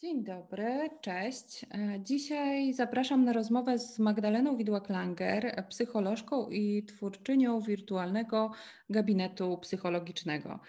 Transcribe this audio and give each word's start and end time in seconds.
Dzień 0.00 0.24
dobry, 0.24 0.90
cześć. 1.00 1.64
E, 1.64 2.00
dzisiaj 2.00 2.72
zapraszam 2.72 3.24
na 3.24 3.32
rozmowę 3.32 3.78
z 3.78 3.98
Magdaleną 3.98 4.56
Widłak-Langer, 4.56 5.66
psycholożką 5.68 6.50
i 6.50 6.84
twórczynią 6.84 7.60
wirtualnego 7.60 8.50
gabinetu 8.90 9.58
psychologicznego. 9.58 10.60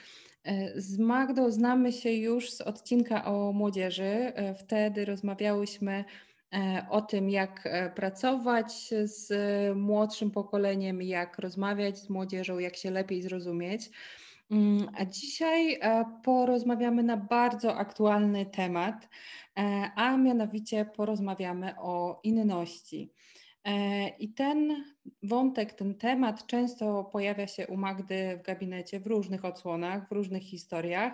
E, 0.43 0.81
z 0.81 0.97
Magdą 0.99 1.51
znamy 1.51 1.91
się 1.91 2.11
już 2.11 2.51
z 2.51 2.61
odcinka 2.61 3.25
o 3.25 3.53
młodzieży. 3.53 4.03
E, 4.03 4.55
wtedy 4.55 5.05
rozmawiałyśmy 5.05 6.05
o 6.89 7.01
tym, 7.01 7.29
jak 7.29 7.69
pracować 7.95 8.93
z 9.03 9.31
młodszym 9.75 10.31
pokoleniem, 10.31 11.01
jak 11.01 11.39
rozmawiać 11.39 11.99
z 11.99 12.09
młodzieżą, 12.09 12.59
jak 12.59 12.75
się 12.75 12.91
lepiej 12.91 13.21
zrozumieć. 13.21 13.89
Mm, 14.49 14.89
a 14.97 15.05
dzisiaj 15.05 15.73
e, 15.81 16.05
porozmawiamy 16.23 17.03
na 17.03 17.17
bardzo 17.17 17.75
aktualny 17.75 18.45
temat, 18.45 19.09
e, 19.57 19.91
a 19.95 20.17
mianowicie 20.17 20.85
porozmawiamy 20.85 21.73
o 21.79 22.19
inności. 22.23 23.13
E, 23.63 24.07
I 24.09 24.33
ten 24.33 24.83
wątek, 25.23 25.73
ten 25.73 25.95
temat 25.95 26.47
często 26.47 27.03
pojawia 27.03 27.47
się 27.47 27.67
u 27.67 27.77
Magdy 27.77 28.37
w 28.37 28.41
gabinecie 28.45 28.99
w 28.99 29.07
różnych 29.07 29.45
odsłonach, 29.45 30.09
w 30.09 30.11
różnych 30.11 30.43
historiach. 30.43 31.13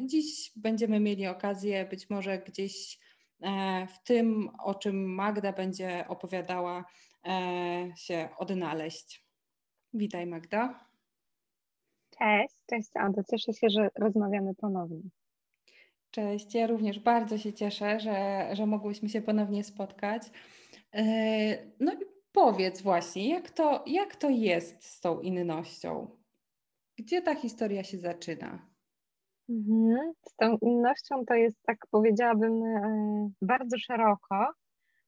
Dziś 0.00 0.52
będziemy 0.56 1.00
mieli 1.00 1.26
okazję 1.26 1.86
być 1.86 2.10
może 2.10 2.38
gdzieś 2.38 2.98
w 3.88 4.04
tym, 4.04 4.50
o 4.64 4.74
czym 4.74 5.14
Magda 5.14 5.52
będzie 5.52 6.04
opowiadała, 6.08 6.84
się 7.96 8.28
odnaleźć. 8.38 9.24
Witaj 9.94 10.26
Magda. 10.26 10.86
Cześć, 12.18 12.54
cześć 12.66 12.90
Ado, 12.94 13.22
cieszę 13.30 13.52
się, 13.52 13.70
że 13.70 13.88
rozmawiamy 13.98 14.54
ponownie. 14.54 15.02
Cześć, 16.10 16.54
ja 16.54 16.66
również 16.66 16.98
bardzo 16.98 17.38
się 17.38 17.52
cieszę, 17.52 18.00
że, 18.00 18.48
że 18.52 18.66
mogłyśmy 18.66 19.08
się 19.08 19.22
ponownie 19.22 19.64
spotkać. 19.64 20.22
E, 20.92 21.02
no 21.80 21.92
i 21.92 22.04
powiedz 22.32 22.82
właśnie, 22.82 23.28
jak 23.28 23.50
to, 23.50 23.84
jak 23.86 24.16
to 24.16 24.28
jest 24.28 24.84
z 24.84 25.00
tą 25.00 25.20
innością? 25.20 26.08
Gdzie 26.98 27.22
ta 27.22 27.34
historia 27.34 27.84
się 27.84 27.98
zaczyna? 27.98 28.66
Mhm. 29.48 30.12
Z 30.28 30.36
tą 30.36 30.56
innością 30.62 31.24
to 31.26 31.34
jest, 31.34 31.62
tak 31.62 31.76
powiedziałabym, 31.90 32.64
e, 32.64 33.30
bardzo 33.42 33.78
szeroko, 33.78 34.46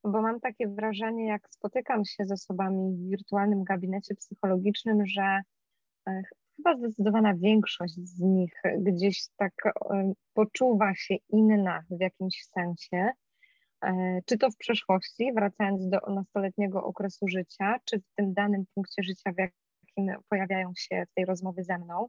bo 0.04 0.22
mam 0.22 0.40
takie 0.40 0.68
wrażenie, 0.68 1.26
jak 1.26 1.48
spotykam 1.50 2.04
się 2.04 2.24
z 2.24 2.32
osobami 2.32 2.96
w 2.96 3.10
wirtualnym 3.10 3.64
gabinecie 3.64 4.14
psychologicznym, 4.14 5.06
że 5.06 5.40
e, 6.08 6.22
chyba 6.58 6.76
zdecydowana 6.76 7.34
większość 7.34 7.94
z 7.94 8.20
nich 8.20 8.62
gdzieś 8.78 9.26
tak 9.36 9.52
e, 9.66 10.12
poczuwa 10.34 10.94
się 10.94 11.14
inna 11.28 11.84
w 11.90 12.00
jakimś 12.00 12.44
sensie, 12.44 13.10
e, 13.84 14.20
czy 14.26 14.38
to 14.38 14.50
w 14.50 14.56
przeszłości, 14.56 15.32
wracając 15.34 15.88
do 15.88 15.98
nastoletniego 16.14 16.84
okresu 16.84 17.28
życia, 17.28 17.76
czy 17.84 17.98
w 18.00 18.14
tym 18.14 18.34
danym 18.34 18.64
punkcie 18.74 19.02
życia, 19.02 19.32
w 19.32 19.38
jakim 19.38 20.22
pojawiają 20.28 20.72
się 20.76 21.04
tej 21.14 21.24
rozmowie 21.24 21.64
ze 21.64 21.78
mną. 21.78 22.06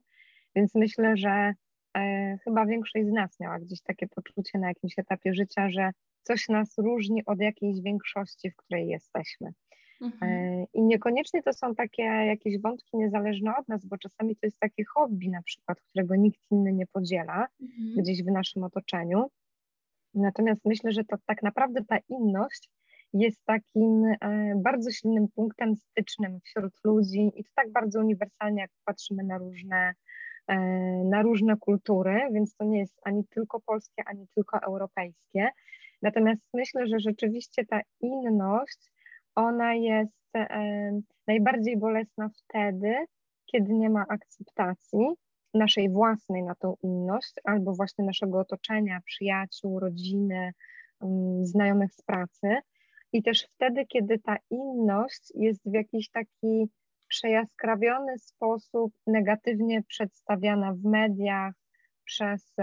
Więc 0.55 0.75
myślę, 0.75 1.17
że 1.17 1.53
e, 1.97 2.37
chyba 2.43 2.65
większość 2.65 3.07
z 3.07 3.11
nas 3.11 3.39
miała 3.39 3.59
gdzieś 3.59 3.81
takie 3.81 4.07
poczucie 4.07 4.59
na 4.59 4.67
jakimś 4.67 4.99
etapie 4.99 5.33
życia, 5.33 5.69
że 5.69 5.91
coś 6.23 6.49
nas 6.49 6.77
różni 6.77 7.25
od 7.25 7.39
jakiejś 7.39 7.81
większości, 7.81 8.51
w 8.51 8.55
której 8.55 8.87
jesteśmy. 8.87 9.53
Mhm. 10.01 10.31
E, 10.31 10.65
I 10.73 10.81
niekoniecznie 10.81 11.43
to 11.43 11.53
są 11.53 11.75
takie 11.75 12.03
jakieś 12.03 12.61
wątki 12.61 12.97
niezależne 12.97 13.51
od 13.57 13.67
nas, 13.67 13.85
bo 13.85 13.97
czasami 13.97 14.35
to 14.35 14.47
jest 14.47 14.59
takie 14.59 14.83
hobby 14.85 15.29
na 15.29 15.41
przykład, 15.41 15.81
którego 15.81 16.15
nikt 16.15 16.39
inny 16.51 16.73
nie 16.73 16.87
podziela 16.87 17.47
mhm. 17.61 17.93
gdzieś 17.97 18.23
w 18.23 18.31
naszym 18.31 18.63
otoczeniu. 18.63 19.31
Natomiast 20.13 20.65
myślę, 20.65 20.91
że 20.91 21.03
to 21.03 21.17
tak 21.25 21.43
naprawdę 21.43 21.83
ta 21.85 21.97
inność 22.09 22.69
jest 23.13 23.45
takim 23.45 24.05
e, 24.05 24.53
bardzo 24.55 24.91
silnym 24.91 25.27
punktem 25.35 25.75
stycznym 25.75 26.39
wśród 26.39 26.73
ludzi 26.83 27.31
i 27.35 27.43
to 27.43 27.49
tak 27.55 27.71
bardzo 27.71 27.99
uniwersalnie, 27.99 28.61
jak 28.61 28.71
patrzymy 28.85 29.23
na 29.23 29.37
różne, 29.37 29.93
e, 30.47 30.57
na 31.05 31.21
różne 31.21 31.57
kultury, 31.57 32.21
więc 32.33 32.55
to 32.55 32.65
nie 32.65 32.79
jest 32.79 32.99
ani 33.03 33.25
tylko 33.27 33.59
polskie, 33.59 34.03
ani 34.05 34.27
tylko 34.35 34.59
europejskie. 34.61 35.49
Natomiast 36.01 36.41
myślę, 36.53 36.87
że 36.87 36.99
rzeczywiście 36.99 37.65
ta 37.65 37.81
inność 38.01 38.91
ona 39.39 39.73
jest 39.73 40.19
najbardziej 41.27 41.77
bolesna 41.77 42.29
wtedy, 42.29 42.95
kiedy 43.45 43.73
nie 43.73 43.89
ma 43.89 44.05
akceptacji 44.09 45.07
naszej 45.53 45.89
własnej 45.89 46.43
na 46.43 46.55
tą 46.55 46.75
inność, 46.83 47.33
albo 47.43 47.73
właśnie 47.73 48.05
naszego 48.05 48.39
otoczenia, 48.39 49.01
przyjaciół, 49.05 49.79
rodziny, 49.79 50.51
znajomych 51.41 51.93
z 51.93 52.01
pracy. 52.01 52.57
I 53.13 53.23
też 53.23 53.47
wtedy, 53.55 53.85
kiedy 53.85 54.19
ta 54.19 54.37
inność 54.49 55.31
jest 55.35 55.61
w 55.65 55.73
jakiś 55.73 56.09
taki 56.09 56.69
przejaskrawiony 57.07 58.17
sposób 58.17 58.93
negatywnie 59.07 59.83
przedstawiana 59.83 60.73
w 60.73 60.83
mediach 60.83 61.53
przez 62.03 62.53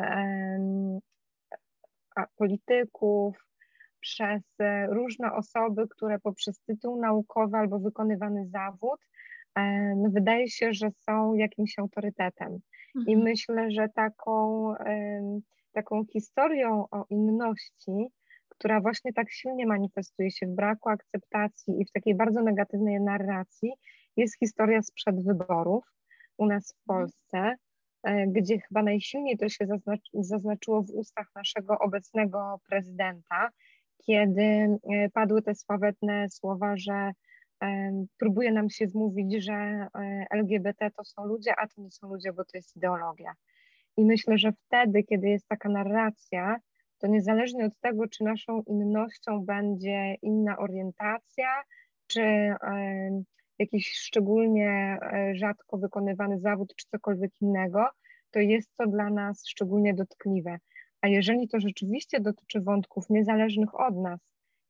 polityków, 2.36 3.45
przez 4.06 4.42
e, 4.60 4.86
różne 4.86 5.32
osoby, 5.32 5.88
które 5.88 6.18
poprzez 6.18 6.60
tytuł 6.60 7.00
naukowy 7.00 7.56
albo 7.56 7.78
wykonywany 7.78 8.48
zawód 8.48 9.00
no 9.96 10.10
wydaje 10.10 10.48
się, 10.48 10.72
że 10.72 10.90
są 10.90 11.34
jakimś 11.34 11.78
autorytetem. 11.78 12.58
Mhm. 12.96 13.06
I 13.06 13.16
myślę, 13.16 13.70
że 13.70 13.88
taką, 13.94 14.74
taką 15.72 16.04
historią 16.12 16.84
o 16.90 17.04
inności, 17.10 18.06
która 18.48 18.80
właśnie 18.80 19.12
tak 19.12 19.30
silnie 19.30 19.66
manifestuje 19.66 20.30
się 20.30 20.46
w 20.46 20.54
braku 20.54 20.88
akceptacji 20.88 21.80
i 21.80 21.84
w 21.84 21.92
takiej 21.92 22.14
bardzo 22.14 22.42
negatywnej 22.42 23.00
narracji, 23.00 23.72
jest 24.16 24.38
historia 24.38 24.82
sprzed 24.82 25.24
wyborów 25.24 25.84
u 26.38 26.46
nas 26.46 26.72
w 26.72 26.90
mhm. 26.90 27.08
Polsce, 27.08 27.56
e, 28.02 28.26
gdzie 28.26 28.58
chyba 28.60 28.82
najsilniej 28.82 29.38
to 29.38 29.48
się 29.48 29.66
zaznaczyło 30.14 30.82
w 30.82 30.90
ustach 30.90 31.26
naszego 31.34 31.78
obecnego 31.78 32.60
prezydenta, 32.68 33.48
kiedy 33.98 34.42
e, 34.42 34.78
padły 35.12 35.42
te 35.42 35.54
sławetne 35.54 36.28
słowa, 36.28 36.76
że 36.76 37.12
e, 37.62 37.92
próbuje 38.18 38.52
nam 38.52 38.70
się 38.70 38.86
wmówić, 38.86 39.44
że 39.44 39.52
e, 39.52 39.88
LGBT 40.30 40.90
to 40.90 41.04
są 41.04 41.24
ludzie, 41.24 41.54
a 41.58 41.66
to 41.66 41.82
nie 41.82 41.90
są 41.90 42.08
ludzie, 42.08 42.32
bo 42.32 42.44
to 42.44 42.50
jest 42.54 42.76
ideologia. 42.76 43.32
I 43.96 44.04
myślę, 44.04 44.38
że 44.38 44.52
wtedy, 44.52 45.02
kiedy 45.02 45.28
jest 45.28 45.48
taka 45.48 45.68
narracja, 45.68 46.56
to 46.98 47.06
niezależnie 47.06 47.64
od 47.64 47.80
tego, 47.80 48.08
czy 48.08 48.24
naszą 48.24 48.62
innością 48.62 49.44
będzie 49.44 50.14
inna 50.22 50.58
orientacja, 50.58 51.62
czy 52.06 52.54
jakiś 53.58 53.92
szczególnie 53.92 54.98
rzadko 55.34 55.78
wykonywany 55.78 56.38
zawód, 56.38 56.74
czy 56.76 56.86
cokolwiek 56.86 57.32
innego, 57.40 57.86
to 58.30 58.40
jest 58.40 58.76
to 58.76 58.86
dla 58.86 59.10
nas 59.10 59.46
szczególnie 59.46 59.94
dotkliwe. 59.94 60.58
A 61.00 61.08
jeżeli 61.08 61.48
to 61.48 61.60
rzeczywiście 61.60 62.20
dotyczy 62.20 62.60
wątków 62.60 63.10
niezależnych 63.10 63.80
od 63.80 63.96
nas, 63.96 64.20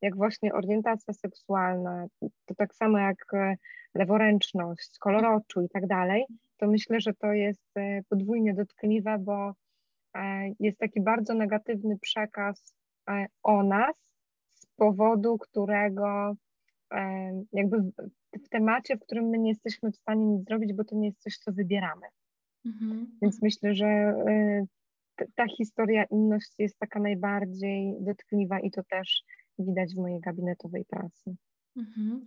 jak 0.03 0.17
właśnie 0.17 0.55
orientacja 0.55 1.15
seksualna, 1.15 2.07
to 2.47 2.55
tak 2.55 2.75
samo 2.75 2.99
jak 2.99 3.35
e, 3.35 3.57
leworęczność, 3.95 4.99
kolor 4.99 5.27
oczu 5.27 5.63
i 5.63 5.69
tak 5.69 5.87
dalej, 5.87 6.25
to 6.57 6.67
myślę, 6.67 7.01
że 7.01 7.15
to 7.15 7.33
jest 7.33 7.77
e, 7.77 8.03
podwójnie 8.09 8.55
dotkliwe, 8.55 9.19
bo 9.19 9.55
e, 10.15 10.53
jest 10.61 10.79
taki 10.79 11.01
bardzo 11.01 11.35
negatywny 11.35 11.99
przekaz 11.99 12.75
o 13.43 13.63
nas, 13.63 13.97
z 14.55 14.67
powodu 14.67 15.39
którego 15.39 16.37
jakby 17.53 17.77
w 18.45 18.49
temacie, 18.49 18.97
w 18.97 19.01
którym 19.01 19.25
my 19.25 19.39
nie 19.39 19.49
jesteśmy 19.51 19.93
w 19.93 19.97
stanie 19.97 20.27
nic 20.27 20.45
zrobić, 20.45 20.73
bo 20.73 20.85
to 20.85 20.97
nie 20.97 21.07
jest 21.07 21.23
coś, 21.23 21.39
co 21.39 21.53
wybieramy. 21.53 22.07
Mhm. 22.65 23.19
Więc 23.23 23.43
myślę, 23.43 23.75
że 23.75 24.15
ta 25.35 25.47
historia 25.57 26.05
inności 26.05 26.63
jest 26.63 26.79
taka 26.79 27.01
najbardziej 27.01 27.95
dotkliwa 28.01 28.61
i 28.61 28.71
to 28.71 28.83
też 28.83 29.23
widać 29.59 29.95
w 29.95 29.99
mojej 29.99 30.21
gabinetowej 30.21 30.85
pracy. 30.85 31.37
Mhm. 31.77 32.27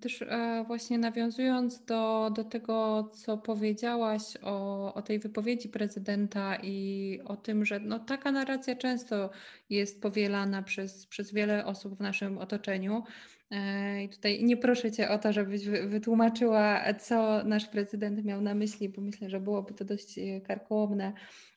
Też 0.00 0.22
e, 0.22 0.64
właśnie 0.66 0.98
nawiązując 0.98 1.84
do, 1.84 2.30
do 2.36 2.44
tego, 2.44 3.08
co 3.12 3.38
powiedziałaś 3.38 4.22
o, 4.42 4.94
o 4.94 5.02
tej 5.02 5.18
wypowiedzi 5.18 5.68
prezydenta 5.68 6.56
i 6.62 7.20
o 7.24 7.36
tym, 7.36 7.64
że 7.64 7.80
no, 7.80 7.98
taka 7.98 8.32
narracja 8.32 8.76
często 8.76 9.30
jest 9.70 10.02
powielana 10.02 10.62
przez, 10.62 11.06
przez 11.06 11.32
wiele 11.32 11.66
osób 11.66 11.96
w 11.96 12.00
naszym 12.00 12.38
otoczeniu. 12.38 13.02
E, 13.50 14.02
I 14.04 14.08
tutaj 14.08 14.44
nie 14.44 14.56
proszę 14.56 14.92
Cię 14.92 15.08
o 15.08 15.18
to, 15.18 15.32
żebyś 15.32 15.64
wytłumaczyła, 15.66 16.94
co 16.94 17.44
nasz 17.44 17.66
prezydent 17.66 18.24
miał 18.24 18.40
na 18.40 18.54
myśli, 18.54 18.88
bo 18.88 19.02
myślę, 19.02 19.30
że 19.30 19.40
byłoby 19.40 19.74
to 19.74 19.84
dość 19.84 20.18
e, 20.18 20.40
karkołomne 20.40 21.12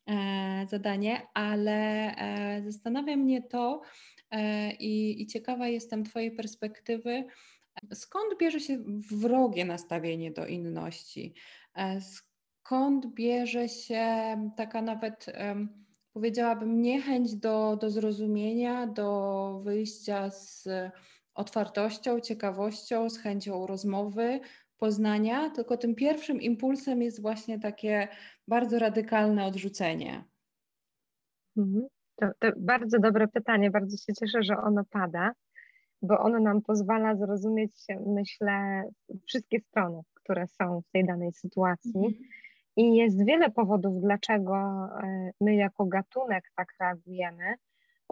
E, 0.09 0.67
zadanie, 0.69 1.21
ale 1.33 2.11
e, 2.15 2.61
zastanawia 2.65 3.17
mnie 3.17 3.41
to 3.41 3.81
e, 4.31 4.71
i, 4.73 5.21
i 5.21 5.27
ciekawa 5.27 5.67
jestem 5.67 6.03
Twojej 6.03 6.31
perspektywy, 6.31 7.25
skąd 7.93 8.37
bierze 8.39 8.59
się 8.59 8.83
wrogie 9.11 9.65
nastawienie 9.65 10.31
do 10.31 10.47
inności? 10.47 11.33
Skąd 12.01 13.13
bierze 13.13 13.69
się 13.69 14.05
taka 14.57 14.81
nawet 14.81 15.25
powiedziałabym, 16.13 16.81
niechęć 16.81 17.35
do, 17.35 17.77
do 17.81 17.89
zrozumienia, 17.89 18.87
do 18.87 19.61
wyjścia 19.63 20.29
z 20.29 20.67
otwartością, 21.35 22.19
ciekawością, 22.19 23.09
z 23.09 23.17
chęcią 23.17 23.67
rozmowy, 23.67 24.39
poznania, 24.77 25.49
tylko 25.49 25.77
tym 25.77 25.95
pierwszym 25.95 26.41
impulsem 26.41 27.01
jest 27.01 27.21
właśnie 27.21 27.59
takie 27.59 28.07
bardzo 28.47 28.79
radykalne 28.79 29.45
odrzucenie. 29.45 30.23
Mhm. 31.57 31.87
To, 32.15 32.27
to 32.39 32.47
bardzo 32.57 32.99
dobre 32.99 33.27
pytanie, 33.27 33.71
bardzo 33.71 33.97
się 33.97 34.13
cieszę, 34.13 34.43
że 34.43 34.57
ono 34.57 34.83
pada, 34.89 35.31
bo 36.01 36.19
ono 36.19 36.39
nam 36.39 36.61
pozwala 36.61 37.15
zrozumieć, 37.15 37.71
myślę, 38.05 38.83
wszystkie 39.27 39.59
strony, 39.59 40.01
które 40.13 40.47
są 40.47 40.81
w 40.81 40.91
tej 40.91 41.05
danej 41.05 41.31
sytuacji. 41.33 41.95
Mhm. 41.95 42.13
I 42.77 42.95
jest 42.95 43.25
wiele 43.25 43.51
powodów, 43.51 44.01
dlaczego 44.01 44.55
e, 45.03 45.31
my 45.41 45.55
jako 45.55 45.85
gatunek 45.85 46.51
tak 46.55 46.67
reagujemy. 46.79 47.53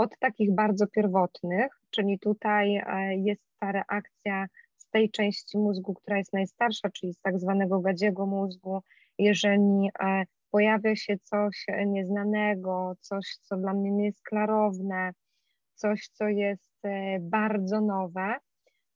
Od 0.01 0.19
takich 0.19 0.55
bardzo 0.55 0.87
pierwotnych, 0.87 1.81
czyli 1.89 2.19
tutaj 2.19 2.75
e, 2.75 3.15
jest 3.15 3.41
ta 3.59 3.71
reakcja 3.71 4.45
z 4.77 4.89
tej 4.89 5.11
części 5.11 5.57
mózgu, 5.57 5.93
która 5.93 6.17
jest 6.17 6.33
najstarsza, 6.33 6.89
czyli 6.89 7.13
z 7.13 7.19
tak 7.19 7.39
zwanego 7.39 7.79
gadziego 7.79 8.25
mózgu. 8.25 8.81
Jeżeli 9.17 9.89
e, 9.99 10.23
pojawia 10.51 10.95
się 10.95 11.17
coś 11.23 11.65
nieznanego, 11.85 12.93
coś, 12.99 13.37
co 13.41 13.57
dla 13.57 13.73
mnie 13.73 13.91
nie 13.91 14.05
jest 14.05 14.23
klarowne, 14.23 15.11
coś, 15.75 16.07
co 16.07 16.27
jest 16.27 16.81
bardzo 17.19 17.81
nowe, 17.81 18.35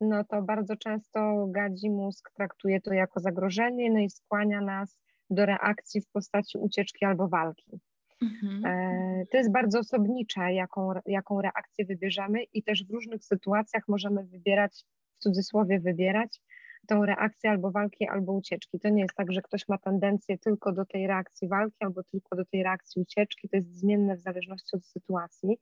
no 0.01 0.23
to 0.23 0.41
bardzo 0.41 0.75
często 0.75 1.47
gadzi 1.47 1.89
mózg 1.89 2.31
traktuje 2.31 2.81
to 2.81 2.93
jako 2.93 3.19
zagrożenie, 3.19 3.91
no 3.91 3.99
i 3.99 4.09
skłania 4.09 4.61
nas 4.61 4.99
do 5.29 5.45
reakcji 5.45 6.01
w 6.01 6.07
postaci 6.07 6.57
ucieczki 6.57 7.05
albo 7.05 7.27
walki. 7.27 7.79
Mhm. 8.21 8.65
E, 8.65 9.25
to 9.31 9.37
jest 9.37 9.51
bardzo 9.51 9.79
osobnicze, 9.79 10.53
jaką, 10.53 10.91
jaką 11.05 11.41
reakcję 11.41 11.85
wybierzemy, 11.85 12.43
i 12.43 12.63
też 12.63 12.85
w 12.85 12.91
różnych 12.91 13.25
sytuacjach 13.25 13.87
możemy 13.87 14.23
wybierać, 14.23 14.85
w 15.17 15.19
cudzysłowie 15.19 15.79
wybierać, 15.79 16.41
tą 16.87 17.05
reakcję 17.05 17.49
albo 17.49 17.71
walki, 17.71 18.07
albo 18.07 18.33
ucieczki. 18.33 18.79
To 18.79 18.89
nie 18.89 19.01
jest 19.01 19.15
tak, 19.15 19.31
że 19.31 19.41
ktoś 19.41 19.67
ma 19.67 19.77
tendencję 19.77 20.37
tylko 20.37 20.71
do 20.71 20.85
tej 20.85 21.07
reakcji 21.07 21.47
walki, 21.47 21.77
albo 21.79 22.03
tylko 22.03 22.35
do 22.35 22.45
tej 22.45 22.63
reakcji 22.63 23.01
ucieczki. 23.01 23.49
To 23.49 23.57
jest 23.57 23.79
zmienne 23.79 24.15
w 24.15 24.19
zależności 24.19 24.75
od 24.75 24.85
sytuacji. 24.85 25.57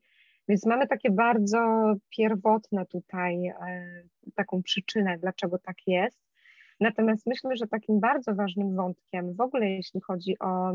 Więc 0.47 0.65
mamy 0.65 0.87
takie 0.87 1.11
bardzo 1.11 1.93
pierwotne 2.09 2.85
tutaj 2.85 3.47
e, 3.47 3.55
taką 4.35 4.63
przyczynę, 4.63 5.17
dlaczego 5.17 5.59
tak 5.59 5.75
jest. 5.87 6.19
Natomiast 6.79 7.27
myślę, 7.27 7.55
że 7.55 7.67
takim 7.67 7.99
bardzo 7.99 8.35
ważnym 8.35 8.75
wątkiem 8.75 9.35
w 9.35 9.41
ogóle, 9.41 9.69
jeśli 9.69 10.01
chodzi 10.01 10.39
o 10.39 10.73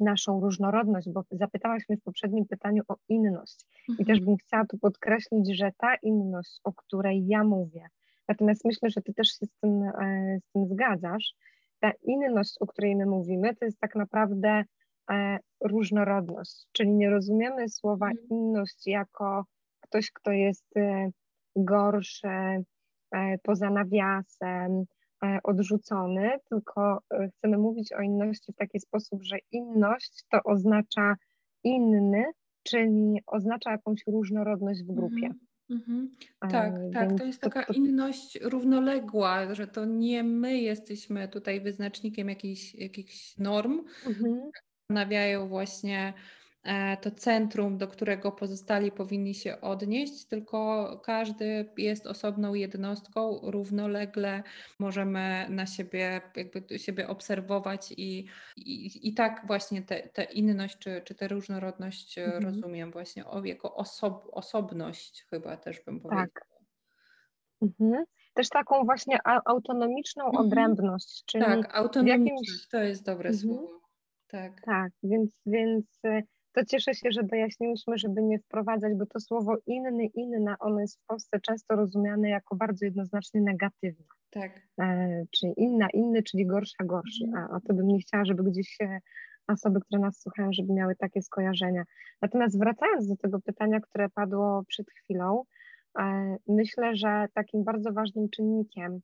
naszą 0.00 0.40
różnorodność, 0.40 1.08
bo 1.08 1.24
zapytałaś 1.30 1.82
mnie 1.88 1.98
w 1.98 2.02
poprzednim 2.02 2.46
pytaniu 2.46 2.82
o 2.88 2.96
inność 3.08 3.66
mhm. 3.88 3.98
i 3.98 4.04
też 4.04 4.20
bym 4.20 4.36
chciała 4.36 4.64
tu 4.66 4.78
podkreślić, 4.78 5.56
że 5.56 5.70
ta 5.76 5.94
inność, 5.94 6.60
o 6.64 6.72
której 6.72 7.26
ja 7.26 7.44
mówię, 7.44 7.86
natomiast 8.28 8.64
myślę, 8.64 8.90
że 8.90 9.02
ty 9.02 9.14
też 9.14 9.28
się 9.28 9.46
z 9.46 9.60
tym, 9.60 9.82
e, 9.82 10.38
z 10.40 10.52
tym 10.52 10.66
zgadzasz, 10.66 11.34
ta 11.80 11.92
inność, 12.02 12.56
o 12.60 12.66
której 12.66 12.96
my 12.96 13.06
mówimy, 13.06 13.56
to 13.56 13.64
jest 13.64 13.80
tak 13.80 13.94
naprawdę 13.94 14.64
e, 15.10 15.38
różnorodność, 15.60 16.66
czyli 16.72 16.90
nie 16.90 17.10
rozumiemy 17.10 17.68
słowa 17.68 18.10
mhm. 18.10 18.28
inność 18.30 18.86
jako 18.86 19.44
ktoś, 19.80 20.10
kto 20.12 20.32
jest 20.32 20.76
e, 20.76 21.10
gorszy, 21.56 22.64
poza 23.42 23.70
nawiasem, 23.70 24.84
odrzucony, 25.42 26.30
tylko 26.48 27.02
e, 27.10 27.28
chcemy 27.28 27.58
mówić 27.58 27.92
o 27.92 28.00
inności 28.00 28.52
w 28.52 28.56
taki 28.56 28.80
sposób, 28.80 29.22
że 29.22 29.36
inność 29.52 30.24
to 30.30 30.38
oznacza 30.44 31.16
inny, 31.64 32.24
czyli 32.62 33.20
oznacza 33.26 33.70
jakąś 33.70 34.00
różnorodność 34.06 34.82
w 34.82 34.94
grupie. 34.94 35.30
Mm 35.70 35.82
-hmm. 35.82 36.08
Tak, 36.50 36.74
tak, 36.94 37.18
to 37.18 37.24
jest 37.24 37.40
taka 37.40 37.64
to, 37.64 37.72
to... 37.72 37.78
inność 37.78 38.38
równoległa, 38.42 39.54
że 39.54 39.66
to 39.66 39.84
nie 39.84 40.24
my 40.24 40.58
jesteśmy 40.58 41.28
tutaj 41.28 41.60
wyznacznikiem 41.60 42.28
jakichś, 42.28 42.74
jakichś 42.74 43.38
norm, 43.38 43.82
-hmm. 44.06 44.50
nawiają 44.90 45.48
właśnie 45.48 46.12
E, 46.12 46.39
to 47.00 47.10
centrum, 47.10 47.78
do 47.78 47.88
którego 47.88 48.32
pozostali 48.32 48.92
powinni 48.92 49.34
się 49.34 49.60
odnieść, 49.60 50.24
tylko 50.24 51.00
każdy 51.04 51.72
jest 51.76 52.06
osobną 52.06 52.54
jednostką, 52.54 53.40
równolegle 53.42 54.42
możemy 54.78 55.46
na 55.50 55.66
siebie, 55.66 56.20
jakby 56.36 56.78
siebie 56.78 57.08
obserwować 57.08 57.92
i, 57.92 58.26
i, 58.56 59.08
i 59.08 59.14
tak 59.14 59.46
właśnie 59.46 59.82
tę 60.12 60.24
inność 60.24 60.78
czy, 60.78 61.02
czy 61.04 61.14
tę 61.14 61.28
różnorodność 61.28 62.18
mhm. 62.18 62.44
rozumiem 62.44 62.92
właśnie 62.92 63.26
o, 63.26 63.44
jako 63.44 63.74
osob, 63.74 64.28
osobność 64.32 65.26
chyba 65.30 65.56
też 65.56 65.80
bym 65.80 66.00
powiedziała. 66.00 66.26
Tak. 66.26 66.46
Mhm. 67.62 68.04
Też 68.34 68.48
taką 68.48 68.84
właśnie 68.84 69.18
autonomiczną 69.44 70.24
mhm. 70.24 70.46
odrębność. 70.46 71.24
Czyli 71.26 71.44
tak, 71.44 71.76
autonomiczność 71.76 72.50
jakimś... 72.50 72.68
to 72.68 72.82
jest 72.82 73.04
dobre 73.04 73.30
mhm. 73.30 73.38
słowo. 73.38 73.80
Tak. 74.28 74.60
tak, 74.64 74.92
więc, 75.02 75.42
więc 75.46 75.86
to 76.52 76.64
cieszę 76.64 76.94
się, 76.94 77.08
że 77.12 77.22
dojaśniłyśmy, 77.22 77.98
żeby 77.98 78.22
nie 78.22 78.38
wprowadzać, 78.38 78.94
bo 78.94 79.06
to 79.06 79.20
słowo 79.20 79.56
inny, 79.66 80.06
inna, 80.06 80.56
ono 80.60 80.80
jest 80.80 81.00
w 81.00 81.06
Polsce 81.06 81.40
często 81.40 81.76
rozumiane 81.76 82.28
jako 82.28 82.56
bardzo 82.56 82.84
jednoznacznie 82.84 83.40
negatywne. 83.40 84.04
Tak. 84.30 84.62
E, 84.80 85.22
czyli 85.30 85.52
inna, 85.56 85.88
inny, 85.94 86.22
czyli 86.22 86.46
gorsza, 86.46 86.84
gorszy. 86.84 87.24
Mhm. 87.24 87.44
A, 87.44 87.56
a 87.56 87.60
to 87.60 87.74
bym 87.74 87.88
nie 87.88 87.98
chciała, 87.98 88.24
żeby 88.24 88.42
gdzieś 88.42 88.78
osoby, 89.48 89.80
które 89.80 90.00
nas 90.00 90.20
słuchają, 90.20 90.52
żeby 90.52 90.72
miały 90.72 90.96
takie 90.96 91.22
skojarzenia. 91.22 91.84
Natomiast 92.22 92.58
wracając 92.58 93.08
do 93.08 93.16
tego 93.16 93.40
pytania, 93.40 93.80
które 93.80 94.08
padło 94.08 94.64
przed 94.68 94.90
chwilą, 94.90 95.44
e, 95.98 96.36
myślę, 96.48 96.96
że 96.96 97.26
takim 97.34 97.64
bardzo 97.64 97.92
ważnym 97.92 98.28
czynnikiem 98.30 99.00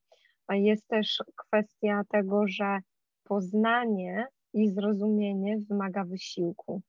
jest 0.50 0.88
też 0.88 1.22
kwestia 1.36 2.02
tego, 2.08 2.48
że 2.48 2.78
poznanie 3.24 4.26
i 4.52 4.68
zrozumienie 4.68 5.58
wymaga 5.58 6.04
wysiłku 6.04 6.82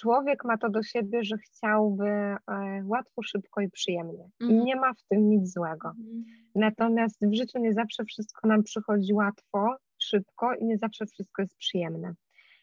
człowiek 0.00 0.44
ma 0.44 0.58
to 0.58 0.70
do 0.70 0.82
siebie, 0.82 1.24
że 1.24 1.36
chciałby 1.38 2.08
e, 2.08 2.38
łatwo, 2.84 3.22
szybko 3.22 3.60
i 3.60 3.70
przyjemnie. 3.70 4.28
I 4.40 4.44
mhm. 4.44 4.64
nie 4.64 4.76
ma 4.76 4.94
w 4.94 5.02
tym 5.08 5.30
nic 5.30 5.52
złego. 5.52 5.88
Mhm. 5.88 6.24
Natomiast 6.54 7.26
w 7.26 7.34
życiu 7.34 7.58
nie 7.58 7.72
zawsze 7.72 8.04
wszystko 8.04 8.48
nam 8.48 8.62
przychodzi 8.62 9.14
łatwo, 9.14 9.76
szybko 9.98 10.54
i 10.54 10.64
nie 10.64 10.78
zawsze 10.78 11.06
wszystko 11.06 11.42
jest 11.42 11.56
przyjemne. 11.56 12.14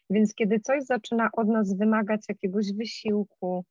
Więc 0.09 0.35
kiedy 0.35 0.59
coś 0.59 0.83
zaczyna 0.83 1.29
od 1.33 1.47
nas 1.47 1.77
wymagać 1.77 2.21
jakiegoś 2.29 2.73
wysiłku, 2.73 3.65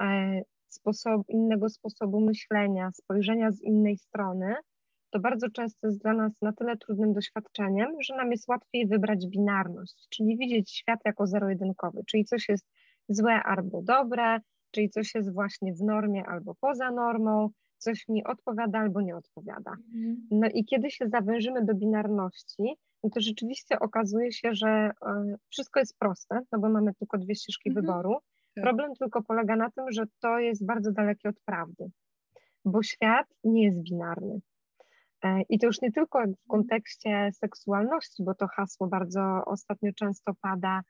e, 0.00 0.40
sposob, 0.68 1.22
innego 1.28 1.68
sposobu 1.68 2.20
myślenia, 2.20 2.90
spojrzenia 2.92 3.52
z 3.52 3.62
innej 3.62 3.96
strony, 3.96 4.54
to 5.10 5.20
bardzo 5.20 5.50
często 5.50 5.86
jest 5.86 6.02
dla 6.02 6.12
nas 6.12 6.32
na 6.42 6.52
tyle 6.52 6.76
trudnym 6.76 7.12
doświadczeniem, 7.12 8.02
że 8.02 8.16
nam 8.16 8.30
jest 8.30 8.48
łatwiej 8.48 8.86
wybrać 8.86 9.26
binarność, 9.26 10.06
czyli 10.08 10.36
widzieć 10.36 10.70
świat 10.70 11.00
jako 11.04 11.26
zero-jedynkowy, 11.26 12.00
czyli 12.06 12.24
coś 12.24 12.48
jest 12.48 12.66
złe 13.10 13.42
albo 13.42 13.82
dobre, 13.82 14.40
czyli 14.70 14.90
coś 14.90 15.14
jest 15.14 15.34
właśnie 15.34 15.74
w 15.74 15.82
normie 15.82 16.26
albo 16.26 16.54
poza 16.60 16.90
normą, 16.90 17.50
coś 17.78 18.08
mi 18.08 18.24
odpowiada 18.24 18.78
albo 18.78 19.00
nie 19.00 19.16
odpowiada. 19.16 19.70
Mhm. 19.94 20.28
No 20.30 20.48
i 20.54 20.64
kiedy 20.64 20.90
się 20.90 21.08
zawężymy 21.08 21.64
do 21.64 21.74
binarności, 21.74 22.76
no 23.04 23.10
to 23.10 23.20
rzeczywiście 23.20 23.78
okazuje 23.78 24.32
się, 24.32 24.54
że 24.54 24.68
e, 24.68 24.90
wszystko 25.48 25.80
jest 25.80 25.98
proste, 25.98 26.40
no 26.52 26.58
bo 26.58 26.68
mamy 26.68 26.94
tylko 26.94 27.18
dwie 27.18 27.34
ścieżki 27.34 27.68
mhm. 27.68 27.86
wyboru. 27.86 28.16
Tak. 28.54 28.64
Problem 28.64 28.94
tylko 28.94 29.22
polega 29.22 29.56
na 29.56 29.70
tym, 29.70 29.84
że 29.92 30.04
to 30.20 30.38
jest 30.38 30.66
bardzo 30.66 30.92
dalekie 30.92 31.28
od 31.28 31.40
prawdy, 31.44 31.90
bo 32.64 32.82
świat 32.82 33.26
nie 33.44 33.64
jest 33.64 33.78
binarny. 33.82 34.40
E, 35.24 35.42
I 35.48 35.58
to 35.58 35.66
już 35.66 35.80
nie 35.80 35.92
tylko 35.92 36.18
w 36.18 36.22
mhm. 36.22 36.36
kontekście 36.48 37.30
seksualności, 37.32 38.24
bo 38.24 38.34
to 38.34 38.46
hasło 38.46 38.86
bardzo 38.86 39.42
ostatnio 39.46 39.92
często 39.92 40.32
pada 40.40 40.82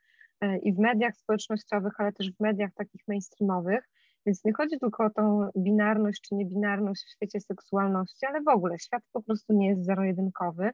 i 0.62 0.72
w 0.72 0.78
mediach 0.78 1.16
społecznościowych, 1.16 1.92
ale 2.00 2.12
też 2.12 2.32
w 2.32 2.40
mediach 2.40 2.74
takich 2.74 3.02
mainstreamowych. 3.08 3.88
Więc 4.26 4.44
nie 4.44 4.52
chodzi 4.52 4.78
tylko 4.78 5.04
o 5.04 5.10
tą 5.10 5.48
binarność 5.56 6.20
czy 6.20 6.34
niebinarność 6.34 7.02
w 7.04 7.10
świecie 7.10 7.40
seksualności, 7.40 8.26
ale 8.26 8.40
w 8.42 8.48
ogóle 8.48 8.78
świat 8.78 9.02
po 9.12 9.22
prostu 9.22 9.52
nie 9.52 9.68
jest 9.68 9.84
zero-jedynkowy, 9.84 10.70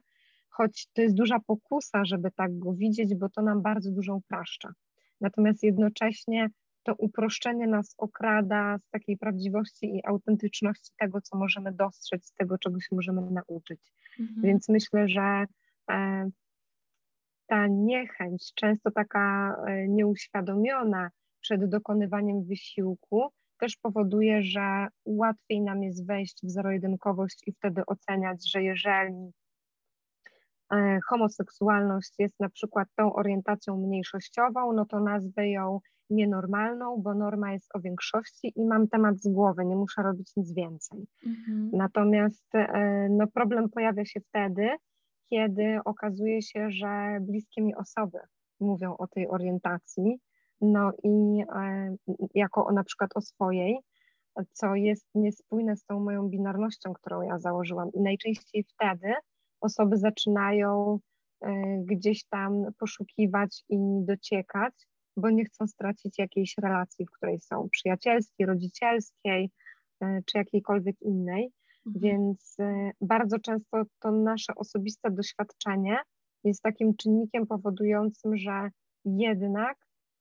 choć 0.49 0.87
to 0.93 1.01
jest 1.01 1.15
duża 1.15 1.39
pokusa, 1.39 2.05
żeby 2.05 2.31
tak 2.31 2.59
go 2.59 2.73
widzieć, 2.73 3.15
bo 3.15 3.29
to 3.29 3.41
nam 3.41 3.61
bardzo 3.61 3.91
dużo 3.91 4.15
upraszcza. 4.15 4.73
Natomiast 5.21 5.63
jednocześnie 5.63 6.49
to 6.83 6.95
uproszczenie 6.97 7.67
nas 7.67 7.95
okrada 7.97 8.77
z 8.77 8.89
takiej 8.89 9.17
prawdziwości 9.17 9.95
i 9.95 10.05
autentyczności 10.05 10.91
tego, 10.99 11.21
co 11.21 11.37
możemy 11.37 11.71
dostrzec, 11.71 12.33
tego, 12.33 12.57
czego 12.57 12.79
się 12.79 12.95
możemy 12.95 13.21
nauczyć. 13.31 13.79
Mhm. 14.19 14.41
Więc 14.41 14.69
myślę, 14.69 15.09
że 15.09 15.45
e, 15.91 16.29
ta 17.47 17.67
niechęć, 17.67 18.51
często 18.55 18.91
taka 18.91 19.55
e, 19.67 19.87
nieuświadomiona 19.87 21.09
przed 21.41 21.69
dokonywaniem 21.69 22.43
wysiłku, 22.43 23.31
też 23.59 23.75
powoduje, 23.75 24.43
że 24.43 24.87
łatwiej 25.05 25.61
nam 25.61 25.83
jest 25.83 26.07
wejść 26.07 26.39
w 26.43 26.49
zero-jedynkowość 26.49 27.47
i 27.47 27.51
wtedy 27.51 27.85
oceniać, 27.85 28.51
że 28.51 28.63
jeżeli 28.63 29.31
e, 30.71 30.99
homoseksualność 31.09 32.13
jest 32.19 32.39
na 32.39 32.49
przykład 32.49 32.87
tą 32.95 33.13
orientacją 33.13 33.77
mniejszościową, 33.77 34.73
no 34.73 34.85
to 34.85 34.99
nazwę 34.99 35.49
ją 35.49 35.79
nienormalną, 36.09 37.01
bo 37.01 37.13
norma 37.13 37.53
jest 37.53 37.75
o 37.75 37.79
większości 37.79 38.53
i 38.55 38.65
mam 38.65 38.87
temat 38.87 39.21
z 39.21 39.27
głowy, 39.27 39.65
nie 39.65 39.75
muszę 39.75 40.01
robić 40.03 40.35
nic 40.35 40.53
więcej. 40.53 41.07
Mhm. 41.25 41.69
Natomiast 41.73 42.55
e, 42.55 43.07
no, 43.09 43.27
problem 43.27 43.69
pojawia 43.69 44.05
się 44.05 44.19
wtedy, 44.19 44.69
kiedy 45.29 45.79
okazuje 45.85 46.41
się, 46.41 46.71
że 46.71 47.17
bliskie 47.21 47.61
mi 47.61 47.75
osoby 47.75 48.19
mówią 48.59 48.97
o 48.97 49.07
tej 49.07 49.27
orientacji, 49.27 50.19
no 50.61 50.91
i 51.03 51.43
e, 51.55 51.95
jako 52.35 52.71
na 52.71 52.83
przykład 52.83 53.11
o 53.15 53.21
swojej, 53.21 53.77
co 54.51 54.75
jest 54.75 55.07
niespójne 55.15 55.75
z 55.77 55.85
tą 55.85 55.99
moją 55.99 56.29
binarnością, 56.29 56.93
którą 56.93 57.21
ja 57.21 57.39
założyłam. 57.39 57.91
I 57.93 58.01
najczęściej 58.01 58.63
wtedy 58.63 59.13
osoby 59.61 59.97
zaczynają 59.97 60.99
e, 61.41 61.51
gdzieś 61.85 62.23
tam 62.23 62.65
poszukiwać 62.79 63.63
i 63.69 63.77
dociekać, 64.05 64.73
bo 65.17 65.29
nie 65.29 65.45
chcą 65.45 65.67
stracić 65.67 66.19
jakiejś 66.19 66.55
relacji, 66.57 67.05
w 67.05 67.11
której 67.11 67.39
są 67.39 67.69
przyjacielskiej, 67.69 68.45
rodzicielskiej 68.45 69.51
e, 70.01 70.21
czy 70.25 70.37
jakiejkolwiek 70.37 71.01
innej. 71.01 71.51
Mhm. 71.87 72.01
Więc 72.01 72.55
e, 72.59 72.91
bardzo 73.01 73.39
często 73.39 73.83
to 73.99 74.11
nasze 74.11 74.55
osobiste 74.55 75.11
doświadczenie 75.11 75.97
jest 76.43 76.61
takim 76.61 76.95
czynnikiem 76.95 77.47
powodującym, 77.47 78.37
że 78.37 78.69
jednak 79.05 79.77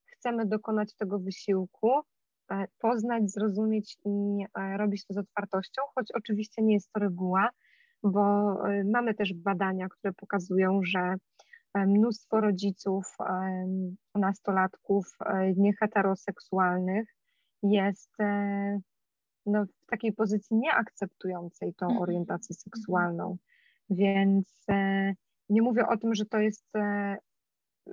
chcemy 0.07 0.47
dokonać 0.47 0.95
tego 0.95 1.19
wysiłku, 1.19 1.91
E, 2.51 2.67
poznać, 2.79 3.31
zrozumieć 3.31 3.97
i 4.05 4.45
e, 4.59 4.77
robić 4.77 5.07
to 5.07 5.15
z 5.15 5.19
otwartością, 5.19 5.83
choć 5.95 6.07
oczywiście 6.15 6.63
nie 6.63 6.75
jest 6.75 6.93
to 6.93 7.01
reguła, 7.01 7.51
bo 8.03 8.53
e, 8.69 8.85
mamy 8.85 9.15
też 9.15 9.35
badania, 9.35 9.89
które 9.89 10.13
pokazują, 10.13 10.81
że 10.85 11.15
mnóstwo 11.75 12.41
rodziców, 12.41 13.05
nastolatków 14.15 15.07
nieheteroseksualnych 15.57 17.09
jest 17.63 18.13
no, 19.47 19.65
w 19.65 19.87
takiej 19.87 20.13
pozycji 20.13 20.57
nieakceptującej 20.57 21.75
tą 21.75 21.87
mhm. 21.87 22.03
orientację 22.03 22.55
mhm. 22.55 22.61
seksualną. 22.61 23.37
Więc 23.91 24.67
nie 25.49 25.63
mówię 25.63 25.87
o 25.89 25.97
tym, 25.97 26.15
że 26.15 26.25
to 26.25 26.39
jest 26.39 26.67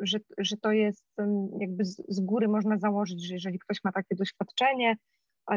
że, 0.02 0.20
że 0.38 0.58
to 0.58 0.72
jest 0.72 1.06
jakby 1.60 1.86
z, 1.86 2.04
z 2.08 2.20
góry 2.20 2.48
można 2.48 2.78
założyć, 2.78 3.28
że 3.28 3.34
jeżeli 3.34 3.60
ktoś 3.60 3.84
ma 3.84 3.92
takie 3.92 4.16
doświadczenie, 4.16 4.96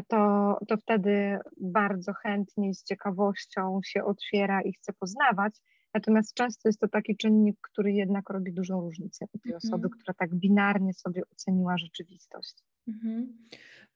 to, 0.09 0.59
to 0.69 0.77
wtedy 0.77 1.39
bardzo 1.61 2.13
chętnie 2.13 2.75
z 2.75 2.85
ciekawością 2.85 3.81
się 3.85 4.05
otwiera 4.05 4.63
i 4.63 4.73
chce 4.73 4.93
poznawać. 4.93 5.61
Natomiast 5.95 6.35
często 6.35 6.69
jest 6.69 6.81
to 6.81 6.89
taki 6.89 7.17
czynnik, 7.17 7.57
który 7.61 7.93
jednak 7.93 8.31
robi 8.31 8.53
dużą 8.53 8.81
różnicę 8.81 9.27
u 9.33 9.39
tej 9.39 9.53
mhm. 9.53 9.57
osoby, 9.57 9.89
która 9.91 10.15
tak 10.15 10.35
binarnie 10.35 10.95
sobie 10.95 11.23
oceniła 11.33 11.79
rzeczywistość. 11.79 12.55
Mhm. 12.89 13.37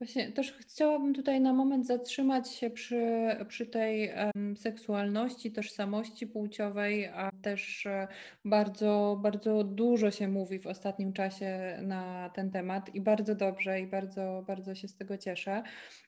Właśnie 0.01 0.33
też 0.33 0.53
chciałabym 0.53 1.15
tutaj 1.15 1.41
na 1.41 1.53
moment 1.53 1.87
zatrzymać 1.87 2.55
się 2.55 2.71
przy, 2.71 3.03
przy 3.49 3.67
tej 3.67 4.13
um, 4.37 4.57
seksualności, 4.57 5.53
tożsamości 5.53 6.27
płciowej, 6.27 7.07
a 7.07 7.31
też 7.43 7.87
e, 7.87 8.09
bardzo, 8.45 9.19
bardzo 9.23 9.65
dużo 9.65 10.11
się 10.11 10.29
mówi 10.29 10.59
w 10.59 10.67
ostatnim 10.67 11.13
czasie 11.13 11.79
na 11.83 12.31
ten 12.35 12.51
temat 12.51 12.95
i 12.95 13.01
bardzo 13.01 13.35
dobrze 13.35 13.81
i 13.81 13.87
bardzo, 13.87 14.45
bardzo 14.47 14.75
się 14.75 14.89
z 14.89 14.97
tego 14.97 15.19
cieszę, 15.19 15.63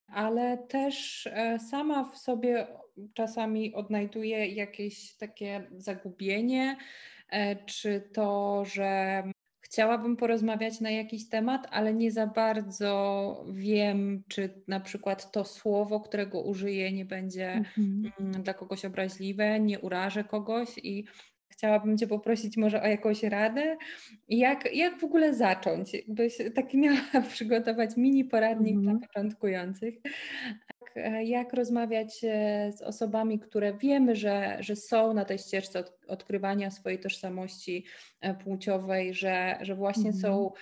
ale 0.07 0.59
też 0.59 1.27
e, 1.27 1.59
sama 1.59 2.05
w 2.05 2.19
sobie 2.19 2.67
czasami 3.15 3.75
odnajduję 3.75 4.47
jakieś 4.47 5.17
takie 5.17 5.67
zagubienie, 5.77 6.77
e, 7.31 7.57
czy 7.57 8.01
to, 8.12 8.65
że 8.65 9.23
chciałabym 9.73 10.17
porozmawiać 10.17 10.81
na 10.81 10.91
jakiś 10.91 11.29
temat, 11.29 11.67
ale 11.71 11.95
nie 11.95 12.12
za 12.12 12.26
bardzo 12.26 13.45
wiem, 13.52 14.23
czy 14.29 14.50
na 14.69 14.81
przykład 14.81 15.33
to 15.33 15.45
słowo, 15.45 16.00
którego 16.00 16.43
użyję, 16.43 16.93
nie 16.93 17.05
będzie 17.05 17.52
mhm. 17.52 18.12
Mm, 18.21 18.43
dla 18.43 18.55
kogoś 18.55 18.85
obraźliwe, 18.85 19.61
nie 19.61 19.81
urażę 19.81 20.25
kogoś 20.25 20.69
i 20.79 21.05
chciałabym 21.49 21.99
Cię 21.99 22.07
poprosić 22.07 22.57
może 22.57 22.83
o 22.83 22.87
jakąś 22.87 23.23
radę, 23.23 23.76
jak, 24.29 24.75
jak 24.75 24.99
w 25.00 25.05
ogóle 25.05 25.35
zacząć? 25.35 25.97
Byś 26.09 26.38
taki 26.55 26.79
miała 26.79 26.99
przygotować 27.33 27.97
mini 27.97 28.25
poradnik 28.25 28.76
mhm. 28.76 28.99
dla 28.99 29.09
początkujących. 29.09 29.95
E, 30.97 31.25
jak 31.25 31.53
rozmawiać 31.53 32.25
e, 32.25 32.73
z 32.73 32.83
osobami, 32.83 33.39
które 33.39 33.75
wiemy, 33.75 34.17
że, 34.17 34.57
że 34.61 34.77
są 34.77 35.15
na 35.15 35.25
tej 35.25 35.39
ścieżce 35.39 35.79
od, 35.79 35.99
odkrywania 36.09 36.71
swojej 36.71 36.99
tożsamości 36.99 37.85
e, 38.21 38.35
płciowej, 38.35 39.15
że, 39.15 39.59
że 39.61 39.75
właśnie 39.75 40.11
mhm. 40.11 40.23
są 40.23 40.53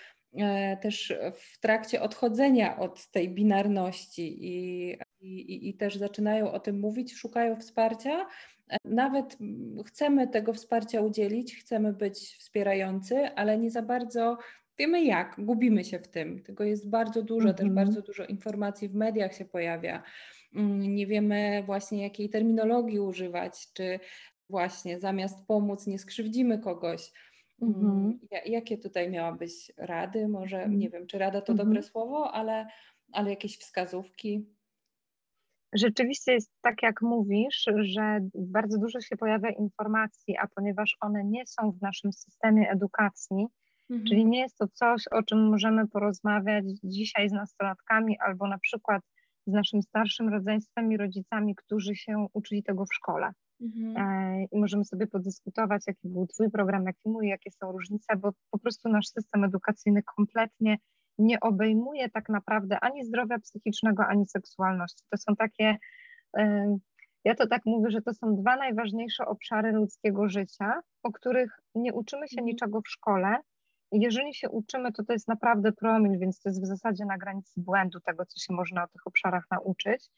też 0.82 1.14
w 1.34 1.60
trakcie 1.60 2.02
odchodzenia 2.02 2.78
od 2.78 3.10
tej 3.10 3.28
binarności 3.28 4.46
i, 4.46 4.90
i, 5.20 5.68
i 5.68 5.74
też 5.74 5.96
zaczynają 5.96 6.52
o 6.52 6.60
tym 6.60 6.80
mówić, 6.80 7.14
szukają 7.14 7.56
wsparcia. 7.56 8.26
Nawet 8.84 9.38
chcemy 9.86 10.28
tego 10.28 10.52
wsparcia 10.52 11.00
udzielić, 11.00 11.56
chcemy 11.56 11.92
być 11.92 12.36
wspierający, 12.38 13.34
ale 13.34 13.58
nie 13.58 13.70
za 13.70 13.82
bardzo 13.82 14.38
wiemy 14.80 15.04
jak, 15.04 15.34
gubimy 15.38 15.84
się 15.84 15.98
w 15.98 16.08
tym. 16.08 16.42
Tego 16.42 16.64
jest 16.64 16.90
bardzo 16.90 17.22
dużo, 17.22 17.44
mm 17.44 17.54
-hmm. 17.54 17.58
też 17.58 17.66
mhm. 17.66 17.86
bardzo 17.86 18.02
dużo 18.02 18.24
informacji 18.24 18.88
w 18.88 18.94
mediach 18.94 19.34
się 19.34 19.44
pojawia. 19.44 20.02
Mm, 20.54 20.94
nie 20.94 21.06
wiemy 21.06 21.62
właśnie 21.66 22.02
jakiej 22.02 22.28
terminologii 22.28 23.00
używać, 23.00 23.72
czy 23.72 24.00
właśnie 24.50 25.00
zamiast 25.00 25.46
pomóc 25.46 25.86
nie 25.86 25.98
skrzywdzimy 25.98 26.58
kogoś. 26.58 27.12
Mm 27.62 27.74
-hmm. 27.74 28.18
Jakie 28.46 28.78
tutaj 28.78 29.10
miałabyś 29.10 29.72
rady? 29.76 30.28
Może 30.28 30.56
mhm. 30.56 30.78
nie 30.78 30.90
wiem, 30.90 31.06
czy 31.06 31.18
rada 31.18 31.40
to 31.40 31.52
mm 31.52 31.56
-hmm. 31.56 31.66
dobre 31.66 31.82
słowo, 31.82 32.32
ale, 32.32 32.66
ale 33.12 33.30
jakieś 33.30 33.58
wskazówki? 33.58 34.46
Rzeczywiście 35.72 36.32
jest 36.32 36.52
tak, 36.60 36.82
jak 36.82 37.02
mówisz, 37.02 37.64
że 37.76 38.20
bardzo 38.34 38.78
dużo 38.78 39.00
się 39.00 39.16
pojawia 39.16 39.50
informacji, 39.50 40.36
a 40.36 40.46
ponieważ 40.46 40.96
one 41.00 41.24
nie 41.24 41.46
są 41.46 41.72
w 41.72 41.82
naszym 41.82 42.12
systemie 42.12 42.70
edukacji, 42.70 43.46
Mhm. 43.90 44.06
Czyli 44.06 44.26
nie 44.26 44.40
jest 44.40 44.58
to 44.58 44.68
coś, 44.68 45.08
o 45.08 45.22
czym 45.22 45.48
możemy 45.48 45.88
porozmawiać 45.88 46.64
dzisiaj 46.84 47.28
z 47.28 47.32
nastolatkami 47.32 48.18
albo 48.18 48.48
na 48.48 48.58
przykład 48.58 49.02
z 49.46 49.52
naszym 49.52 49.82
starszym 49.82 50.28
rodzeństwem 50.28 50.92
i 50.92 50.96
rodzicami, 50.96 51.54
którzy 51.54 51.96
się 51.96 52.26
uczyli 52.32 52.62
tego 52.62 52.84
w 52.86 52.94
szkole. 52.94 53.32
Mhm. 53.60 53.96
E, 53.96 54.44
I 54.52 54.58
możemy 54.58 54.84
sobie 54.84 55.06
podyskutować, 55.06 55.82
jaki 55.86 56.08
był 56.08 56.26
Twój 56.26 56.50
program, 56.50 56.86
jaki 56.86 57.08
mój, 57.08 57.28
jakie 57.28 57.50
są 57.50 57.72
różnice, 57.72 58.16
bo 58.16 58.30
po 58.50 58.58
prostu 58.58 58.88
nasz 58.88 59.06
system 59.06 59.44
edukacyjny 59.44 60.02
kompletnie 60.16 60.76
nie 61.18 61.40
obejmuje 61.40 62.10
tak 62.10 62.28
naprawdę 62.28 62.80
ani 62.80 63.04
zdrowia 63.04 63.38
psychicznego, 63.38 64.06
ani 64.06 64.26
seksualności. 64.26 65.04
To 65.10 65.16
są 65.16 65.36
takie, 65.36 65.76
e, 66.38 66.76
ja 67.24 67.34
to 67.34 67.46
tak 67.46 67.62
mówię, 67.66 67.90
że 67.90 68.02
to 68.02 68.14
są 68.14 68.36
dwa 68.36 68.56
najważniejsze 68.56 69.26
obszary 69.26 69.72
ludzkiego 69.72 70.28
życia, 70.28 70.80
o 71.02 71.12
których 71.12 71.60
nie 71.74 71.94
uczymy 71.94 72.28
się 72.28 72.40
mhm. 72.40 72.46
niczego 72.46 72.80
w 72.80 72.88
szkole, 72.88 73.36
jeżeli 73.92 74.34
się 74.34 74.50
uczymy, 74.50 74.92
to 74.92 75.04
to 75.04 75.12
jest 75.12 75.28
naprawdę 75.28 75.72
promil, 75.72 76.18
więc 76.18 76.40
to 76.40 76.48
jest 76.48 76.62
w 76.62 76.66
zasadzie 76.66 77.04
na 77.04 77.18
granicy 77.18 77.60
błędu 77.60 78.00
tego, 78.00 78.26
co 78.26 78.40
się 78.40 78.54
można 78.54 78.84
o 78.84 78.88
tych 78.88 79.06
obszarach 79.06 79.44
nauczyć. 79.50 80.10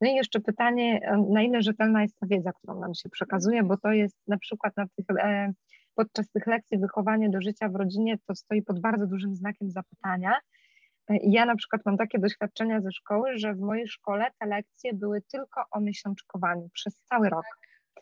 No 0.00 0.10
i 0.10 0.14
jeszcze 0.14 0.40
pytanie, 0.40 1.00
na 1.30 1.42
ile 1.42 1.62
rzetelna 1.62 2.02
jest 2.02 2.18
ta 2.18 2.26
wiedza, 2.26 2.52
którą 2.52 2.80
nam 2.80 2.94
się 2.94 3.08
przekazuje, 3.08 3.62
bo 3.62 3.76
to 3.76 3.92
jest 3.92 4.16
na 4.28 4.38
przykład 4.38 4.76
na 4.76 4.86
tych, 4.86 5.06
e, 5.18 5.52
podczas 5.94 6.30
tych 6.30 6.46
lekcji 6.46 6.78
wychowanie 6.78 7.30
do 7.30 7.40
życia 7.40 7.68
w 7.68 7.74
rodzinie, 7.74 8.18
to 8.26 8.34
stoi 8.34 8.62
pod 8.62 8.80
bardzo 8.80 9.06
dużym 9.06 9.34
znakiem 9.34 9.70
zapytania. 9.70 10.32
E, 11.10 11.16
ja 11.22 11.46
na 11.46 11.56
przykład 11.56 11.82
mam 11.86 11.96
takie 11.96 12.18
doświadczenia 12.18 12.80
ze 12.80 12.92
szkoły, 12.92 13.38
że 13.38 13.54
w 13.54 13.60
mojej 13.60 13.88
szkole 13.88 14.26
te 14.38 14.46
lekcje 14.46 14.94
były 14.94 15.22
tylko 15.22 15.64
o 15.70 15.80
miesiączkowaniu 15.80 16.68
przez 16.72 17.02
cały 17.02 17.28
rok. 17.28 17.44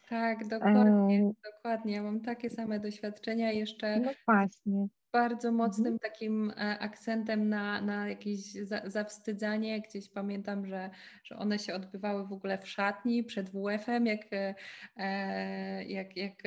Tak, 0.08 0.46
dokładnie, 0.48 1.20
e... 1.20 1.32
dokładnie. 1.52 1.94
Ja 1.94 2.02
mam 2.02 2.20
takie 2.20 2.50
same 2.50 2.80
doświadczenia 2.80 3.52
jeszcze. 3.52 4.00
No 4.00 4.10
właśnie 4.26 4.88
bardzo 5.12 5.52
mocnym 5.52 5.92
mhm. 5.92 5.98
takim 5.98 6.50
e, 6.50 6.78
akcentem 6.78 7.48
na, 7.48 7.80
na 7.80 8.08
jakieś 8.08 8.52
za, 8.52 8.82
zawstydzanie. 8.84 9.82
Gdzieś 9.82 10.08
pamiętam, 10.08 10.66
że, 10.66 10.90
że 11.24 11.36
one 11.36 11.58
się 11.58 11.74
odbywały 11.74 12.26
w 12.26 12.32
ogóle 12.32 12.58
w 12.58 12.68
szatni 12.68 13.24
przed 13.24 13.50
WF-em, 13.50 14.06
jak, 14.06 14.32
e, 14.32 14.54
e, 14.96 15.84
jak, 15.84 16.16
jak 16.16 16.42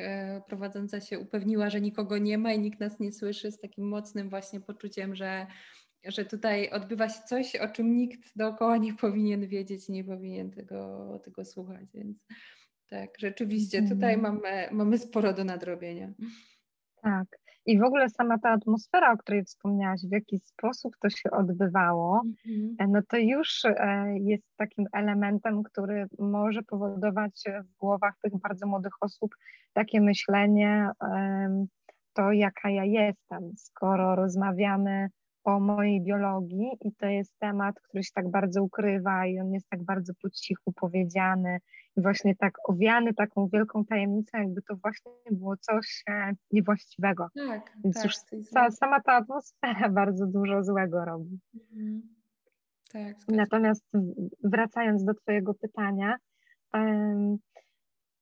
prowadząca 0.48 1.01
się 1.01 1.20
upewniła, 1.20 1.70
że 1.70 1.82
nikogo 1.82 2.18
nie 2.18 2.38
ma 2.38 2.53
i 2.53 2.60
nikt 2.60 2.80
nas 2.80 3.00
nie 3.00 3.12
słyszy, 3.12 3.51
z 3.51 3.60
takim 3.60 3.88
mocnym 3.88 4.30
właśnie 4.30 4.60
poczuciem, 4.60 5.15
że 5.15 5.48
że 6.06 6.25
tutaj 6.25 6.70
odbywa 6.70 7.10
się 7.10 7.22
coś, 7.27 7.56
o 7.56 7.68
czym 7.68 7.96
nikt 7.96 8.38
dookoła 8.38 8.77
nie 8.77 8.94
powinien 8.94 9.48
wiedzieć, 9.48 9.89
nie 9.89 10.03
powinien 10.03 10.51
tego, 10.51 11.20
tego 11.24 11.46
słuchać. 11.46 11.86
Więc 11.94 12.18
tak, 12.88 13.10
rzeczywiście 13.20 13.82
tutaj 13.82 14.13
mhm. 14.13 14.22
mamy, 14.22 14.68
mamy 14.72 14.98
sporo 14.98 15.34
do 15.34 15.44
nadrobienia. 15.44 16.13
Tak. 17.01 17.40
I 17.65 17.80
w 17.80 17.84
ogóle 17.84 18.10
sama 18.10 18.39
ta 18.39 18.50
atmosfera, 18.50 19.13
o 19.13 19.18
której 19.18 19.44
wspomniałaś, 19.44 20.01
w 20.10 20.12
jaki 20.12 20.39
sposób 20.39 20.96
to 21.01 21.10
się 21.10 21.32
odbywało, 21.32 22.22
mm-hmm. 22.48 22.89
no 22.89 23.01
to 23.10 23.18
już 23.18 23.65
e, 23.65 24.06
jest 24.20 24.44
takim 24.58 24.86
elementem, 24.94 25.63
który 25.63 26.06
może 26.20 26.63
powodować 26.63 27.44
w 27.63 27.77
głowach 27.77 28.13
tych 28.22 28.38
bardzo 28.38 28.68
młodych 28.68 28.94
osób 29.01 29.36
takie 29.74 30.01
myślenie, 30.01 30.89
to 32.13 32.32
jaka 32.32 32.70
ja 32.70 32.86
jestem, 32.86 33.51
skoro 33.56 34.15
rozmawiamy 34.15 35.10
o 35.44 35.60
mojej 35.60 36.01
biologii 36.01 36.72
i 36.82 36.91
to 36.96 37.06
jest 37.06 37.39
temat, 37.39 37.75
który 37.82 38.03
się 38.03 38.12
tak 38.13 38.32
bardzo 38.32 38.63
ukrywa 38.63 39.25
i 39.25 39.39
on 39.39 39.53
jest 39.53 39.70
tak 39.70 39.84
bardzo 39.84 40.13
po 40.22 40.30
cichu 40.30 40.74
powiedziany 40.74 41.60
właśnie 41.98 42.36
tak 42.36 42.53
owiany 42.69 43.13
taką 43.13 43.48
wielką 43.53 43.86
tajemnicą, 43.86 44.38
jakby 44.38 44.62
to 44.62 44.75
właśnie 44.75 45.12
było 45.31 45.57
coś 45.57 46.03
e, 46.10 46.33
niewłaściwego. 46.51 47.27
Tak, 47.48 47.71
Więc 47.83 47.95
tak, 47.95 48.05
już 48.05 48.15
ta, 48.53 48.71
sama 48.71 49.01
ta 49.01 49.13
atmosfera 49.13 49.89
bardzo 50.01 50.27
dużo 50.27 50.63
złego 50.63 51.05
robi. 51.05 51.39
Mhm. 51.53 52.01
Tak, 52.93 53.15
Natomiast 53.27 53.86
wracając 54.43 55.03
do 55.05 55.13
Twojego 55.13 55.53
pytania, 55.53 56.15
um, 56.74 57.38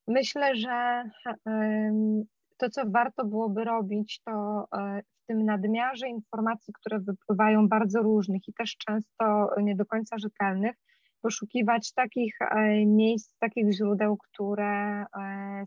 myślę, 0.08 0.56
że 0.56 1.04
um, 1.46 2.24
to, 2.58 2.70
co 2.70 2.90
warto 2.90 3.26
byłoby 3.26 3.64
robić, 3.64 4.22
to 4.26 4.66
e, 4.78 5.02
w 5.02 5.26
tym 5.28 5.46
nadmiarze 5.46 6.08
informacji, 6.08 6.74
które 6.74 7.00
wypływają 7.00 7.68
bardzo 7.68 8.02
różnych 8.02 8.48
i 8.48 8.54
też 8.54 8.78
często 8.78 9.50
nie 9.58 9.76
do 9.76 9.86
końca 9.86 10.18
rzetelnych, 10.18 10.76
poszukiwać 11.22 11.94
takich 11.94 12.38
e, 12.42 12.86
miejsc, 12.86 13.38
takich 13.38 13.74
źródeł, 13.74 14.18
które 14.18 15.02
e, 15.02 15.06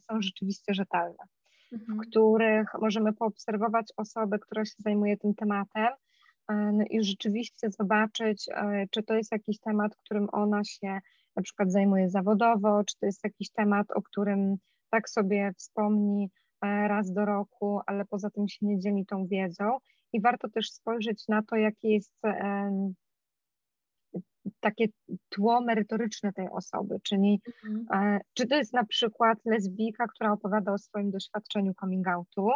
są 0.00 0.23
rzeczywiście 0.23 0.75
rzetelne, 0.75 1.25
mhm. 1.73 1.99
w 1.99 2.09
których 2.09 2.68
możemy 2.80 3.12
poobserwować 3.12 3.92
osobę, 3.97 4.38
która 4.38 4.64
się 4.64 4.75
zajmuje 4.78 5.16
tym 5.16 5.35
tematem 5.35 5.88
no 6.49 6.85
i 6.90 7.04
rzeczywiście 7.04 7.71
zobaczyć, 7.71 8.47
czy 8.90 9.02
to 9.02 9.14
jest 9.14 9.32
jakiś 9.32 9.61
temat, 9.61 9.97
którym 9.97 10.28
ona 10.32 10.64
się 10.64 10.99
na 11.37 11.42
przykład 11.42 11.73
zajmuje 11.73 12.11
zawodowo, 12.11 12.85
czy 12.85 12.99
to 13.00 13.06
jest 13.06 13.25
jakiś 13.25 13.50
temat, 13.50 13.90
o 13.90 14.02
którym 14.02 14.56
tak 14.90 15.11
sobie 15.11 15.52
wspomni 15.56 16.30
E, 16.62 16.88
raz 16.88 17.12
do 17.12 17.25
roku, 17.25 17.80
ale 17.87 18.04
poza 18.04 18.30
tym 18.30 18.49
się 18.49 18.66
nie 18.66 18.78
dzieli 18.78 19.06
tą 19.06 19.26
wiedzą. 19.26 19.78
I 20.12 20.21
warto 20.21 20.49
też 20.49 20.71
spojrzeć 20.71 21.28
na 21.28 21.42
to, 21.42 21.56
jakie 21.56 21.88
jest 21.88 22.14
takie 24.61 24.87
tło 25.28 25.61
merytoryczne 25.61 26.32
tej 26.32 26.49
osoby, 26.50 26.96
czyli 27.02 27.40
mhm. 27.64 27.87
E, 28.14 28.20
czy 28.34 28.46
to 28.46 28.56
jest 28.56 28.72
na 28.72 28.84
przykład 28.84 29.38
lesbijka, 29.44 30.06
która 30.06 30.32
opowiada 30.32 30.72
o 30.72 30.78
swoim 30.78 31.11
doświadczeniu 31.11 31.75
coming 31.80 32.08
outu, 32.08 32.50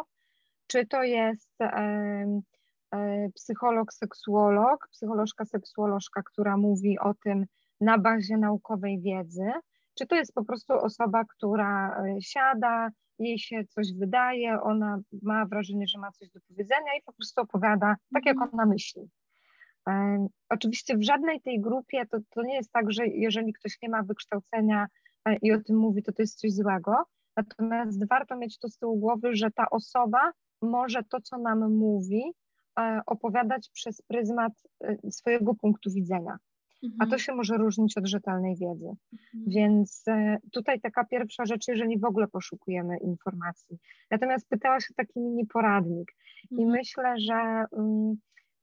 czy 0.67 0.87
to 0.87 1.03
jest 1.03 1.61
e, 1.61 2.41
psycholog, 3.35 3.93
seksuolog, 3.93 4.89
psycholożka, 4.93 5.45
seksuolożka, 5.45 6.23
która 6.23 6.57
mówi 6.57 6.99
o 6.99 7.15
tym 7.15 7.47
na 7.81 7.99
bazie 7.99 8.37
naukowej 8.37 9.01
wiedzy, 9.01 9.51
czy 9.95 10.07
to 10.07 10.17
jest 10.17 10.35
po 10.35 10.45
prostu 10.45 10.73
osoba, 10.73 11.25
która 11.25 12.03
siada, 12.21 12.91
jej 13.19 13.39
się 13.39 13.65
coś 13.65 13.87
wydaje, 13.99 14.61
ona 14.61 14.99
ma 15.23 15.47
wrażenie, 15.47 15.87
że 15.87 15.99
ma 15.99 16.13
coś 16.13 16.29
do 16.29 16.41
powiedzenia 16.49 16.97
i 16.99 17.03
po 17.03 17.13
prostu 17.13 17.41
opowiada 17.41 17.97
tak, 18.15 18.27
jak 18.27 18.37
mhm. 18.37 18.51
ona 18.55 18.67
myśli. 18.67 19.03
E, 19.89 20.27
oczywiście 20.49 20.97
w 20.97 21.03
żadnej 21.03 21.41
tej 21.41 21.61
grupie 21.61 22.07
to, 22.07 22.19
to 22.31 22.43
nie 22.43 22.55
jest 22.55 22.73
tak, 22.73 22.93
że 22.93 23.07
jeżeli 23.07 23.53
ktoś 23.53 23.79
nie 23.83 23.89
ma 23.89 24.03
wykształcenia 24.03 24.87
e, 25.25 25.37
i 25.43 25.53
o 25.53 25.61
tym 25.61 25.77
mówi, 25.77 26.03
to 26.03 26.13
to 26.13 26.23
jest 26.23 26.41
coś 26.41 26.53
złego. 26.53 26.97
Natomiast 27.37 28.09
warto 28.09 28.37
mieć 28.37 28.59
to 28.59 28.69
z 28.69 28.79
tyłu 28.79 28.97
głowy, 28.97 29.37
że 29.37 29.51
ta 29.51 29.71
osoba 29.71 30.33
może 30.63 31.03
to, 31.03 31.21
co 31.21 31.39
nam 31.39 31.75
mówi, 31.75 32.23
e, 32.79 33.01
opowiadać 33.07 33.71
przez 33.73 34.03
pryzmat 34.03 34.53
swojego 35.11 35.55
punktu 35.55 35.91
widzenia 35.91 36.39
a 36.99 37.05
to 37.05 37.05
mhm. 37.05 37.19
się 37.19 37.35
może 37.35 37.57
różnić 37.57 37.99
od 37.99 38.07
rzetelnej 38.07 38.57
wiedzy. 38.57 38.89
Mhm. 39.13 39.45
Więc 39.47 40.03
e, 40.09 40.39
tutaj 40.53 40.81
taka 40.81 41.05
pierwsza 41.05 41.47
rzecz, 41.47 41.69
jeżeli 41.69 41.99
w 41.99 42.05
ogóle 42.05 42.29
poszukujemy 42.29 42.99
informacji. 42.99 43.79
Natomiast 44.11 44.49
pytałaś 44.49 44.91
o 44.91 44.95
taki 44.97 45.21
mini 45.21 45.47
poradnik 45.47 46.13
i 46.51 46.63
mhm. 46.63 46.71
myślę, 46.71 47.15
że 47.19 47.65
um, 47.71 48.17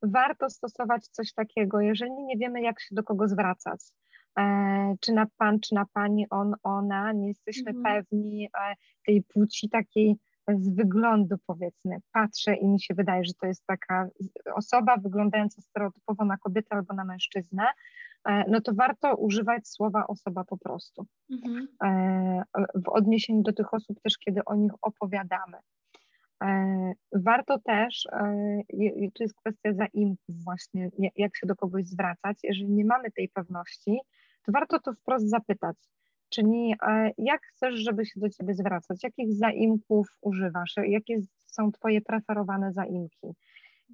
warto 0.06 0.50
stosować 0.50 1.08
coś 1.08 1.32
takiego, 1.32 1.80
jeżeli 1.80 2.12
nie 2.12 2.36
wiemy, 2.36 2.62
jak 2.62 2.80
się 2.80 2.94
do 2.94 3.02
kogo 3.02 3.28
zwracać. 3.28 3.80
E, 4.38 4.94
czy 5.00 5.12
na 5.12 5.26
pan, 5.36 5.60
czy 5.60 5.74
na 5.74 5.84
pani, 5.92 6.26
on, 6.30 6.54
ona, 6.62 7.12
nie 7.12 7.28
jesteśmy 7.28 7.72
pewni 7.84 8.48
e, 8.60 8.74
tej 9.06 9.22
płci 9.22 9.68
takiej 9.68 10.16
z 10.48 10.74
wyglądu 10.74 11.36
powiedzmy, 11.46 11.96
patrzę 12.12 12.54
i 12.54 12.68
mi 12.68 12.80
się 12.80 12.94
wydaje, 12.94 13.24
że 13.24 13.32
to 13.40 13.46
jest 13.46 13.66
taka 13.66 14.08
osoba 14.54 14.96
wyglądająca 14.96 15.62
stereotypowo 15.62 16.24
na 16.24 16.36
kobietę 16.36 16.76
albo 16.76 16.94
na 16.94 17.04
mężczyznę, 17.04 17.64
e, 18.24 18.44
no 18.50 18.60
to 18.60 18.74
warto 18.74 19.16
używać 19.16 19.68
słowa 19.68 20.06
osoba 20.06 20.44
po 20.44 20.58
prostu. 20.58 21.06
Mhm. 21.30 21.68
E, 21.84 22.42
w 22.74 22.88
odniesieniu 22.88 23.42
do 23.42 23.52
tych 23.52 23.74
osób 23.74 24.00
też, 24.02 24.18
kiedy 24.18 24.44
o 24.44 24.54
nich 24.54 24.72
opowiadamy. 24.82 25.58
E, 26.44 26.92
warto 27.12 27.58
też, 27.58 28.06
i 28.72 29.12
tu 29.12 29.22
jest 29.22 29.34
kwestia 29.34 29.72
zaimków 29.72 30.44
właśnie, 30.44 30.90
jak 31.16 31.36
się 31.36 31.46
do 31.46 31.56
kogoś 31.56 31.86
zwracać, 31.86 32.38
jeżeli 32.42 32.70
nie 32.70 32.84
mamy 32.84 33.10
tej 33.10 33.28
pewności, 33.28 33.98
to 34.42 34.52
warto 34.52 34.80
to 34.80 34.92
wprost 34.92 35.30
zapytać, 35.30 35.76
Czyli 36.34 36.74
e, 36.82 37.10
jak 37.18 37.42
chcesz, 37.46 37.74
żeby 37.74 38.06
się 38.06 38.20
do 38.20 38.30
Ciebie 38.30 38.54
zwracać? 38.54 39.02
Jakich 39.02 39.32
zaimków 39.32 40.08
używasz? 40.20 40.74
Jakie 40.86 41.20
są 41.46 41.72
Twoje 41.72 42.00
preferowane 42.00 42.72
zaimki? 42.72 43.34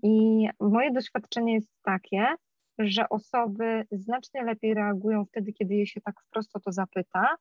I 0.02 0.46
moje 0.60 0.92
doświadczenie 0.92 1.54
jest 1.54 1.68
takie, 1.82 2.26
że 2.78 3.08
osoby 3.08 3.84
znacznie 3.92 4.44
lepiej 4.44 4.74
reagują 4.74 5.24
wtedy, 5.24 5.52
kiedy 5.52 5.74
je 5.74 5.86
się 5.86 6.00
tak 6.00 6.20
wprost 6.20 6.56
o 6.56 6.60
to 6.60 6.72
zapyta, 6.72 7.36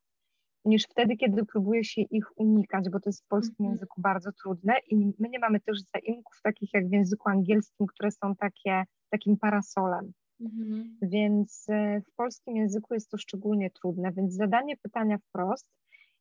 niż 0.64 0.84
wtedy, 0.84 1.16
kiedy 1.16 1.46
próbuje 1.46 1.84
się 1.84 2.02
ich 2.02 2.38
unikać, 2.38 2.90
bo 2.90 3.00
to 3.00 3.08
jest 3.08 3.24
w 3.24 3.28
polskim 3.28 3.66
-hmm. 3.66 3.70
języku 3.70 4.00
bardzo 4.00 4.32
trudne 4.32 4.74
i 4.90 4.96
my 5.18 5.28
nie 5.28 5.38
mamy 5.38 5.60
też 5.60 5.78
zaimków 5.94 6.40
takich 6.42 6.74
jak 6.74 6.88
w 6.88 6.92
języku 6.92 7.28
angielskim, 7.28 7.86
które 7.86 8.10
są 8.10 8.36
takie, 8.36 8.84
takim 9.10 9.36
parasolem. 9.36 10.12
Mhm. 10.40 10.96
Więc 11.02 11.66
e, 11.68 12.00
w 12.00 12.14
polskim 12.14 12.56
języku 12.56 12.94
jest 12.94 13.10
to 13.10 13.18
szczególnie 13.18 13.70
trudne, 13.70 14.12
więc 14.12 14.34
zadanie 14.34 14.76
pytania 14.76 15.18
wprost 15.18 15.66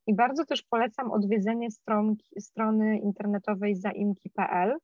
i 0.08 0.16
bardzo 0.16 0.46
też 0.46 0.64
polecam 0.64 1.12
odwiedzenie 1.12 1.72
stronki, 1.72 2.42
strony 2.42 3.00
internetowej 3.00 3.76
zaimki.pl. 3.76 4.78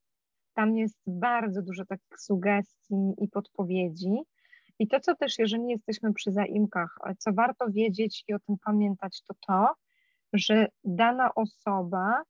Tam 0.53 0.77
jest 0.77 0.97
bardzo 1.07 1.61
dużo 1.61 1.85
takich 1.85 2.19
sugestii 2.19 3.13
i 3.17 3.27
podpowiedzi. 3.27 4.11
I 4.79 4.87
to, 4.87 4.99
co 4.99 5.15
też, 5.15 5.39
jeżeli 5.39 5.67
jesteśmy 5.67 6.13
przy 6.13 6.31
zaimkach, 6.31 6.97
co 7.17 7.33
warto 7.33 7.65
wiedzieć 7.69 8.23
i 8.27 8.33
o 8.33 8.39
tym 8.39 8.55
pamiętać, 8.65 9.21
to 9.27 9.33
to, 9.47 9.73
że 10.33 10.67
dana 10.83 11.35
osoba, 11.35 12.21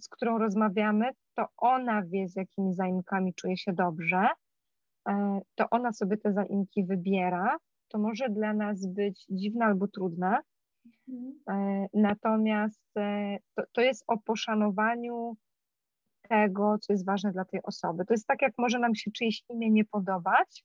z 0.00 0.08
którą 0.08 0.38
rozmawiamy, 0.38 1.10
to 1.34 1.46
ona 1.56 2.02
wie, 2.02 2.28
z 2.28 2.36
jakimi 2.36 2.74
zaimkami 2.74 3.34
czuje 3.34 3.56
się 3.56 3.72
dobrze, 3.72 4.28
E, 5.08 5.40
to 5.54 5.70
ona 5.70 5.92
sobie 5.92 6.16
te 6.16 6.32
zaimki 6.32 6.84
wybiera. 6.84 7.56
To 7.88 7.98
może 7.98 8.28
dla 8.28 8.52
nas 8.52 8.86
być 8.86 9.26
dziwne 9.30 9.64
albo 9.64 9.88
trudne, 9.88 10.38
mhm. 11.08 11.40
E, 11.48 11.86
natomiast 11.94 12.96
e, 12.96 13.38
to, 13.54 13.62
to 13.72 13.80
jest 13.80 14.04
o 14.06 14.18
poszanowaniu 14.18 15.36
tego, 16.28 16.78
co 16.80 16.92
jest 16.92 17.06
ważne 17.06 17.32
dla 17.32 17.44
tej 17.44 17.62
osoby. 17.62 18.04
To 18.04 18.14
jest 18.14 18.26
tak, 18.26 18.42
jak 18.42 18.52
może 18.58 18.78
nam 18.78 18.94
się 18.94 19.10
czyjeś 19.10 19.42
imię 19.48 19.70
nie 19.70 19.84
podobać, 19.84 20.64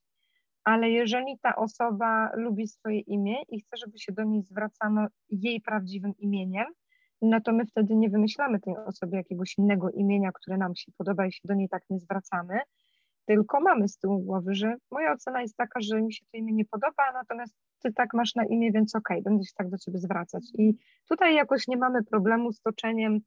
ale 0.65 0.89
jeżeli 0.89 1.39
ta 1.41 1.55
osoba 1.55 2.29
lubi 2.33 2.67
swoje 2.67 2.99
imię 2.99 3.35
i 3.49 3.59
chce, 3.59 3.77
żeby 3.77 3.99
się 3.99 4.11
do 4.11 4.23
niej 4.23 4.43
zwracano 4.43 5.07
jej 5.29 5.61
prawdziwym 5.61 6.13
imieniem, 6.17 6.65
no 7.21 7.41
to 7.41 7.53
my 7.53 7.65
wtedy 7.65 7.95
nie 7.95 8.09
wymyślamy 8.09 8.59
tej 8.59 8.77
osobie 8.77 9.17
jakiegoś 9.17 9.57
innego 9.57 9.89
imienia, 9.89 10.31
które 10.31 10.57
nam 10.57 10.75
się 10.75 10.91
podoba 10.97 11.25
i 11.25 11.31
się 11.31 11.41
do 11.43 11.53
niej 11.53 11.69
tak 11.69 11.83
nie 11.89 11.99
zwracamy, 11.99 12.59
tylko 13.25 13.61
mamy 13.61 13.87
z 13.87 13.97
tyłu 13.97 14.19
głowy, 14.19 14.55
że 14.55 14.75
moja 14.91 15.13
ocena 15.13 15.41
jest 15.41 15.57
taka, 15.57 15.79
że 15.81 16.01
mi 16.01 16.13
się 16.13 16.25
to 16.31 16.37
imię 16.37 16.53
nie 16.53 16.65
podoba, 16.65 17.11
natomiast 17.13 17.55
ty 17.83 17.93
tak 17.93 18.13
masz 18.13 18.35
na 18.35 18.45
imię, 18.45 18.71
więc 18.71 18.95
okej, 18.95 19.19
okay, 19.19 19.31
będę 19.31 19.45
się 19.45 19.53
tak 19.57 19.69
do 19.69 19.77
ciebie 19.77 19.99
zwracać. 19.99 20.43
I 20.57 20.77
tutaj 21.09 21.35
jakoś 21.35 21.67
nie 21.67 21.77
mamy 21.77 22.03
problemu 22.03 22.51
z 22.51 22.61
toczeniem 22.61 23.19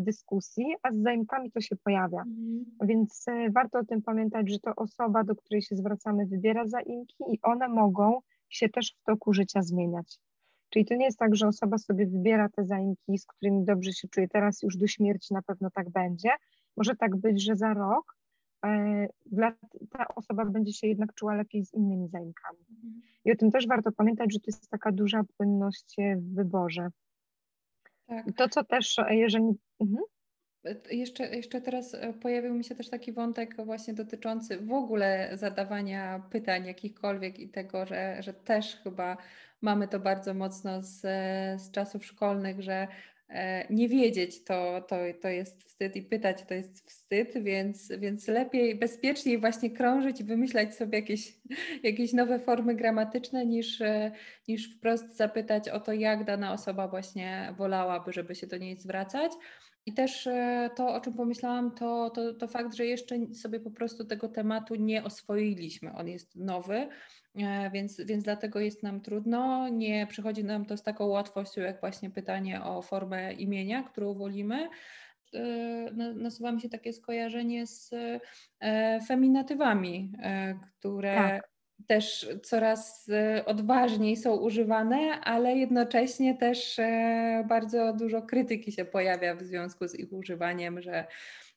dyskusji, 0.00 0.74
a 0.82 0.92
z 0.92 0.96
zaimkami 0.96 1.50
to 1.50 1.60
się 1.60 1.76
pojawia. 1.76 2.22
Mhm. 2.22 2.64
Więc 2.82 3.24
e, 3.28 3.50
warto 3.50 3.78
o 3.78 3.84
tym 3.84 4.02
pamiętać, 4.02 4.50
że 4.50 4.58
to 4.58 4.74
osoba, 4.76 5.24
do 5.24 5.36
której 5.36 5.62
się 5.62 5.76
zwracamy, 5.76 6.26
wybiera 6.26 6.66
zaimki 6.66 7.24
i 7.32 7.38
one 7.42 7.68
mogą 7.68 8.20
się 8.48 8.68
też 8.68 8.96
w 9.00 9.04
toku 9.04 9.32
życia 9.32 9.62
zmieniać. 9.62 10.18
Czyli 10.70 10.84
to 10.84 10.94
nie 10.94 11.04
jest 11.04 11.18
tak, 11.18 11.36
że 11.36 11.48
osoba 11.48 11.78
sobie 11.78 12.06
wybiera 12.06 12.48
te 12.48 12.64
zaimki, 12.64 13.18
z 13.18 13.26
którymi 13.26 13.64
dobrze 13.64 13.92
się 13.92 14.08
czuje 14.08 14.28
teraz, 14.28 14.62
już 14.62 14.76
do 14.76 14.86
śmierci 14.86 15.34
na 15.34 15.42
pewno 15.42 15.70
tak 15.70 15.90
będzie. 15.90 16.30
Może 16.76 16.96
tak 16.96 17.16
być, 17.16 17.44
że 17.44 17.56
za 17.56 17.74
rok 17.74 18.14
E, 18.64 19.06
dla, 19.26 19.52
ta 19.90 20.08
osoba 20.14 20.44
będzie 20.44 20.72
się 20.72 20.86
jednak 20.86 21.14
czuła 21.14 21.34
lepiej 21.34 21.64
z 21.64 21.74
innymi 21.74 22.08
zaimkami. 22.08 22.58
Mhm. 22.70 23.02
I 23.24 23.32
o 23.32 23.36
tym 23.36 23.50
też 23.50 23.66
warto 23.66 23.92
pamiętać, 23.92 24.32
że 24.32 24.38
to 24.38 24.44
jest 24.46 24.70
taka 24.70 24.92
duża 24.92 25.22
płynność 25.36 25.96
w 26.16 26.34
wyborze. 26.34 26.88
Tak. 28.06 28.26
To, 28.36 28.48
co 28.48 28.64
też, 28.64 28.98
e, 28.98 29.16
jeżeli. 29.16 29.44
Mhm. 29.80 30.04
E, 30.64 30.94
jeszcze, 30.94 31.36
jeszcze 31.36 31.60
teraz 31.60 31.96
pojawił 32.20 32.54
mi 32.54 32.64
się 32.64 32.74
też 32.74 32.90
taki 32.90 33.12
wątek 33.12 33.64
właśnie 33.64 33.94
dotyczący 33.94 34.58
w 34.58 34.72
ogóle 34.72 35.30
zadawania 35.32 36.22
pytań 36.30 36.66
jakichkolwiek 36.66 37.40
i 37.40 37.48
tego, 37.48 37.86
że, 37.86 38.22
że 38.22 38.34
też 38.34 38.76
chyba 38.76 39.16
mamy 39.60 39.88
to 39.88 40.00
bardzo 40.00 40.34
mocno 40.34 40.82
z, 40.82 41.00
z 41.62 41.70
czasów 41.70 42.06
szkolnych, 42.06 42.62
że 42.62 42.74
E, 42.82 42.88
nie 43.70 43.88
wiedzieć 43.88 44.44
to, 44.44 44.80
to, 44.88 44.96
to 45.22 45.28
jest 45.28 45.64
wstyd 45.64 45.96
i 45.96 46.02
pytać 46.02 46.44
to 46.48 46.54
jest 46.54 46.90
wstyd, 46.90 47.42
więc, 47.42 47.92
więc 47.98 48.28
lepiej, 48.28 48.74
bezpieczniej 48.74 49.38
właśnie 49.38 49.70
krążyć 49.70 50.20
i 50.20 50.24
wymyślać 50.24 50.74
sobie 50.74 50.98
jakieś, 50.98 51.38
jakieś 51.82 52.12
nowe 52.12 52.38
formy 52.38 52.74
gramatyczne 52.74 53.46
niż, 53.46 53.80
e, 53.80 54.12
niż 54.48 54.76
wprost 54.76 55.16
zapytać 55.16 55.68
o 55.68 55.80
to, 55.80 55.92
jak 55.92 56.24
dana 56.24 56.52
osoba 56.52 56.88
właśnie 56.88 57.54
wolałaby, 57.56 58.12
żeby 58.12 58.34
się 58.34 58.46
do 58.46 58.56
niej 58.56 58.76
zwracać. 58.76 59.32
I 59.86 59.92
też 59.92 60.26
e, 60.26 60.70
to, 60.76 60.94
o 60.94 61.00
czym 61.00 61.14
pomyślałam, 61.14 61.74
to, 61.74 62.10
to, 62.10 62.34
to 62.34 62.48
fakt, 62.48 62.74
że 62.74 62.86
jeszcze 62.86 63.34
sobie 63.34 63.60
po 63.60 63.70
prostu 63.70 64.04
tego 64.04 64.28
tematu 64.28 64.74
nie 64.74 65.04
oswoiliśmy. 65.04 65.92
On 65.92 66.08
jest 66.08 66.36
nowy, 66.36 66.76
E, 66.76 67.23
więc, 67.72 68.00
więc 68.00 68.24
dlatego 68.24 68.60
jest 68.60 68.82
nam 68.82 69.00
trudno. 69.00 69.68
Nie 69.68 70.06
przychodzi 70.06 70.44
nam 70.44 70.64
to 70.66 70.76
z 70.76 70.82
taką 70.82 71.06
łatwością, 71.06 71.60
jak 71.60 71.80
właśnie 71.80 72.10
pytanie 72.10 72.62
o 72.62 72.82
formę 72.82 73.32
imienia, 73.32 73.82
którą 73.82 74.14
wolimy. 74.14 74.68
E, 75.34 75.90
nasuwa 76.14 76.52
mi 76.52 76.60
się 76.60 76.68
takie 76.68 76.92
skojarzenie 76.92 77.66
z 77.66 77.90
e, 78.60 79.00
feminatywami, 79.00 80.12
które 80.78 81.14
tak. 81.14 81.50
też 81.86 82.28
coraz 82.42 83.10
odważniej 83.46 84.16
są 84.16 84.36
używane, 84.36 84.96
ale 85.20 85.56
jednocześnie 85.56 86.34
też 86.34 86.80
bardzo 87.48 87.92
dużo 87.92 88.22
krytyki 88.22 88.72
się 88.72 88.84
pojawia 88.84 89.34
w 89.34 89.42
związku 89.42 89.88
z 89.88 89.94
ich 89.94 90.12
używaniem, 90.12 90.82
że 90.82 91.06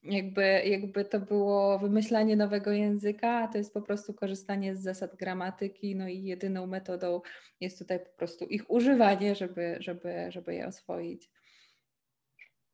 jakby, 0.10 0.62
jakby 0.66 1.06
to 1.06 1.20
było 1.20 1.80
wymyślanie 1.80 2.36
nowego 2.36 2.72
języka, 2.72 3.30
a 3.30 3.48
to 3.48 3.58
jest 3.58 3.74
po 3.74 3.82
prostu 3.82 4.14
korzystanie 4.14 4.76
z 4.76 4.82
zasad 4.82 5.16
gramatyki, 5.16 5.96
no 5.96 6.08
i 6.08 6.24
jedyną 6.24 6.68
metodą 6.68 7.22
jest 7.60 7.80
tutaj 7.80 8.00
po 8.00 8.18
prostu 8.18 8.46
ich 8.46 8.72
używanie, 8.72 9.36
żeby, 9.36 9.78
żeby, 9.80 10.26
żeby 10.30 10.56
je 10.56 10.68
oswoić. 10.68 11.30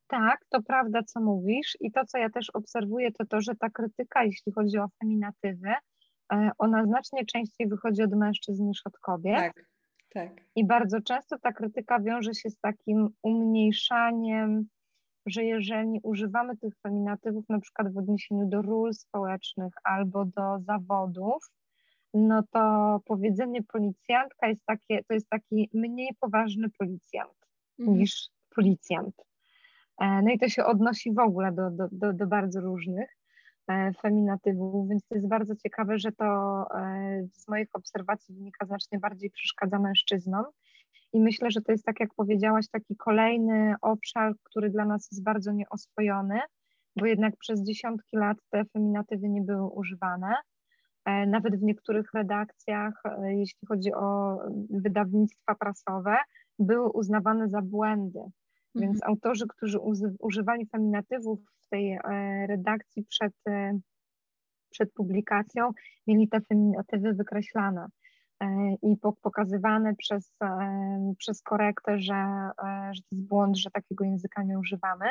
Tak, 0.08 0.46
to 0.50 0.62
prawda, 0.62 1.04
co 1.04 1.22
mówisz. 1.22 1.78
I 1.80 1.92
to, 1.92 2.06
co 2.06 2.18
ja 2.18 2.30
też 2.30 2.50
obserwuję, 2.50 3.12
to 3.12 3.26
to, 3.26 3.42
że 3.42 3.56
ta 3.56 3.70
krytyka, 3.70 4.24
jeśli 4.24 4.52
chodzi 4.52 4.78
o 4.78 4.88
feminatywy, 5.00 5.74
e, 6.34 6.52
ona 6.58 6.86
znacznie 6.86 7.26
częściej 7.26 7.68
wychodzi 7.68 8.04
od 8.04 8.12
mężczyzn 8.12 8.66
niż 8.66 8.82
od 8.86 9.00
kobiet. 9.00 9.36
Tak, 9.36 9.66
tak. 10.14 10.32
I 10.56 10.66
bardzo 10.66 11.02
często 11.02 11.38
ta 11.40 11.54
krytyka 11.54 12.00
wiąże 12.00 12.34
się 12.34 12.50
z 12.50 12.60
takim 12.60 13.10
umniejszaniem 13.22 14.68
że 15.26 15.44
jeżeli 15.44 16.00
używamy 16.04 16.58
tych 16.58 16.74
feminatywów 16.80 17.50
na 17.50 17.60
przykład 17.60 17.94
w 17.94 17.98
odniesieniu 17.98 18.48
do 18.48 18.62
ról 18.62 18.94
społecznych 18.94 19.74
albo 19.84 20.26
do 20.26 20.60
zawodów, 20.60 21.52
no 22.14 22.44
to 22.52 23.00
powiedzenie 23.06 23.64
policjantka 23.64 24.48
jest 24.48 24.66
takie, 24.66 25.04
to 25.04 25.14
jest 25.14 25.30
taki 25.30 25.70
mniej 25.74 26.10
poważny 26.20 26.70
policjant 26.70 27.48
mhm. 27.80 27.98
niż 27.98 28.30
policjant. 28.56 29.16
E, 30.02 30.22
no 30.22 30.32
i 30.32 30.40
to 30.40 30.50
się 30.50 30.66
odnosi 30.66 31.14
w 31.14 31.20
ogóle 31.20 31.52
do, 31.52 31.72
do, 31.72 31.88
do, 31.92 32.14
do 32.14 32.28
bardzo 32.28 32.62
różnych 32.62 33.18
e, 33.68 33.94
feminatywów, 33.94 34.90
więc 34.90 35.08
to 35.08 35.16
jest 35.16 35.28
bardzo 35.28 35.56
ciekawe, 35.56 36.00
że 36.00 36.12
to 36.12 36.26
e, 36.76 37.28
z 37.34 37.48
moich 37.48 37.70
obserwacji 37.74 38.36
wynika 38.36 38.66
znacznie 38.66 39.00
bardziej 39.00 39.30
przeszkadza 39.30 39.80
mężczyznom. 39.80 40.46
I 41.14 41.20
myślę, 41.20 41.52
że 41.52 41.62
to 41.62 41.72
jest, 41.72 41.86
tak 41.86 42.00
jak 42.00 42.14
powiedziałaś, 42.16 42.66
taki 42.72 42.96
kolejny 42.96 43.76
obszar, 43.82 44.34
który 44.44 44.70
dla 44.70 44.86
nas 44.86 45.08
jest 45.12 45.24
bardzo 45.24 45.52
nieoswojony, 45.52 46.40
bo 46.96 47.06
jednak 47.06 47.38
przez 47.38 47.64
dziesiątki 47.64 48.18
lat 48.18 48.38
te 48.50 48.66
feminatywy 48.66 49.30
nie 49.30 49.42
były 49.42 49.70
używane. 49.72 50.36
E, 51.06 51.28
nawet 51.28 51.60
w 51.60 51.64
niektórych 51.64 52.14
redakcjach, 52.14 52.94
e, 53.06 53.36
jeśli 53.36 53.68
chodzi 53.68 53.94
o 53.94 54.38
wydawnictwa 54.70 55.56
prasowe, 55.56 56.18
były 56.60 56.90
uznawane 56.90 57.50
za 57.50 57.62
błędy. 57.62 58.20
Więc 58.76 58.96
mhm. 58.96 59.12
autorzy, 59.12 59.46
którzy 59.48 59.80
używali 60.20 60.66
feminatywów 60.66 61.40
w 61.62 61.70
tej 61.70 61.92
e, 61.92 62.00
redakcji 62.48 63.06
przed, 63.06 63.34
przed 64.70 64.94
publikacją, 64.94 65.72
mieli 66.08 66.30
te 66.30 66.42
feminatywy 66.42 67.14
wykreślane. 67.14 67.88
E, 68.40 68.76
i 68.82 68.98
pokazywane 69.22 69.96
przez, 69.96 70.36
e, 70.44 71.14
przez 71.18 71.42
korektę, 71.42 72.00
że, 72.00 72.14
e, 72.64 72.92
że 72.94 73.02
to 73.02 73.08
jest 73.12 73.28
błąd, 73.28 73.58
że 73.58 73.72
takiego 73.72 74.06
języka 74.06 74.44
nie 74.44 74.60
używamy. 74.60 75.06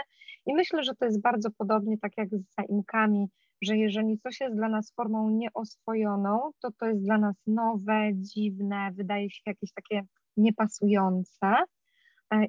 I 0.47 0.55
myślę, 0.55 0.83
że 0.83 0.95
to 0.95 1.05
jest 1.05 1.21
bardzo 1.21 1.51
podobnie 1.51 1.99
tak 1.99 2.13
jak 2.17 2.29
z 2.29 2.55
zaimkami, 2.59 3.29
że 3.63 3.77
jeżeli 3.77 4.19
coś 4.19 4.41
jest 4.41 4.57
dla 4.57 4.69
nas 4.69 4.93
formą 4.97 5.31
nieoswojoną, 5.31 6.51
to 6.63 6.71
to 6.79 6.87
jest 6.87 7.05
dla 7.05 7.19
nas 7.19 7.37
nowe, 7.47 8.11
dziwne, 8.15 8.91
wydaje 8.93 9.31
się 9.31 9.43
jakieś 9.47 9.73
takie 9.73 10.03
niepasujące 10.37 11.55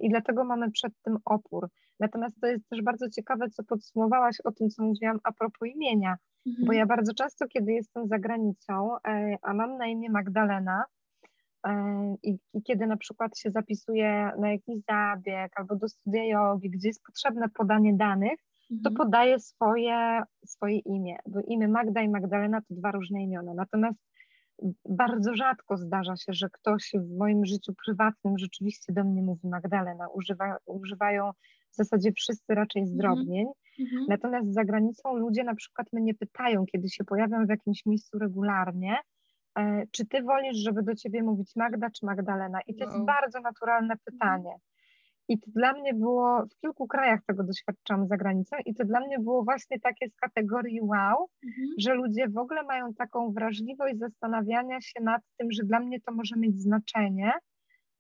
i 0.01 0.09
dlatego 0.09 0.43
mamy 0.43 0.71
przed 0.71 0.93
tym 1.03 1.17
opór. 1.25 1.69
Natomiast 1.99 2.41
to 2.41 2.47
jest 2.47 2.69
też 2.69 2.81
bardzo 2.81 3.09
ciekawe, 3.09 3.49
co 3.49 3.63
podsumowałaś 3.63 4.36
o 4.43 4.51
tym, 4.51 4.69
co 4.69 4.83
mówiłam 4.83 5.19
a 5.23 5.31
propos 5.31 5.69
imienia, 5.75 6.15
Mhm. 6.47 6.65
Bo 6.65 6.73
ja 6.73 6.86
bardzo 6.86 7.13
często, 7.13 7.47
kiedy 7.47 7.71
jestem 7.71 8.08
za 8.08 8.19
granicą, 8.19 8.97
e, 9.08 9.38
a 9.41 9.53
mam 9.53 9.77
na 9.77 9.88
imię 9.88 10.10
Magdalena, 10.10 10.84
e, 11.67 12.15
i, 12.23 12.38
I, 12.53 12.63
kiedy 12.63 12.88
na 12.88 12.97
przykład 12.97 13.38
się 13.39 13.51
zapisuję 13.51 14.32
na 14.39 14.51
jakiś 14.51 14.75
zabieg 14.89 15.51
albo 15.56 15.75
do 15.75 15.89
studia 15.89 16.25
jogi, 16.25 16.69
gdzie 16.69 16.88
jest 16.88 17.03
potrzebne 17.03 17.49
podanie 17.49 17.93
danych, 17.93 18.39
to 18.69 18.89
mhm. 18.89 18.95
podaję 18.95 19.39
swoje, 19.39 20.23
swoje 20.45 20.77
imię, 20.77 21.17
bo 21.27 21.39
imię 21.47 21.67
Magda 21.67 22.01
i 22.01 22.10
Magdalena 22.10 22.62
to 22.62 22.75
dwa 22.75 22.91
różne 22.91 23.23
imiona. 23.23 23.53
Natomiast 23.53 23.99
bardzo 24.89 25.36
rzadko 25.36 25.77
zdarza 25.77 26.15
się, 26.15 26.34
że 26.34 26.49
ktoś 26.49 26.91
w 26.95 27.17
moim 27.17 27.45
życiu 27.45 27.73
prywatnym 27.86 28.38
rzeczywiście 28.38 28.93
do 28.93 29.03
mnie 29.03 29.21
mówi 29.21 29.47
Magdalena. 29.47 30.08
Używa, 30.08 30.58
używają 30.65 31.32
w 31.73 31.75
zasadzie 31.75 32.12
wszyscy 32.12 32.55
raczej 32.55 32.81
mhm. 32.81 32.95
zdrobnień. 32.95 33.47
Mhm. 33.79 34.05
Natomiast 34.09 34.53
za 34.53 34.63
granicą 34.63 35.17
ludzie 35.17 35.43
na 35.43 35.55
przykład 35.55 35.88
mnie 35.93 36.13
pytają, 36.13 36.65
kiedy 36.65 36.89
się 36.89 37.03
pojawiam 37.03 37.45
w 37.45 37.49
jakimś 37.49 37.86
miejscu 37.86 38.19
regularnie, 38.19 38.97
e, 39.59 39.83
czy 39.91 40.05
ty 40.05 40.23
wolisz, 40.23 40.57
żeby 40.57 40.83
do 40.83 40.95
ciebie 40.95 41.23
mówić 41.23 41.51
Magda 41.55 41.89
czy 41.89 42.05
Magdalena? 42.05 42.59
I 42.67 42.75
to 42.75 42.86
jest 42.86 43.05
bardzo 43.05 43.39
naturalne 43.39 43.95
pytanie. 44.05 44.55
I 45.27 45.39
to 45.39 45.51
dla 45.51 45.73
mnie 45.73 45.93
było, 45.93 46.45
w 46.45 46.59
kilku 46.62 46.88
krajach 46.88 47.19
tego 47.27 47.43
doświadczam 47.43 48.07
za 48.07 48.17
granicą, 48.17 48.55
i 48.65 48.75
to 48.75 48.86
dla 48.86 48.99
mnie 48.99 49.19
było 49.19 49.43
właśnie 49.43 49.79
takie 49.79 50.09
z 50.09 50.15
kategorii 50.15 50.81
wow, 50.81 51.29
mhm. 51.45 51.67
że 51.79 51.93
ludzie 51.93 52.27
w 52.29 52.38
ogóle 52.38 52.63
mają 52.63 52.93
taką 52.93 53.31
wrażliwość 53.31 53.97
zastanawiania 53.97 54.81
się 54.81 55.01
nad 55.01 55.21
tym, 55.38 55.47
że 55.51 55.63
dla 55.63 55.79
mnie 55.79 56.01
to 56.01 56.12
może 56.12 56.36
mieć 56.38 56.62
znaczenie, 56.62 57.31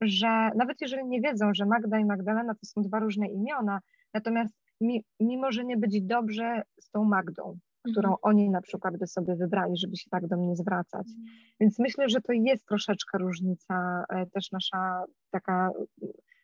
że 0.07 0.49
nawet 0.55 0.81
jeżeli 0.81 1.07
nie 1.07 1.21
wiedzą, 1.21 1.53
że 1.53 1.65
Magda 1.65 1.99
i 1.99 2.05
Magdalena 2.05 2.53
to 2.53 2.65
są 2.65 2.81
dwa 2.81 2.99
różne 2.99 3.27
imiona, 3.27 3.79
natomiast 4.13 4.53
mi, 4.81 5.05
mimo, 5.19 5.51
że 5.51 5.65
nie 5.65 5.77
być 5.77 6.01
dobrze 6.01 6.61
z 6.79 6.89
tą 6.89 7.03
Magdą, 7.03 7.57
którą 7.91 8.09
mhm. 8.09 8.17
oni 8.21 8.49
na 8.49 8.61
przykład 8.61 8.97
by 8.97 9.07
sobie 9.07 9.35
wybrali, 9.35 9.77
żeby 9.77 9.97
się 9.97 10.09
tak 10.09 10.27
do 10.27 10.37
mnie 10.37 10.55
zwracać. 10.55 11.07
Mhm. 11.07 11.25
Więc 11.59 11.79
myślę, 11.79 12.09
że 12.09 12.21
to 12.21 12.33
jest 12.33 12.65
troszeczkę 12.65 13.17
różnica 13.17 14.05
e, 14.09 14.25
też 14.25 14.51
nasza 14.51 15.03
taka 15.31 15.69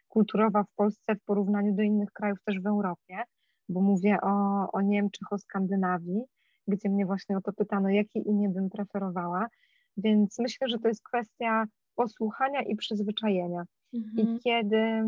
kulturowa 0.08 0.63
w 0.63 0.76
Polsce 0.76 1.15
w 1.15 1.24
porównaniu 1.24 1.76
do 1.76 1.82
innych 1.82 2.12
krajów 2.12 2.38
też 2.45 2.60
w 2.60 2.67
Europie, 2.67 3.24
bo 3.69 3.82
mówię 3.82 4.17
o, 4.22 4.67
o 4.72 4.82
Niemczech, 4.82 5.34
o 5.34 5.38
Skandynawii, 5.38 6.24
gdzie 6.67 6.89
mnie 6.89 7.06
właśnie 7.06 7.38
o 7.38 7.41
to 7.41 7.54
pytano, 7.54 7.89
jakie 7.89 8.19
imię 8.19 8.50
bym 8.50 8.69
preferowała. 8.69 9.48
Więc 9.98 10.39
myślę, 10.39 10.67
że 10.67 10.80
to 10.80 10.88
jest 10.88 11.04
kwestia 11.04 11.65
posłuchania 12.00 12.62
i 12.62 12.76
przyzwyczajenia. 12.76 13.64
Mhm. 13.94 14.28
I 14.28 14.40
kiedy 14.40 15.04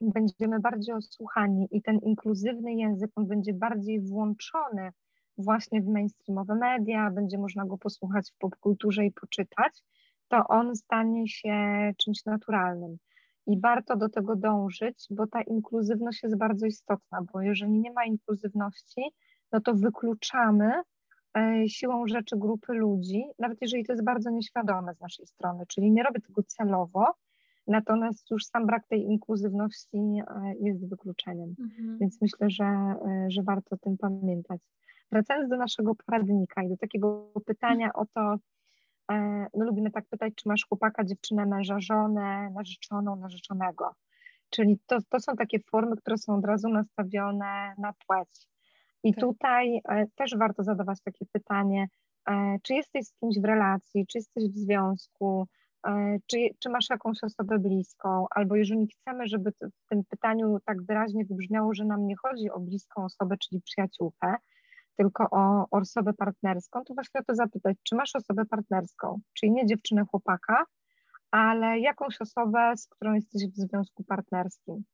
będziemy 0.00 0.60
bardziej 0.60 0.94
osłuchani 0.94 1.68
i 1.70 1.82
ten 1.82 1.98
inkluzywny 1.98 2.74
język 2.74 3.10
on 3.16 3.26
będzie 3.26 3.54
bardziej 3.54 4.00
włączony 4.00 4.90
właśnie 5.38 5.82
w 5.82 5.86
mainstreamowe 5.86 6.54
media, 6.54 7.10
będzie 7.10 7.38
można 7.38 7.66
go 7.66 7.78
posłuchać 7.78 8.30
w 8.30 8.38
popkulturze 8.38 9.04
i 9.04 9.12
poczytać, 9.12 9.82
to 10.28 10.48
on 10.48 10.76
stanie 10.76 11.28
się 11.28 11.54
czymś 11.96 12.24
naturalnym. 12.24 12.96
I 13.46 13.60
warto 13.60 13.96
do 13.96 14.08
tego 14.08 14.36
dążyć, 14.36 15.06
bo 15.10 15.26
ta 15.26 15.42
inkluzywność 15.42 16.22
jest 16.22 16.38
bardzo 16.38 16.66
istotna, 16.66 17.18
bo 17.32 17.42
jeżeli 17.42 17.72
nie 17.72 17.92
ma 17.92 18.04
inkluzywności, 18.04 19.02
no 19.52 19.60
to 19.60 19.74
wykluczamy 19.74 20.72
siłą 21.68 22.06
rzeczy 22.06 22.36
grupy 22.38 22.72
ludzi, 22.72 23.24
nawet 23.38 23.58
jeżeli 23.60 23.84
to 23.84 23.92
jest 23.92 24.04
bardzo 24.04 24.30
nieświadome 24.30 24.94
z 24.94 25.00
naszej 25.00 25.26
strony, 25.26 25.64
czyli 25.68 25.92
nie 25.92 26.02
robię 26.02 26.20
tego 26.20 26.42
celowo, 26.42 27.14
natomiast 27.66 28.30
już 28.30 28.44
sam 28.44 28.66
brak 28.66 28.86
tej 28.86 29.02
inkluzywności 29.04 29.98
e, 29.98 30.54
jest 30.60 30.88
wykluczeniem, 30.88 31.54
mhm. 31.60 31.98
więc 31.98 32.20
myślę, 32.22 32.50
że, 32.50 32.64
e, 32.64 33.26
że 33.28 33.42
warto 33.42 33.74
o 33.74 33.78
tym 33.78 33.98
pamiętać. 33.98 34.60
Wracając 35.12 35.50
do 35.50 35.56
naszego 35.56 35.94
poradnika 35.94 36.62
i 36.62 36.68
do 36.68 36.76
takiego 36.76 37.32
pytania 37.46 37.92
o 37.92 38.06
to, 38.14 38.36
my 39.08 39.46
no, 39.54 39.64
lubimy 39.64 39.90
tak 39.90 40.06
pytać, 40.08 40.34
czy 40.34 40.48
masz 40.48 40.66
chłopaka, 40.68 41.04
dziewczynę, 41.04 41.46
męża, 41.46 41.80
żonę, 41.80 42.50
narzeczoną, 42.50 43.16
narzeczonego. 43.16 43.94
Czyli 44.50 44.78
to, 44.86 44.98
to 45.08 45.20
są 45.20 45.36
takie 45.36 45.58
formy, 45.60 45.96
które 45.96 46.18
są 46.18 46.34
od 46.34 46.44
razu 46.44 46.68
nastawione 46.68 47.74
na 47.78 47.92
płeć. 48.06 48.46
I 49.04 49.14
tak. 49.14 49.20
tutaj 49.20 49.80
e, 49.88 50.06
też 50.14 50.36
warto 50.36 50.62
zadawać 50.62 51.00
takie 51.04 51.26
pytanie, 51.32 51.86
e, 52.28 52.56
czy 52.62 52.74
jesteś 52.74 53.06
z 53.06 53.14
kimś 53.20 53.38
w 53.40 53.44
relacji, 53.44 54.06
czy 54.06 54.18
jesteś 54.18 54.44
w 54.44 54.56
związku, 54.56 55.46
e, 55.86 56.16
czy, 56.26 56.38
czy 56.58 56.70
masz 56.70 56.90
jakąś 56.90 57.24
osobę 57.24 57.58
bliską, 57.58 58.26
albo 58.30 58.56
jeżeli 58.56 58.86
chcemy, 58.86 59.26
żeby 59.26 59.52
w 59.52 59.88
tym 59.88 60.04
pytaniu 60.04 60.58
tak 60.64 60.82
wyraźnie 60.82 61.24
wybrzmiało, 61.24 61.74
że 61.74 61.84
nam 61.84 62.06
nie 62.06 62.16
chodzi 62.16 62.50
o 62.50 62.60
bliską 62.60 63.04
osobę, 63.04 63.36
czyli 63.36 63.62
przyjaciółkę, 63.62 64.36
tylko 64.96 65.24
o, 65.30 65.66
o 65.70 65.78
osobę 65.78 66.12
partnerską, 66.12 66.84
to 66.84 66.94
właśnie 66.94 67.20
o 67.20 67.24
to 67.24 67.34
zapytać, 67.34 67.76
czy 67.82 67.94
masz 67.94 68.16
osobę 68.16 68.44
partnerską, 68.44 69.20
czyli 69.32 69.52
nie 69.52 69.66
dziewczynę 69.66 70.04
chłopaka, 70.10 70.64
ale 71.30 71.78
jakąś 71.78 72.20
osobę, 72.20 72.72
z 72.76 72.86
którą 72.86 73.14
jesteś 73.14 73.46
w 73.46 73.56
związku 73.56 74.04
partnerskim. 74.04 74.84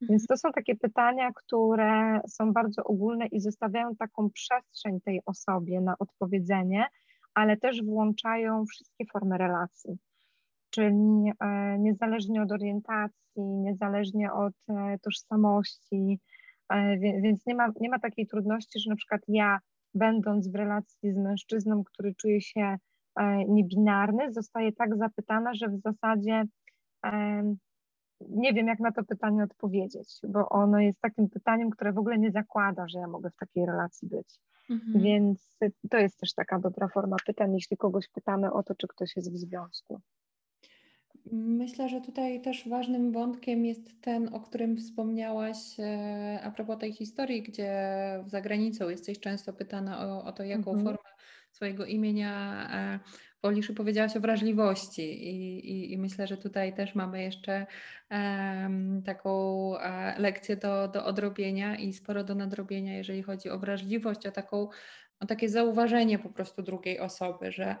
Więc 0.00 0.26
to 0.26 0.36
są 0.36 0.52
takie 0.52 0.76
pytania, 0.76 1.30
które 1.34 2.20
są 2.28 2.52
bardzo 2.52 2.84
ogólne 2.84 3.26
i 3.26 3.40
zostawiają 3.40 3.96
taką 3.96 4.30
przestrzeń 4.30 5.00
tej 5.00 5.20
osobie 5.26 5.80
na 5.80 5.94
odpowiedzenie, 5.98 6.86
ale 7.34 7.56
też 7.56 7.82
włączają 7.82 8.64
wszystkie 8.66 9.04
formy 9.12 9.38
relacji. 9.38 9.98
Czyli 10.70 11.32
e, 11.40 11.78
niezależnie 11.78 12.42
od 12.42 12.52
orientacji, 12.52 13.42
niezależnie 13.42 14.32
od 14.32 14.54
e, 14.68 14.98
tożsamości, 14.98 16.20
e, 16.68 16.98
więc 16.98 17.46
nie 17.46 17.54
ma, 17.54 17.68
nie 17.80 17.88
ma 17.90 17.98
takiej 17.98 18.26
trudności, 18.26 18.80
że 18.80 18.90
na 18.90 18.96
przykład 18.96 19.20
ja, 19.28 19.58
będąc 19.94 20.48
w 20.48 20.54
relacji 20.54 21.12
z 21.12 21.16
mężczyzną, 21.16 21.84
który 21.84 22.14
czuje 22.14 22.40
się 22.40 22.76
niebinarny, 23.48 24.32
zostaje 24.32 24.72
tak 24.72 24.96
zapytana, 24.96 25.54
że 25.54 25.68
w 25.68 25.80
zasadzie 25.80 26.44
nie 28.20 28.52
wiem, 28.52 28.66
jak 28.66 28.80
na 28.80 28.92
to 28.92 29.04
pytanie 29.04 29.44
odpowiedzieć, 29.44 30.20
bo 30.28 30.48
ono 30.48 30.80
jest 30.80 31.00
takim 31.00 31.28
pytaniem, 31.28 31.70
które 31.70 31.92
w 31.92 31.98
ogóle 31.98 32.18
nie 32.18 32.30
zakłada, 32.30 32.88
że 32.88 32.98
ja 32.98 33.06
mogę 33.06 33.30
w 33.30 33.36
takiej 33.36 33.66
relacji 33.66 34.08
być. 34.08 34.40
Mhm. 34.70 35.02
Więc 35.02 35.58
to 35.90 35.98
jest 35.98 36.20
też 36.20 36.34
taka 36.34 36.58
dobra 36.58 36.88
forma 36.88 37.16
pytań, 37.26 37.54
jeśli 37.54 37.76
kogoś 37.76 38.08
pytamy 38.08 38.52
o 38.52 38.62
to, 38.62 38.74
czy 38.74 38.88
ktoś 38.88 39.16
jest 39.16 39.32
w 39.32 39.36
związku. 39.36 40.00
Myślę, 41.32 41.88
że 41.88 42.00
tutaj 42.00 42.40
też 42.40 42.68
ważnym 42.68 43.12
wątkiem 43.12 43.64
jest 43.64 44.00
ten, 44.00 44.34
o 44.34 44.40
którym 44.40 44.76
wspomniałaś 44.76 45.56
e, 45.78 46.40
a 46.44 46.50
propos 46.50 46.78
tej 46.78 46.92
historii, 46.92 47.42
gdzie 47.42 47.72
za 48.26 48.40
granicą 48.40 48.88
jesteś 48.88 49.20
często 49.20 49.52
pytana 49.52 50.06
o, 50.06 50.24
o 50.24 50.32
to, 50.32 50.42
jaką 50.42 50.70
mhm. 50.70 50.84
formę 50.84 51.17
swojego 51.58 51.84
imienia 51.84 52.68
e, 52.72 53.00
wolisz 53.42 53.70
i 53.70 53.74
powiedziałaś 53.74 54.16
o 54.16 54.20
wrażliwości. 54.20 55.02
I, 55.02 55.70
i, 55.70 55.92
i 55.92 55.98
myślę, 55.98 56.26
że 56.26 56.36
tutaj 56.36 56.74
też 56.74 56.94
mamy 56.94 57.22
jeszcze 57.22 57.66
um, 58.10 59.02
taką 59.02 59.32
e, 59.78 60.14
lekcję 60.18 60.56
do, 60.56 60.88
do 60.88 61.04
odrobienia 61.04 61.76
i 61.76 61.92
sporo 61.92 62.24
do 62.24 62.34
nadrobienia, 62.34 62.96
jeżeli 62.96 63.22
chodzi 63.22 63.50
o 63.50 63.58
wrażliwość, 63.58 64.26
o, 64.26 64.30
taką, 64.32 64.68
o 65.20 65.26
takie 65.26 65.48
zauważenie 65.48 66.18
po 66.18 66.28
prostu 66.28 66.62
drugiej 66.62 67.00
osoby, 67.00 67.52
że 67.52 67.76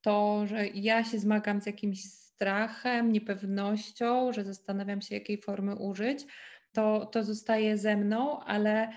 to, 0.00 0.46
że 0.46 0.68
ja 0.68 1.04
się 1.04 1.18
zmagam 1.18 1.60
z 1.60 1.66
jakimś 1.66 2.04
strachem, 2.04 3.12
niepewnością, 3.12 4.32
że 4.32 4.44
zastanawiam 4.44 5.00
się, 5.00 5.14
jakiej 5.14 5.38
formy 5.38 5.76
użyć, 5.76 6.26
to, 6.72 7.06
to 7.06 7.22
zostaje 7.22 7.78
ze 7.78 7.96
mną, 7.96 8.40
ale 8.40 8.88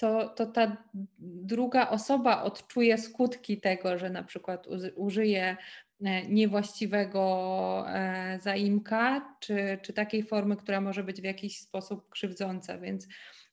to, 0.00 0.28
to 0.28 0.46
ta 0.46 0.76
druga 1.18 1.90
osoba 1.90 2.42
odczuje 2.42 2.98
skutki 2.98 3.60
tego, 3.60 3.98
że 3.98 4.10
na 4.10 4.22
przykład 4.22 4.66
użyje 4.96 5.56
e, 6.04 6.26
niewłaściwego 6.28 7.84
e, 7.88 8.38
zaimka, 8.42 9.36
czy, 9.40 9.78
czy 9.82 9.92
takiej 9.92 10.22
formy, 10.22 10.56
która 10.56 10.80
może 10.80 11.04
być 11.04 11.20
w 11.20 11.24
jakiś 11.24 11.58
sposób 11.58 12.08
krzywdząca. 12.10 12.78
Więc, 12.78 13.08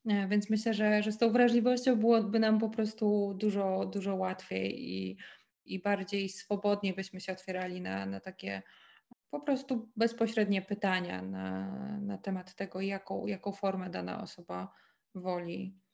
e, 0.09 0.27
więc 0.27 0.49
myślę, 0.49 0.73
że, 0.73 1.03
że 1.03 1.11
z 1.11 1.17
tą 1.17 1.31
wrażliwością 1.31 1.95
byłoby 1.95 2.39
nam 2.39 2.59
po 2.59 2.69
prostu 2.69 3.33
dużo, 3.33 3.85
dużo 3.93 4.15
łatwiej 4.15 4.91
i, 4.91 5.17
i 5.65 5.79
bardziej 5.79 6.29
swobodnie 6.29 6.93
byśmy 6.93 7.21
się 7.21 7.33
otwierali 7.33 7.81
na, 7.81 8.05
na 8.05 8.19
takie 8.19 8.61
po 9.29 9.39
prostu 9.39 9.91
bezpośrednie 9.95 10.61
pytania 10.61 11.21
na, 11.21 11.71
na 12.01 12.17
temat 12.17 12.55
tego, 12.55 12.81
jaką, 12.81 13.27
jaką 13.27 13.51
formę 13.51 13.89
dana 13.89 14.21
osoba 14.21 14.73
woli. 15.15 15.86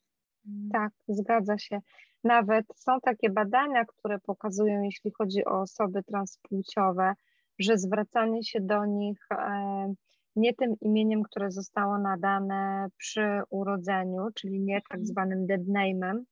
Tak, 0.73 0.91
zgadza 1.07 1.57
się. 1.57 1.79
Nawet 2.23 2.65
są 2.75 2.99
takie 3.01 3.29
badania, 3.29 3.85
które 3.85 4.19
pokazują, 4.19 4.81
jeśli 4.81 5.11
chodzi 5.11 5.45
o 5.45 5.61
osoby 5.61 6.03
transpłciowe, 6.03 7.13
że 7.59 7.77
zwracanie 7.77 8.43
się 8.43 8.61
do 8.61 8.85
nich 8.85 9.27
e, 9.31 9.93
nie 10.35 10.53
tym 10.53 10.75
imieniem, 10.81 11.23
które 11.23 11.51
zostało 11.51 11.97
nadane 11.97 12.87
przy 12.97 13.41
urodzeniu, 13.49 14.27
czyli 14.35 14.59
nie 14.59 14.81
tak 14.81 14.99
mhm. 14.99 15.05
zwanym 15.05 15.45
dead 15.45 15.61
name'em, 15.61 16.23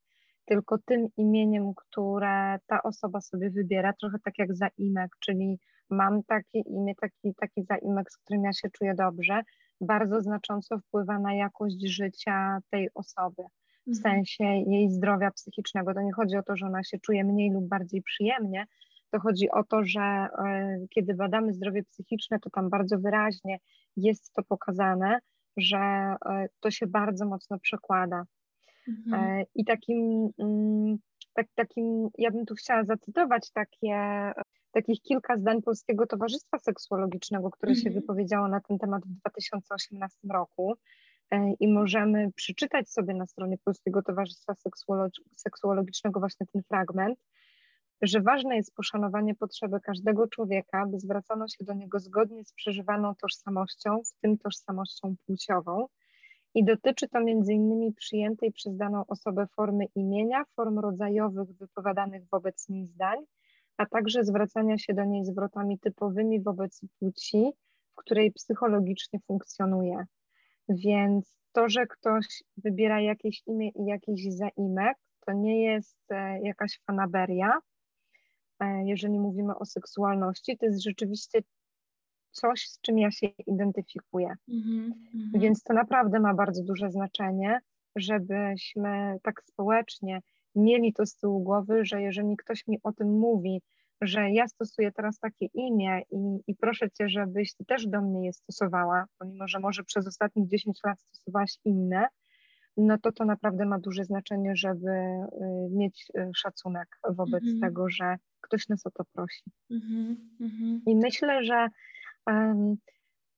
tylko 0.46 0.78
tym 0.86 1.08
imieniem, 1.18 1.74
które 1.76 2.60
ta 2.68 2.84
osoba 2.84 3.22
sobie 3.22 3.50
wybiera, 3.50 3.94
trochę 3.94 4.20
tak 4.20 4.34
jak 4.38 4.56
zaimek, 4.56 5.16
czyli 5.20 5.60
mam 5.90 6.24
takie 6.24 6.60
imię, 6.60 6.94
taki, 6.96 7.36
taki 7.36 7.64
zaimek, 7.64 8.12
z 8.12 8.18
którym 8.18 8.44
ja 8.44 8.54
się 8.54 8.70
czuję 8.70 8.96
dobrze, 8.96 9.42
bardzo 9.82 10.22
znacząco 10.22 10.80
wpływa 10.80 11.20
na 11.20 11.34
jakość 11.34 11.88
życia 11.88 12.60
tej 12.70 12.90
osoby 12.94 13.44
w 13.88 13.90
mhm. 13.90 14.04
sensie 14.04 14.44
jej 14.44 14.90
zdrowia 14.90 15.32
psychicznego. 15.32 15.94
To 15.94 16.02
nie 16.02 16.14
chodzi 16.14 16.38
o 16.38 16.44
to, 16.44 16.56
że 16.56 16.66
ona 16.66 16.84
się 16.84 17.00
czuje 17.00 17.24
mniej 17.24 17.52
lub 17.52 17.68
bardziej 17.68 18.02
przyjemnie, 18.02 18.66
to 19.12 19.20
chodzi 19.20 19.50
o 19.50 19.64
to, 19.64 19.84
że 19.84 20.02
e, 20.02 20.28
kiedy 20.90 21.14
badamy 21.14 21.54
zdrowie 21.54 21.84
psychiczne, 21.84 22.40
to 22.40 22.50
tam 22.50 22.70
bardzo 22.70 23.00
wyraźnie 23.00 23.60
jest 23.98 24.34
to 24.34 24.44
pokazane, 24.44 25.20
że 25.58 25.78
e, 25.78 26.48
to 26.60 26.72
się 26.72 26.88
bardzo 26.88 27.26
mocno 27.26 27.60
przekłada. 27.60 28.26
Mhm. 28.88 29.24
E, 29.24 29.46
I 29.56 29.66
takim, 29.66 30.30
mm, 30.40 30.98
tak, 31.34 31.48
takim, 31.56 32.10
ja 32.18 32.32
bym 32.32 32.46
tu 32.46 32.56
chciała 32.56 32.84
zacytować 32.84 33.52
takie, 33.52 33.96
takich 34.72 35.02
kilka 35.02 35.38
zdań 35.38 35.62
Polskiego 35.62 36.08
Towarzystwa 36.08 36.60
Seksuologicznego, 36.60 37.52
które 37.52 37.72
mhm. 37.72 37.84
się 37.84 38.00
wypowiedziało 38.00 38.48
na 38.48 38.62
ten 38.62 38.78
temat 38.78 39.04
w 39.06 39.14
2018 39.14 40.18
roku. 40.34 40.76
E, 41.32 41.54
i 41.60 41.68
możemy 41.68 42.32
przeczytać 42.32 42.90
sobie 42.90 43.14
na 43.14 43.28
stronie 43.28 43.58
Polskiego 43.58 44.02
Towarzystwa 44.02 44.54
Seksuologicznego 45.36 46.20
właśnie 46.20 46.46
ten 46.54 46.64
fragment, 46.64 47.20
że 48.02 48.22
ważne 48.22 48.56
jest 48.56 48.76
poszanowanie 48.76 49.36
potrzeby 49.36 49.80
każdego 49.80 50.28
człowieka, 50.28 50.86
by 50.86 51.00
zwracano 51.00 51.48
się 51.48 51.66
do 51.66 51.74
niego 51.74 52.00
zgodnie 52.00 52.46
z 52.46 52.54
przeżywaną 52.54 53.16
tożsamością, 53.16 54.02
w 54.04 54.22
tym 54.22 54.38
tożsamością 54.38 55.16
płciową. 55.26 55.88
I 56.56 56.64
dotyczy 56.66 57.08
to 57.08 57.20
innymi 57.20 57.94
przyjętej 57.94 58.52
przez 58.52 58.78
daną 58.78 59.04
osobę 59.08 59.48
formy 59.56 59.86
imienia, 59.96 60.44
form 60.56 60.80
rodzajowych 60.80 61.48
wypowiadanych 61.58 62.24
wobec 62.32 62.70
niej 62.70 62.88
zdań, 62.88 63.20
a 63.78 63.86
także 63.86 64.24
zwracania 64.24 64.78
się 64.78 64.94
do 64.94 65.06
niej 65.06 65.26
zwrotami 65.26 65.80
typowymi 65.80 66.42
wobec 66.42 66.82
płci, 67.00 67.52
w 67.92 67.96
której 67.96 68.32
psychologicznie 68.32 69.20
funkcjonuje. 69.28 70.06
Więc 70.70 71.38
to, 71.52 71.70
że 71.70 71.88
ktoś 71.88 72.44
wybiera 72.58 73.02
jakieś 73.02 73.42
imię 73.48 73.70
i 73.70 73.86
jakiś 73.86 74.34
zaimek, 74.34 74.98
to 75.26 75.34
nie 75.34 75.64
jest 75.64 75.98
e, 76.10 76.42
jakaś 76.42 76.80
fanaberia, 76.88 77.60
e, 78.60 78.84
jeżeli 78.86 79.20
mówimy 79.20 79.56
o 79.56 79.66
seksualności, 79.66 80.58
to 80.58 80.66
jest 80.66 80.84
rzeczywiście 80.84 81.40
coś, 82.32 82.70
z 82.70 82.82
czym 82.82 82.98
ja 82.98 83.12
się 83.12 83.28
identyfikuję. 83.28 84.36
Mm-hmm, 84.50 84.92
Więc 85.34 85.64
to 85.64 85.74
naprawdę 85.74 86.20
ma 86.20 86.34
bardzo 86.34 86.64
duże 86.64 86.92
znaczenie, 86.92 87.60
żebyśmy 87.96 89.18
tak 89.24 89.44
społecznie 89.44 90.22
mieli 90.56 90.94
to 90.94 91.06
z 91.06 91.16
tyłu 91.16 91.40
głowy, 91.40 91.86
że 91.86 92.02
jeżeli 92.02 92.38
ktoś 92.38 92.68
mi 92.68 92.80
o 92.84 92.92
tym 92.92 93.20
mówi, 93.20 93.62
że 94.02 94.32
ja 94.32 94.48
stosuję 94.48 94.92
teraz 94.92 95.20
takie 95.20 95.46
imię 95.46 96.02
i, 96.12 96.40
i 96.48 96.56
proszę 96.56 96.92
Cię, 96.92 97.10
żebyś 97.10 97.54
Ty 97.54 97.66
też 97.66 97.88
do 97.88 98.02
mnie 98.02 98.26
je 98.26 98.34
stosowała, 98.34 99.06
pomimo, 99.18 99.48
że 99.48 99.60
może 99.60 99.84
przez 99.84 100.08
ostatnich 100.08 100.48
10 100.48 100.80
lat 100.86 101.02
stosowałaś 101.02 101.58
inne, 101.66 102.08
no 102.78 102.98
to 102.98 103.12
to 103.12 103.26
naprawdę 103.26 103.66
ma 103.66 103.80
duże 103.80 104.04
znaczenie, 104.04 104.56
żeby 104.56 104.90
y, 104.90 105.28
mieć 105.72 106.08
y, 106.18 106.32
szacunek 106.36 106.88
wobec 107.10 107.44
mm 107.44 107.56
-hmm. 107.56 107.62
tego, 107.62 107.90
że 107.90 108.16
ktoś 108.42 108.70
nas 108.70 108.86
o 108.86 108.92
to 108.92 109.04
prosi. 109.14 109.44
Mm 109.72 110.18
-hmm. 110.40 110.80
I 110.88 110.96
myślę, 110.96 111.44
że 111.44 111.68
um, 112.28 112.78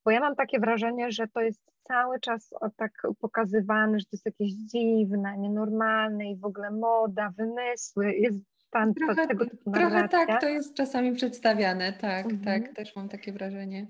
bo 0.04 0.10
ja 0.10 0.20
mam 0.20 0.36
takie 0.36 0.60
wrażenie, 0.60 1.12
że 1.12 1.28
to 1.28 1.40
jest 1.40 1.60
cały 1.82 2.20
czas 2.20 2.50
tak 2.76 2.92
pokazywane, 3.20 3.98
że 3.98 4.04
to 4.04 4.10
jest 4.12 4.26
jakieś 4.26 4.52
dziwne, 4.52 5.38
nienormalne 5.38 6.30
i 6.30 6.36
w 6.36 6.44
ogóle 6.44 6.70
moda, 6.70 7.32
wymysły. 7.36 8.12
Jest 8.12 8.38
pan 8.74 8.94
trochę, 8.94 9.26
tego 9.26 9.46
typu 9.46 9.72
Trochę 9.72 10.08
tak 10.08 10.40
to 10.40 10.48
jest 10.48 10.74
czasami 10.74 11.12
przedstawiane, 11.12 11.92
tak, 11.92 12.26
mhm. 12.26 12.44
tak, 12.44 12.76
też 12.76 12.96
mam 12.96 13.08
takie 13.08 13.32
wrażenie. 13.32 13.86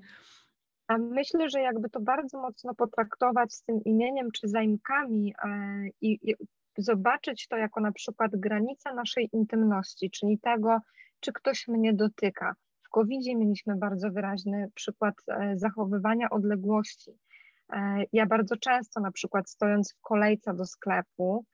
A 0.88 0.98
myślę, 0.98 1.50
że 1.50 1.60
jakby 1.60 1.90
to 1.90 2.00
bardzo 2.00 2.40
mocno 2.40 2.74
potraktować 2.74 3.54
z 3.54 3.62
tym 3.62 3.84
imieniem 3.84 4.30
czy 4.30 4.48
zaimkami 4.48 5.34
e, 5.44 5.48
i, 6.00 6.34
zobaczyć 6.78 7.48
to 7.48 7.56
jako 7.56 7.80
na 7.80 7.92
przykład 7.92 8.30
granica 8.36 8.94
naszej 8.94 9.28
intymności, 9.32 10.10
czyli 10.10 10.38
tego, 10.38 10.78
czy 11.20 11.32
ktoś 11.32 11.68
mnie 11.68 11.94
dotyka. 11.94 12.54
W 12.82 12.88
covid 12.88 13.26
mieliśmy 13.26 13.76
bardzo 13.76 14.10
wyraźny 14.10 14.68
przykład 14.74 15.14
e, 15.28 15.52
zachowywania 15.56 16.30
odległości. 16.30 17.10
E, 17.72 18.04
ja 18.12 18.26
bardzo 18.26 18.56
często 18.56 19.00
na 19.00 19.12
przykład 19.12 19.50
stojąc 19.50 19.94
w 19.94 20.00
kolejce 20.00 20.54
do 20.54 20.66
sklepu, 20.66 21.44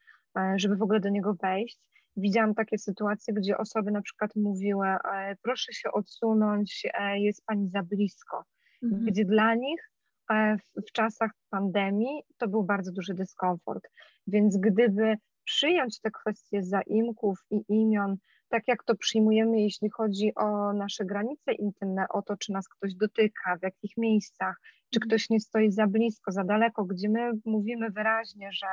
żeby 0.56 0.76
w 0.76 0.82
ogóle 0.82 1.00
do 1.00 1.08
niego 1.08 1.34
wejść, 1.34 1.78
Widziałam 2.16 2.54
takie 2.54 2.78
sytuacje, 2.78 3.34
gdzie 3.34 3.58
osoby 3.58 3.90
na 3.90 4.02
przykład 4.02 4.36
mówiły, 4.36 4.86
e, 4.86 5.36
proszę 5.42 5.72
się 5.72 5.92
odsunąć, 5.92 6.86
e, 6.94 7.20
jest 7.20 7.46
pani 7.46 7.68
za 7.68 7.82
blisko, 7.82 8.44
mhm. 8.82 9.04
gdzie 9.04 9.24
dla 9.24 9.54
nich 9.54 9.90
e, 10.30 10.56
w, 10.58 10.82
w 10.88 10.92
czasach 10.92 11.30
pandemii 11.50 12.22
to 12.38 12.48
był 12.48 12.64
bardzo 12.64 12.92
duży 12.92 13.14
dyskomfort. 13.14 13.88
Więc 14.26 14.56
gdyby 14.56 15.16
przyjąć 15.44 16.00
te 16.00 16.10
kwestie 16.10 16.62
zaimków 16.62 17.38
i 17.50 17.64
imion, 17.68 18.16
tak 18.48 18.68
jak 18.68 18.84
to 18.84 18.96
przyjmujemy, 18.96 19.60
jeśli 19.60 19.90
chodzi 19.90 20.34
o 20.34 20.72
nasze 20.72 21.04
granice 21.04 21.52
intymne, 21.52 22.06
o 22.08 22.22
to, 22.22 22.36
czy 22.36 22.52
nas 22.52 22.68
ktoś 22.68 22.94
dotyka, 22.94 23.56
w 23.56 23.62
jakich 23.62 23.96
miejscach, 23.96 24.60
czy 24.90 24.98
mhm. 24.98 25.08
ktoś 25.08 25.30
nie 25.30 25.40
stoi 25.40 25.70
za 25.70 25.86
blisko, 25.86 26.32
za 26.32 26.44
daleko, 26.44 26.84
gdzie 26.84 27.08
my 27.08 27.30
mówimy 27.44 27.90
wyraźnie, 27.90 28.52
że 28.52 28.66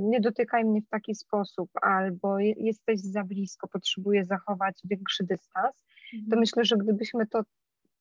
nie 0.00 0.20
dotykaj 0.20 0.64
mnie 0.64 0.82
w 0.82 0.88
taki 0.88 1.14
sposób, 1.14 1.70
albo 1.82 2.38
jesteś 2.38 3.00
za 3.00 3.24
blisko, 3.24 3.68
potrzebuję 3.68 4.24
zachować 4.24 4.80
większy 4.84 5.24
dystans, 5.24 5.84
to 6.10 6.18
mhm. 6.18 6.40
myślę, 6.40 6.64
że 6.64 6.76
gdybyśmy 6.76 7.26
to 7.26 7.42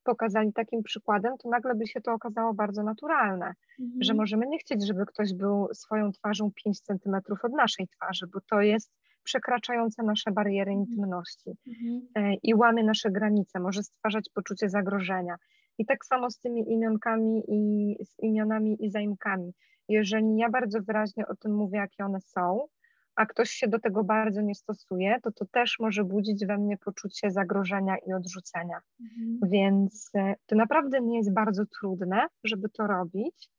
pokazali 0.04 0.54
takim 0.54 0.84
przykładem, 0.84 1.38
to 1.38 1.50
nagle 1.50 1.76
by 1.76 1.88
się 1.88 2.02
to 2.02 2.14
okazało 2.14 2.54
bardzo 2.54 2.84
naturalne, 2.84 3.54
mhm. 3.80 4.04
że 4.04 4.14
możemy 4.14 4.48
nie 4.48 4.58
chcieć, 4.58 4.88
żeby 4.88 5.06
ktoś 5.06 5.34
był 5.34 5.68
swoją 5.74 6.12
twarzą 6.12 6.52
5 6.64 6.80
centymetrów 6.82 7.46
od 7.46 7.52
naszej 7.52 7.88
twarzy, 7.88 8.28
bo 8.34 8.40
to 8.50 8.62
jest 8.62 8.92
przekraczające 9.24 10.04
nasze 10.04 10.32
bariery 10.32 10.72
mhm. 10.72 10.80
intymności 10.80 11.52
mhm. 11.68 12.02
E, 12.16 12.36
i 12.44 12.56
łamie 12.56 12.84
nasze 12.84 13.12
granice, 13.12 13.60
może 13.60 13.84
stwarzać 13.84 14.30
poczucie 14.34 14.70
zagrożenia. 14.70 15.36
I 15.78 15.86
tak 15.86 16.06
samo 16.06 16.32
z 16.32 16.40
tymi 16.40 16.72
imionkami 16.72 17.44
i 17.48 17.96
z 18.06 18.20
imionami 18.20 18.86
i 18.86 18.90
zaimkami. 18.90 19.54
Jeżeli 19.90 20.38
ja 20.38 20.50
bardzo 20.50 20.82
wyraźnie 20.82 21.28
o 21.28 21.36
tym 21.36 21.56
mówię, 21.56 21.78
jakie 21.78 22.06
one 22.06 22.22
są, 22.22 22.68
a 23.16 23.26
ktoś 23.26 23.50
się 23.50 23.68
do 23.68 23.80
tego 23.80 24.04
bardzo 24.04 24.42
nie 24.42 24.56
stosuje, 24.56 25.18
to 25.24 25.32
to 25.32 25.46
też 25.46 25.80
może 25.80 26.04
budzić 26.04 26.46
we 26.46 26.58
mnie 26.58 26.78
poczucie 26.78 27.32
zagrożenia 27.32 27.96
i 28.08 28.14
odrzucenia. 28.14 28.80
Mhm. 29.02 29.40
Więc 29.52 30.10
e, 30.16 30.36
to 30.46 30.56
naprawdę 30.56 31.02
nie 31.02 31.18
jest 31.18 31.34
bardzo 31.34 31.64
trudne, 31.80 32.28
żeby 32.44 32.70
to 32.70 32.88
robić. 32.88 33.50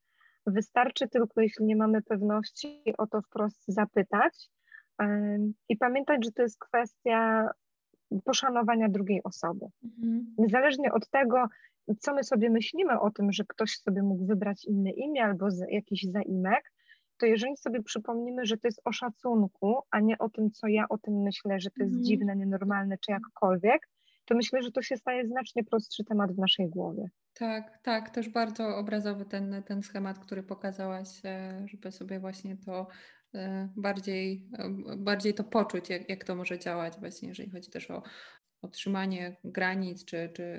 Wystarczy 0.47 1.09
tylko, 1.09 1.41
jeśli 1.41 1.65
nie 1.65 1.77
mamy 1.77 2.03
pewności, 2.03 2.83
o 2.99 3.07
to 3.07 3.23
wprost 3.23 3.65
zapytać 3.69 4.51
i 5.69 5.77
pamiętać, 5.77 6.25
że 6.25 6.33
to 6.33 6.43
jest 6.43 6.59
kwestia 6.59 7.49
poszanowania 8.25 8.89
drugiej 8.89 9.23
osoby. 9.23 9.67
Mhm. 9.85 10.35
Niezależnie 10.39 10.93
od 10.93 11.11
tego, 11.11 11.47
co 11.95 12.15
my 12.15 12.25
sobie 12.25 12.51
myślimy 12.51 13.01
o 13.01 13.11
tym, 13.11 13.33
że 13.33 13.45
ktoś 13.49 13.77
sobie 13.77 14.03
mógł 14.03 14.27
wybrać 14.27 14.65
inne 14.65 14.91
imię 14.91 15.25
albo 15.25 15.49
jakiś 15.71 16.03
zaimek, 16.03 16.73
to 17.19 17.27
jeżeli 17.27 17.57
sobie 17.57 17.83
przypomnimy, 17.83 18.47
że 18.47 18.57
to 18.57 18.69
jest 18.69 18.81
o 18.85 18.93
szacunku, 18.93 19.79
a 19.91 20.01
nie 20.01 20.19
o 20.19 20.29
tym, 20.29 20.51
co 20.51 20.67
ja 20.67 20.85
o 20.89 20.99
tym 20.99 21.15
myślę, 21.23 21.61
że 21.61 21.71
to 21.71 21.83
jest 21.83 21.95
mhm. 21.95 22.05
dziwne, 22.05 22.37
nienormalne 22.37 22.99
czy 22.99 23.13
jakkolwiek, 23.13 23.89
to 24.25 24.35
myślę, 24.35 24.63
że 24.63 24.71
to 24.71 24.83
się 24.83 24.97
staje 24.97 25.27
znacznie 25.27 25.65
prostszy 25.65 26.05
temat 26.05 26.33
w 26.33 26.39
naszej 26.39 26.69
głowie. 26.69 27.11
Tak, 27.35 27.79
tak, 27.83 28.11
też 28.11 28.29
bardzo 28.29 28.77
obrazowy 28.77 29.25
ten, 29.25 29.63
ten 29.63 29.83
schemat, 29.83 30.19
który 30.19 30.43
pokazałaś, 30.43 31.09
e, 31.25 31.67
żeby 31.69 31.93
sobie 31.93 32.21
właśnie 32.21 32.57
to 32.57 32.87
e, 33.35 33.69
bardziej, 33.77 34.49
e, 34.59 34.97
bardziej 34.97 35.35
to 35.35 35.45
poczuć, 35.45 35.91
jak, 35.91 36.09
jak 36.09 36.25
to 36.25 36.37
może 36.37 36.59
działać, 36.59 36.99
właśnie 37.01 37.29
jeżeli 37.29 37.51
chodzi 37.51 37.71
też 37.71 37.91
o, 37.91 38.03
otrzymanie 38.63 39.37
granic 39.45 40.05
czy, 40.05 40.31
czy 40.35 40.59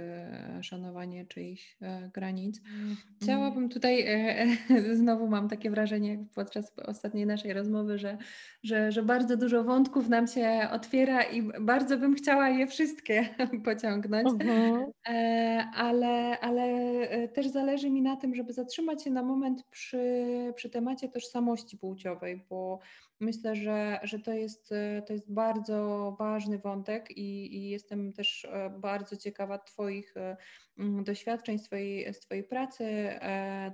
szanowanie 0.61 1.25
czyichś 1.25 1.77
e, 1.81 2.09
granic. 2.13 2.59
Mhm. 2.59 2.95
Chciałabym 3.21 3.69
tutaj, 3.69 4.01
e, 4.01 4.47
e, 4.69 4.95
znowu 5.01 5.27
mam 5.27 5.49
takie 5.49 5.69
wrażenie 5.69 6.25
podczas 6.35 6.73
ostatniej 6.85 7.25
naszej 7.25 7.53
rozmowy, 7.53 7.97
że, 7.97 8.17
że, 8.63 8.91
że 8.91 9.03
bardzo 9.03 9.37
dużo 9.37 9.63
wątków 9.63 10.09
nam 10.09 10.27
się 10.27 10.67
otwiera 10.71 11.23
i 11.23 11.43
bardzo 11.61 11.97
bym 11.97 12.15
chciała 12.15 12.49
je 12.49 12.67
wszystkie 12.67 13.29
pociągnąć, 13.65 14.27
uh-huh. 14.27 14.85
ale, 15.75 16.39
ale 16.39 16.67
też 17.27 17.47
zależy 17.47 17.89
mi 17.89 18.01
na 18.01 18.15
tym, 18.15 18.35
żeby 18.35 18.53
zatrzymać 18.53 19.03
się 19.03 19.11
na 19.11 19.23
moment 19.23 19.63
przy, 19.63 19.99
przy 20.55 20.69
temacie 20.69 21.09
tożsamości 21.09 21.77
płciowej, 21.77 22.45
bo 22.49 22.79
Myślę, 23.19 23.55
że, 23.55 23.99
że 24.03 24.19
to, 24.19 24.33
jest, 24.33 24.71
e, 24.71 25.01
to 25.01 25.13
jest 25.13 25.33
bardzo 25.33 26.15
ważny 26.19 26.57
wątek 26.57 27.17
i, 27.17 27.55
i 27.55 27.69
jestem 27.69 28.13
też 28.13 28.45
e, 28.45 28.69
bardzo 28.69 29.17
ciekawa 29.17 29.57
Twoich 29.57 30.17
e, 30.17 30.37
doświadczeń, 31.03 31.59
swojej, 31.59 32.13
swojej 32.13 32.43
pracy 32.43 33.09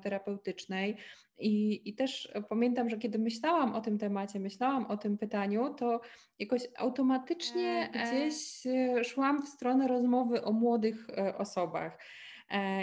terapeutycznej. 0.04 0.98
I, 1.40 1.90
I 1.90 1.96
też 1.96 2.34
pamiętam, 2.50 2.90
że 2.90 2.98
kiedy 2.98 3.20
myślałam 3.20 3.74
o 3.74 3.82
tym 3.82 3.98
temacie, 3.98 4.40
myślałam 4.40 4.86
o 4.86 4.98
tym 4.98 5.18
pytaniu, 5.18 5.74
to 5.74 6.02
jakoś 6.40 6.62
automatycznie 6.78 7.90
gdzieś 7.94 8.64
szłam 9.04 9.42
w 9.46 9.48
stronę 9.50 9.88
rozmowy 9.88 10.44
o 10.44 10.52
młodych 10.52 11.08
osobach. 11.38 12.00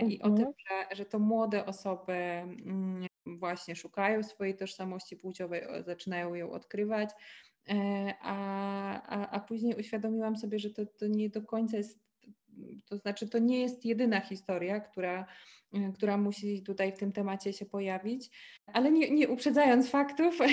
I 0.09 0.23
o 0.23 0.31
tym, 0.31 0.47
mhm. 0.47 0.53
że, 0.69 0.97
że 0.97 1.05
to 1.05 1.19
młode 1.19 1.67
osoby 1.67 2.43
właśnie 3.39 3.77
szukają 3.77 4.23
swojej 4.23 4.57
tożsamości 4.57 5.17
płciowej, 5.17 5.63
zaczynają 5.87 6.35
ją 6.35 6.51
odkrywać, 6.51 7.11
e, 7.69 7.75
a, 8.21 9.03
a, 9.03 9.31
a 9.31 9.41
później 9.41 9.75
uświadomiłam 9.75 10.37
sobie, 10.37 10.59
że 10.59 10.71
to, 10.71 10.87
to 10.87 11.07
nie 11.07 11.31
do 11.31 11.43
końca 11.43 11.77
jest 11.77 12.11
to 12.87 12.97
znaczy, 12.97 13.29
to 13.29 13.39
nie 13.39 13.61
jest 13.61 13.85
jedyna 13.85 14.21
historia, 14.21 14.81
która, 14.81 15.27
e, 15.75 15.93
która 15.93 16.17
musi 16.17 16.63
tutaj 16.63 16.93
w 16.93 16.99
tym 16.99 17.13
temacie 17.13 17.53
się 17.53 17.67
pojawić, 17.67 18.31
ale 18.67 18.93
nie, 18.93 19.11
nie 19.11 19.29
uprzedzając 19.29 19.91
faktów. 19.91 20.39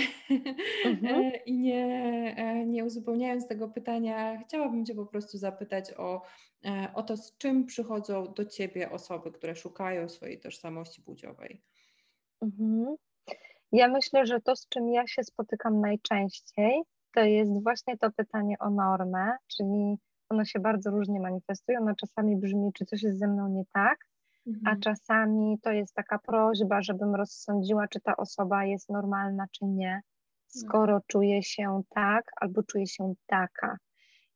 E, 1.04 1.38
i 1.46 1.58
nie, 1.58 2.66
nie 2.68 2.86
uzupełniając 2.86 3.48
tego 3.48 3.70
pytania, 3.70 4.38
chciałabym 4.38 4.86
Cię 4.86 4.96
po 4.96 5.06
prostu 5.06 5.38
zapytać 5.38 5.94
o, 5.98 6.22
o 6.94 7.04
to, 7.04 7.18
z 7.18 7.38
czym 7.38 7.66
przychodzą 7.66 8.34
do 8.34 8.46
Ciebie 8.46 8.92
osoby, 8.92 9.32
które 9.32 9.56
szukają 9.56 10.10
swojej 10.10 10.40
tożsamości 10.40 11.02
płciowej. 11.02 11.62
Mhm. 12.42 12.96
Ja 13.72 13.88
myślę, 13.88 14.26
że 14.26 14.42
to, 14.42 14.56
z 14.56 14.68
czym 14.70 14.90
ja 14.90 15.08
się 15.08 15.24
spotykam 15.24 15.82
najczęściej, 15.82 16.82
to 17.14 17.22
jest 17.22 17.64
właśnie 17.64 17.98
to 17.98 18.12
pytanie 18.12 18.56
o 18.60 18.70
normę, 18.70 19.38
czyli 19.48 19.98
ono 20.30 20.46
się 20.46 20.60
bardzo 20.60 20.92
różnie 20.92 21.20
manifestuje. 21.20 21.80
Ono 21.80 21.96
czasami 21.96 22.38
brzmi, 22.38 22.74
czy 22.74 22.86
coś 22.86 23.04
jest 23.04 23.20
ze 23.20 23.28
mną 23.28 23.50
nie 23.50 23.64
tak, 23.74 23.98
mhm. 24.48 24.78
a 24.78 24.80
czasami 24.80 25.60
to 25.62 25.72
jest 25.72 25.94
taka 25.94 26.20
prośba, 26.20 26.82
żebym 26.82 27.16
rozsądziła, 27.16 27.88
czy 27.88 28.00
ta 28.00 28.18
osoba 28.18 28.66
jest 28.66 28.90
normalna, 28.90 29.46
czy 29.52 29.66
nie, 29.66 30.02
skoro 30.48 30.94
mhm. 30.94 31.02
czuje 31.08 31.44
się 31.44 31.82
tak 31.90 32.32
albo 32.42 32.64
czuje 32.64 32.88
się 32.88 33.14
taka. 33.28 33.78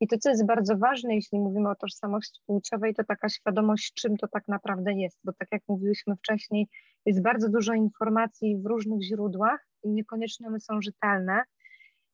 I 0.01 0.07
to, 0.07 0.17
co 0.17 0.29
jest 0.29 0.45
bardzo 0.45 0.77
ważne, 0.77 1.15
jeśli 1.15 1.39
mówimy 1.39 1.69
o 1.69 1.75
tożsamości 1.75 2.41
płciowej, 2.45 2.95
to 2.95 3.03
taka 3.03 3.29
świadomość, 3.29 3.93
czym 3.93 4.17
to 4.17 4.27
tak 4.27 4.47
naprawdę 4.47 4.93
jest, 4.93 5.19
bo 5.23 5.33
tak 5.33 5.47
jak 5.51 5.61
mówiliśmy 5.67 6.15
wcześniej, 6.15 6.67
jest 7.05 7.23
bardzo 7.23 7.49
dużo 7.49 7.73
informacji 7.73 8.57
w 8.57 8.65
różnych 8.65 9.03
źródłach 9.03 9.67
i 9.83 9.89
niekoniecznie 9.89 10.47
one 10.47 10.59
są 10.59 10.81
rzetelne. 10.81 11.43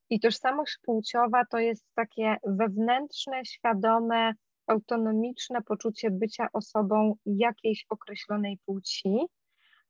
I 0.09 0.19
tożsamość 0.19 0.79
płciowa 0.85 1.45
to 1.51 1.59
jest 1.59 1.85
takie 1.95 2.37
wewnętrzne, 2.47 3.45
świadome, 3.45 4.33
autonomiczne 4.67 5.61
poczucie 5.61 6.11
bycia 6.11 6.47
osobą 6.53 7.15
jakiejś 7.25 7.85
określonej 7.89 8.59
płci 8.65 9.17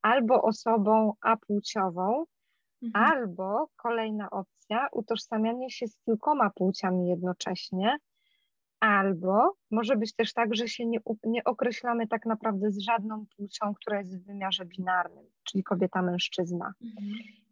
albo 0.01 0.41
osobą 0.41 1.13
apłciową, 1.21 2.25
mhm. 2.83 3.05
albo 3.05 3.69
kolejna 3.75 4.29
opcja, 4.29 4.56
utożsamianie 4.91 5.69
się 5.69 5.87
z 5.87 5.97
kilkoma 6.05 6.49
płciami 6.49 7.07
jednocześnie, 7.07 7.97
Albo 8.79 9.53
może 9.71 9.95
być 9.95 10.15
też 10.15 10.33
tak, 10.33 10.55
że 10.55 10.67
się 10.67 10.85
nie, 10.85 10.99
nie 11.23 11.43
określamy 11.43 12.07
tak 12.07 12.25
naprawdę 12.25 12.71
z 12.71 12.79
żadną 12.79 13.25
płcią, 13.37 13.73
która 13.73 13.99
jest 13.99 14.17
w 14.17 14.25
wymiarze 14.25 14.65
binarnym, 14.65 15.25
czyli 15.43 15.63
kobieta, 15.63 16.01
mężczyzna. 16.01 16.73
Mhm. 16.81 17.07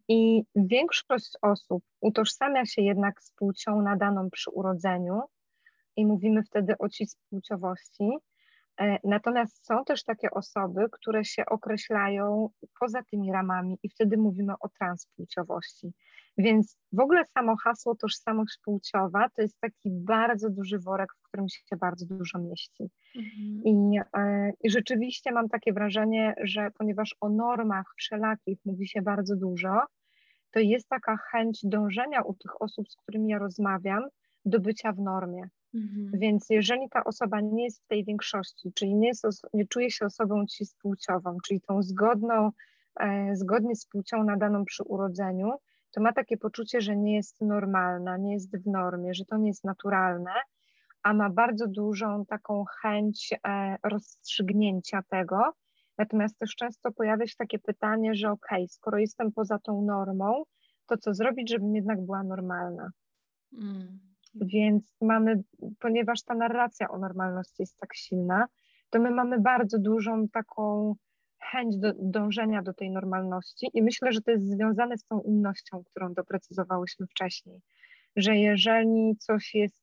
I 0.08 0.42
większość 0.56 1.32
osób 1.42 1.84
utożsamia 2.00 2.64
się 2.64 2.82
jednak 2.82 3.22
z 3.22 3.32
płcią 3.32 3.82
nadaną 3.82 4.30
przy 4.30 4.50
urodzeniu 4.50 5.20
i 5.96 6.06
mówimy 6.06 6.42
wtedy 6.42 6.78
o 6.78 6.88
cispłciowości. 6.88 8.10
E, 8.80 8.98
natomiast 9.04 9.66
są 9.66 9.84
też 9.84 10.04
takie 10.04 10.30
osoby, 10.30 10.86
które 10.92 11.24
się 11.24 11.46
określają 11.46 12.48
poza 12.80 13.02
tymi 13.02 13.32
ramami 13.32 13.78
i 13.82 13.88
wtedy 13.88 14.16
mówimy 14.16 14.52
o 14.60 14.68
transpłciowości. 14.68 15.92
Więc 16.38 16.78
w 16.92 17.00
ogóle 17.00 17.24
samo 17.24 17.56
hasło 17.56 17.94
tożsamość 17.94 18.58
płciowa 18.64 19.28
to 19.36 19.42
jest 19.42 19.60
taki 19.60 19.90
bardzo 19.90 20.50
duży 20.50 20.78
worek, 20.78 21.08
w 21.18 21.22
którym 21.22 21.48
się 21.48 21.76
bardzo 21.76 22.06
dużo 22.06 22.38
mieści. 22.38 22.84
Mhm. 23.16 23.62
I, 23.64 23.98
e, 24.16 24.52
I 24.60 24.70
rzeczywiście 24.70 25.32
mam 25.32 25.48
takie 25.48 25.72
wrażenie, 25.72 26.34
że 26.42 26.70
ponieważ 26.78 27.16
o 27.20 27.28
normach 27.28 27.86
wszelakich 27.96 28.58
mówi 28.64 28.88
się 28.88 29.02
bardzo 29.02 29.36
dużo, 29.36 29.80
to 30.50 30.60
jest 30.60 30.88
taka 30.88 31.16
chęć 31.16 31.60
dążenia 31.64 32.22
u 32.22 32.34
tych 32.34 32.62
osób, 32.62 32.88
z 32.88 32.96
którymi 32.96 33.28
ja 33.28 33.38
rozmawiam, 33.38 34.02
do 34.44 34.60
bycia 34.60 34.92
w 34.92 34.98
normie. 34.98 35.48
Mhm. 35.76 36.20
Więc 36.20 36.46
jeżeli 36.50 36.88
ta 36.90 37.04
osoba 37.04 37.40
nie 37.40 37.64
jest 37.64 37.84
w 37.84 37.86
tej 37.86 38.04
większości, 38.04 38.72
czyli 38.74 38.94
nie, 38.94 39.08
jest, 39.08 39.24
nie 39.54 39.66
czuje 39.66 39.90
się 39.90 40.06
osobą 40.06 40.46
cispłciową, 40.46 41.38
czyli 41.46 41.60
tą 41.60 41.82
zgodną, 41.82 42.50
e, 43.00 43.36
zgodnie 43.36 43.76
z 43.76 43.86
płcią 43.86 44.24
nadaną 44.24 44.64
przy 44.64 44.82
urodzeniu, 44.82 45.52
to 45.90 46.02
ma 46.02 46.12
takie 46.12 46.36
poczucie, 46.36 46.80
że 46.80 46.96
nie 46.96 47.14
jest 47.14 47.40
normalna, 47.40 48.16
nie 48.16 48.32
jest 48.32 48.56
w 48.56 48.66
normie, 48.66 49.14
że 49.14 49.24
to 49.24 49.36
nie 49.36 49.48
jest 49.48 49.64
naturalne, 49.64 50.30
a 51.02 51.14
ma 51.14 51.30
bardzo 51.30 51.66
dużą 51.66 52.26
taką 52.26 52.64
chęć 52.64 53.34
e, 53.48 53.76
rozstrzygnięcia 53.82 55.02
tego. 55.08 55.52
Natomiast 55.98 56.38
też 56.38 56.54
często 56.54 56.92
pojawia 56.92 57.26
się 57.26 57.34
takie 57.38 57.58
pytanie, 57.58 58.14
że 58.14 58.30
okej, 58.30 58.58
okay, 58.58 58.68
skoro 58.68 58.98
jestem 58.98 59.32
poza 59.32 59.58
tą 59.58 59.82
normą, 59.82 60.42
to 60.86 60.96
co 60.96 61.14
zrobić, 61.14 61.50
żebym 61.50 61.76
jednak 61.76 62.04
była 62.04 62.22
normalna? 62.22 62.90
Mm. 63.52 64.15
Więc 64.40 64.84
mamy, 65.00 65.42
ponieważ 65.78 66.22
ta 66.22 66.34
narracja 66.34 66.88
o 66.88 66.98
normalności 66.98 67.54
jest 67.58 67.78
tak 67.78 67.94
silna, 67.94 68.46
to 68.90 69.00
my 69.00 69.10
mamy 69.10 69.40
bardzo 69.40 69.78
dużą 69.78 70.28
taką 70.28 70.94
chęć 71.38 71.76
do, 71.76 71.92
dążenia 71.98 72.62
do 72.62 72.74
tej 72.74 72.90
normalności 72.90 73.70
i 73.74 73.82
myślę, 73.82 74.12
że 74.12 74.20
to 74.20 74.30
jest 74.30 74.50
związane 74.50 74.98
z 74.98 75.04
tą 75.04 75.20
innością, 75.20 75.82
którą 75.84 76.14
doprecyzowałyśmy 76.14 77.06
wcześniej, 77.06 77.60
że 78.16 78.36
jeżeli 78.36 79.16
coś 79.18 79.54
jest 79.54 79.82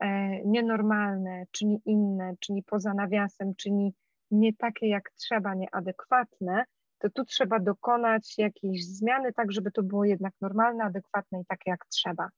e, 0.00 0.40
nienormalne, 0.44 1.44
czyni 1.50 1.80
inne, 1.84 2.34
czyni 2.40 2.62
poza 2.62 2.94
nawiasem, 2.94 3.54
czyni 3.54 3.94
nie 4.30 4.52
takie 4.54 4.88
jak 4.88 5.10
trzeba, 5.10 5.54
nieadekwatne, 5.54 6.64
to 6.98 7.10
tu 7.10 7.24
trzeba 7.24 7.60
dokonać 7.60 8.38
jakiejś 8.38 8.86
zmiany, 8.86 9.32
tak 9.32 9.52
żeby 9.52 9.70
to 9.70 9.82
było 9.82 10.04
jednak 10.04 10.34
normalne, 10.40 10.84
adekwatne 10.84 11.40
i 11.40 11.44
takie 11.44 11.70
jak 11.70 11.86
trzeba. 11.86 12.28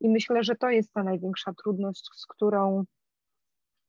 I 0.00 0.08
myślę, 0.08 0.44
że 0.44 0.54
to 0.56 0.70
jest 0.70 0.92
ta 0.92 1.02
największa 1.02 1.52
trudność, 1.52 2.08
z 2.14 2.26
którą 2.26 2.84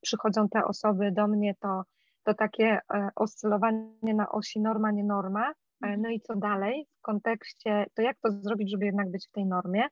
przychodzą 0.01 0.49
te 0.49 0.66
osoby 0.66 1.12
do 1.12 1.28
mnie, 1.28 1.55
to, 1.60 1.84
to 2.24 2.34
takie 2.34 2.80
e, 2.93 3.10
oscylowanie 3.16 4.14
na 4.16 4.30
osi 4.32 4.62
norma, 4.62 4.91
nie 4.91 5.03
norma. 5.03 5.53
E, 5.82 5.97
no 5.97 6.10
i 6.10 6.22
co 6.22 6.36
dalej 6.36 6.88
w 6.99 7.01
kontekście, 7.01 7.86
to 7.93 8.01
jak 8.01 8.18
to 8.20 8.32
zrobić, 8.32 8.72
żeby 8.72 8.86
jednak 8.86 9.12
być 9.12 9.28
w 9.28 9.32
tej 9.32 9.45
normie? 9.45 9.88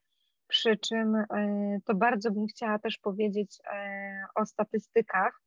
Przy 0.47 0.77
czym 0.77 1.15
e, 1.15 1.25
to 1.85 1.95
bardzo 1.95 2.31
bym 2.31 2.47
chciała 2.47 2.79
też 2.79 2.97
powiedzieć 2.97 3.57
o 4.35 4.45
statystykach, 4.45 5.41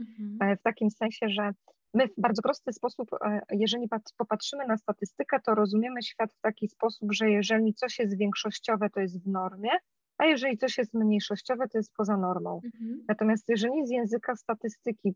mhm. 0.00 0.56
w 0.56 0.62
takim 0.62 0.90
sensie, 0.90 1.28
że 1.28 1.52
my 1.94 2.08
w 2.08 2.20
bardzo 2.20 2.42
prosty 2.42 2.72
sposób, 2.72 3.10
jeżeli 3.50 3.88
popatrzymy 4.18 4.66
na 4.66 4.76
statystykę, 4.76 5.40
to 5.40 5.54
rozumiemy 5.54 6.02
świat 6.02 6.32
w 6.32 6.40
taki 6.40 6.68
sposób, 6.68 7.12
że 7.12 7.30
jeżeli 7.30 7.74
coś 7.74 7.98
jest 7.98 8.18
większościowe, 8.18 8.90
to 8.90 9.00
jest 9.00 9.24
w 9.24 9.26
normie, 9.26 9.70
a 10.18 10.26
jeżeli 10.26 10.58
coś 10.58 10.78
jest 10.78 10.94
mniejszościowe, 10.94 11.68
to 11.68 11.78
jest 11.78 11.94
poza 11.96 12.16
normą. 12.16 12.60
Mhm. 12.64 13.04
Natomiast 13.08 13.48
jeżeli 13.48 13.86
z 13.86 13.90
języka 13.90 14.36
statystyki 14.36 15.14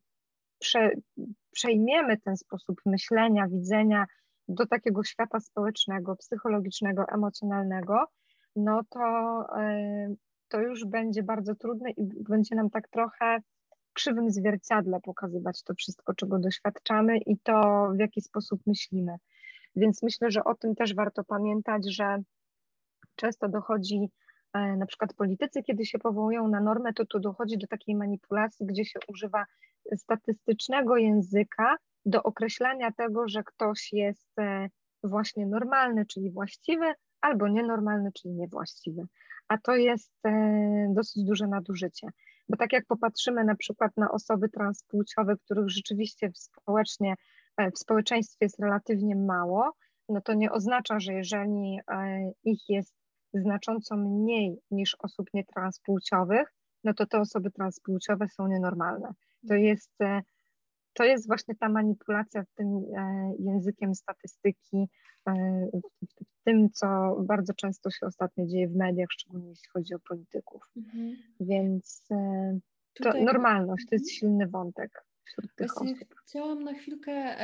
prze, 0.58 0.90
przejmiemy 1.50 2.18
ten 2.18 2.36
sposób 2.36 2.80
myślenia, 2.86 3.48
widzenia 3.48 4.06
do 4.48 4.66
takiego 4.66 5.04
świata 5.04 5.40
społecznego, 5.40 6.16
psychologicznego, 6.16 7.04
emocjonalnego, 7.14 8.04
no 8.56 8.80
to, 8.90 9.00
e, 9.58 10.14
to 10.48 10.60
już 10.60 10.84
będzie 10.84 11.22
bardzo 11.22 11.54
trudne 11.54 11.90
i 11.90 12.06
będzie 12.28 12.56
nam 12.56 12.70
tak 12.70 12.88
trochę 12.88 13.38
krzywym 13.92 14.30
zwierciadle 14.30 15.00
pokazywać 15.00 15.62
to 15.62 15.74
wszystko, 15.74 16.14
czego 16.14 16.38
doświadczamy 16.38 17.18
i 17.18 17.38
to, 17.38 17.88
w 17.96 17.98
jaki 17.98 18.20
sposób 18.20 18.60
myślimy. 18.66 19.16
Więc 19.76 20.02
myślę, 20.02 20.30
że 20.30 20.44
o 20.44 20.54
tym 20.54 20.74
też 20.74 20.94
warto 20.94 21.24
pamiętać, 21.24 21.94
że 21.94 22.18
często 23.16 23.48
dochodzi 23.48 24.10
E, 24.52 24.76
na 24.76 24.86
przykład 24.86 25.14
politycy, 25.14 25.62
kiedy 25.62 25.86
się 25.86 25.98
powołują 25.98 26.48
na 26.48 26.60
normę, 26.60 26.92
to 26.92 27.06
tu 27.06 27.20
dochodzi 27.20 27.58
do 27.58 27.66
takiej 27.66 27.94
manipulacji, 27.94 28.66
gdzie 28.66 28.84
się 28.84 28.98
używa 29.08 29.44
statystycznego 29.96 30.96
języka 30.96 31.76
do 32.06 32.22
określania 32.22 32.92
tego, 32.92 33.28
że 33.28 33.42
ktoś 33.44 33.92
jest 33.92 34.38
e, 34.38 34.68
właśnie 35.04 35.46
normalny, 35.46 36.06
czyli 36.06 36.30
właściwy, 36.30 36.92
albo 37.20 37.48
nienormalny, 37.48 38.12
czyli 38.12 38.34
niewłaściwy. 38.34 39.02
A 39.48 39.58
to 39.58 39.76
jest 39.76 40.12
e, 40.26 40.92
dosyć 40.94 41.24
duże 41.24 41.46
nadużycie. 41.46 42.08
Bo 42.48 42.56
tak 42.56 42.72
jak 42.72 42.86
popatrzymy 42.86 43.44
na 43.44 43.54
przykład 43.54 43.96
na 43.96 44.10
osoby 44.10 44.48
transpłciowe, 44.48 45.36
których 45.36 45.70
rzeczywiście 45.70 46.30
w, 46.30 46.38
społecznie, 46.38 47.14
w 47.58 47.78
społeczeństwie 47.78 48.44
jest 48.44 48.60
relatywnie 48.60 49.16
mało, 49.16 49.72
no 50.08 50.20
to 50.20 50.34
nie 50.34 50.52
oznacza, 50.52 51.00
że 51.00 51.12
jeżeli 51.12 51.78
ich 52.44 52.68
jest 52.68 52.94
znacząco 53.34 53.96
mniej 53.96 54.58
niż 54.70 54.96
osób 54.98 55.26
nietranspłciowych, 55.34 56.54
no 56.84 56.94
to 56.94 57.06
te 57.06 57.20
osoby 57.20 57.50
transpłciowe 57.50 58.28
są 58.28 58.46
nienormalne. 58.46 59.12
To 59.48 59.54
jest, 59.54 59.92
e, 60.02 60.22
to 60.92 61.04
jest 61.04 61.26
właśnie 61.26 61.54
ta 61.54 61.68
manipulacja 61.68 62.44
tym 62.54 62.66
e, 62.96 63.32
językiem 63.38 63.94
statystyki, 63.94 64.88
e, 65.28 65.32
w 66.20 66.44
tym, 66.44 66.70
co 66.70 67.16
bardzo 67.20 67.54
często 67.54 67.90
się 67.90 68.06
ostatnio 68.06 68.46
dzieje 68.46 68.68
w 68.68 68.76
mediach, 68.76 69.08
szczególnie 69.10 69.48
jeśli 69.48 69.68
chodzi 69.68 69.94
o 69.94 69.98
polityków. 69.98 70.62
Mhm. 70.76 71.16
Więc 71.40 72.06
to 72.08 73.04
Tutaj... 73.04 73.24
normalność 73.24 73.86
to 73.88 73.94
jest 73.94 74.04
mhm. 74.04 74.18
silny 74.18 74.46
wątek 74.46 75.04
wśród 75.24 75.54
tych 75.54 75.74
Właśnie 75.74 75.92
osób. 75.92 76.14
Chciałam 76.24 76.64
na 76.64 76.74
chwilkę 76.74 77.36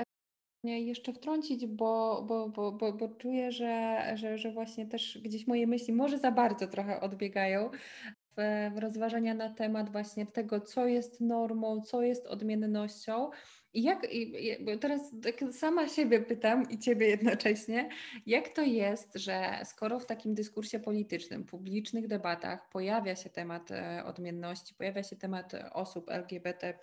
jeszcze 0.65 1.13
wtrącić, 1.13 1.67
bo, 1.67 2.25
bo, 2.29 2.49
bo, 2.49 2.73
bo, 2.73 2.93
bo 2.93 3.09
czuję, 3.09 3.53
że, 3.53 4.03
że, 4.15 4.39
że 4.39 4.53
właśnie 4.53 4.87
też 4.87 5.19
gdzieś 5.23 5.47
moje 5.47 5.67
myśli 5.67 5.93
może 5.93 6.19
za 6.19 6.33
bardzo 6.33 6.67
trochę 6.67 7.01
odbiegają 7.01 7.71
rozważania 8.77 9.35
na 9.35 9.55
temat 9.55 9.91
właśnie 9.91 10.27
tego, 10.27 10.61
co 10.61 10.87
jest 10.87 11.21
normą, 11.21 11.81
co 11.81 12.03
jest 12.03 12.27
odmiennością 12.27 13.31
i 13.75 13.83
jak, 13.83 14.13
i, 14.13 14.33
teraz 14.81 15.01
tak 15.23 15.53
sama 15.53 15.89
siebie 15.89 16.21
pytam 16.21 16.71
i 16.71 16.79
ciebie 16.79 17.09
jednocześnie, 17.09 17.89
jak 18.27 18.49
to 18.49 18.63
jest, 18.63 19.11
że 19.15 19.61
skoro 19.65 20.01
w 20.01 20.07
takim 20.07 20.35
dyskursie 20.35 20.81
politycznym, 20.81 21.45
publicznych 21.45 22.07
debatach 22.07 22.69
pojawia 22.69 23.17
się 23.17 23.31
temat 23.31 23.71
e, 23.71 24.05
odmienności, 24.05 24.75
pojawia 24.75 25.03
się 25.03 25.17
temat 25.17 25.53
osób 25.73 26.11
LGBT, 26.11 26.79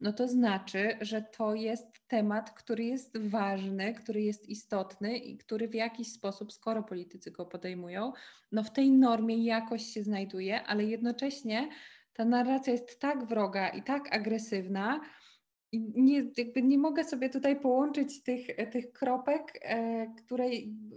no 0.00 0.12
to 0.12 0.28
znaczy, 0.28 0.98
że 1.00 1.22
to 1.22 1.54
jest 1.54 1.86
temat, 2.08 2.50
który 2.50 2.84
jest 2.84 3.18
ważny, 3.18 3.94
który 3.94 4.22
jest 4.22 4.48
istotny 4.48 5.18
i 5.18 5.38
który 5.38 5.68
w 5.68 5.74
jakiś 5.74 6.12
sposób, 6.12 6.52
skoro 6.52 6.82
politycy 6.82 7.30
go 7.30 7.46
podejmują, 7.46 8.12
no 8.52 8.62
w 8.62 8.72
tej 8.72 8.90
normie 8.90 9.44
jakoś 9.44 9.86
się 9.86 10.02
znajduje, 10.02 10.62
ale 10.62 10.84
jednocześnie 10.84 11.68
ta 12.12 12.24
narracja 12.24 12.72
jest 12.72 13.00
tak 13.00 13.24
wroga 13.24 13.68
i 13.68 13.82
tak 13.82 14.16
agresywna, 14.16 15.00
i 15.72 16.02
nie, 16.02 16.24
jakby 16.36 16.62
nie 16.62 16.78
mogę 16.78 17.04
sobie 17.04 17.30
tutaj 17.30 17.60
połączyć 17.60 18.22
tych, 18.22 18.70
tych 18.70 18.92
kropek, 18.92 19.58
e, 19.62 20.06
które 20.16 20.44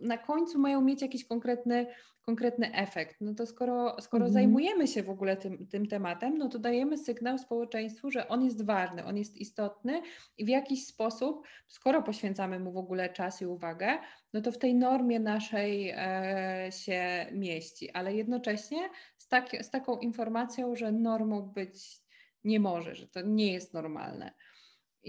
na 0.01 0.17
końcu 0.17 0.59
mają 0.59 0.81
mieć 0.81 1.01
jakiś 1.01 1.25
konkretny, 1.25 1.87
konkretny 2.21 2.73
efekt. 2.73 3.15
No 3.21 3.33
to 3.33 3.45
skoro, 3.45 4.01
skoro 4.01 4.25
mhm. 4.25 4.33
zajmujemy 4.33 4.87
się 4.87 5.03
w 5.03 5.09
ogóle 5.09 5.37
tym, 5.37 5.67
tym 5.67 5.87
tematem, 5.87 6.37
no 6.37 6.49
to 6.49 6.59
dajemy 6.59 6.97
sygnał 6.97 7.37
społeczeństwu, 7.37 8.11
że 8.11 8.27
on 8.27 8.45
jest 8.45 8.65
ważny, 8.65 9.05
on 9.05 9.17
jest 9.17 9.37
istotny 9.37 10.01
i 10.37 10.45
w 10.45 10.47
jakiś 10.47 10.85
sposób, 10.85 11.47
skoro 11.67 12.03
poświęcamy 12.03 12.59
mu 12.59 12.71
w 12.71 12.77
ogóle 12.77 13.09
czas 13.09 13.41
i 13.41 13.45
uwagę, 13.45 13.97
no 14.33 14.41
to 14.41 14.51
w 14.51 14.57
tej 14.57 14.75
normie 14.75 15.19
naszej 15.19 15.89
e, 15.89 16.69
się 16.71 17.25
mieści, 17.31 17.91
ale 17.91 18.15
jednocześnie 18.15 18.89
z, 19.17 19.27
tak, 19.27 19.49
z 19.61 19.69
taką 19.69 19.97
informacją, 19.97 20.75
że 20.75 20.91
normą 20.91 21.41
być 21.41 22.01
nie 22.43 22.59
może, 22.59 22.95
że 22.95 23.07
to 23.07 23.21
nie 23.21 23.53
jest 23.53 23.73
normalne. 23.73 24.31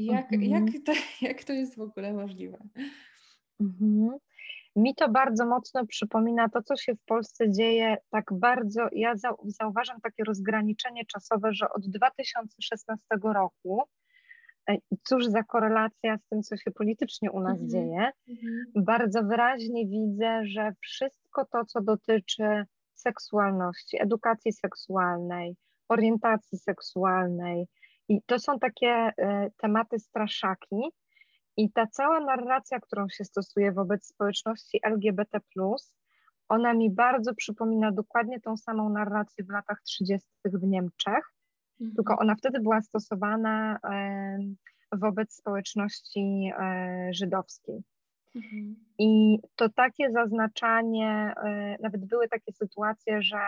Jak, 0.07 0.33
mhm. 0.33 0.51
jak, 0.51 0.85
to, 0.85 0.93
jak 1.29 1.45
to 1.45 1.53
jest 1.53 1.77
w 1.77 1.81
ogóle 1.81 2.13
możliwe? 2.13 2.59
Mhm. 3.61 4.19
Mi 4.77 4.95
to 4.95 5.09
bardzo 5.09 5.47
mocno 5.47 5.87
przypomina 5.87 6.49
to, 6.49 6.63
co 6.63 6.77
się 6.77 6.95
w 6.95 7.05
Polsce 7.05 7.51
dzieje 7.51 7.97
tak 8.11 8.25
bardzo. 8.33 8.89
Ja 8.93 9.15
zauważam 9.45 10.01
takie 10.01 10.25
rozgraniczenie 10.25 11.05
czasowe, 11.05 11.53
że 11.53 11.71
od 11.71 11.87
2016 11.87 13.05
roku, 13.23 13.83
e, 14.71 14.77
cóż 15.05 15.27
za 15.27 15.43
korelacja 15.43 16.19
z 16.19 16.29
tym, 16.29 16.43
co 16.43 16.57
się 16.57 16.71
politycznie 16.71 17.31
u 17.31 17.41
nas 17.41 17.61
mhm. 17.61 17.71
dzieje, 17.71 18.11
mhm. 18.29 18.65
bardzo 18.77 19.23
wyraźnie 19.23 19.87
widzę, 19.87 20.41
że 20.45 20.73
wszystko 20.81 21.45
to, 21.53 21.65
co 21.65 21.81
dotyczy 21.81 22.65
seksualności, 22.95 24.03
edukacji 24.03 24.53
seksualnej, 24.53 25.57
orientacji 25.89 26.59
seksualnej, 26.59 27.67
i 28.11 28.23
to 28.27 28.39
są 28.39 28.59
takie 28.59 28.89
e, 28.89 29.51
tematy 29.57 29.99
straszaki. 29.99 30.83
I 31.57 31.73
ta 31.73 31.87
cała 31.87 32.21
narracja, 32.21 32.81
którą 32.81 33.09
się 33.09 33.25
stosuje 33.25 33.73
wobec 33.73 34.07
społeczności 34.07 34.81
LGBT, 34.83 35.41
ona 36.49 36.75
mi 36.75 36.91
bardzo 36.91 37.35
przypomina 37.35 37.93
dokładnie 37.93 38.41
tą 38.41 38.57
samą 38.57 38.89
narrację 38.89 39.45
w 39.45 39.51
latach 39.51 39.83
30. 39.83 40.29
w 40.45 40.63
Niemczech, 40.63 41.35
mhm. 41.81 41.97
tylko 41.97 42.19
ona 42.19 42.35
wtedy 42.35 42.61
była 42.61 42.83
stosowana 42.83 43.79
wobec 44.93 45.35
społeczności 45.35 46.53
e, 46.59 47.09
żydowskiej. 47.13 47.83
Mhm. 48.37 48.77
I 48.99 49.39
to 49.57 49.69
takie 49.69 50.11
zaznaczanie, 50.11 51.35
e, 51.45 51.77
nawet 51.83 52.05
były 52.05 52.29
takie 52.29 52.53
sytuacje, 52.53 53.23
że 53.23 53.39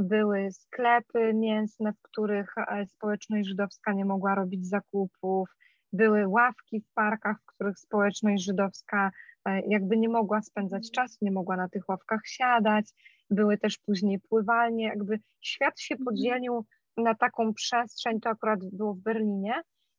były 0.00 0.52
sklepy 0.52 1.34
mięsne, 1.34 1.92
w 1.92 2.02
których 2.02 2.54
e, 2.58 2.86
społeczność 2.86 3.48
żydowska 3.48 3.92
nie 3.92 4.04
mogła 4.04 4.34
robić 4.34 4.68
zakupów 4.68 5.48
były 5.92 6.28
ławki 6.28 6.80
w 6.80 6.92
parkach, 6.94 7.36
w 7.42 7.46
których 7.54 7.78
społeczność 7.78 8.44
żydowska 8.44 9.10
e, 9.44 9.60
jakby 9.66 9.96
nie 9.96 10.08
mogła 10.08 10.42
spędzać 10.42 10.88
mhm. 10.88 10.92
czasu, 10.92 11.18
nie 11.22 11.32
mogła 11.32 11.56
na 11.56 11.68
tych 11.68 11.88
ławkach 11.88 12.20
siadać. 12.24 12.90
Były 13.30 13.58
też 13.58 13.78
później 13.78 14.20
pływalnie, 14.28 14.84
jakby 14.84 15.20
świat 15.40 15.80
się 15.80 15.94
mhm. 15.94 16.04
podzielił 16.04 16.64
na 16.96 17.14
taką 17.14 17.54
przestrzeń, 17.54 18.20
to 18.20 18.30
akurat 18.30 18.60
było 18.72 18.94
w 18.94 19.00
Berlinie, 19.00 19.54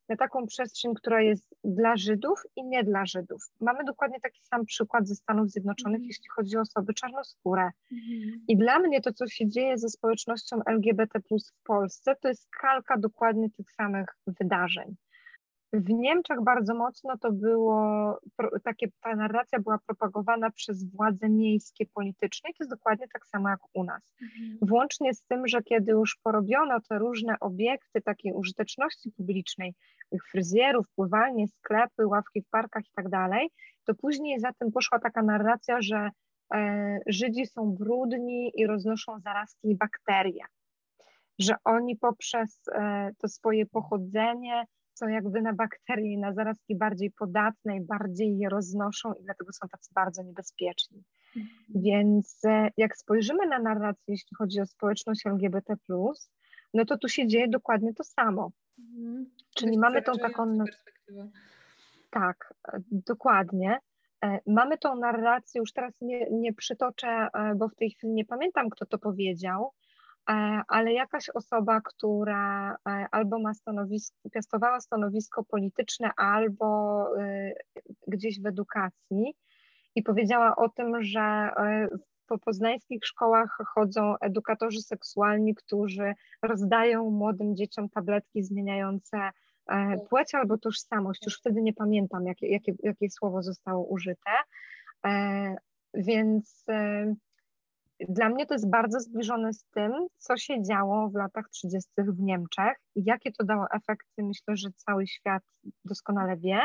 na 0.10 0.16
taką 0.16 0.46
przestrzeń, 0.46 0.94
która 0.94 1.22
jest 1.22 1.56
dla 1.64 1.98
Żydów 1.98 2.44
i 2.56 2.64
nie 2.64 2.84
dla 2.84 3.06
Żydów. 3.06 3.42
Mamy 3.62 3.84
dokładnie 3.84 4.20
taki 4.20 4.42
sam 4.44 4.66
przykład 4.66 5.08
ze 5.08 5.16
Stanów 5.16 5.50
Zjednoczonych, 5.50 6.00
mm. 6.00 6.08
jeśli 6.08 6.30
chodzi 6.36 6.58
o 6.58 6.62
osoby 6.62 6.94
czarnoskóre. 6.94 7.72
Mm. 7.92 8.46
I 8.48 8.58
dla 8.58 8.80
mnie 8.80 9.02
to, 9.02 9.14
co 9.14 9.28
się 9.28 9.48
dzieje 9.48 9.78
ze 9.78 9.90
społecznością 9.90 10.64
LGBT 10.66 11.20
w 11.20 11.64
Polsce, 11.64 12.16
to 12.22 12.28
jest 12.28 12.50
kalka 12.62 12.98
dokładnie 12.98 13.50
tych 13.50 13.72
samych 13.72 14.08
wydarzeń. 14.28 14.96
W 15.74 15.90
Niemczech 15.90 16.44
bardzo 16.44 16.76
mocno 16.76 17.18
to 17.18 17.32
było, 17.32 18.18
takie, 18.64 18.88
ta 19.02 19.16
narracja 19.16 19.60
była 19.60 19.78
propagowana 19.88 20.52
przez 20.52 20.92
władze 20.92 21.30
miejskie 21.30 21.86
polityczne 21.86 22.50
i 22.50 22.54
to 22.54 22.64
jest 22.64 22.72
dokładnie 22.72 23.08
tak 23.14 23.28
samo 23.28 23.50
jak 23.50 23.60
u 23.74 23.84
nas. 23.84 24.12
Mhm. 24.22 24.58
Włącznie 24.62 25.14
z 25.14 25.24
tym, 25.24 25.48
że 25.48 25.62
kiedy 25.64 25.92
już 25.92 26.18
porobiono 26.24 26.80
te 26.90 27.00
różne 27.00 27.40
obiekty 27.40 28.02
takiej 28.02 28.34
użyteczności 28.34 29.12
publicznej, 29.12 29.74
fryzjerów, 30.32 30.86
pływalnie, 30.96 31.48
sklepy, 31.48 32.08
ławki 32.08 32.42
w 32.42 32.50
parkach 32.50 32.84
i 32.84 32.92
tak 32.96 33.10
dalej, 33.10 33.50
to 33.86 33.96
później 33.96 34.40
za 34.40 34.54
tym 34.54 34.72
poszła 34.72 35.00
taka 35.00 35.24
narracja, 35.24 35.82
że 35.82 36.10
e, 36.54 37.00
Żydzi 37.08 37.46
są 37.46 37.72
brudni 37.72 38.52
i 38.56 38.68
roznoszą 38.68 39.20
zarazki 39.20 39.70
i 39.70 39.76
bakterie, 39.76 40.46
że 41.40 41.56
oni 41.64 41.96
poprzez 41.96 42.62
e, 42.72 43.12
to 43.18 43.28
swoje 43.28 43.66
pochodzenie 43.66 44.66
są 44.94 45.08
jakby 45.08 45.42
na 45.42 45.54
bakterie 45.54 46.14
i 46.14 46.18
na 46.18 46.34
zarazki 46.34 46.76
bardziej 46.76 47.12
podatne 47.12 47.78
i 47.78 47.82
bardziej 47.82 48.38
je 48.38 48.50
roznoszą 48.50 49.14
i 49.14 49.24
dlatego 49.24 49.54
są 49.54 49.68
tacy 49.68 49.90
bardzo 49.96 50.24
niebezpieczni. 50.24 51.04
Mhm. 51.36 51.56
Więc 51.76 52.46
e, 52.46 52.70
jak 52.78 52.98
spojrzymy 52.98 53.48
na 53.48 53.60
narrację, 53.60 54.04
jeśli 54.08 54.36
chodzi 54.38 54.62
o 54.62 54.66
społeczność 54.66 55.26
LGBT+, 55.26 55.76
no 56.74 56.86
to 56.86 56.98
tu 56.98 57.08
się 57.08 57.28
dzieje 57.28 57.48
dokładnie 57.48 57.94
to 57.94 58.04
samo. 58.04 58.52
Mhm. 58.80 59.26
Czyli 59.56 59.78
mamy 59.78 60.02
tą 60.02 60.14
taką... 60.14 60.58
Tak, 62.10 62.54
e, 62.74 62.80
dokładnie. 62.92 63.80
E, 64.24 64.40
mamy 64.48 64.78
tą 64.78 64.96
narrację, 64.96 65.60
już 65.60 65.74
teraz 65.74 65.94
nie, 66.02 66.28
nie 66.32 66.54
przytoczę, 66.54 67.28
bo 67.56 67.70
w 67.70 67.76
tej 67.76 67.92
chwili 67.92 68.14
nie 68.14 68.26
pamiętam, 68.26 68.70
kto 68.70 68.86
to 68.86 68.98
powiedział, 68.98 69.72
ale 70.68 70.94
jakaś 70.94 71.30
osoba, 71.30 71.82
która 71.82 72.72
e, 72.72 73.08
albo 73.12 73.40
ma 73.40 73.54
stanowisko, 73.54 74.30
piastowała 74.34 74.80
stanowisko 74.80 75.44
polityczne, 75.44 76.12
albo 76.18 77.08
e, 77.20 77.54
gdzieś 78.08 78.42
w 78.42 78.46
edukacji 78.46 79.36
i 79.96 80.04
powiedziała 80.04 80.56
o 80.56 80.70
tym, 80.70 81.04
że 81.04 81.50
po 82.28 82.38
poznańskich 82.38 83.06
szkołach 83.06 83.58
chodzą 83.76 84.16
edukatorzy 84.22 84.82
seksualni, 84.82 85.56
którzy 85.56 86.14
rozdają 86.42 87.10
młodym 87.10 87.56
dzieciom 87.56 87.90
tabletki 87.90 88.44
zmieniające 88.44 89.30
płeć 90.10 90.36
albo 90.36 90.58
tożsamość. 90.58 91.26
Już 91.26 91.40
wtedy 91.40 91.62
nie 91.62 91.74
pamiętam, 91.74 92.26
jakie, 92.26 92.48
jakie, 92.48 92.74
jakie 92.84 93.10
słowo 93.10 93.44
zostało 93.44 93.86
użyte. 93.86 94.32
Więc 95.94 96.66
dla 98.10 98.30
mnie 98.30 98.46
to 98.46 98.54
jest 98.54 98.70
bardzo 98.70 99.00
zbliżone 99.00 99.54
z 99.54 99.66
tym, 99.66 99.92
co 100.18 100.38
się 100.38 100.64
działo 100.64 101.10
w 101.10 101.16
latach 101.16 101.50
30. 101.50 101.90
w 101.98 102.20
Niemczech 102.20 102.78
i 102.96 103.04
jakie 103.06 103.32
to 103.32 103.44
dało 103.44 103.66
efekty, 103.72 104.24
myślę, 104.24 104.58
że 104.58 104.70
cały 104.76 105.08
świat 105.08 105.44
doskonale 105.86 106.38
wie. 106.38 106.62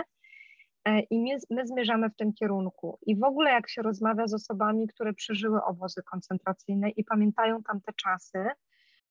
E, 0.85 1.01
I 1.01 1.21
my, 1.21 1.39
my 1.51 1.67
zmierzamy 1.67 2.11
w 2.11 2.17
tym 2.17 2.33
kierunku. 2.33 2.99
I 3.07 3.17
w 3.17 3.25
ogóle, 3.25 3.51
jak 3.51 3.71
się 3.71 3.83
rozmawia 3.83 4.27
z 4.27 4.35
osobami, 4.35 4.89
które 4.89 5.13
przeżyły 5.13 5.65
obozy 5.65 6.03
koncentracyjne 6.03 6.91
i 6.91 7.05
pamiętają 7.05 7.63
tamte 7.63 7.93
czasy, 7.93 8.47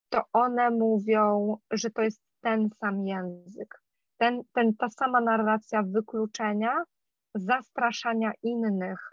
to 0.10 0.22
one 0.34 0.70
mówią, 0.70 1.58
że 1.72 1.90
to 1.90 2.02
jest 2.02 2.22
ten 2.42 2.70
sam 2.70 3.08
język, 3.08 3.82
ten, 4.18 4.42
ten, 4.54 4.76
ta 4.76 4.90
sama 4.90 5.22
narracja 5.22 5.84
wykluczenia, 5.84 6.84
zastraszania 7.36 8.32
innych, 8.44 9.10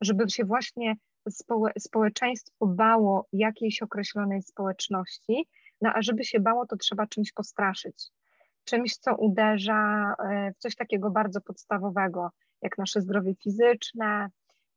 żeby 0.00 0.30
się 0.30 0.44
właśnie 0.44 0.94
społe, 1.30 1.72
społeczeństwo 1.78 2.66
bało 2.66 3.28
jakiejś 3.32 3.82
określonej 3.82 4.42
społeczności, 4.42 5.48
no 5.80 5.90
a 5.94 6.02
żeby 6.02 6.24
się 6.24 6.40
bało, 6.40 6.66
to 6.66 6.76
trzeba 6.76 7.06
czymś 7.06 7.32
postraszyć. 7.32 8.10
Czymś, 8.64 8.96
co 8.96 9.16
uderza 9.16 10.14
e, 10.18 10.52
w 10.52 10.58
coś 10.58 10.76
takiego 10.76 11.10
bardzo 11.10 11.40
podstawowego, 11.40 12.30
jak 12.62 12.78
nasze 12.78 13.00
zdrowie 13.00 13.34
fizyczne, 13.34 14.28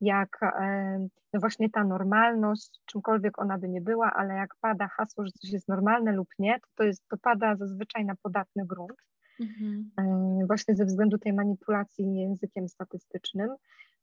jak 0.02 0.44
e, 0.44 1.08
no 1.34 1.40
właśnie 1.40 1.70
ta 1.70 1.84
normalność, 1.84 2.82
czymkolwiek 2.86 3.40
ona 3.40 3.58
by 3.58 3.70
nie 3.70 3.82
była, 3.82 4.14
ale 4.14 4.34
jak 4.34 4.56
pada 4.62 4.88
hasło, 4.88 5.26
że 5.26 5.32
coś 5.32 5.52
jest 5.52 5.68
normalne 5.68 6.12
lub 6.12 6.28
nie, 6.40 6.60
to, 6.60 6.68
to, 6.76 6.84
jest, 6.84 7.08
to 7.10 7.18
pada 7.18 7.56
zazwyczaj 7.56 8.06
na 8.06 8.16
podatny 8.16 8.66
grunt. 8.66 8.98
Mhm. 9.40 9.92
E, 10.00 10.46
właśnie 10.48 10.76
ze 10.76 10.86
względu 10.86 11.18
tej 11.18 11.34
manipulacji 11.34 12.16
językiem 12.16 12.70
statystycznym, 12.70 13.50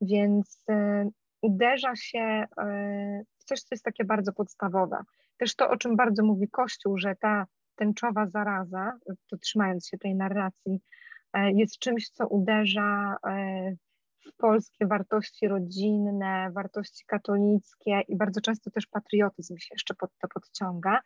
więc 0.01 0.64
uderza 1.45 1.97
się 1.97 2.18
e, 2.18 2.47
w 3.38 3.45
coś, 3.45 3.61
co 3.62 3.74
jest 3.74 3.84
takie 3.84 4.05
bardzo 4.05 4.32
podstawowe. 4.32 5.03
Też 5.36 5.57
to, 5.57 5.70
o 5.70 5.76
czym 5.76 5.97
bardzo 5.97 6.24
mówi 6.24 6.49
Kościół, 6.49 6.99
że 6.99 7.14
ta 7.20 7.47
tęczowa 7.76 8.26
zaraza, 8.26 8.92
to 9.30 9.36
trzymając 9.36 9.88
się 9.88 9.99
tej 9.99 10.14
narracji, 10.14 10.80
e, 11.32 11.53
jest 11.53 11.78
czymś, 11.78 12.09
co 12.09 12.28
uderza 12.28 13.16
e, 13.26 13.72
w 14.26 14.36
polskie 14.36 14.86
wartości 14.86 15.49
rodzinne, 15.49 16.51
wartości 16.53 17.05
katolickie 17.07 18.01
i 18.09 18.16
bardzo 18.16 18.40
często 18.40 18.70
też 18.70 18.86
patriotyzm 18.86 19.59
się 19.59 19.68
jeszcze 19.74 19.95
pod 19.95 20.11
to 20.18 20.28
podciąga, 20.28 21.01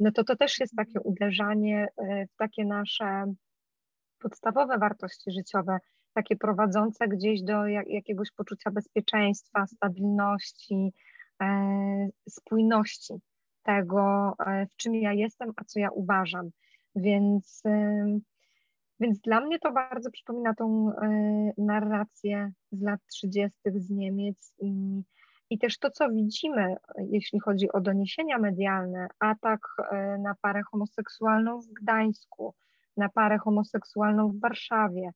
no 0.00 0.12
to 0.12 0.24
to 0.24 0.36
też 0.36 0.60
jest 0.60 0.76
takie 0.76 1.00
uderzanie 1.00 1.86
w 2.32 2.36
takie 2.36 2.64
nasze 2.64 3.32
podstawowe 4.18 4.78
wartości 4.78 5.30
życiowe, 5.30 5.78
takie 6.18 6.36
prowadzące 6.36 7.08
gdzieś 7.08 7.42
do 7.42 7.66
jakiegoś 7.66 8.32
poczucia 8.32 8.70
bezpieczeństwa, 8.70 9.66
stabilności, 9.66 10.92
e, 11.42 12.08
spójności 12.28 13.14
tego, 13.62 14.34
e, 14.46 14.66
w 14.66 14.76
czym 14.76 14.94
ja 14.94 15.12
jestem, 15.12 15.52
a 15.56 15.64
co 15.64 15.80
ja 15.80 15.90
uważam. 15.90 16.50
Więc, 16.96 17.62
e, 17.66 18.04
więc 19.00 19.20
dla 19.20 19.40
mnie 19.40 19.58
to 19.58 19.72
bardzo 19.72 20.10
przypomina 20.10 20.54
tą 20.54 20.92
narrację 21.58 22.52
z 22.72 22.82
lat 22.82 23.00
30. 23.06 23.58
z 23.74 23.90
Niemiec 23.90 24.54
i, 24.60 25.02
i 25.50 25.58
też 25.58 25.78
to, 25.78 25.90
co 25.90 26.10
widzimy, 26.10 26.76
jeśli 26.98 27.40
chodzi 27.40 27.72
o 27.72 27.80
doniesienia 27.80 28.38
medialne, 28.38 29.08
atak 29.18 29.60
na 30.18 30.34
parę 30.40 30.62
homoseksualną 30.70 31.60
w 31.60 31.72
Gdańsku, 31.82 32.54
na 32.96 33.08
parę 33.08 33.38
homoseksualną 33.38 34.28
w 34.28 34.40
Warszawie, 34.40 35.12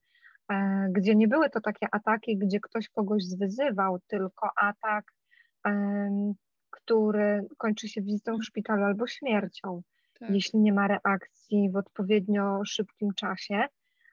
gdzie 0.90 1.14
nie 1.14 1.28
były 1.28 1.50
to 1.50 1.60
takie 1.60 1.86
ataki, 1.92 2.38
gdzie 2.38 2.60
ktoś 2.60 2.88
kogoś 2.88 3.24
zwyzywał, 3.24 3.98
tylko 4.06 4.50
atak, 4.56 5.12
który 6.70 7.46
kończy 7.58 7.88
się 7.88 8.02
wizytą 8.02 8.38
w 8.38 8.44
szpitalu 8.44 8.84
albo 8.84 9.06
śmiercią, 9.06 9.82
tak. 10.20 10.30
jeśli 10.30 10.60
nie 10.60 10.72
ma 10.72 10.88
reakcji 10.88 11.70
w 11.70 11.76
odpowiednio 11.76 12.64
szybkim 12.64 13.14
czasie. 13.14 13.64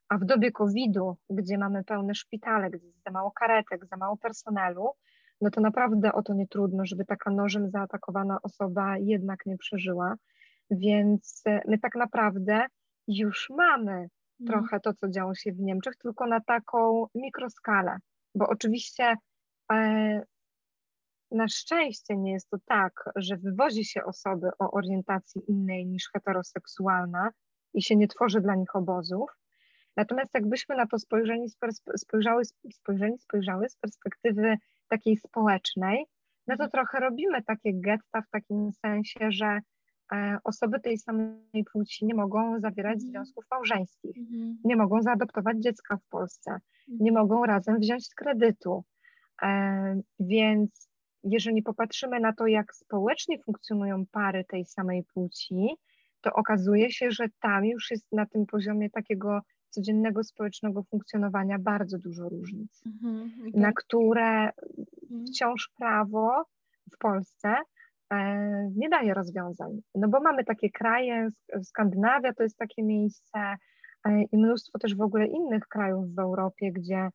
A 0.10 0.18
w 0.18 0.26
dobie 0.26 0.52
COVID-u, 0.52 1.18
gdzie 1.30 1.58
mamy 1.58 1.84
pełne 1.84 2.16
szpitale, 2.16 2.70
gdzie 2.70 2.88
jest 2.88 3.04
za 3.06 3.12
mało 3.12 3.32
karetek, 3.32 3.86
za 3.86 3.98
mało 3.98 4.18
personelu, 4.18 4.90
no 5.42 5.50
to 5.50 5.62
naprawdę 5.62 6.14
o 6.14 6.24
to 6.24 6.34
nie 6.34 6.48
trudno, 6.48 6.86
żeby 6.86 7.06
taka 7.06 7.32
nożem 7.32 7.70
zaatakowana 7.70 8.42
osoba 8.42 8.98
jednak 8.98 9.46
nie 9.46 9.58
przeżyła. 9.58 10.16
Więc 10.72 11.42
e, 11.46 11.62
my 11.68 11.80
tak 11.80 11.96
naprawdę 11.96 12.66
już 13.08 13.50
mamy. 13.50 14.08
Trochę 14.48 14.80
to, 14.80 14.94
co 14.94 15.10
działo 15.10 15.36
się 15.36 15.52
w 15.52 15.60
Niemczech, 15.60 15.96
tylko 15.96 16.28
na 16.28 16.40
taką 16.42 17.08
mikroskalę, 17.16 17.98
bo 18.36 18.48
oczywiście 18.48 19.16
e, 19.72 20.22
na 21.32 21.48
szczęście 21.48 22.18
nie 22.18 22.32
jest 22.32 22.50
to 22.50 22.58
tak, 22.66 23.10
że 23.16 23.38
wywozi 23.38 23.86
się 23.86 24.04
osoby 24.04 24.50
o 24.60 24.72
orientacji 24.72 25.42
innej 25.48 25.86
niż 25.86 26.10
heteroseksualna 26.14 27.30
i 27.74 27.82
się 27.82 27.96
nie 27.96 28.08
tworzy 28.08 28.42
dla 28.42 28.56
nich 28.56 28.76
obozów. 28.76 29.30
Natomiast 29.98 30.34
jakbyśmy 30.34 30.76
na 30.76 30.88
to 30.88 31.00
spojrzeli, 31.00 31.46
spojrzały, 31.98 32.44
spojrzeli, 32.72 33.18
spojrzały 33.20 33.70
z 33.70 33.76
perspektywy 33.76 34.58
takiej 34.88 35.18
społecznej, 35.18 36.06
no 36.48 36.58
to 36.58 36.64
mhm. 36.64 36.72
trochę 36.72 37.00
robimy 37.00 37.44
takie 37.44 37.74
getta 37.74 38.22
w 38.22 38.30
takim 38.30 38.72
sensie, 38.86 39.32
że 39.32 39.60
osoby 40.44 40.80
tej 40.80 40.98
samej 40.98 41.64
płci 41.72 42.06
nie 42.06 42.16
mogą 42.16 42.60
zawierać 42.60 42.96
mhm. 42.96 43.12
związków 43.12 43.46
małżeńskich, 43.52 44.18
mhm. 44.18 44.58
nie 44.64 44.76
mogą 44.76 45.02
zaadoptować 45.02 45.58
dziecka 45.58 45.98
w 45.98 46.10
Polsce, 46.10 46.52
nie 46.88 47.12
mhm. 47.12 47.14
mogą 47.14 47.46
razem 47.46 47.80
wziąć 47.80 48.08
kredytu. 48.16 48.84
E, 49.42 50.02
więc 50.20 50.90
jeżeli 51.24 51.62
popatrzymy 51.64 52.20
na 52.20 52.34
to, 52.34 52.48
jak 52.48 52.76
społecznie 52.76 53.40
funkcjonują 53.40 54.06
pary 54.12 54.46
tej 54.48 54.66
samej 54.66 55.04
płci, 55.14 55.68
to 56.22 56.34
okazuje 56.34 56.92
się, 56.92 57.12
że 57.12 57.26
tam 57.42 57.66
już 57.66 57.92
jest 57.92 58.12
na 58.12 58.26
tym 58.26 58.46
poziomie 58.46 58.90
takiego 58.90 59.42
codziennego 59.70 60.24
społecznego 60.24 60.84
funkcjonowania 60.84 61.60
bardzo 61.60 61.98
dużo 61.98 62.30
różnic, 62.30 62.82
mhm, 62.86 63.32
na 63.54 63.72
które 63.74 64.50
wciąż 65.28 65.70
prawo 65.78 66.46
w 66.94 66.98
Polsce 66.98 67.50
e, 67.50 67.79
nie 68.76 68.90
daje 68.90 69.14
rozwiązań. 69.14 69.82
No 69.96 70.08
bo 70.08 70.20
mamy 70.20 70.44
takie 70.44 70.70
kraje, 70.70 71.30
Skandynawia 71.64 72.34
to 72.34 72.44
jest 72.44 72.58
takie 72.58 72.84
miejsce 72.84 73.40
e, 74.06 74.24
i 74.32 74.38
mnóstwo 74.38 74.80
też 74.80 74.96
w 74.96 75.02
ogóle 75.02 75.28
innych 75.28 75.68
krajów 75.68 76.16
w 76.16 76.20
Europie, 76.20 76.72
gdzie, 76.72 77.10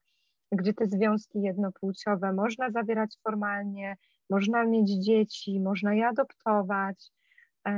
gdzie 0.52 0.74
te 0.74 0.86
związki 0.86 1.42
jednopłciowe 1.42 2.32
można 2.32 2.70
zawierać 2.70 3.16
formalnie, 3.22 3.96
można 4.30 4.64
mieć 4.64 4.90
dzieci, 4.90 5.60
można 5.60 5.94
je 5.94 6.06
adoptować, 6.06 7.10
e, 7.66 7.72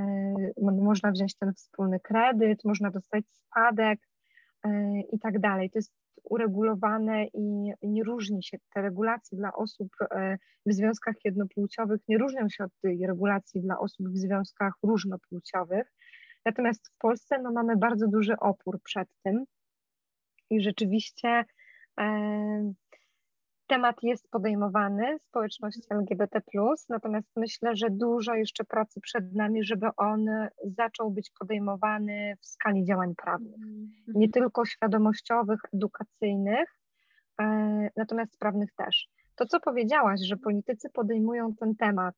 można 0.62 1.10
wziąć 1.10 1.36
ten 1.36 1.54
wspólny 1.54 2.00
kredyt, 2.00 2.64
można 2.64 2.90
dostać 2.90 3.24
spadek 3.30 4.00
i 5.12 5.18
tak 5.18 5.38
dalej. 5.38 5.70
To 5.70 5.78
jest 5.78 5.92
uregulowane 6.30 7.26
i 7.34 7.72
nie 7.82 8.04
różni 8.04 8.42
się 8.42 8.58
te 8.74 8.82
regulacje 8.82 9.38
dla 9.38 9.52
osób 9.52 9.88
e, 10.10 10.38
w 10.66 10.72
związkach 10.72 11.14
jednopłciowych, 11.24 12.00
nie 12.08 12.18
różnią 12.18 12.48
się 12.48 12.64
od 12.64 12.70
tej 12.82 13.06
regulacji 13.06 13.60
dla 13.60 13.78
osób 13.78 14.08
w 14.08 14.18
związkach 14.18 14.72
różnopłciowych. 14.82 15.92
Natomiast 16.44 16.88
w 16.88 16.98
Polsce 16.98 17.38
no, 17.42 17.52
mamy 17.52 17.76
bardzo 17.76 18.08
duży 18.08 18.34
opór 18.40 18.78
przed 18.82 19.08
tym 19.22 19.44
i 20.50 20.60
rzeczywiście 20.60 21.44
e, 22.00 22.72
temat 23.66 24.02
jest 24.02 24.30
podejmowany 24.30 25.18
społeczności 25.18 25.82
LGBT, 25.90 26.40
natomiast 26.88 27.28
myślę, 27.36 27.76
że 27.76 27.86
dużo 27.90 28.34
jeszcze 28.34 28.64
pracy 28.64 29.00
przed 29.00 29.34
nami, 29.34 29.64
żeby 29.64 29.86
on 29.96 30.26
zaczął 30.64 31.10
być 31.10 31.30
podejmowany 31.38 32.36
w 32.40 32.46
skali 32.46 32.84
działań 32.84 33.14
prawnych. 33.14 33.54
Mhm. 33.54 33.92
Nie 34.06 34.28
tylko 34.28 34.64
świadomościowych, 34.64 35.60
edukacyjnych, 35.74 36.78
e, 37.40 37.88
natomiast 37.96 38.38
prawnych 38.38 38.74
też. 38.74 39.08
To, 39.34 39.46
co 39.46 39.60
powiedziałaś, 39.60 40.20
że 40.20 40.36
politycy 40.36 40.90
podejmują 40.90 41.54
ten 41.54 41.74
temat, 41.74 42.14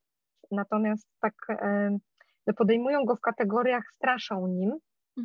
natomiast 0.50 1.08
tak 1.20 1.34
e, 1.48 2.52
podejmują 2.56 3.04
go 3.04 3.16
w 3.16 3.20
kategoriach, 3.20 3.84
straszą 3.96 4.46
nim, 4.46 4.72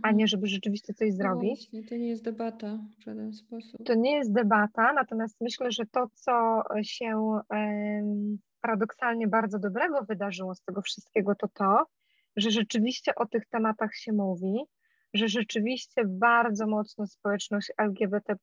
a 0.01 0.11
nie 0.11 0.27
żeby 0.27 0.47
rzeczywiście 0.47 0.93
coś 0.93 1.09
no 1.09 1.15
zrobić. 1.15 1.59
Właśnie, 1.59 1.83
to 1.83 1.95
nie 1.95 2.07
jest 2.07 2.23
debata 2.23 2.79
w 2.99 3.03
żaden 3.03 3.33
sposób. 3.33 3.85
To 3.85 3.95
nie 3.95 4.15
jest 4.15 4.33
debata, 4.33 4.93
natomiast 4.93 5.41
myślę, 5.41 5.71
że 5.71 5.85
to, 5.85 6.07
co 6.13 6.63
się 6.81 7.39
paradoksalnie 8.61 9.27
bardzo 9.27 9.59
dobrego 9.59 10.03
wydarzyło 10.09 10.55
z 10.55 10.61
tego 10.61 10.81
wszystkiego, 10.81 11.35
to 11.35 11.47
to, 11.47 11.85
że 12.35 12.51
rzeczywiście 12.51 13.15
o 13.15 13.25
tych 13.25 13.45
tematach 13.45 13.95
się 13.95 14.13
mówi, 14.13 14.59
że 15.13 15.27
rzeczywiście 15.27 16.01
bardzo 16.05 16.67
mocno 16.67 17.07
społeczność 17.07 17.71
LGBT 17.77 18.35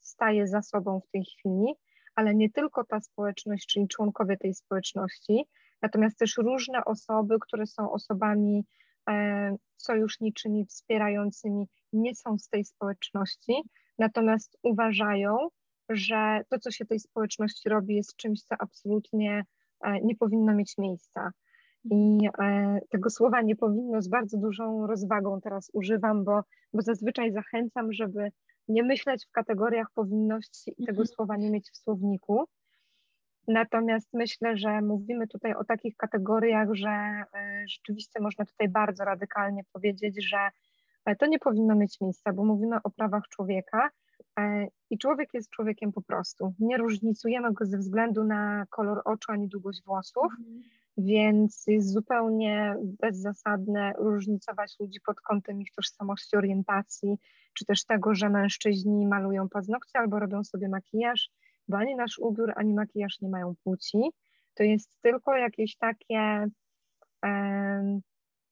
staje 0.00 0.46
za 0.48 0.62
sobą 0.62 1.00
w 1.00 1.10
tej 1.10 1.24
chwili, 1.24 1.74
ale 2.14 2.34
nie 2.34 2.50
tylko 2.50 2.84
ta 2.84 3.00
społeczność, 3.00 3.66
czyli 3.66 3.88
członkowie 3.88 4.36
tej 4.36 4.54
społeczności, 4.54 5.44
natomiast 5.82 6.18
też 6.18 6.36
różne 6.36 6.84
osoby, 6.84 7.36
które 7.40 7.66
są 7.66 7.92
osobami 7.92 8.64
sojuszniczymi, 9.76 10.66
wspierającymi 10.66 11.68
nie 11.92 12.14
są 12.14 12.38
z 12.38 12.48
tej 12.48 12.64
społeczności, 12.64 13.62
natomiast 13.98 14.58
uważają, 14.62 15.48
że 15.88 16.40
to, 16.48 16.58
co 16.58 16.70
się 16.70 16.84
tej 16.84 17.00
społeczności 17.00 17.68
robi, 17.68 17.94
jest 17.94 18.16
czymś, 18.16 18.42
co 18.42 18.54
absolutnie 18.58 19.44
e, 19.80 20.00
nie 20.00 20.16
powinno 20.16 20.54
mieć 20.54 20.78
miejsca. 20.78 21.30
I 21.84 22.18
e, 22.38 22.78
tego 22.90 23.10
słowa 23.10 23.42
nie 23.42 23.56
powinno 23.56 24.02
z 24.02 24.08
bardzo 24.08 24.38
dużą 24.38 24.86
rozwagą 24.86 25.40
teraz 25.40 25.70
używam, 25.72 26.24
bo, 26.24 26.42
bo 26.72 26.82
zazwyczaj 26.82 27.32
zachęcam, 27.32 27.92
żeby 27.92 28.30
nie 28.68 28.82
myśleć 28.82 29.26
w 29.26 29.30
kategoriach 29.30 29.90
powinności 29.94 30.70
i 30.78 30.86
tego 30.86 31.02
mhm. 31.02 31.06
słowa 31.06 31.36
nie 31.36 31.50
mieć 31.50 31.70
w 31.70 31.76
słowniku, 31.76 32.44
Natomiast 33.48 34.08
myślę, 34.12 34.56
że 34.56 34.82
mówimy 34.82 35.26
tutaj 35.26 35.54
o 35.54 35.64
takich 35.64 35.96
kategoriach, 35.96 36.68
że 36.72 36.88
e, 36.88 37.24
rzeczywiście 37.68 38.20
można 38.20 38.44
tutaj 38.44 38.68
bardzo 38.68 39.04
radykalnie 39.04 39.62
powiedzieć, 39.72 40.28
że 40.28 40.38
e, 41.04 41.16
to 41.16 41.26
nie 41.26 41.38
powinno 41.38 41.74
mieć 41.74 42.00
miejsca, 42.00 42.32
bo 42.32 42.44
mówimy 42.44 42.76
o 42.84 42.90
prawach 42.90 43.28
człowieka 43.28 43.90
e, 44.38 44.66
i 44.90 44.98
człowiek 44.98 45.34
jest 45.34 45.50
człowiekiem 45.50 45.92
po 45.92 46.02
prostu. 46.02 46.54
Nie 46.58 46.76
różnicujemy 46.76 47.52
go 47.52 47.66
ze 47.66 47.78
względu 47.78 48.24
na 48.24 48.66
kolor 48.70 49.02
oczu 49.04 49.32
ani 49.32 49.48
długość 49.48 49.82
włosów, 49.84 50.32
mhm. 50.38 50.62
więc 50.98 51.64
jest 51.66 51.92
zupełnie 51.92 52.76
bezzasadne 52.82 53.92
różnicować 53.98 54.76
ludzi 54.80 55.00
pod 55.06 55.20
kątem 55.20 55.62
ich 55.62 55.72
tożsamości, 55.72 56.36
orientacji, 56.36 57.18
czy 57.54 57.64
też 57.64 57.84
tego, 57.84 58.14
że 58.14 58.28
mężczyźni 58.28 59.06
malują 59.06 59.48
paznokcie 59.48 59.98
albo 59.98 60.18
robią 60.18 60.44
sobie 60.44 60.68
makijaż 60.68 61.30
bo 61.68 61.76
ani 61.76 61.96
nasz 61.96 62.18
ubiór, 62.18 62.52
ani 62.56 62.74
makijaż 62.74 63.20
nie 63.20 63.28
mają 63.28 63.54
płci. 63.64 63.98
To 64.54 64.62
jest 64.62 65.00
tylko 65.02 65.36
jakieś 65.36 65.76
takie 65.76 66.46
e, 67.24 68.00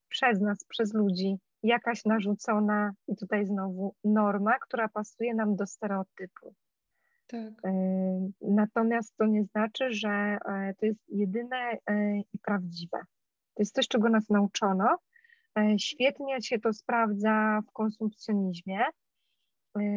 przez 0.09 0.41
nas, 0.41 0.65
przez 0.65 0.95
ludzi, 0.95 1.37
jakaś 1.63 2.05
narzucona, 2.05 2.93
i 3.09 3.17
tutaj 3.17 3.47
znowu 3.47 3.95
norma, 4.05 4.59
która 4.59 4.89
pasuje 4.89 5.35
nam 5.35 5.57
do 5.57 5.67
stereotypu. 5.67 6.55
Tak. 7.27 7.53
E, 7.65 7.73
natomiast 8.41 9.17
to 9.17 9.27
nie 9.27 9.45
znaczy, 9.45 9.85
że 9.91 10.09
e, 10.09 10.75
to 10.81 10.87
jest 10.87 11.01
jedyne 11.09 11.79
e, 11.87 12.19
i 12.19 12.39
prawdziwe. 12.43 12.99
To 13.55 13.63
jest 13.63 13.75
coś, 13.75 13.89
czego 13.89 14.09
nas 14.09 14.31
nauczono. 14.31 14.99
E, 15.59 15.79
świetnie 15.79 16.43
się 16.43 16.59
to 16.59 16.73
sprawdza 16.73 17.61
w 17.69 17.73
konsumpcjonizmie, 17.73 18.81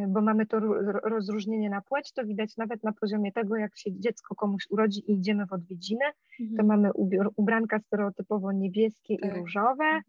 bo 0.07 0.21
mamy 0.21 0.45
to 0.45 0.59
rozróżnienie 1.03 1.69
na 1.69 1.81
płeć, 1.81 2.11
to 2.13 2.25
widać 2.25 2.57
nawet 2.57 2.83
na 2.83 2.93
poziomie 2.93 3.31
tego, 3.31 3.55
jak 3.57 3.77
się 3.77 3.99
dziecko 3.99 4.35
komuś 4.35 4.67
urodzi 4.69 5.11
i 5.11 5.13
idziemy 5.13 5.45
w 5.45 5.53
odwiedziny, 5.53 6.05
mhm. 6.39 6.57
to 6.57 6.63
mamy 6.63 6.93
ubiór, 6.93 7.31
ubranka 7.35 7.79
stereotypowo 7.79 8.51
niebieskie 8.51 9.17
tak. 9.17 9.31
i 9.31 9.39
różowe 9.39 10.01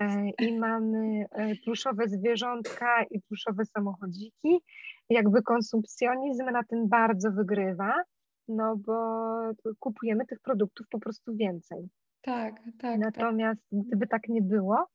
e, 0.00 0.30
i 0.38 0.58
mamy 0.58 1.24
e, 1.30 1.54
pluszowe 1.56 2.08
zwierzątka 2.08 3.04
i 3.10 3.20
pluszowe 3.20 3.64
samochodziki. 3.64 4.60
Jakby 5.10 5.42
konsumpcjonizm 5.42 6.44
na 6.44 6.64
tym 6.64 6.88
bardzo 6.88 7.32
wygrywa, 7.32 7.94
no 8.48 8.76
bo 8.76 8.94
kupujemy 9.78 10.26
tych 10.26 10.40
produktów 10.40 10.86
po 10.90 10.98
prostu 10.98 11.36
więcej. 11.36 11.88
Tak, 12.22 12.54
tak. 12.54 12.74
tak. 12.80 12.98
Natomiast 13.00 13.60
tak. 13.70 13.80
gdyby 13.80 14.06
tak 14.06 14.28
nie 14.28 14.42
było, 14.42 14.86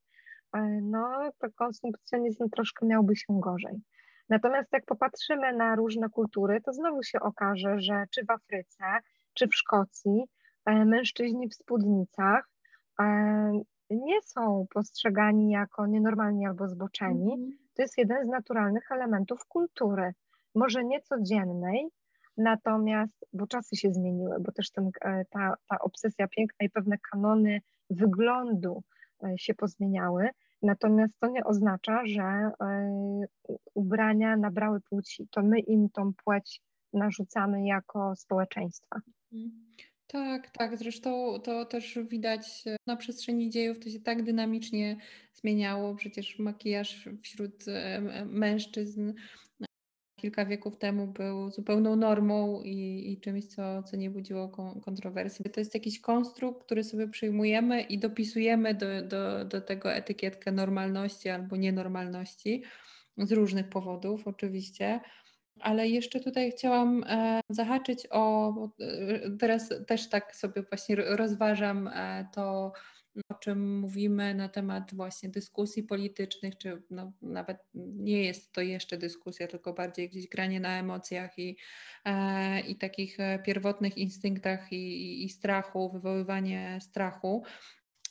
e, 0.54 0.80
no 0.82 1.30
to 1.38 1.48
konsumpcjonizm 1.54 2.48
troszkę 2.48 2.86
miałby 2.86 3.16
się 3.16 3.40
gorzej. 3.40 3.82
Natomiast 4.30 4.72
jak 4.72 4.84
popatrzymy 4.84 5.52
na 5.52 5.76
różne 5.76 6.08
kultury, 6.08 6.60
to 6.60 6.72
znowu 6.72 7.02
się 7.02 7.20
okaże, 7.20 7.80
że 7.80 8.04
czy 8.10 8.24
w 8.24 8.30
Afryce, 8.30 8.84
czy 9.34 9.48
w 9.48 9.54
Szkocji 9.54 10.24
e, 10.66 10.84
mężczyźni 10.84 11.48
w 11.48 11.54
spódnicach 11.54 12.50
e, 13.00 13.04
nie 13.90 14.22
są 14.22 14.66
postrzegani 14.74 15.50
jako 15.50 15.86
nienormalni 15.86 16.46
albo 16.46 16.68
zboczeni. 16.68 17.34
Mm. 17.34 17.50
To 17.74 17.82
jest 17.82 17.98
jeden 17.98 18.26
z 18.26 18.28
naturalnych 18.28 18.92
elementów 18.92 19.46
kultury. 19.46 20.12
Może 20.54 20.84
nie 20.84 21.00
codziennej, 21.00 21.88
natomiast, 22.36 23.26
bo 23.32 23.46
czasy 23.46 23.76
się 23.76 23.92
zmieniły, 23.92 24.36
bo 24.40 24.52
też 24.52 24.70
ten, 24.70 24.90
e, 25.00 25.24
ta, 25.30 25.54
ta 25.68 25.78
obsesja 25.78 26.28
piękna 26.28 26.66
i 26.66 26.70
pewne 26.70 26.98
kanony 27.10 27.60
wyglądu 27.90 28.82
się 29.36 29.54
pozmieniały, 29.54 30.30
Natomiast 30.62 31.18
to 31.20 31.26
nie 31.26 31.44
oznacza, 31.44 32.06
że 32.06 32.22
e, 32.22 32.50
ubrania 33.74 34.36
nabrały 34.36 34.80
płci. 34.80 35.28
To 35.30 35.42
my 35.42 35.60
im 35.60 35.88
tą 35.90 36.12
płeć 36.24 36.60
narzucamy 36.92 37.66
jako 37.66 38.16
społeczeństwa. 38.16 39.00
Tak, 40.06 40.50
tak. 40.50 40.76
Zresztą 40.76 41.40
to 41.44 41.64
też 41.64 41.98
widać 42.08 42.64
na 42.86 42.96
przestrzeni 42.96 43.50
dziejów, 43.50 43.78
to 43.78 43.90
się 43.90 44.00
tak 44.00 44.22
dynamicznie 44.22 44.96
zmieniało. 45.34 45.94
Przecież 45.94 46.38
makijaż 46.38 47.08
wśród 47.22 47.68
e, 47.68 48.00
mężczyzn 48.24 49.12
kilka 50.20 50.44
wieków 50.44 50.76
temu 50.76 51.06
był 51.06 51.50
zupełną 51.50 51.96
normą 51.96 52.62
i, 52.62 53.12
i 53.12 53.20
czymś, 53.20 53.46
co, 53.46 53.82
co 53.82 53.96
nie 53.96 54.10
budziło 54.10 54.48
kontrowersji. 54.84 55.50
To 55.50 55.60
jest 55.60 55.74
jakiś 55.74 56.00
konstrukt, 56.00 56.64
który 56.64 56.84
sobie 56.84 57.08
przyjmujemy 57.08 57.82
i 57.82 57.98
dopisujemy 57.98 58.74
do, 58.74 58.86
do, 59.02 59.44
do 59.44 59.60
tego 59.60 59.92
etykietkę 59.92 60.52
normalności 60.52 61.28
albo 61.28 61.56
nienormalności 61.56 62.62
z 63.16 63.32
różnych 63.32 63.68
powodów 63.68 64.26
oczywiście. 64.26 65.00
Ale 65.60 65.88
jeszcze 65.88 66.20
tutaj 66.20 66.52
chciałam 66.52 67.04
e, 67.06 67.40
zahaczyć 67.48 68.06
o, 68.10 68.52
e, 68.80 69.30
teraz 69.38 69.68
też 69.86 70.08
tak 70.08 70.36
sobie 70.36 70.62
właśnie 70.62 70.96
rozważam 70.96 71.88
e, 71.88 72.28
to, 72.34 72.72
o 73.28 73.34
czym 73.34 73.78
mówimy 73.78 74.34
na 74.34 74.48
temat 74.48 74.94
właśnie 74.94 75.28
dyskusji 75.28 75.82
politycznych, 75.82 76.58
czy 76.58 76.82
no, 76.90 77.12
nawet 77.22 77.58
nie 77.74 78.24
jest 78.24 78.52
to 78.52 78.60
jeszcze 78.60 78.98
dyskusja, 78.98 79.46
tylko 79.46 79.72
bardziej 79.72 80.10
gdzieś 80.10 80.28
granie 80.28 80.60
na 80.60 80.78
emocjach 80.78 81.38
i, 81.38 81.56
e, 82.04 82.60
i 82.60 82.76
takich 82.76 83.20
e, 83.20 83.38
pierwotnych 83.38 83.98
instynktach 83.98 84.72
i, 84.72 84.76
i, 84.76 85.24
i 85.24 85.28
strachu, 85.28 85.90
wywoływanie 85.92 86.78
strachu. 86.80 87.42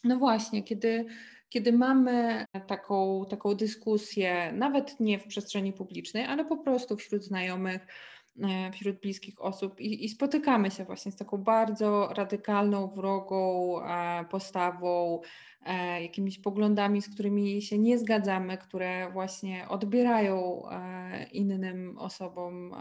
No 0.04 0.18
właśnie, 0.18 0.64
kiedy 0.64 1.06
kiedy 1.50 1.74
mamy 1.74 2.46
taką, 2.68 3.26
taką 3.30 3.56
dyskusję, 3.56 4.52
nawet 4.54 5.00
nie 5.00 5.20
w 5.20 5.28
przestrzeni 5.28 5.74
publicznej, 5.74 6.26
ale 6.26 6.46
po 6.46 6.58
prostu 6.58 6.98
wśród 6.98 7.24
znajomych, 7.24 7.88
wśród 8.74 9.00
bliskich 9.00 9.42
osób 9.42 9.80
i, 9.80 10.06
i, 10.06 10.10
spotykamy 10.10 10.72
się 10.72 10.86
właśnie 10.86 11.12
z 11.12 11.16
taką 11.16 11.38
bardzo 11.38 12.10
radykalną, 12.16 12.88
wrogą 12.88 13.76
e, 13.82 14.26
postawą, 14.26 15.22
e, 15.66 16.02
jakimiś 16.04 16.40
poglądami, 16.40 17.02
z 17.02 17.14
którymi 17.14 17.62
się 17.62 17.80
nie 17.80 17.98
zgadzamy, 17.98 18.58
które 18.58 19.12
właśnie 19.12 19.68
odbierają 19.70 20.64
innym 21.32 21.98
osobom 21.98 22.76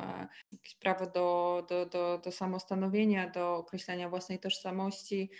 jakieś 0.52 0.74
prawo 0.74 1.06
do, 1.06 1.66
do, 1.68 1.86
do, 1.86 2.20
do 2.24 2.32
samostanowienia, 2.32 3.30
do 3.30 3.56
określenia 3.56 4.08
własnej 4.08 4.38
tożsamości. 4.38 5.30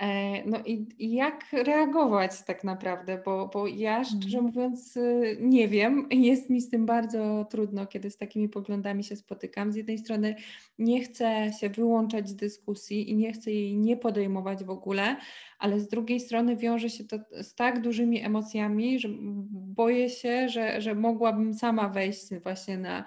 E, 0.00 0.42
no 0.46 0.58
i, 0.66 0.86
jak 0.98 1.46
reagować 1.52 2.42
tak 2.42 2.64
naprawdę, 2.64 3.22
bo, 3.24 3.50
bo 3.54 3.66
ja 3.66 4.04
szczerze 4.04 4.38
mhm. 4.38 4.44
mówiąc 4.44 4.96
y, 4.96 5.36
nie 5.40 5.68
wiem, 5.68 6.08
jest 6.10 6.50
mi 6.50 6.60
z 6.60 6.70
tym 6.70 6.86
bardzo 6.86 7.46
trudno, 7.50 7.86
kiedy 7.86 8.10
z 8.10 8.16
takimi 8.16 8.48
poglądami 8.48 9.04
się 9.04 9.16
spotykam. 9.16 9.72
Z 9.72 9.76
jednej 9.76 9.98
strony 9.98 10.34
nie 10.78 11.00
chcę 11.00 11.50
się 11.60 11.70
wyłączać 11.70 12.28
z 12.28 12.36
dyskusji 12.36 13.10
i 13.10 13.16
nie 13.16 13.32
chcę 13.32 13.50
jej 13.50 13.76
nie 13.76 13.96
podejmować 13.96 14.64
w 14.64 14.70
ogóle, 14.70 15.16
ale 15.58 15.80
z 15.80 15.88
drugiej 15.88 16.20
strony 16.20 16.56
wiąże 16.56 16.90
się 16.90 17.04
to 17.04 17.16
z 17.42 17.54
tak 17.54 17.80
dużymi 17.80 18.24
emocjami, 18.24 18.98
że 18.98 19.08
boję 19.52 20.10
się, 20.10 20.48
że, 20.48 20.80
że 20.80 20.94
mogłabym 20.94 21.54
sama 21.54 21.88
wejść 21.88 22.34
właśnie 22.42 22.78
na 22.78 23.04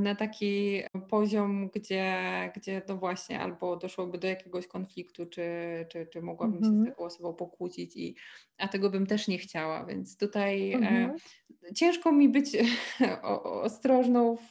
na 0.00 0.14
taki 0.14 0.82
poziom, 1.08 1.68
gdzie, 1.74 2.22
gdzie 2.56 2.82
no 2.88 2.96
właśnie 2.96 3.40
albo 3.40 3.76
doszłoby 3.76 4.18
do 4.18 4.26
jakiegoś 4.26 4.66
konfliktu, 4.66 5.26
czy, 5.26 5.42
czy, 5.88 6.06
czy 6.06 6.22
mogłabym 6.22 6.58
się 6.58 6.64
z 6.64 6.68
mhm. 6.68 6.86
taką 6.86 7.04
osobą 7.04 7.34
pokłócić, 7.34 7.96
i, 7.96 8.14
a 8.58 8.68
tego 8.68 8.90
bym 8.90 9.06
też 9.06 9.28
nie 9.28 9.38
chciała, 9.38 9.84
więc 9.86 10.16
tutaj 10.16 10.72
e, 10.72 10.76
mhm. 10.76 11.16
e, 11.70 11.74
ciężko 11.74 12.12
mi 12.12 12.28
być 12.28 12.56
ostrożną 13.42 14.36
w, 14.36 14.50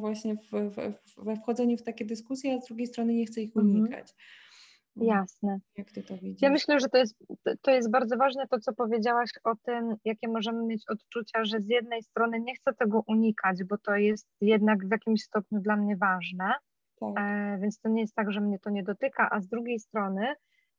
właśnie 0.00 0.36
w, 0.36 0.50
w, 0.52 1.24
we 1.24 1.36
wchodzeniu 1.36 1.76
w 1.76 1.82
takie 1.82 2.04
dyskusje, 2.04 2.54
a 2.54 2.60
z 2.60 2.66
drugiej 2.66 2.86
strony 2.86 3.14
nie 3.14 3.26
chcę 3.26 3.40
ich 3.40 3.56
mhm. 3.56 3.74
unikać. 3.74 4.10
Mm. 4.10 4.43
Jasne. 4.96 5.58
Jak 5.76 5.90
ty 5.90 6.02
to 6.02 6.14
widzisz? 6.16 6.42
Ja 6.42 6.50
myślę, 6.50 6.80
że 6.80 6.88
to 6.88 6.98
jest, 6.98 7.16
to 7.62 7.70
jest 7.70 7.90
bardzo 7.90 8.16
ważne 8.16 8.48
to, 8.48 8.58
co 8.58 8.72
powiedziałaś 8.72 9.30
o 9.44 9.54
tym, 9.56 9.96
jakie 10.04 10.28
możemy 10.28 10.66
mieć 10.66 10.84
odczucia, 10.88 11.44
że 11.44 11.60
z 11.60 11.68
jednej 11.68 12.02
strony 12.02 12.40
nie 12.40 12.54
chcę 12.54 12.72
tego 12.74 13.02
unikać, 13.06 13.64
bo 13.64 13.78
to 13.78 13.96
jest 13.96 14.28
jednak 14.40 14.86
w 14.86 14.90
jakimś 14.90 15.22
stopniu 15.22 15.60
dla 15.60 15.76
mnie 15.76 15.96
ważne, 15.96 16.52
tak. 17.00 17.08
e, 17.18 17.58
więc 17.60 17.80
to 17.80 17.88
nie 17.88 18.00
jest 18.00 18.14
tak, 18.14 18.32
że 18.32 18.40
mnie 18.40 18.58
to 18.58 18.70
nie 18.70 18.82
dotyka, 18.82 19.28
a 19.30 19.40
z 19.40 19.48
drugiej 19.48 19.78
strony 19.78 20.34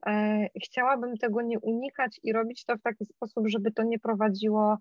e, 0.07 0.47
chciałabym 0.63 1.17
tego 1.17 1.41
nie 1.41 1.59
unikać 1.59 2.19
i 2.23 2.33
robić 2.33 2.65
to 2.65 2.77
w 2.77 2.81
taki 2.81 3.05
sposób, 3.05 3.47
żeby 3.47 3.71
to 3.71 3.83
nie 3.83 3.99
prowadziło 3.99 4.77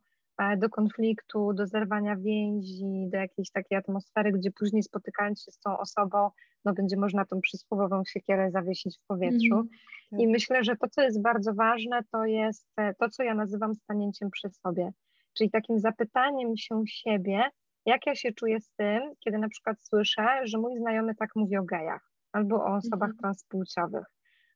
do 0.57 0.69
konfliktu, 0.71 1.53
do 1.53 1.67
zerwania 1.67 2.17
więzi, 2.17 3.09
do 3.13 3.17
jakiejś 3.17 3.51
takiej 3.51 3.79
atmosfery, 3.79 4.33
gdzie 4.33 4.51
później 4.51 4.83
spotykając 4.83 5.43
się 5.43 5.53
z 5.53 5.59
tą 5.59 5.79
osobą, 5.79 6.31
no 6.65 6.73
będzie 6.73 6.97
można 6.97 7.25
tą 7.25 7.41
przysłowiową 7.41 8.03
siekierę 8.05 8.51
zawiesić 8.51 8.99
w 8.99 9.07
powietrzu. 9.07 9.55
Mm, 9.55 9.69
tak. 10.11 10.21
I 10.21 10.29
myślę, 10.29 10.65
że 10.65 10.77
to, 10.77 10.89
co 10.89 11.03
jest 11.03 11.23
bardzo 11.23 11.55
ważne, 11.55 12.01
to 12.13 12.25
jest 12.25 12.67
e, 12.77 12.95
to, 12.95 13.11
co 13.11 13.23
ja 13.23 13.35
nazywam 13.35 13.75
stanięciem 13.75 14.31
przy 14.31 14.51
sobie, 14.51 14.93
czyli 15.33 15.51
takim 15.51 15.79
zapytaniem 15.79 16.57
się 16.57 16.83
siebie, 16.87 17.43
jak 17.87 18.07
ja 18.07 18.15
się 18.15 18.33
czuję 18.33 18.61
z 18.61 18.71
tym, 18.71 19.03
kiedy 19.21 19.39
na 19.39 19.49
przykład 19.49 19.77
słyszę, 19.83 20.41
że 20.45 20.59
mój 20.59 20.79
znajomy 20.79 21.15
tak 21.15 21.31
mówi 21.37 21.57
o 21.57 21.63
gejach, 21.63 22.11
albo 22.33 22.57
o 22.57 22.75
osobach 22.75 23.11
mm. 23.11 23.19
transpłciowych, 23.19 24.07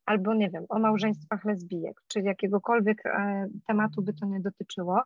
albo 0.07 0.35
nie 0.35 0.51
wiem, 0.51 0.65
o 0.69 0.79
małżeństwach 0.79 1.45
lesbijek, 1.45 2.03
czy 2.09 2.21
jakiegokolwiek 2.21 3.07
e, 3.07 3.47
tematu 3.67 4.03
by 4.03 4.15
to 4.15 4.27
nie 4.27 4.41
dotyczyło. 4.41 5.03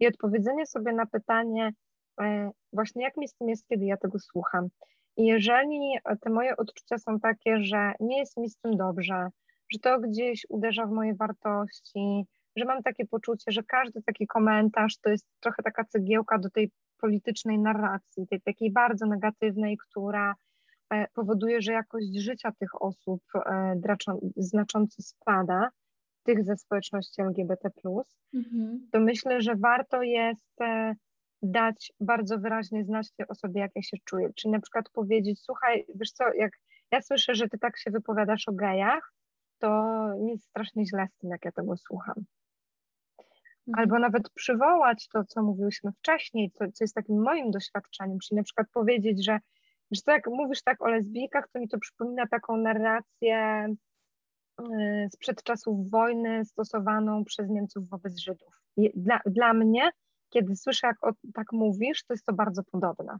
I 0.00 0.06
odpowiedzenie 0.06 0.66
sobie 0.66 0.92
na 0.92 1.06
pytanie, 1.06 1.72
e, 2.20 2.50
właśnie 2.72 3.02
jak 3.02 3.16
mi 3.16 3.28
z 3.28 3.34
tym 3.34 3.48
jest, 3.48 3.66
kiedy 3.66 3.84
ja 3.84 3.96
tego 3.96 4.18
słucham. 4.18 4.68
I 5.16 5.26
jeżeli 5.26 5.96
te 6.20 6.30
moje 6.30 6.56
odczucia 6.56 6.98
są 6.98 7.20
takie, 7.20 7.60
że 7.60 7.92
nie 8.00 8.18
jest 8.18 8.36
mi 8.36 8.50
z 8.50 8.56
tym 8.56 8.76
dobrze, 8.76 9.28
że 9.72 9.78
to 9.78 10.00
gdzieś 10.00 10.46
uderza 10.48 10.86
w 10.86 10.90
moje 10.90 11.14
wartości, 11.14 12.26
że 12.56 12.64
mam 12.64 12.82
takie 12.82 13.06
poczucie, 13.06 13.52
że 13.52 13.62
każdy 13.62 14.02
taki 14.02 14.26
komentarz 14.26 14.98
to 14.98 15.10
jest 15.10 15.26
trochę 15.40 15.62
taka 15.62 15.84
cegiełka 15.84 16.38
do 16.38 16.50
tej 16.50 16.70
politycznej 17.00 17.58
narracji, 17.58 18.26
tej 18.26 18.40
takiej 18.40 18.72
bardzo 18.72 19.06
negatywnej, 19.06 19.76
która 19.76 20.34
e, 20.92 21.06
powoduje, 21.14 21.62
że 21.62 21.72
jakość 21.72 22.06
życia 22.14 22.52
tych 22.58 22.82
osób 22.82 23.22
e, 23.34 23.80
znacząco 24.36 25.02
spada, 25.02 25.68
tych 26.24 26.44
ze 26.44 26.56
społeczności 26.56 27.22
LGBT, 27.22 27.70
mhm. 28.34 28.88
to 28.92 29.00
myślę, 29.00 29.40
że 29.40 29.54
warto 29.56 30.02
jest 30.02 30.60
e, 30.60 30.94
dać 31.42 31.92
bardzo 32.00 32.38
wyraźnie 32.38 32.84
znać 32.84 33.12
tej 33.12 33.28
osobie, 33.28 33.60
jak 33.60 33.70
ja 33.74 33.82
się 33.82 33.96
czuję. 34.04 34.30
Czyli 34.36 34.52
na 34.52 34.60
przykład 34.60 34.90
powiedzieć, 34.90 35.40
słuchaj, 35.42 35.86
wiesz 35.94 36.10
co, 36.10 36.24
jak 36.34 36.52
ja 36.90 37.02
słyszę, 37.02 37.34
że 37.34 37.48
ty 37.48 37.58
tak 37.58 37.78
się 37.78 37.90
wypowiadasz 37.90 38.48
o 38.48 38.52
gejach, 38.52 39.12
to 39.58 39.94
jest 40.28 40.44
strasznie 40.44 40.86
źle 40.86 41.06
z 41.08 41.16
tym, 41.18 41.30
jak 41.30 41.44
ja 41.44 41.52
tego 41.52 41.76
słucham. 41.76 42.24
Mhm. 43.68 43.80
Albo 43.80 43.98
nawet 43.98 44.30
przywołać 44.30 45.08
to, 45.08 45.24
co 45.24 45.42
mówiłyśmy 45.42 45.92
wcześniej, 45.92 46.50
co, 46.50 46.64
co 46.72 46.84
jest 46.84 46.94
takim 46.94 47.22
moim 47.22 47.50
doświadczeniem, 47.50 48.18
czyli 48.18 48.36
na 48.36 48.42
przykład 48.42 48.66
powiedzieć, 48.72 49.24
że, 49.24 49.38
że 49.90 50.00
jak 50.06 50.26
mówisz 50.26 50.62
tak 50.62 50.82
o 50.82 50.88
lesbijkach, 50.88 51.48
to 51.52 51.60
mi 51.60 51.68
to 51.68 51.78
przypomina 51.78 52.26
taką 52.26 52.56
narrację 52.56 53.66
sprzed 55.10 55.42
czasów 55.42 55.90
wojny 55.90 56.44
stosowaną 56.44 57.24
przez 57.24 57.48
Niemców 57.50 57.88
wobec 57.88 58.18
Żydów. 58.18 58.62
Dla, 58.94 59.20
dla 59.26 59.54
mnie 59.54 59.90
kiedy 60.34 60.56
słyszę, 60.56 60.86
jak 60.86 61.06
o, 61.06 61.12
tak 61.34 61.52
mówisz, 61.52 62.04
to 62.04 62.14
jest 62.14 62.26
to 62.26 62.32
bardzo 62.32 62.62
podobne. 62.72 63.18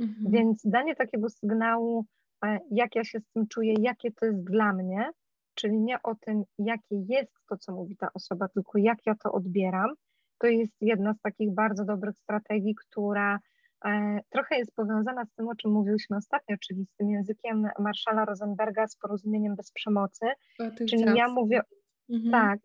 Mhm. 0.00 0.30
Więc 0.30 0.62
danie 0.64 0.94
takiego 0.96 1.28
sygnału, 1.28 2.04
e, 2.44 2.58
jak 2.70 2.94
ja 2.94 3.04
się 3.04 3.20
z 3.20 3.28
tym 3.34 3.46
czuję, 3.48 3.74
jakie 3.80 4.12
to 4.12 4.26
jest 4.26 4.44
dla 4.44 4.72
mnie, 4.72 5.10
czyli 5.54 5.80
nie 5.80 6.02
o 6.02 6.14
tym, 6.14 6.42
jakie 6.58 6.96
jest 7.08 7.32
to, 7.48 7.56
co 7.56 7.72
mówi 7.72 7.96
ta 7.96 8.08
osoba, 8.14 8.48
tylko 8.48 8.78
jak 8.78 8.98
ja 9.06 9.14
to 9.14 9.32
odbieram, 9.32 9.94
to 10.38 10.46
jest 10.46 10.72
jedna 10.80 11.14
z 11.14 11.20
takich 11.20 11.54
bardzo 11.54 11.84
dobrych 11.84 12.16
strategii, 12.16 12.74
która 12.74 13.38
trochę 14.30 14.58
jest 14.58 14.74
powiązana 14.74 15.24
z 15.24 15.34
tym, 15.34 15.48
o 15.48 15.54
czym 15.54 15.70
mówiliśmy 15.70 16.16
ostatnio, 16.16 16.56
czyli 16.60 16.84
z 16.84 16.96
tym 16.96 17.10
językiem 17.10 17.68
Marszala 17.78 18.24
Rosenberga 18.24 18.86
z 18.86 18.96
porozumieniem 18.96 19.56
bez 19.56 19.72
przemocy. 19.72 20.26
Czyli 20.88 21.04
ja 21.16 21.28
mówię, 21.28 21.60
mhm. 22.10 22.32
tak, 22.32 22.60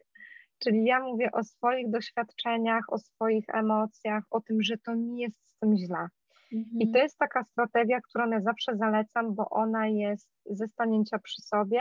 Czyli 0.64 0.86
ja 0.86 1.00
mówię 1.00 1.32
o 1.32 1.44
swoich 1.44 1.90
doświadczeniach, 1.90 2.84
o 2.88 2.98
swoich 2.98 3.46
emocjach, 3.48 4.24
o 4.32 4.42
tym, 4.42 4.62
że 4.62 4.78
to 4.78 4.96
nie 4.96 5.24
jest 5.24 5.38
z 5.50 5.60
tym 5.60 5.78
źle. 5.78 6.08
Mhm. 6.54 6.80
I 6.80 6.92
to 6.92 6.98
jest 6.98 7.18
taka 7.18 7.44
strategia, 7.44 8.02
którą 8.02 8.30
ja 8.30 8.42
zawsze 8.42 8.78
zalecam, 8.78 9.36
bo 9.36 9.50
ona 9.50 9.88
jest 9.88 10.30
ze 10.46 10.68
stanięcia 10.68 11.20
przy 11.20 11.42
sobie, 11.42 11.80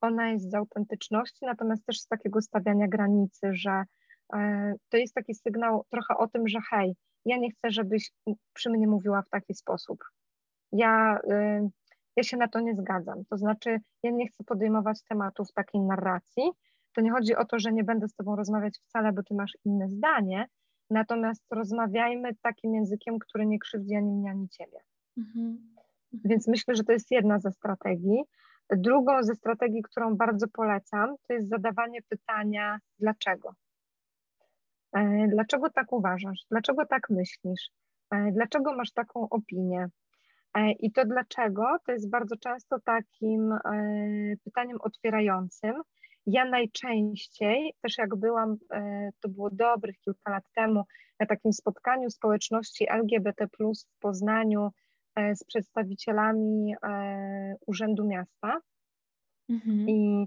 ona 0.00 0.30
jest 0.30 0.50
z 0.50 0.54
autentyczności, 0.54 1.46
natomiast 1.46 1.86
też 1.86 2.00
z 2.00 2.06
takiego 2.06 2.40
stawiania 2.40 2.88
granicy, 2.88 3.48
że 3.52 3.82
e, 4.34 4.72
to 4.88 4.96
jest 4.96 5.14
taki 5.14 5.34
sygnał 5.34 5.84
trochę 5.90 6.16
o 6.16 6.28
tym, 6.28 6.48
że 6.48 6.58
hej, 6.70 6.94
ja 7.24 7.36
nie 7.36 7.50
chcę, 7.50 7.70
żebyś 7.70 8.10
przy 8.52 8.70
mnie 8.70 8.86
mówiła 8.86 9.22
w 9.22 9.28
taki 9.28 9.54
sposób. 9.54 10.04
Ja, 10.72 11.18
y, 11.18 11.70
ja 12.16 12.22
się 12.22 12.36
na 12.36 12.48
to 12.48 12.60
nie 12.60 12.74
zgadzam. 12.74 13.24
To 13.24 13.36
znaczy, 13.36 13.80
ja 14.02 14.10
nie 14.10 14.28
chcę 14.28 14.44
podejmować 14.44 15.02
tematów 15.02 15.52
takiej 15.52 15.80
narracji, 15.80 16.50
to 16.94 17.00
nie 17.00 17.10
chodzi 17.10 17.36
o 17.36 17.44
to, 17.44 17.58
że 17.58 17.72
nie 17.72 17.84
będę 17.84 18.08
z 18.08 18.14
Tobą 18.14 18.36
rozmawiać 18.36 18.78
wcale, 18.78 19.12
bo 19.12 19.22
Ty 19.22 19.34
masz 19.34 19.52
inne 19.64 19.88
zdanie, 19.88 20.46
natomiast 20.90 21.44
rozmawiajmy 21.50 22.34
takim 22.42 22.74
językiem, 22.74 23.18
który 23.18 23.46
nie 23.46 23.58
krzywdzi 23.58 23.94
ani 23.94 24.12
mnie, 24.12 24.30
ani 24.30 24.48
Ciebie. 24.48 24.78
Mhm. 25.16 25.74
Więc 26.12 26.48
myślę, 26.48 26.74
że 26.74 26.84
to 26.84 26.92
jest 26.92 27.10
jedna 27.10 27.38
ze 27.38 27.52
strategii. 27.52 28.22
Drugą 28.70 29.22
ze 29.22 29.34
strategii, 29.34 29.82
którą 29.82 30.16
bardzo 30.16 30.46
polecam, 30.52 31.14
to 31.26 31.34
jest 31.34 31.48
zadawanie 31.48 32.00
pytania 32.08 32.78
dlaczego. 32.98 33.54
E, 34.92 35.28
dlaczego 35.28 35.70
tak 35.70 35.92
uważasz? 35.92 36.40
Dlaczego 36.50 36.86
tak 36.86 37.10
myślisz? 37.10 37.70
E, 38.10 38.32
dlaczego 38.32 38.76
masz 38.76 38.92
taką 38.92 39.28
opinię? 39.28 39.88
E, 40.54 40.72
I 40.72 40.92
to 40.92 41.04
dlaczego 41.04 41.64
to 41.86 41.92
jest 41.92 42.10
bardzo 42.10 42.36
często 42.36 42.76
takim 42.84 43.54
pytaniem 44.44 44.78
otwierającym, 44.80 45.74
ja 46.26 46.44
najczęściej, 46.44 47.74
też 47.82 47.98
jak 47.98 48.16
byłam, 48.16 48.56
to 49.20 49.28
było 49.28 49.50
dobrych 49.52 49.98
kilka 50.00 50.30
lat 50.30 50.44
temu, 50.54 50.84
na 51.20 51.26
takim 51.26 51.52
spotkaniu 51.52 52.10
społeczności 52.10 52.86
LGBT 52.90 53.46
w 53.46 53.98
Poznaniu 54.00 54.70
z 55.34 55.44
przedstawicielami 55.44 56.74
Urzędu 57.66 58.06
Miasta. 58.06 58.60
Mhm. 59.48 59.88
I 59.88 60.26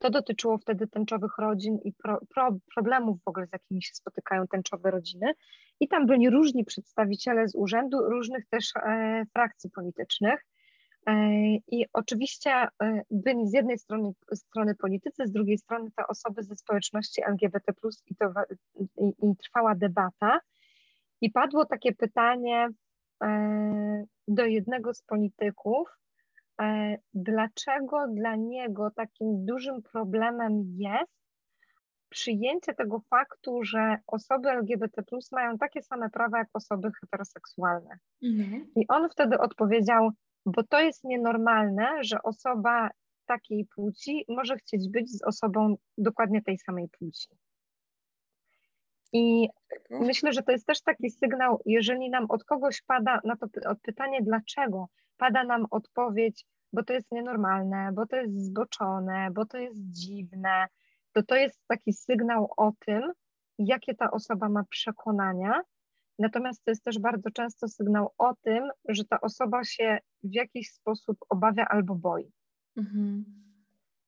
to 0.00 0.10
dotyczyło 0.10 0.58
wtedy 0.58 0.86
tęczowych 0.86 1.38
rodzin 1.38 1.78
i 1.84 1.92
pro, 1.92 2.18
pro, 2.34 2.56
problemów 2.74 3.22
w 3.24 3.28
ogóle, 3.28 3.46
z 3.46 3.52
jakimi 3.52 3.82
się 3.82 3.94
spotykają 3.94 4.46
tęczowe 4.46 4.90
rodziny. 4.90 5.32
I 5.80 5.88
tam 5.88 6.06
byli 6.06 6.30
różni 6.30 6.64
przedstawiciele 6.64 7.48
z 7.48 7.54
urzędu, 7.54 7.98
różnych 8.00 8.46
też 8.46 8.72
frakcji 9.32 9.70
politycznych. 9.70 10.46
I 11.68 11.86
oczywiście 11.92 12.68
byli 13.10 13.48
z 13.48 13.52
jednej 13.52 13.78
strony, 13.78 14.12
strony 14.34 14.74
politycy, 14.74 15.26
z 15.26 15.32
drugiej 15.32 15.58
strony 15.58 15.90
te 15.96 16.06
osoby 16.06 16.42
ze 16.42 16.56
społeczności 16.56 17.22
LGBT, 17.26 17.72
i, 18.06 18.14
to, 18.16 18.32
i, 18.76 19.08
i 19.22 19.36
trwała 19.36 19.74
debata. 19.74 20.40
I 21.20 21.30
padło 21.30 21.66
takie 21.66 21.92
pytanie 21.94 22.68
do 24.28 24.46
jednego 24.46 24.94
z 24.94 25.02
polityków, 25.02 25.88
dlaczego 27.14 28.06
dla 28.08 28.36
niego 28.36 28.90
takim 28.90 29.46
dużym 29.46 29.82
problemem 29.82 30.62
jest 30.76 31.18
przyjęcie 32.08 32.74
tego 32.74 33.00
faktu, 33.10 33.62
że 33.62 33.96
osoby 34.06 34.50
LGBT 34.50 35.02
mają 35.32 35.58
takie 35.58 35.82
same 35.82 36.10
prawa 36.10 36.38
jak 36.38 36.48
osoby 36.54 36.90
heteroseksualne. 37.00 37.98
Mhm. 38.22 38.66
I 38.76 38.88
on 38.88 39.08
wtedy 39.10 39.38
odpowiedział, 39.38 40.10
bo 40.46 40.62
to 40.62 40.80
jest 40.80 41.04
nienormalne, 41.04 41.88
że 42.00 42.22
osoba 42.22 42.90
takiej 43.26 43.66
płci 43.74 44.24
może 44.28 44.56
chcieć 44.56 44.90
być 44.90 45.10
z 45.10 45.22
osobą 45.22 45.76
dokładnie 45.98 46.42
tej 46.42 46.58
samej 46.58 46.88
płci. 46.98 47.28
I 49.12 49.48
myślę, 49.90 50.32
że 50.32 50.42
to 50.42 50.52
jest 50.52 50.66
też 50.66 50.82
taki 50.82 51.10
sygnał, 51.10 51.62
jeżeli 51.66 52.10
nam 52.10 52.26
od 52.28 52.44
kogoś 52.44 52.82
pada 52.82 53.20
na 53.24 53.36
to 53.36 53.46
pytanie, 53.82 54.22
dlaczego, 54.22 54.88
pada 55.16 55.44
nam 55.44 55.66
odpowiedź, 55.70 56.46
bo 56.72 56.84
to 56.84 56.92
jest 56.92 57.12
nienormalne, 57.12 57.90
bo 57.92 58.06
to 58.06 58.16
jest 58.16 58.46
zboczone, 58.46 59.28
bo 59.32 59.46
to 59.46 59.58
jest 59.58 59.90
dziwne, 59.90 60.66
to 61.12 61.22
to 61.22 61.36
jest 61.36 61.60
taki 61.66 61.92
sygnał 61.92 62.50
o 62.56 62.72
tym, 62.86 63.12
jakie 63.58 63.94
ta 63.94 64.10
osoba 64.10 64.48
ma 64.48 64.64
przekonania. 64.70 65.62
Natomiast 66.18 66.64
to 66.64 66.70
jest 66.70 66.84
też 66.84 66.98
bardzo 66.98 67.30
często 67.30 67.68
sygnał 67.68 68.12
o 68.18 68.34
tym, 68.42 68.68
że 68.88 69.04
ta 69.04 69.20
osoba 69.20 69.64
się 69.64 69.98
w 70.22 70.34
jakiś 70.34 70.70
sposób 70.70 71.18
obawia 71.28 71.64
albo 71.68 71.94
boi. 71.94 72.32
Mhm. 72.76 73.24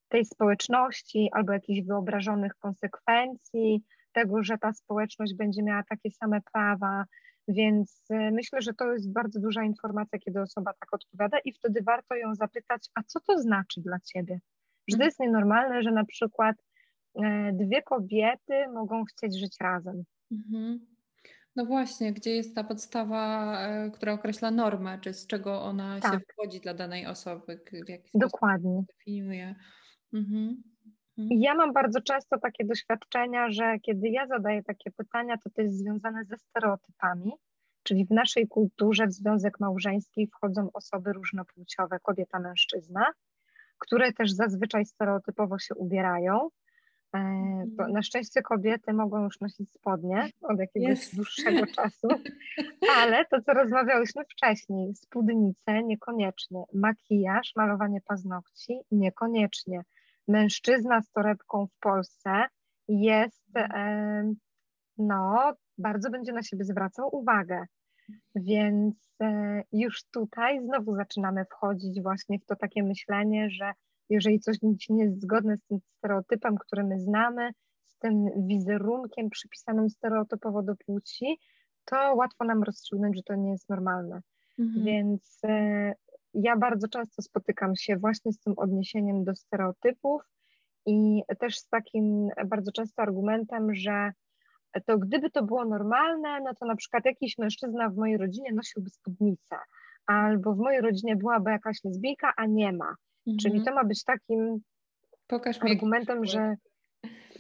Tej 0.09 0.25
społeczności 0.25 1.29
albo 1.33 1.53
jakichś 1.53 1.87
wyobrażonych 1.87 2.55
konsekwencji, 2.55 3.85
tego, 4.13 4.43
że 4.43 4.59
ta 4.59 4.73
społeczność 4.73 5.35
będzie 5.35 5.63
miała 5.63 5.83
takie 5.89 6.11
same 6.11 6.41
prawa. 6.53 7.05
Więc 7.49 8.03
y, 8.11 8.31
myślę, 8.33 8.63
że 8.63 8.75
to 8.75 8.93
jest 8.93 9.13
bardzo 9.13 9.41
duża 9.41 9.63
informacja, 9.63 10.19
kiedy 10.19 10.41
osoba 10.41 10.73
tak 10.81 10.95
odpowiada, 10.95 11.39
i 11.45 11.53
wtedy 11.53 11.83
warto 11.83 12.15
ją 12.15 12.35
zapytać, 12.35 12.89
a 12.95 13.03
co 13.03 13.21
to 13.21 13.39
znaczy 13.39 13.81
dla 13.81 13.99
ciebie? 14.01 14.41
Że 14.89 14.97
to 14.97 15.03
mhm. 15.03 15.09
jest 15.09 15.21
nienormalne, 15.21 15.83
że 15.83 15.93
na 15.93 16.05
przykład 16.05 16.57
E, 17.15 17.53
dwie 17.53 17.83
kobiety 17.83 18.69
mogą 18.75 19.05
chcieć 19.05 19.39
żyć 19.39 19.57
razem. 19.61 20.05
Mhm. 20.33 20.87
No 21.57 21.67
właśnie, 21.67 22.13
gdzie 22.13 22.31
jest 22.31 22.55
ta 22.55 22.65
podstawa, 22.65 23.55
e, 23.61 23.91
która 23.91 24.13
określa 24.13 24.51
normę, 24.51 24.99
czy 25.01 25.15
z 25.15 25.27
czego 25.27 25.63
ona 25.63 26.01
tak. 26.01 26.13
się 26.13 26.21
wchodzi 26.21 26.61
dla 26.61 26.75
danej 26.75 27.07
osoby, 27.07 27.61
w 27.87 27.89
jaki 27.89 28.11
Dokładnie. 28.15 28.83
definiuje. 28.89 29.55
Mhm. 30.13 30.63
Mhm. 31.19 31.41
Ja 31.41 31.55
mam 31.55 31.73
bardzo 31.73 32.01
często 32.01 32.39
takie 32.39 32.65
doświadczenia, 32.65 33.51
że 33.51 33.79
kiedy 33.79 34.09
ja 34.09 34.27
zadaję 34.27 34.63
takie 34.63 34.91
pytania, 34.91 35.37
to 35.39 35.51
to 35.51 35.63
jest 35.63 35.79
związane 35.79 36.25
ze 36.25 36.37
stereotypami, 36.37 37.33
czyli 37.83 38.07
w 38.07 38.11
naszej 38.11 38.49
kulturze 38.49 39.07
w 39.07 39.13
związek 39.13 39.61
małżeński 39.61 40.27
wchodzą 40.27 40.69
osoby 40.73 41.13
różnopłciowe, 41.13 41.99
kobieta, 42.03 42.39
mężczyzna, 42.39 43.07
które 43.79 44.13
też 44.13 44.33
zazwyczaj 44.33 44.87
stereotypowo 44.87 45.59
się 45.59 45.75
ubierają, 45.75 46.49
E, 47.15 47.19
mhm. 47.19 47.93
Na 47.93 48.03
szczęście 48.03 48.43
kobiety 48.43 48.93
mogą 48.93 49.25
już 49.25 49.41
nosić 49.41 49.73
spodnie 49.73 50.31
od 50.41 50.59
jakiegoś 50.59 50.99
yes. 50.99 51.15
dłuższego 51.15 51.67
czasu, 51.77 52.09
ale 52.97 53.25
to, 53.25 53.41
co 53.41 53.53
rozmawiałyśmy 53.53 54.25
wcześniej, 54.25 54.95
spódnice 54.95 55.83
niekoniecznie, 55.83 56.65
makijaż, 56.75 57.53
malowanie 57.57 58.01
paznokci 58.01 58.81
niekoniecznie. 58.91 59.83
Mężczyzna 60.31 61.03
z 61.03 61.11
torebką 61.11 61.67
w 61.67 61.79
Polsce 61.81 62.45
jest, 62.89 63.57
mhm. 63.57 64.35
no, 64.99 65.53
bardzo 65.79 66.11
będzie 66.11 66.33
na 66.33 66.43
siebie 66.43 66.65
zwracał 66.65 67.09
uwagę. 67.13 67.65
Więc 68.35 69.17
e, 69.23 69.63
już 69.73 70.05
tutaj 70.05 70.65
znowu 70.65 70.97
zaczynamy 70.97 71.45
wchodzić 71.45 72.03
właśnie 72.03 72.39
w 72.39 72.45
to 72.45 72.57
takie 72.57 72.83
myślenie, 72.83 73.51
że 73.51 73.73
jeżeli 74.09 74.41
coś 74.41 74.57
nie 74.89 75.05
jest 75.05 75.23
zgodne 75.23 75.57
z 75.57 75.65
tym 75.65 75.79
stereotypem, 75.97 76.57
który 76.59 76.85
my 76.85 77.01
znamy, 77.01 77.51
z 77.85 77.99
tym 77.99 78.47
wizerunkiem 78.47 79.31
przypisanym 79.31 79.91
stereotypowo 79.91 80.63
do 80.63 80.75
płci, 80.87 81.39
to 81.85 82.15
łatwo 82.15 82.45
nam 82.45 82.63
rozstrzygnąć, 82.63 83.17
że 83.17 83.23
to 83.23 83.35
nie 83.35 83.51
jest 83.51 83.69
normalne. 83.69 84.21
Mhm. 84.59 84.85
Więc 84.85 85.39
e, 85.45 85.95
ja 86.35 86.57
bardzo 86.57 86.89
często 86.89 87.23
spotykam 87.23 87.77
się 87.77 87.97
właśnie 87.97 88.33
z 88.33 88.39
tym 88.39 88.55
odniesieniem 88.57 89.25
do 89.25 89.35
stereotypów 89.35 90.23
i 90.87 91.23
też 91.39 91.59
z 91.59 91.69
takim 91.69 92.29
bardzo 92.47 92.73
często 92.73 93.03
argumentem, 93.03 93.75
że 93.75 94.13
to 94.87 94.99
gdyby 94.99 95.31
to 95.31 95.45
było 95.45 95.65
normalne, 95.65 96.41
no 96.41 96.55
to 96.61 96.67
na 96.67 96.77
przykład 96.77 97.05
jakiś 97.05 97.39
mężczyzna 97.39 97.89
w 97.89 97.97
mojej 97.97 98.17
rodzinie 98.17 98.53
nosiłby 98.53 98.91
spódnicę, 98.91 99.57
albo 100.07 100.55
w 100.55 100.59
mojej 100.59 100.81
rodzinie 100.81 101.17
byłaby 101.17 101.51
jakaś 101.51 101.85
lesbijka, 101.85 102.33
a 102.37 102.47
nie 102.47 102.73
ma. 102.73 102.95
Mhm. 103.27 103.39
Czyli 103.43 103.65
to 103.65 103.75
ma 103.75 103.85
być 103.85 104.05
takim 104.05 104.61
Pokaż 105.27 105.63
argumentem, 105.63 106.25
że 106.25 106.55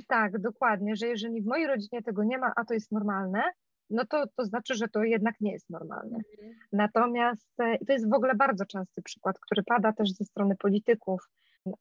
tak, 0.07 0.41
dokładnie, 0.41 0.97
że 0.97 1.07
jeżeli 1.07 1.43
w 1.43 1.47
mojej 1.47 1.66
rodzinie 1.66 2.03
tego 2.03 2.24
nie 2.24 2.38
ma, 2.38 2.53
a 2.57 2.64
to 2.64 2.74
jest 2.74 2.93
normalne, 2.93 3.43
no 3.91 4.07
to, 4.07 4.24
to 4.36 4.45
znaczy, 4.45 4.74
że 4.74 4.88
to 4.88 5.05
jednak 5.05 5.41
nie 5.41 5.53
jest 5.53 5.70
normalne. 5.70 6.16
Mhm. 6.16 6.59
Natomiast 6.72 7.61
e, 7.61 7.78
to 7.86 7.93
jest 7.93 8.11
w 8.11 8.14
ogóle 8.14 8.34
bardzo 8.34 8.66
częsty 8.66 9.03
przykład, 9.03 9.38
który 9.38 9.62
pada 9.62 9.93
też 9.93 10.12
ze 10.12 10.24
strony 10.24 10.57
polityków, 10.57 11.20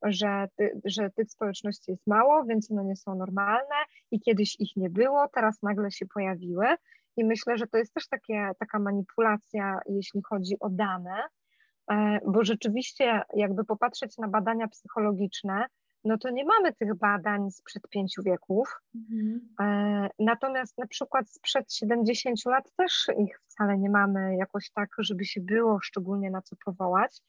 że, 0.02 0.48
ty, 0.56 0.80
że 0.84 1.10
tych 1.10 1.30
społeczności 1.30 1.90
jest 1.90 2.06
mało, 2.06 2.44
więc 2.44 2.70
one 2.70 2.84
nie 2.84 2.96
są 2.96 3.14
normalne 3.14 3.76
i 4.10 4.20
kiedyś 4.20 4.60
ich 4.60 4.76
nie 4.76 4.90
było, 4.90 5.28
teraz 5.34 5.62
nagle 5.62 5.90
się 5.90 6.06
pojawiły. 6.06 6.66
I 7.16 7.24
myślę, 7.24 7.56
że 7.56 7.66
to 7.66 7.78
jest 7.78 7.94
też 7.94 8.08
takie, 8.08 8.50
taka 8.58 8.78
manipulacja, 8.78 9.80
jeśli 9.86 10.22
chodzi 10.22 10.56
o 10.60 10.68
dane, 10.70 11.22
E, 11.90 12.20
bo 12.26 12.44
rzeczywiście 12.44 13.22
jakby 13.34 13.64
popatrzeć 13.64 14.18
na 14.18 14.28
badania 14.28 14.68
psychologiczne, 14.68 15.66
no 16.04 16.18
to 16.18 16.30
nie 16.30 16.44
mamy 16.44 16.72
tych 16.72 16.94
badań 16.94 17.50
sprzed 17.50 17.88
pięciu 17.88 18.22
wieków. 18.22 18.80
Mhm. 18.94 19.40
E, 19.60 20.10
natomiast 20.18 20.78
na 20.78 20.86
przykład 20.86 21.30
sprzed 21.30 21.74
70 21.74 22.46
lat 22.46 22.72
też 22.76 23.06
ich 23.18 23.40
wcale 23.40 23.78
nie 23.78 23.90
mamy 23.90 24.36
jakoś 24.36 24.70
tak, 24.70 24.90
żeby 24.98 25.24
się 25.24 25.40
było 25.40 25.80
szczególnie 25.80 26.30
na 26.30 26.42
co 26.42 26.56
powołać, 26.64 27.20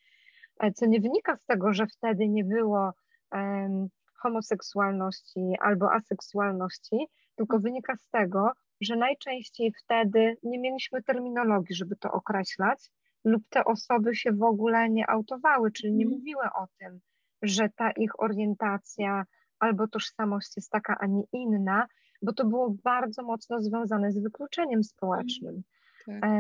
e, 0.60 0.72
co 0.72 0.86
nie 0.86 1.02
wynika 1.02 1.38
z 1.38 1.46
tego, 1.46 1.74
że 1.74 1.88
wtedy 1.88 2.28
nie 2.28 2.44
było 2.44 2.94
um, 3.32 3.88
homoseksualności 4.14 5.54
albo 5.60 5.94
aseksualności, 5.94 7.08
tylko 7.36 7.56
mhm. 7.56 7.62
wynika 7.62 7.96
z 7.96 8.10
tego, 8.10 8.52
że 8.82 8.96
najczęściej 8.96 9.74
wtedy 9.84 10.38
nie 10.44 10.60
mieliśmy 10.60 11.04
terminologii, 11.04 11.76
żeby 11.76 11.96
to 11.96 12.12
określać, 12.12 12.92
lub 13.24 13.44
te 13.50 13.66
osoby 13.66 14.16
się 14.16 14.32
w 14.32 14.44
ogóle 14.44 14.90
nie 14.90 15.10
autowały, 15.10 15.72
czyli 15.72 15.94
nie 15.94 16.06
mhm. 16.06 16.20
mówiły 16.20 16.44
o 16.44 16.68
tym, 16.80 17.02
że 17.42 17.70
ta 17.70 17.92
ich 17.92 18.20
orientacja 18.20 19.26
albo 19.60 19.88
tożsamość 19.88 20.58
jest 20.58 20.72
taka, 20.72 20.98
a 21.00 21.06
nie 21.06 21.24
inna, 21.34 21.88
bo 22.22 22.34
to 22.34 22.46
było 22.46 22.76
bardzo 22.84 23.24
mocno 23.24 23.62
związane 23.62 24.12
z 24.12 24.20
wykluczeniem 24.24 24.84
społecznym. 24.84 25.64
Tak. 26.06 26.32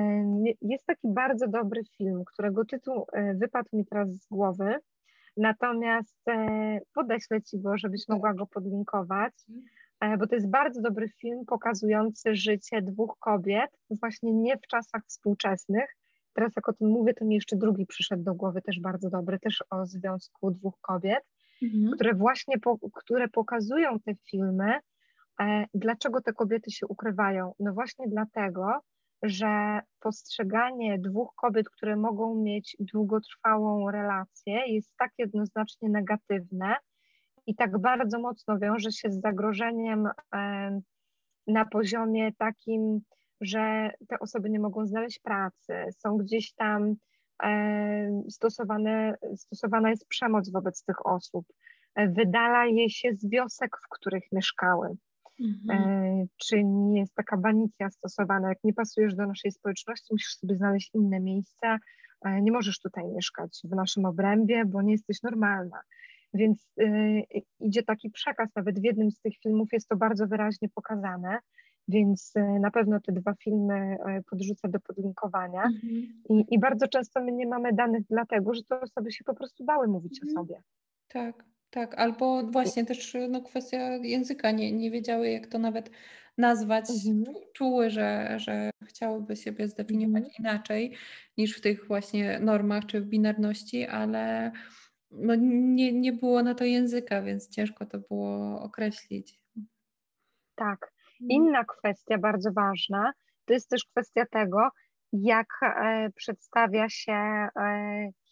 Jest 0.61 0.85
taki 0.85 1.07
bardzo 1.07 1.47
dobry 1.47 1.81
film, 1.97 2.23
którego 2.25 2.65
tytuł 2.65 3.05
e, 3.13 3.33
wypadł 3.33 3.69
mi 3.73 3.85
teraz 3.85 4.09
z 4.09 4.27
głowy, 4.27 4.75
natomiast 5.37 6.27
e, 6.27 6.79
podeślę 6.93 7.41
Ci 7.41 7.59
go, 7.59 7.77
żebyś 7.77 8.01
mogła 8.09 8.33
go 8.33 8.47
podlinkować, 8.47 9.33
e, 9.99 10.17
bo 10.17 10.27
to 10.27 10.35
jest 10.35 10.49
bardzo 10.49 10.81
dobry 10.81 11.09
film 11.09 11.45
pokazujący 11.45 12.35
życie 12.35 12.81
dwóch 12.81 13.17
kobiet, 13.19 13.71
właśnie 13.89 14.33
nie 14.33 14.57
w 14.57 14.67
czasach 14.67 15.01
współczesnych, 15.07 15.97
Teraz 16.33 16.51
jak 16.55 16.69
o 16.69 16.73
tym 16.73 16.89
mówię, 16.89 17.13
to 17.13 17.25
mi 17.25 17.35
jeszcze 17.35 17.55
drugi 17.55 17.85
przyszedł 17.85 18.23
do 18.23 18.33
głowy, 18.33 18.61
też 18.61 18.79
bardzo 18.79 19.09
dobry, 19.09 19.39
też 19.39 19.63
o 19.69 19.85
związku 19.85 20.51
dwóch 20.51 20.79
kobiet, 20.81 21.23
mhm. 21.63 21.91
które 21.93 22.13
właśnie, 22.13 22.59
po, 22.59 22.77
które 22.93 23.27
pokazują 23.27 23.99
te 23.99 24.15
filmy, 24.29 24.79
e, 25.41 25.65
dlaczego 25.73 26.21
te 26.21 26.33
kobiety 26.33 26.71
się 26.71 26.87
ukrywają. 26.87 27.53
No 27.59 27.73
właśnie 27.73 28.05
dlatego, 28.07 28.79
że 29.23 29.79
postrzeganie 29.99 30.99
dwóch 30.99 31.35
kobiet, 31.35 31.69
które 31.69 31.95
mogą 31.95 32.35
mieć 32.35 32.77
długotrwałą 32.79 33.91
relację, 33.91 34.59
jest 34.67 34.97
tak 34.97 35.11
jednoznacznie 35.17 35.89
negatywne 35.89 36.75
i 37.47 37.55
tak 37.55 37.79
bardzo 37.79 38.19
mocno 38.19 38.59
wiąże 38.59 38.91
się 38.91 39.11
z 39.11 39.21
zagrożeniem 39.21 40.09
e, 40.35 40.81
na 41.47 41.65
poziomie 41.65 42.31
takim, 42.37 43.01
że 43.41 43.91
te 44.07 44.19
osoby 44.19 44.49
nie 44.49 44.59
mogą 44.59 44.85
znaleźć 44.85 45.19
pracy, 45.19 45.73
są 45.97 46.17
gdzieś 46.17 46.53
tam 46.53 46.95
e, 47.43 48.21
stosowane, 48.29 49.15
stosowana 49.35 49.89
jest 49.89 50.07
przemoc 50.07 50.49
wobec 50.49 50.83
tych 50.83 51.05
osób, 51.05 51.45
e, 51.95 52.07
wydala 52.07 52.65
je 52.65 52.89
się 52.89 53.13
z 53.13 53.29
wiosek, 53.29 53.77
w 53.77 53.89
których 53.89 54.23
mieszkały. 54.31 54.87
mhm. 55.69 56.27
czy 56.37 56.63
nie 56.63 56.99
jest 56.99 57.15
taka 57.15 57.37
banicja 57.37 57.89
stosowana, 57.89 58.49
jak 58.49 58.63
nie 58.63 58.73
pasujesz 58.73 59.15
do 59.15 59.27
naszej 59.27 59.51
społeczności, 59.51 60.13
musisz 60.13 60.35
sobie 60.35 60.55
znaleźć 60.55 60.91
inne 60.93 61.19
miejsce, 61.19 61.77
nie 62.41 62.51
możesz 62.51 62.79
tutaj 62.79 63.07
mieszkać 63.07 63.61
w 63.63 63.75
naszym 63.75 64.05
obrębie, 64.05 64.65
bo 64.65 64.81
nie 64.81 64.91
jesteś 64.91 65.21
normalna. 65.23 65.81
Więc 66.33 66.67
y, 66.81 67.23
idzie 67.59 67.83
taki 67.83 68.09
przekaz, 68.09 68.49
nawet 68.55 68.79
w 68.79 68.83
jednym 68.83 69.11
z 69.11 69.19
tych 69.19 69.37
filmów 69.37 69.69
jest 69.73 69.87
to 69.87 69.95
bardzo 69.95 70.27
wyraźnie 70.27 70.69
pokazane, 70.69 71.39
więc 71.87 72.35
y, 72.35 72.59
na 72.59 72.71
pewno 72.71 72.99
te 72.99 73.11
dwa 73.11 73.33
filmy 73.33 73.97
y, 74.19 74.23
podrzucę 74.29 74.69
do 74.69 74.79
podlinkowania. 74.79 75.63
Mhm. 75.63 76.23
I, 76.29 76.45
I, 76.49 76.59
bardzo 76.59 76.87
często 76.87 77.21
my 77.21 77.31
nie 77.31 77.47
mamy 77.47 77.73
danych 77.73 78.03
dlatego, 78.09 78.53
że 78.53 78.63
te 78.63 78.81
osoby 78.81 79.11
się 79.11 79.23
po 79.23 79.33
prostu 79.33 79.65
bały 79.65 79.87
mówić 79.87 80.19
mhm. 80.23 80.37
o 80.37 80.41
sobie. 80.41 80.61
Tak, 81.07 81.45
tak. 81.69 81.99
Albo 81.99 82.43
właśnie 82.43 82.85
też 82.85 83.17
no, 83.29 83.41
kwestia 83.41 83.77
języka, 83.95 84.51
nie, 84.51 84.71
nie 84.71 84.91
wiedziały 84.91 85.29
jak 85.29 85.47
to 85.47 85.59
nawet 85.59 85.89
nazwać, 86.37 86.85
mhm. 86.89 87.35
czuły, 87.53 87.89
że, 87.89 88.39
że 88.39 88.69
chciałyby 88.85 89.35
siebie 89.35 89.67
zdefiniować 89.67 90.23
mhm. 90.23 90.35
inaczej 90.39 90.93
niż 91.37 91.57
w 91.57 91.61
tych 91.61 91.87
właśnie 91.87 92.39
normach 92.39 92.85
czy 92.85 93.01
w 93.01 93.05
binarności, 93.05 93.87
ale 93.87 94.51
no 95.11 95.35
nie, 95.35 95.93
nie 95.93 96.13
było 96.13 96.43
na 96.43 96.55
to 96.55 96.65
języka, 96.65 97.21
więc 97.21 97.49
ciężko 97.49 97.85
to 97.85 97.99
było 97.99 98.61
określić. 98.61 99.39
Tak. 100.55 100.91
No. 101.21 101.27
Inna 101.29 101.65
kwestia 101.65 102.17
bardzo 102.17 102.51
ważna 102.51 103.13
to 103.45 103.53
jest 103.53 103.69
też 103.69 103.85
kwestia 103.85 104.25
tego, 104.25 104.69
jak 105.13 105.47
e, 105.63 106.09
przedstawia 106.15 106.89
się 106.89 107.13
e, 107.13 107.49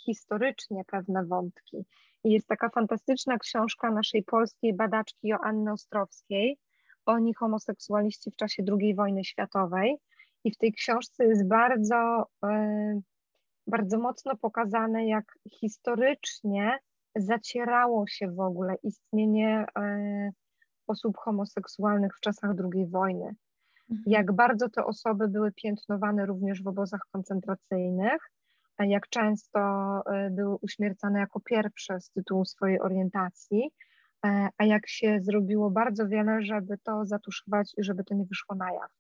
historycznie 0.06 0.84
pewne 0.86 1.26
wątki. 1.26 1.86
Jest 2.24 2.48
taka 2.48 2.70
fantastyczna 2.70 3.38
książka 3.38 3.92
naszej 3.92 4.24
polskiej 4.24 4.74
badaczki 4.74 5.28
Joanny 5.28 5.72
Ostrowskiej, 5.72 6.58
Oni 7.06 7.34
homoseksualiści 7.34 8.32
w 8.32 8.36
czasie 8.36 8.64
II 8.80 8.96
wojny 8.96 9.24
światowej. 9.24 9.96
I 10.44 10.52
w 10.52 10.58
tej 10.58 10.74
książce 10.74 11.26
jest 11.26 11.48
bardzo 11.48 12.26
e, 12.46 13.02
bardzo 13.68 14.00
mocno 14.00 14.38
pokazane, 14.38 15.08
jak 15.08 15.26
historycznie 15.52 16.80
zacierało 17.16 18.08
się 18.08 18.28
w 18.32 18.40
ogóle 18.40 18.76
istnienie 18.84 19.66
osób 20.90 21.18
homoseksualnych 21.18 22.18
w 22.18 22.20
czasach 22.20 22.52
II 22.74 22.88
wojny. 22.88 23.36
Mhm. 23.90 24.04
Jak 24.06 24.32
bardzo 24.32 24.70
te 24.70 24.86
osoby 24.86 25.28
były 25.28 25.52
piętnowane 25.52 26.26
również 26.26 26.64
w 26.64 26.68
obozach 26.68 27.02
koncentracyjnych, 27.12 28.32
jak 28.80 29.10
często 29.10 29.60
e, 30.06 30.30
były 30.30 30.56
uśmiercane 30.62 31.20
jako 31.20 31.40
pierwsze 31.40 32.02
z 32.02 32.10
tytułu 32.10 32.46
swojej 32.46 32.80
orientacji, 32.80 33.72
e, 34.26 34.50
a 34.58 34.66
jak 34.66 34.88
się 34.88 35.20
zrobiło 35.22 35.72
bardzo 35.72 36.08
wiele, 36.08 36.42
żeby 36.42 36.78
to 36.78 37.06
zatuszować 37.06 37.74
i 37.78 37.84
żeby 37.84 38.04
to 38.04 38.16
nie 38.16 38.26
wyszło 38.26 38.56
na 38.56 38.74
jaw. 38.74 38.92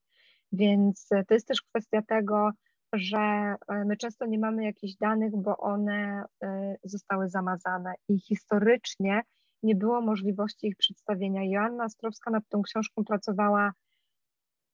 Więc 0.51 1.07
to 1.27 1.33
jest 1.33 1.47
też 1.47 1.61
kwestia 1.61 2.01
tego, 2.01 2.51
że 2.93 3.55
e, 3.67 3.85
my 3.85 3.97
często 3.97 4.25
nie 4.25 4.39
mamy 4.39 4.63
jakichś 4.63 4.95
danych, 4.95 5.31
bo 5.35 5.57
one 5.57 6.25
e, 6.43 6.75
zostały 6.83 7.29
zamazane 7.29 7.93
i 8.09 8.19
historycznie 8.19 9.21
nie 9.63 9.75
było 9.75 10.01
możliwości 10.01 10.67
ich 10.67 10.75
przedstawienia. 10.75 11.41
Joanna 11.43 11.85
Ostrowska 11.85 12.31
nad 12.31 12.43
tą 12.49 12.61
książką 12.61 13.03
pracowała 13.03 13.71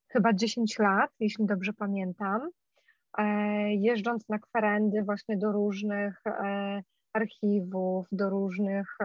chyba 0.08 0.34
10 0.34 0.80
lat, 0.80 1.12
jeśli 1.20 1.46
dobrze 1.46 1.74
pamiętam, 1.74 2.50
e, 3.18 3.24
jeżdżąc 3.74 4.30
na 4.30 4.40
kwerendy 4.40 5.04
właśnie 5.04 5.38
do 5.38 5.52
różnych 5.52 6.24
archiwów, 7.14 8.08
do 8.12 8.30
różnych 8.30 8.98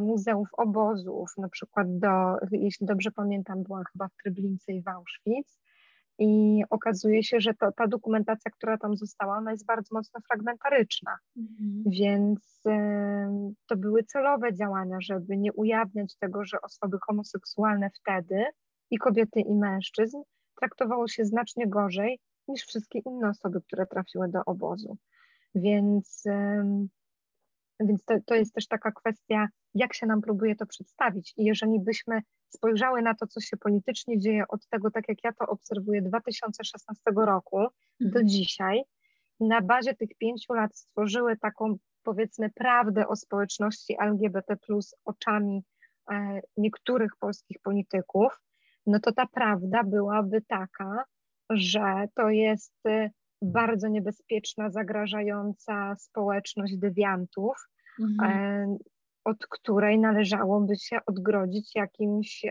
muzeów, 0.00 0.48
obozów, 0.52 1.30
na 1.38 1.48
przykład 1.48 1.98
do, 1.98 2.36
jeśli 2.50 2.86
dobrze 2.86 3.10
pamiętam, 3.10 3.62
była 3.62 3.82
chyba 3.92 4.08
w 4.08 4.22
Tryblince 4.22 4.72
i 4.72 4.82
w 4.82 4.88
Auschwitz, 4.88 5.61
i 6.22 6.62
okazuje 6.70 7.22
się, 7.22 7.40
że 7.40 7.54
to, 7.54 7.72
ta 7.72 7.86
dokumentacja, 7.86 8.50
która 8.50 8.78
tam 8.78 8.96
została, 8.96 9.36
ona 9.36 9.50
jest 9.50 9.66
bardzo 9.66 9.94
mocno 9.94 10.20
fragmentaryczna. 10.20 11.18
Mhm. 11.36 11.82
Więc 11.86 12.66
y, 12.66 13.54
to 13.66 13.76
były 13.76 14.02
celowe 14.02 14.54
działania, 14.54 14.96
żeby 15.00 15.36
nie 15.36 15.52
ujawniać 15.52 16.16
tego, 16.16 16.44
że 16.44 16.60
osoby 16.60 16.98
homoseksualne 17.06 17.90
wtedy 17.90 18.44
i 18.90 18.98
kobiety 18.98 19.40
i 19.40 19.54
mężczyzn 19.54 20.16
traktowało 20.60 21.08
się 21.08 21.24
znacznie 21.24 21.68
gorzej 21.68 22.18
niż 22.48 22.62
wszystkie 22.62 22.98
inne 22.98 23.28
osoby, 23.28 23.60
które 23.60 23.86
trafiły 23.86 24.28
do 24.28 24.44
obozu. 24.46 24.96
Więc, 25.54 26.26
y, 26.26 26.64
więc 27.86 28.04
to, 28.04 28.14
to 28.26 28.34
jest 28.34 28.54
też 28.54 28.66
taka 28.68 28.92
kwestia, 28.92 29.48
jak 29.74 29.94
się 29.94 30.06
nam 30.06 30.20
próbuje 30.20 30.56
to 30.56 30.66
przedstawić. 30.66 31.34
I 31.36 31.44
jeżeli 31.44 31.80
byśmy 31.80 32.20
spojrzały 32.48 33.02
na 33.02 33.14
to, 33.14 33.26
co 33.26 33.40
się 33.40 33.56
politycznie 33.56 34.18
dzieje 34.18 34.44
od 34.48 34.68
tego, 34.68 34.90
tak 34.90 35.08
jak 35.08 35.24
ja 35.24 35.32
to 35.32 35.46
obserwuję, 35.46 36.02
2016 36.02 37.02
roku 37.16 37.58
mhm. 37.58 37.70
do 38.00 38.24
dzisiaj, 38.24 38.82
na 39.40 39.60
bazie 39.60 39.94
tych 39.94 40.08
pięciu 40.18 40.52
lat 40.52 40.76
stworzyły 40.76 41.36
taką, 41.36 41.76
powiedzmy, 42.02 42.50
prawdę 42.50 43.08
o 43.08 43.16
społeczności 43.16 43.96
LGBT, 44.00 44.56
oczami 45.04 45.64
e, 46.10 46.40
niektórych 46.56 47.10
polskich 47.20 47.56
polityków, 47.62 48.40
no 48.86 49.00
to 49.00 49.12
ta 49.12 49.26
prawda 49.26 49.84
byłaby 49.84 50.42
taka, 50.48 51.04
że 51.50 52.04
to 52.14 52.28
jest 52.28 52.74
e, 52.86 53.10
bardzo 53.42 53.88
niebezpieczna, 53.88 54.70
zagrażająca 54.70 55.96
społeczność 55.96 56.76
dewiantów, 56.76 57.68
mhm. 58.00 58.30
E, 58.30 58.76
od 59.24 59.46
której 59.46 59.98
należałoby 59.98 60.76
się 60.76 60.98
odgrodzić 61.06 61.74
jakimś 61.74 62.44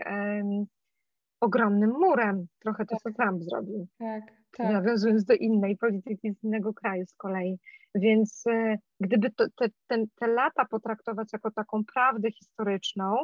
ogromnym 1.42 1.90
murem. 1.90 2.46
Trochę 2.58 2.86
to, 2.86 2.96
tak. 2.96 3.02
co 3.02 3.22
Trump 3.22 3.42
zrobił. 3.42 3.86
Tak, 3.98 4.22
tak. 4.56 4.72
Nawiązując 4.72 5.24
do 5.24 5.34
innej 5.34 5.76
polityki 5.76 6.32
z 6.34 6.44
innego 6.44 6.74
kraju 6.74 7.06
z 7.06 7.14
kolei. 7.14 7.58
Więc 7.94 8.44
e, 8.46 8.78
gdyby 9.00 9.30
to, 9.30 9.44
te, 9.56 9.68
te, 9.86 10.04
te 10.14 10.26
lata 10.26 10.64
potraktować 10.64 11.28
jako 11.32 11.50
taką 11.50 11.84
prawdę 11.94 12.30
historyczną, 12.30 13.16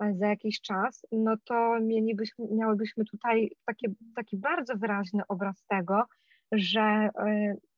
e, 0.00 0.14
za 0.14 0.28
jakiś 0.28 0.60
czas, 0.60 1.06
no 1.12 1.36
to 1.44 1.80
mielibyśmy, 1.80 2.46
miałybyśmy 2.50 3.04
tutaj 3.04 3.50
takie, 3.64 3.88
taki 4.16 4.36
bardzo 4.36 4.76
wyraźny 4.76 5.22
obraz 5.28 5.64
tego, 5.68 6.04
że 6.52 7.08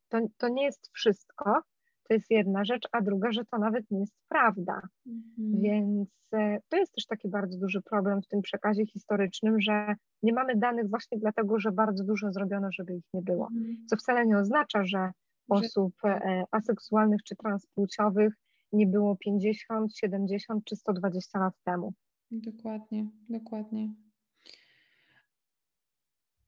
to, 0.09 0.19
to 0.37 0.49
nie 0.49 0.65
jest 0.65 0.91
wszystko, 0.93 1.63
to 2.09 2.15
jest 2.15 2.31
jedna 2.31 2.65
rzecz, 2.65 2.89
a 2.93 3.01
druga, 3.01 3.33
że 3.33 3.45
to 3.45 3.59
nawet 3.59 3.91
nie 3.91 4.01
jest 4.01 4.15
prawda. 4.29 4.81
Mhm. 5.07 5.61
Więc 5.63 6.09
e, 6.33 6.59
to 6.69 6.77
jest 6.77 6.93
też 6.93 7.07
taki 7.07 7.29
bardzo 7.29 7.59
duży 7.59 7.83
problem 7.83 8.23
w 8.23 8.29
tym 8.29 8.43
przekazie 8.43 8.87
historycznym, 8.87 9.61
że 9.61 9.95
nie 10.23 10.33
mamy 10.33 10.57
danych 10.57 10.91
właśnie 10.91 11.19
dlatego, 11.19 11.59
że 11.59 11.73
bardzo 11.73 12.05
dużo 12.05 12.33
zrobiono, 12.33 12.69
żeby 12.73 12.95
ich 12.97 13.05
nie 13.15 13.23
było. 13.23 13.49
Mhm. 13.57 13.77
Co 13.87 13.97
wcale 13.97 14.27
nie 14.27 14.39
oznacza, 14.39 14.85
że 14.85 15.11
osób 15.49 15.95
e, 16.05 16.45
aseksualnych 16.51 17.23
czy 17.23 17.37
transpłciowych 17.37 18.35
nie 18.73 18.87
było 18.87 19.17
50, 19.17 19.97
70 19.97 20.65
czy 20.65 20.77
120 20.77 21.39
lat 21.39 21.55
temu. 21.65 21.93
Dokładnie, 22.31 23.07
dokładnie. 23.29 24.06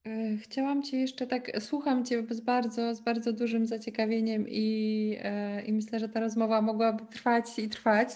E, 0.09 0.37
chciałam 0.37 0.83
Cię 0.83 0.97
jeszcze 0.97 1.27
tak, 1.27 1.51
słucham 1.61 2.05
Cię 2.05 2.23
z 2.31 2.41
bardzo, 2.41 2.95
z 2.95 3.01
bardzo 3.01 3.33
dużym 3.33 3.67
zaciekawieniem 3.67 4.45
i, 4.49 5.17
e, 5.23 5.63
i 5.63 5.73
myślę, 5.73 5.99
że 5.99 6.09
ta 6.09 6.21
rozmowa 6.21 6.63
mogłaby 6.63 7.05
trwać 7.07 7.59
i 7.59 7.69
trwać. 7.69 8.09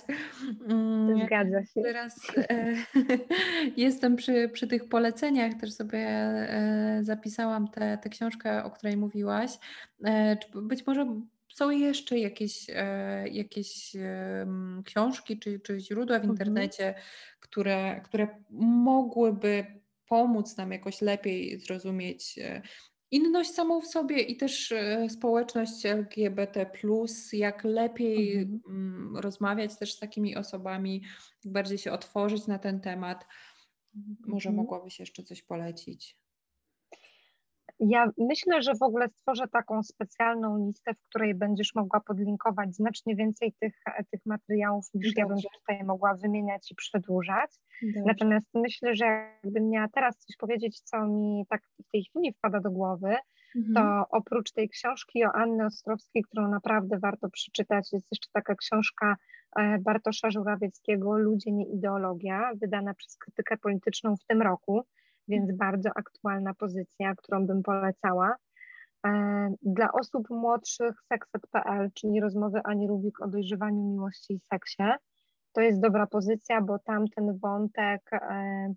Mm, 0.68 1.26
Zgadza 1.26 1.64
się. 1.64 1.82
Teraz 1.82 2.32
e, 2.36 2.74
jestem 3.76 4.16
przy, 4.16 4.48
przy 4.52 4.66
tych 4.66 4.88
poleceniach, 4.88 5.54
też 5.54 5.72
sobie 5.72 6.08
zapisałam 7.00 7.68
tę 7.68 8.08
książkę, 8.10 8.64
o 8.64 8.70
której 8.70 8.96
mówiłaś. 8.96 9.50
Być 10.54 10.86
może 10.86 11.20
są 11.54 11.70
jeszcze 11.70 12.18
jakieś, 12.18 12.66
jakieś 13.32 13.96
książki 14.84 15.38
czy, 15.38 15.60
czy 15.60 15.80
źródła 15.80 16.16
w 16.18 16.20
mhm. 16.20 16.32
internecie, 16.32 16.88
mhm. 16.88 17.04
które, 17.40 18.00
które 18.04 18.28
mogłyby 18.50 19.81
pomóc 20.12 20.56
nam 20.56 20.72
jakoś 20.72 21.00
lepiej 21.00 21.60
zrozumieć 21.60 22.38
e, 22.38 22.62
inność 23.10 23.50
samą 23.50 23.80
w 23.80 23.86
sobie 23.86 24.20
i 24.20 24.36
też 24.36 24.72
e, 24.72 25.08
społeczność 25.10 25.86
LGBT, 25.86 26.66
jak 27.32 27.64
lepiej 27.64 28.38
mhm. 28.38 28.60
Mm, 28.68 29.16
rozmawiać 29.16 29.78
też 29.78 29.94
z 29.94 29.98
takimi 29.98 30.36
osobami, 30.36 31.02
bardziej 31.44 31.78
się 31.78 31.92
otworzyć 31.92 32.46
na 32.46 32.58
ten 32.58 32.80
temat. 32.80 33.26
Może 34.26 34.48
mhm. 34.48 34.56
mogłabyś 34.56 35.00
jeszcze 35.00 35.22
coś 35.22 35.42
polecić? 35.42 36.21
Ja 37.88 38.10
myślę, 38.18 38.62
że 38.62 38.74
w 38.74 38.82
ogóle 38.82 39.08
stworzę 39.08 39.48
taką 39.48 39.82
specjalną 39.82 40.66
listę, 40.66 40.94
w 40.94 41.08
której 41.08 41.34
będziesz 41.34 41.74
mogła 41.74 42.00
podlinkować 42.00 42.74
znacznie 42.74 43.16
więcej 43.16 43.52
tych, 43.60 43.74
tych 44.10 44.26
materiałów, 44.26 44.84
niż 44.94 45.16
ja 45.16 45.26
bym 45.26 45.36
tutaj 45.58 45.84
mogła 45.84 46.14
wymieniać 46.14 46.70
i 46.70 46.74
przedłużać. 46.74 47.50
Dobrze. 47.82 48.02
Natomiast 48.06 48.46
myślę, 48.54 48.94
że 48.94 49.04
jakbym 49.44 49.70
miała 49.70 49.88
teraz 49.88 50.18
coś 50.18 50.36
powiedzieć, 50.36 50.80
co 50.80 51.06
mi 51.06 51.44
tak 51.48 51.62
w 51.88 51.90
tej 51.90 52.04
chwili 52.04 52.32
wpada 52.32 52.60
do 52.60 52.70
głowy, 52.70 53.16
mhm. 53.56 53.74
to 53.74 54.08
oprócz 54.10 54.52
tej 54.52 54.68
książki 54.68 55.24
o 55.24 55.32
Anny 55.32 55.66
Ostrowskiej, 55.66 56.22
którą 56.22 56.48
naprawdę 56.48 56.98
warto 56.98 57.30
przeczytać, 57.30 57.92
jest 57.92 58.06
jeszcze 58.12 58.28
taka 58.32 58.54
książka 58.54 59.16
e, 59.56 59.78
Bartosza 59.78 60.30
Żurawieckiego 60.30 61.18
Ludzie, 61.18 61.52
nie 61.52 61.66
ideologia, 61.66 62.50
wydana 62.60 62.94
przez 62.94 63.16
krytykę 63.16 63.56
polityczną 63.56 64.16
w 64.16 64.24
tym 64.24 64.42
roku, 64.42 64.84
więc 65.28 65.56
bardzo 65.56 65.90
aktualna 65.94 66.54
pozycja, 66.54 67.14
którą 67.14 67.46
bym 67.46 67.62
polecała. 67.62 68.36
E, 69.06 69.54
dla 69.62 69.92
osób 69.92 70.30
młodszych 70.30 70.94
sekset.pl, 71.08 71.90
czyli 71.94 72.20
rozmowy 72.20 72.60
Ani 72.64 72.88
Rubik 72.88 73.22
o 73.22 73.28
dojrzewaniu 73.28 73.82
miłości 73.82 74.34
i 74.34 74.38
seksie. 74.38 74.82
To 75.52 75.60
jest 75.60 75.80
dobra 75.80 76.06
pozycja, 76.06 76.60
bo 76.60 76.78
tam 76.78 77.08
ten 77.08 77.38
wątek 77.38 78.12
e, 78.12 78.74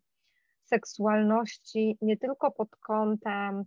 seksualności 0.63 1.97
nie 2.01 2.17
tylko 2.17 2.51
pod 2.51 2.75
kątem 2.75 3.63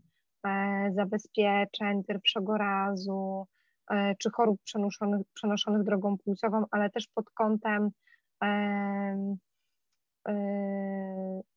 e, 0.46 0.90
zabezpieczeń 0.92 2.04
pierwszego 2.04 2.56
razu 2.56 3.46
czy 4.18 4.30
chorób 4.30 4.62
przenoszonych, 4.62 5.26
przenoszonych 5.34 5.82
drogą 5.82 6.18
płciową, 6.18 6.64
ale 6.70 6.90
też 6.90 7.06
pod 7.14 7.30
kątem 7.30 7.90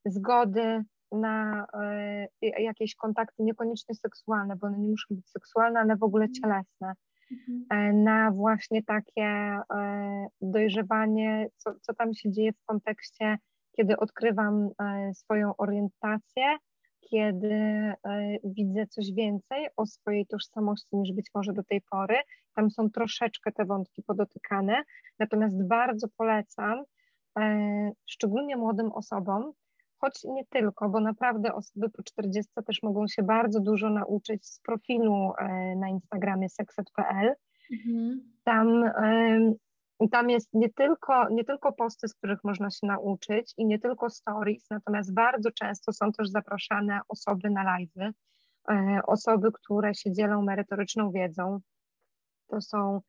zgody 0.06 0.84
na 1.12 1.66
e, 1.74 2.28
jakieś 2.42 2.96
kontakty 2.96 3.44
niekoniecznie 3.44 3.96
seksualne, 3.96 4.56
bo 4.56 4.68
one 4.68 4.80
nie 4.80 4.90
muszą 4.90 5.16
być 5.16 5.30
seksualne, 5.30 5.80
ale 5.80 5.96
w 5.96 6.04
ogóle 6.04 6.26
mhm. 6.26 6.34
cielesne. 6.34 6.94
Mhm. 7.32 7.66
E, 7.70 7.94
na 7.94 8.32
właśnie 8.32 8.84
takie 8.84 9.24
e, 9.24 10.28
dojrzewanie, 10.42 11.48
co, 11.58 11.72
co 11.82 11.94
tam 11.94 12.14
się 12.14 12.32
dzieje 12.32 12.54
w 12.54 12.66
kontekście, 12.66 13.38
kiedy 13.78 13.98
odkrywam 13.98 14.70
swoją 15.14 15.56
orientację, 15.58 16.44
kiedy 17.02 17.94
widzę 18.44 18.88
coś 18.88 19.12
więcej 19.14 19.68
o 19.78 19.86
swojej 19.86 20.26
tożsamości 20.26 20.96
niż 20.96 21.16
być 21.16 21.26
może 21.36 21.54
do 21.54 21.64
tej 21.64 21.82
pory. 21.82 22.16
Tam 22.56 22.72
są 22.72 22.90
troszeczkę 22.90 23.52
te 23.52 23.66
wątki 23.66 24.04
podotykane, 24.04 24.84
natomiast 25.20 25.68
bardzo 25.68 26.08
polecam, 26.18 26.84
szczególnie 28.06 28.58
młodym 28.58 28.92
osobom, 28.92 29.52
choć 30.02 30.24
nie 30.24 30.46
tylko, 30.46 30.90
bo 30.90 31.00
naprawdę 31.00 31.54
osoby 31.54 31.90
po 31.90 32.04
40 32.04 32.52
też 32.68 32.84
mogą 32.84 33.08
się 33.08 33.24
bardzo 33.24 33.60
dużo 33.60 33.90
nauczyć 33.90 34.48
z 34.48 34.60
profilu 34.60 35.34
e, 35.38 35.76
na 35.76 35.90
Instagramie 35.90 36.50
sexet.pl. 36.50 37.36
Mhm. 37.72 38.22
Tam, 38.44 38.84
tam 40.12 40.30
jest 40.30 40.50
nie 40.54 40.70
tylko, 40.70 41.30
nie 41.30 41.44
tylko 41.44 41.74
posty, 41.74 42.08
z 42.08 42.14
których 42.14 42.44
można 42.44 42.70
się 42.70 42.88
nauczyć 42.88 43.54
i 43.58 43.66
nie 43.66 43.80
tylko 43.80 44.10
stories, 44.10 44.70
natomiast 44.70 45.14
bardzo 45.14 45.52
często 45.52 45.94
są 45.94 46.12
też 46.12 46.30
zapraszane 46.30 47.00
osoby 47.08 47.50
na 47.50 47.64
live, 47.64 48.14
e, 48.70 49.00
osoby, 49.08 49.52
które 49.52 49.96
się 49.96 50.12
dzielą 50.12 50.42
merytoryczną 50.42 51.12
wiedzą. 51.12 51.60
To 52.48 52.62
są 52.62 53.02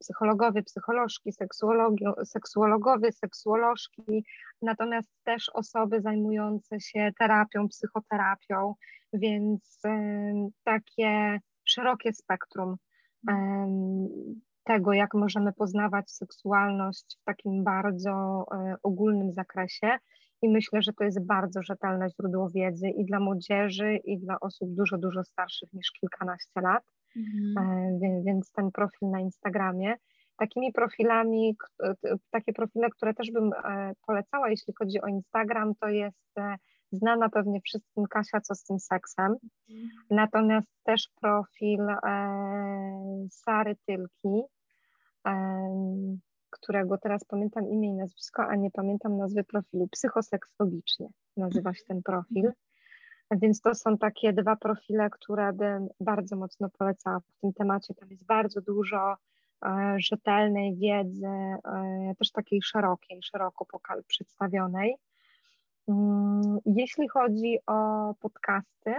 psychologowie, 0.00 0.62
psycholożki, 0.62 1.30
seksuologowie, 2.24 3.12
seksuolożki, 3.12 4.24
natomiast 4.62 5.10
też 5.24 5.50
osoby 5.54 6.00
zajmujące 6.00 6.80
się 6.80 7.10
terapią, 7.18 7.68
psychoterapią, 7.68 8.74
więc 9.12 9.80
e, 9.84 10.32
takie 10.64 11.40
szerokie 11.64 12.12
spektrum 12.12 12.76
e, 13.28 13.34
tego, 14.64 14.92
jak 14.92 15.14
możemy 15.14 15.52
poznawać 15.52 16.10
seksualność 16.10 17.18
w 17.20 17.24
takim 17.24 17.64
bardzo 17.64 18.44
ogólnym 18.82 19.32
zakresie. 19.32 19.98
I 20.42 20.48
myślę, 20.48 20.82
że 20.82 20.92
to 20.92 21.04
jest 21.04 21.26
bardzo 21.26 21.62
rzetelne 21.62 22.10
źródło 22.10 22.50
wiedzy 22.50 22.88
i 22.88 23.04
dla 23.04 23.20
młodzieży, 23.20 23.96
i 24.04 24.18
dla 24.18 24.40
osób 24.40 24.74
dużo, 24.74 24.98
dużo 24.98 25.24
starszych 25.24 25.72
niż 25.72 25.92
kilkanaście 26.00 26.60
lat. 26.60 26.84
Mhm. 27.16 27.58
E, 27.58 28.22
więc 28.24 28.52
ten 28.52 28.70
profil 28.70 29.10
na 29.10 29.20
Instagramie. 29.20 29.94
Takimi 30.36 30.72
profilami, 30.72 31.56
takie 32.30 32.52
profile, 32.52 32.90
które 32.90 33.14
też 33.14 33.30
bym 33.30 33.50
e, 33.52 33.92
polecała, 34.06 34.50
jeśli 34.50 34.74
chodzi 34.78 35.00
o 35.00 35.06
Instagram, 35.06 35.74
to 35.80 35.88
jest 35.88 36.38
e, 36.38 36.56
znana 36.92 37.28
pewnie 37.28 37.60
wszystkim 37.60 38.06
Kasia, 38.06 38.40
co 38.40 38.54
z 38.54 38.64
tym 38.64 38.78
seksem. 38.78 39.36
Mhm. 39.70 39.90
Natomiast 40.10 40.68
też 40.84 41.08
profil 41.20 41.80
Sary 43.30 43.76
Tylki, 43.86 44.42
którego 46.50 46.98
teraz 46.98 47.24
pamiętam 47.24 47.68
imię 47.68 47.88
i 47.88 47.94
nazwisko, 47.94 48.42
a 48.42 48.56
nie 48.56 48.70
pamiętam 48.70 49.16
nazwy 49.16 49.44
profilu. 49.44 49.88
Psychoseksologicznie 49.88 51.08
nazywa 51.36 51.74
się 51.74 51.84
ten 51.88 52.02
profil. 52.02 52.52
Więc 53.30 53.60
to 53.60 53.74
są 53.74 53.98
takie 53.98 54.32
dwa 54.32 54.56
profile, 54.56 55.10
które 55.10 55.52
bym 55.52 55.88
bardzo 56.00 56.36
mocno 56.36 56.68
polecała 56.78 57.20
w 57.20 57.40
tym 57.40 57.52
temacie. 57.52 57.94
Tam 57.94 58.10
jest 58.10 58.26
bardzo 58.26 58.60
dużo 58.60 59.16
e, 59.64 59.96
rzetelnej 59.98 60.76
wiedzy, 60.76 61.26
e, 61.26 62.12
też 62.18 62.30
takiej 62.32 62.62
szerokiej, 62.62 63.22
szeroko 63.22 63.66
przedstawionej. 64.06 64.94
Mm, 65.88 66.58
jeśli 66.66 67.08
chodzi 67.08 67.58
o 67.66 68.14
podcasty, 68.20 68.94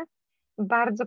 bardzo 0.57 1.03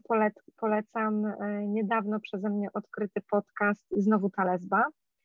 polecam 0.56 1.26
e, 1.26 1.66
niedawno 1.66 2.20
przeze 2.20 2.50
mnie 2.50 2.68
odkryty 2.74 3.20
podcast 3.30 3.86
Znowu 3.90 4.30
ta 4.30 4.44
lesba. 4.44 4.84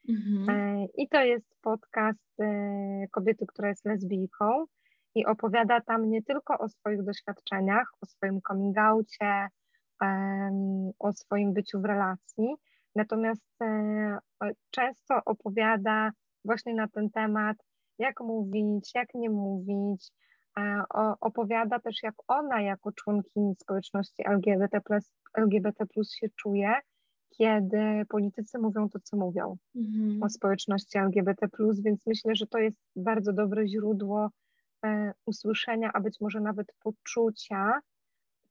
Mhm. 0.10 0.88
I 0.98 1.08
to 1.08 1.22
jest 1.22 1.56
podcast 1.62 2.38
kobiety, 3.12 3.46
która 3.46 3.70
jest 3.70 3.86
lesbijką 3.86 4.66
i 5.18 5.26
opowiada 5.26 5.82
tam 5.82 6.10
nie 6.10 6.24
tylko 6.24 6.58
o 6.58 6.70
swoich 6.70 7.04
doświadczeniach, 7.04 7.88
o 8.02 8.06
swoim 8.06 8.42
coming 8.48 8.78
outie, 8.78 9.48
o 11.00 11.14
swoim 11.14 11.54
byciu 11.54 11.82
w 11.82 11.86
relacji, 11.86 12.56
natomiast 12.96 13.62
e, 13.62 14.20
często 14.72 15.22
opowiada 15.26 16.12
właśnie 16.46 16.74
na 16.74 16.88
ten 16.88 17.10
temat, 17.10 17.58
jak 18.00 18.22
mówić, 18.22 18.92
jak 18.96 19.14
nie 19.14 19.30
mówić. 19.30 20.12
E, 20.60 20.84
opowiada 21.22 21.80
też, 21.80 22.04
jak 22.04 22.16
ona 22.28 22.62
jako 22.62 22.92
członkini 22.92 23.56
społeczności 23.56 24.24
LGBT, 24.28 24.82
LGBT 25.38 25.86
się 26.20 26.28
czuje, 26.36 26.74
kiedy 27.38 28.06
politycy 28.10 28.60
mówią 28.60 28.90
to, 28.90 29.00
co 29.00 29.18
mówią 29.18 29.58
mhm. 29.76 30.24
o 30.24 30.30
społeczności 30.30 30.98
LGBT, 30.98 31.48
więc 31.84 32.06
myślę, 32.08 32.36
że 32.36 32.48
to 32.48 32.58
jest 32.58 32.80
bardzo 32.96 33.34
dobre 33.34 33.68
źródło 33.68 34.30
usłyszenia, 35.26 35.92
a 35.94 36.00
być 36.00 36.22
może 36.22 36.40
nawet 36.40 36.74
poczucia 36.84 37.80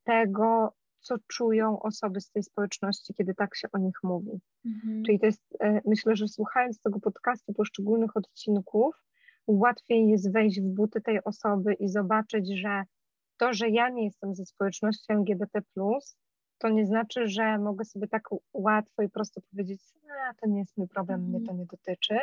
tego, 0.05 0.73
co 1.01 1.15
czują 1.27 1.81
osoby 1.81 2.21
z 2.21 2.31
tej 2.31 2.43
społeczności, 2.43 3.15
kiedy 3.15 3.35
tak 3.35 3.57
się 3.57 3.69
o 3.73 3.79
nich 3.79 3.97
mówi. 4.03 4.41
Mhm. 4.65 5.03
Czyli 5.05 5.21
to 5.21 5.27
jest, 5.27 5.43
e, 5.61 5.81
myślę, 5.85 6.17
że 6.17 6.29
słuchając 6.29 6.81
tego 6.81 7.01
podcastu, 7.01 7.53
poszczególnych 7.53 8.17
odcinków, 8.17 9.05
łatwiej 9.47 10.09
jest 10.09 10.33
wejść 10.33 10.61
w 10.61 10.75
buty 10.75 11.01
tej 11.01 11.25
osoby 11.25 11.75
i 11.75 11.89
zobaczyć, 11.89 12.61
że 12.61 12.85
to, 13.37 13.53
że 13.53 13.69
ja 13.69 13.89
nie 13.89 14.05
jestem 14.05 14.35
ze 14.35 14.47
społeczności 14.47 15.13
LGBT, 15.13 15.61
to 16.59 16.69
nie 16.69 16.87
znaczy, 16.87 17.27
że 17.27 17.59
mogę 17.59 17.85
sobie 17.85 18.09
tak 18.09 18.29
łatwo 18.53 19.03
i 19.03 19.09
prosto 19.09 19.41
powiedzieć, 19.51 19.81
a 20.31 20.35
to 20.35 20.49
nie 20.49 20.59
jest 20.59 20.77
mój 20.77 20.89
problem, 20.89 21.23
mnie 21.23 21.41
to 21.41 21.53
nie 21.53 21.67
dotyczy. 21.67 22.19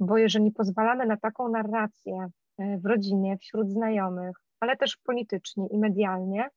Bo 0.00 0.18
jeżeli 0.18 0.52
pozwalamy 0.52 1.06
na 1.06 1.16
taką 1.16 1.48
narrację, 1.48 2.30
E, 2.30 2.45
w 2.58 2.86
rodzinie, 2.86 3.38
wśród 3.38 3.70
znajomych, 3.70 4.36
ale 4.60 4.76
też 4.76 4.96
politycznie 4.96 5.66
i 5.70 5.78
medialnie, 5.78 6.48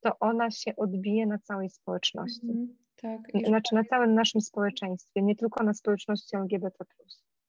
to 0.00 0.18
ona 0.20 0.50
się 0.50 0.76
odbije 0.76 1.26
na 1.26 1.38
całej 1.38 1.70
społeczności. 1.70 2.50
Mm, 2.50 2.76
tak. 2.96 3.20
Znaczy 3.46 3.74
na 3.74 3.84
całym 3.84 4.14
naszym 4.14 4.40
społeczeństwie, 4.40 5.22
nie 5.22 5.36
tylko 5.36 5.64
na 5.64 5.74
społeczności 5.74 6.36
LGBT. 6.36 6.84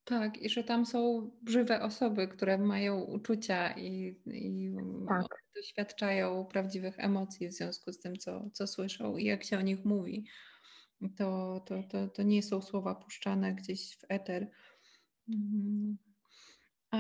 Tak, 0.04 0.38
i 0.38 0.50
że 0.50 0.64
tam 0.64 0.86
są 0.86 1.32
żywe 1.48 1.82
osoby, 1.82 2.28
które 2.28 2.58
mają 2.58 3.02
uczucia 3.02 3.74
i, 3.78 4.22
i 4.26 4.74
tak. 5.08 5.26
doświadczają 5.56 6.46
prawdziwych 6.46 7.00
emocji 7.00 7.48
w 7.48 7.54
związku 7.54 7.92
z 7.92 8.00
tym, 8.00 8.16
co, 8.16 8.50
co 8.54 8.68
słyszą 8.68 9.18
i 9.18 9.26
jak 9.26 9.44
się 9.44 9.58
o 9.58 9.62
nich 9.62 9.86
mówi. 9.86 10.26
To, 11.18 11.60
to, 11.66 11.84
to, 11.84 12.08
to 12.08 12.24
nie 12.24 12.44
są 12.44 12.62
słowa 12.62 12.96
puszczane 12.96 13.56
gdzieś 13.56 13.98
w 13.98 14.06
eter. 14.10 14.52
Mhm. 15.30 15.98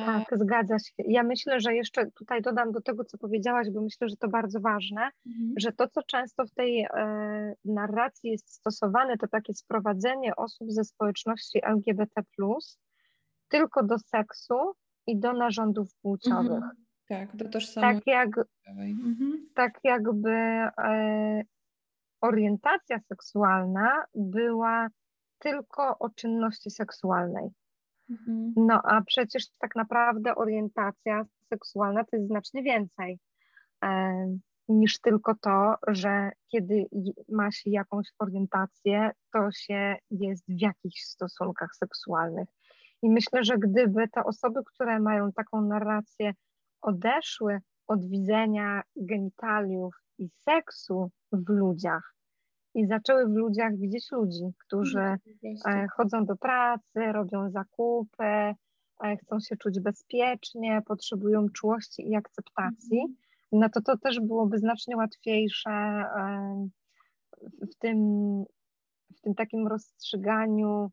Tak, 0.06 0.40
zgadza 0.40 0.80
się. 0.80 0.94
Ja 0.98 1.24
myślę, 1.24 1.60
że 1.60 1.74
jeszcze 1.74 2.12
tutaj 2.12 2.42
dodam 2.42 2.72
do 2.72 2.82
tego, 2.82 3.04
co 3.04 3.18
powiedziałaś, 3.18 3.68
bo 3.74 3.82
myślę, 3.82 4.10
że 4.10 4.16
to 4.16 4.28
bardzo 4.28 4.60
ważne, 4.60 5.10
mhm. 5.28 5.54
że 5.58 5.72
to, 5.72 5.88
co 5.88 6.04
często 6.04 6.46
w 6.46 6.52
tej 6.52 6.82
e, 6.82 7.54
narracji 7.66 8.32
jest 8.32 8.54
stosowane, 8.54 9.18
to 9.18 9.28
takie 9.28 9.54
sprowadzenie 9.54 10.36
osób 10.36 10.72
ze 10.72 10.84
społeczności 10.84 11.60
LGBT, 11.66 12.22
tylko 13.48 13.84
do 13.84 14.00
seksu 14.00 14.56
i 15.08 15.20
do 15.20 15.34
narządów 15.34 15.96
płciowych. 16.02 16.52
Mhm. 16.52 16.86
Tak, 17.10 17.36
do 17.36 17.50
tożsamości. 17.50 17.96
Tak, 17.96 18.08
jak, 18.08 18.30
mhm. 18.68 19.50
tak 19.56 19.80
jakby 19.84 20.32
e, 20.32 21.44
orientacja 22.22 23.00
seksualna 23.00 24.06
była 24.16 24.88
tylko 25.40 26.00
o 26.00 26.10
czynności 26.10 26.72
seksualnej. 26.72 27.50
Mhm. 28.10 28.54
No 28.56 28.82
a 28.84 29.02
przecież 29.02 29.44
tak 29.60 29.76
naprawdę 29.76 30.36
orientacja 30.36 31.26
seksualna 31.50 32.04
to 32.04 32.16
jest 32.16 32.28
znacznie 32.28 32.64
więcej 32.64 33.20
e, 33.84 34.14
niż 34.70 35.02
tylko 35.02 35.36
to, 35.36 35.76
że 35.88 36.32
kiedy 36.52 36.86
ma 37.30 37.52
się 37.52 37.70
jakąś 37.70 38.08
orientację, 38.20 39.12
to 39.34 39.52
się 39.52 39.96
jest 40.12 40.44
w 40.48 40.62
jakichś 40.62 41.02
stosunkach 41.02 41.76
seksualnych. 41.76 42.50
I 43.02 43.10
myślę, 43.10 43.44
że 43.44 43.58
gdyby 43.58 44.08
te 44.08 44.24
osoby, 44.24 44.60
które 44.66 45.00
mają 45.00 45.32
taką 45.32 45.62
narrację, 45.62 46.34
odeszły 46.82 47.60
od 47.88 48.10
widzenia 48.10 48.82
genitaliów 48.96 49.96
i 50.18 50.30
seksu 50.30 51.12
w 51.32 51.50
ludziach 51.50 52.15
i 52.76 52.88
zaczęły 52.88 53.26
w 53.26 53.36
ludziach 53.36 53.78
widzieć 53.78 54.12
ludzi, 54.12 54.44
którzy 54.66 55.00
e, 55.00 55.88
chodzą 55.98 56.26
do 56.26 56.36
pracy, 56.36 57.12
robią 57.12 57.50
zakupy, 57.50 58.24
e, 59.04 59.18
chcą 59.22 59.40
się 59.40 59.58
czuć 59.58 59.80
bezpiecznie, 59.80 60.82
potrzebują 60.86 61.50
czułości 61.50 62.10
i 62.10 62.16
akceptacji, 62.16 63.00
mhm. 63.00 63.16
no 63.52 63.70
to 63.70 63.82
to 63.82 63.98
też 63.98 64.20
byłoby 64.20 64.58
znacznie 64.58 64.98
łatwiejsze 64.98 65.70
e, 65.70 66.68
w 67.42 67.76
tym, 67.80 67.98
w 69.18 69.22
tym 69.22 69.36
takim 69.36 69.68
rozstrzyganiu 69.68 70.92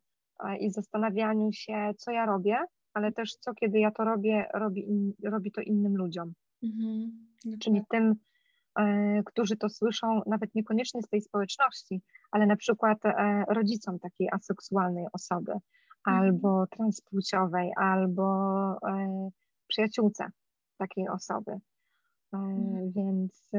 i 0.61 0.71
zastanawianiu 0.71 1.53
się, 1.53 1.91
co 1.97 2.11
ja 2.11 2.27
robię, 2.27 2.59
ale 2.95 3.13
też 3.13 3.35
co, 3.35 3.55
kiedy 3.55 3.81
ja 3.81 3.91
to 3.91 4.05
robię, 4.05 4.47
robi, 4.55 4.89
in, 4.89 5.13
robi 5.25 5.53
to 5.53 5.61
innym 5.61 5.97
ludziom. 5.97 6.33
Mhm. 6.63 7.13
Czyli 7.61 7.81
tym, 7.91 8.15
którzy 9.25 9.57
to 9.57 9.69
słyszą, 9.69 10.21
nawet 10.27 10.55
niekoniecznie 10.55 11.03
z 11.03 11.09
tej 11.09 11.21
społeczności, 11.21 12.03
ale 12.31 12.47
na 12.47 12.57
przykład 12.57 13.05
e, 13.05 13.45
rodzicom 13.49 13.99
takiej 13.99 14.29
aseksualnej 14.33 15.07
osoby, 15.13 15.53
mhm. 15.53 15.63
albo 16.07 16.67
transpłciowej, 16.67 17.73
albo 17.77 18.27
e, 18.89 19.31
przyjaciółce 19.69 20.27
takiej 20.79 21.09
osoby. 21.09 21.53
Mhm. 22.33 22.93
Więc, 22.93 23.51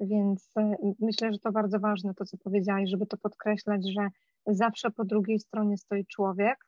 więc 0.00 0.54
myślę, 1.00 1.32
że 1.32 1.38
to 1.38 1.52
bardzo 1.52 1.78
ważne, 1.80 2.14
to 2.14 2.24
co 2.24 2.38
powiedziałaś, 2.38 2.90
żeby 2.90 3.06
to 3.06 3.16
podkreślać, 3.16 3.82
że 3.92 4.08
zawsze 4.46 4.90
po 4.90 5.04
drugiej 5.04 5.38
stronie 5.38 5.78
stoi 5.78 6.06
człowiek 6.06 6.58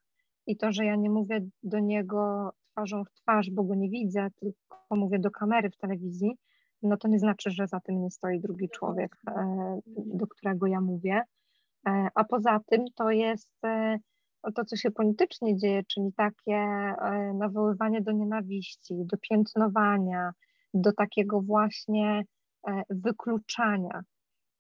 i 0.46 0.56
to, 0.56 0.72
że 0.72 0.84
ja 0.84 0.96
nie 0.96 1.10
mówię 1.10 1.40
do 1.62 1.78
niego 1.78 2.50
twarzą 2.72 3.04
w 3.04 3.12
twarz, 3.12 3.50
bo 3.50 3.64
go 3.64 3.74
nie 3.74 3.88
widzę, 3.88 4.28
tylko 4.40 4.96
mówię 4.96 5.18
do 5.18 5.30
kamery 5.30 5.70
w 5.70 5.76
telewizji, 5.76 6.38
no 6.82 6.96
to 6.96 7.08
nie 7.08 7.18
znaczy, 7.18 7.50
że 7.50 7.66
za 7.66 7.80
tym 7.80 8.02
nie 8.02 8.10
stoi 8.10 8.40
drugi 8.40 8.68
człowiek, 8.68 9.16
e, 9.26 9.80
do 9.96 10.26
którego 10.26 10.66
ja 10.66 10.80
mówię. 10.80 11.22
E, 11.86 12.08
a 12.14 12.24
poza 12.24 12.60
tym 12.66 12.84
to 12.94 13.10
jest 13.10 13.64
e, 13.64 13.98
to, 14.54 14.64
co 14.64 14.76
się 14.76 14.90
politycznie 14.90 15.56
dzieje, 15.56 15.82
czyli 15.84 16.12
takie 16.16 16.66
nawoływanie 17.34 18.02
do 18.02 18.12
nienawiści, 18.12 18.94
do 19.04 19.16
piętnowania, 19.30 20.32
do 20.74 20.92
takiego 20.92 21.40
właśnie 21.40 22.24
wykluczania 22.90 24.02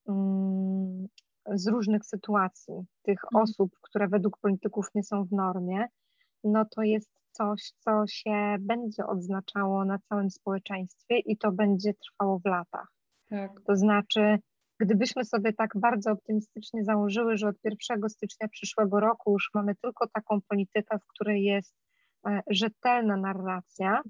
mm, 0.08 1.06
z 1.46 1.68
różnych 1.68 2.04
sytuacji 2.04 2.74
tych 3.02 3.24
mhm. 3.24 3.42
osób, 3.42 3.70
które 3.82 4.08
według 4.08 4.38
polityków 4.38 4.86
nie 4.94 5.02
są 5.02 5.24
w 5.24 5.32
normie, 5.32 5.86
no 6.44 6.64
to 6.64 6.82
jest 6.82 7.17
coś, 7.38 7.72
co 7.78 8.06
się 8.06 8.56
będzie 8.60 9.06
odznaczało 9.06 9.84
na 9.84 9.98
całym 9.98 10.30
społeczeństwie 10.30 11.18
i 11.18 11.36
to 11.36 11.52
będzie 11.52 11.94
trwało 11.94 12.38
w 12.38 12.44
latach. 12.44 12.88
Tak. 13.30 13.50
To 13.66 13.76
znaczy, 13.76 14.38
gdybyśmy 14.80 15.24
sobie 15.24 15.52
tak 15.52 15.70
bardzo 15.74 16.12
optymistycznie 16.12 16.84
założyły, 16.84 17.36
że 17.36 17.48
od 17.48 17.56
1 17.64 18.08
stycznia 18.08 18.48
przyszłego 18.48 19.00
roku 19.00 19.32
już 19.32 19.50
mamy 19.54 19.74
tylko 19.74 20.06
taką 20.06 20.40
politykę, 20.48 20.98
w 20.98 21.06
której 21.06 21.44
jest 21.44 21.74
e, 22.26 22.40
rzetelna 22.50 23.16
narracja, 23.16 24.02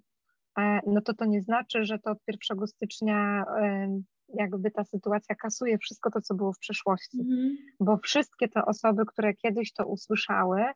e, 0.58 0.80
no 0.86 1.00
to 1.00 1.14
to 1.14 1.24
nie 1.24 1.42
znaczy, 1.42 1.84
że 1.84 1.98
to 1.98 2.10
od 2.10 2.18
1 2.28 2.66
stycznia 2.66 3.44
jakby 4.34 4.70
ta 4.70 4.84
sytuacja 4.84 5.34
kasuje 5.34 5.78
wszystko 5.78 6.10
to, 6.10 6.20
co 6.20 6.34
było 6.34 6.52
w 6.52 6.58
przeszłości, 6.58 7.20
mm. 7.20 7.56
bo 7.80 7.96
wszystkie 7.96 8.48
te 8.48 8.64
osoby, 8.64 9.06
które 9.06 9.34
kiedyś 9.34 9.72
to 9.72 9.86
usłyszały 9.86 10.60
e, 10.60 10.74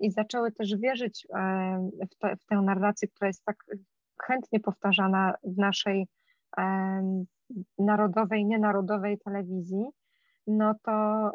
i 0.00 0.10
zaczęły 0.10 0.52
też 0.52 0.76
wierzyć 0.76 1.26
e, 1.34 1.90
w, 2.10 2.18
te, 2.18 2.36
w, 2.36 2.44
tę 2.44 2.56
narrację, 2.56 3.08
która 3.08 3.28
jest 3.28 3.44
tak 3.44 3.56
chętnie 4.22 4.60
powtarzana 4.60 5.34
w 5.44 5.58
naszej 5.58 6.06
e, 6.58 7.24
narodowej, 7.78 8.46
nienarodowej 8.46 9.18
telewizji, 9.18 9.84
no 10.46 10.74
to 10.82 11.30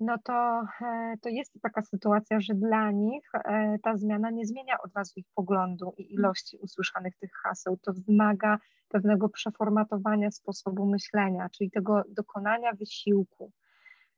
no 0.00 0.18
to, 0.24 0.62
e, 0.80 1.14
to 1.22 1.28
jest 1.28 1.52
taka 1.62 1.82
sytuacja, 1.82 2.40
że 2.40 2.54
dla 2.54 2.90
nich 2.90 3.30
e, 3.34 3.76
ta 3.82 3.96
zmiana 3.96 4.30
nie 4.30 4.46
zmienia 4.46 4.76
od 4.84 4.94
razu 4.94 5.12
ich 5.16 5.26
poglądu 5.34 5.94
i 5.98 6.14
ilości 6.14 6.56
usłyszanych 6.56 7.16
tych 7.16 7.30
haseł. 7.42 7.76
To 7.76 7.92
wymaga 8.08 8.58
pewnego 8.88 9.28
przeformatowania 9.28 10.30
sposobu 10.30 10.86
myślenia, 10.86 11.48
czyli 11.48 11.70
tego 11.70 12.02
dokonania 12.08 12.72
wysiłku. 12.72 13.52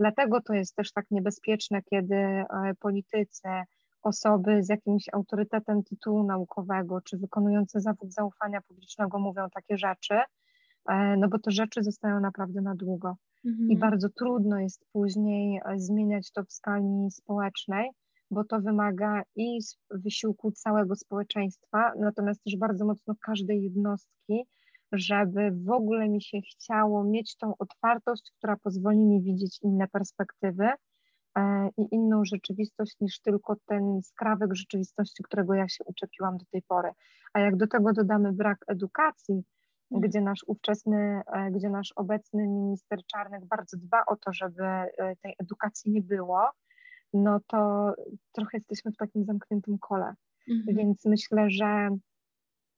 Dlatego 0.03 0.41
to 0.41 0.55
jest 0.55 0.77
też 0.77 0.93
tak 0.93 1.07
niebezpieczne, 1.11 1.83
kiedy 1.83 2.15
e, 2.15 2.47
politycy, 2.81 3.49
osoby 4.03 4.63
z 4.63 4.69
jakimś 4.69 5.05
autorytetem 5.13 5.83
tytułu 5.83 6.23
naukowego 6.25 7.01
czy 7.01 7.19
wykonujące 7.19 7.81
zawód 7.81 8.13
zaufania 8.13 8.61
publicznego 8.61 9.19
mówią 9.19 9.51
takie 9.51 9.79
rzeczy, 9.79 10.15
no 11.19 11.29
bo 11.29 11.39
te 11.39 11.51
rzeczy 11.51 11.83
zostają 11.83 12.21
naprawdę 12.21 12.61
na 12.61 12.75
długo. 12.75 13.17
Mhm. 13.45 13.71
I 13.71 13.77
bardzo 13.77 14.09
trudno 14.09 14.61
jest 14.61 14.85
później 14.93 15.61
e, 15.65 15.79
zmieniać 15.79 16.33
to 16.33 16.45
w 16.45 16.53
skali 16.53 17.11
społecznej, 17.11 17.91
bo 18.31 18.45
to 18.45 18.61
wymaga 18.61 19.23
i 19.37 19.59
wysiłku 19.91 20.53
całego 20.53 20.97
społeczeństwa, 20.97 21.93
natomiast 21.99 22.45
też 22.45 22.57
bardzo 22.57 22.85
mocno 22.85 23.15
każdej 23.27 23.63
jednostki, 23.63 24.45
żeby 24.93 25.51
w 25.51 25.71
ogóle 25.71 26.09
mi 26.09 26.23
się 26.23 26.41
chciało 26.41 27.05
mieć 27.05 27.37
tą 27.37 27.55
otwartość, 27.59 28.33
która 28.39 28.57
pozwoli 28.57 28.99
mi 28.99 29.23
widzieć 29.23 29.59
inne 29.63 29.89
perspektywy 29.89 30.69
e, 31.39 31.69
i 31.77 31.95
inną 31.95 32.25
rzeczywistość 32.25 32.97
niż 33.01 33.21
tylko 33.21 33.57
ten 33.67 34.03
skrawek 34.03 34.55
rzeczywistości, 34.55 35.23
którego 35.23 35.55
ja 35.55 35.69
się 35.69 35.85
uczepiłam 35.85 36.39
do 36.39 36.45
tej 36.51 36.63
pory. 36.63 36.91
A 37.33 37.41
jak 37.41 37.57
do 37.57 37.67
tego 37.67 37.93
dodamy 37.93 38.33
brak 38.33 38.59
edukacji, 38.67 39.43
gdzie 39.91 40.21
nasz 40.21 40.45
ówczesny, 40.47 41.23
e, 41.27 41.51
gdzie 41.51 41.71
nasz 41.71 41.93
obecny 41.97 42.49
minister 42.49 42.99
Czarnek 43.07 43.45
bardzo 43.45 43.77
dba 43.77 44.05
o 44.07 44.17
to, 44.17 44.33
żeby 44.33 44.65
e, 44.65 45.17
tej 45.23 45.35
edukacji 45.39 45.93
nie 45.93 46.03
było, 46.03 46.51
no 47.15 47.41
to 47.47 47.93
trochę 48.33 48.59
jesteśmy 48.59 48.93
w 48.93 48.97
takim 48.97 49.25
zamkniętym 49.25 49.79
kole. 49.79 50.15
Mhm. 50.51 50.77
Więc 50.77 51.05
myślę, 51.05 51.51
że 51.51 51.89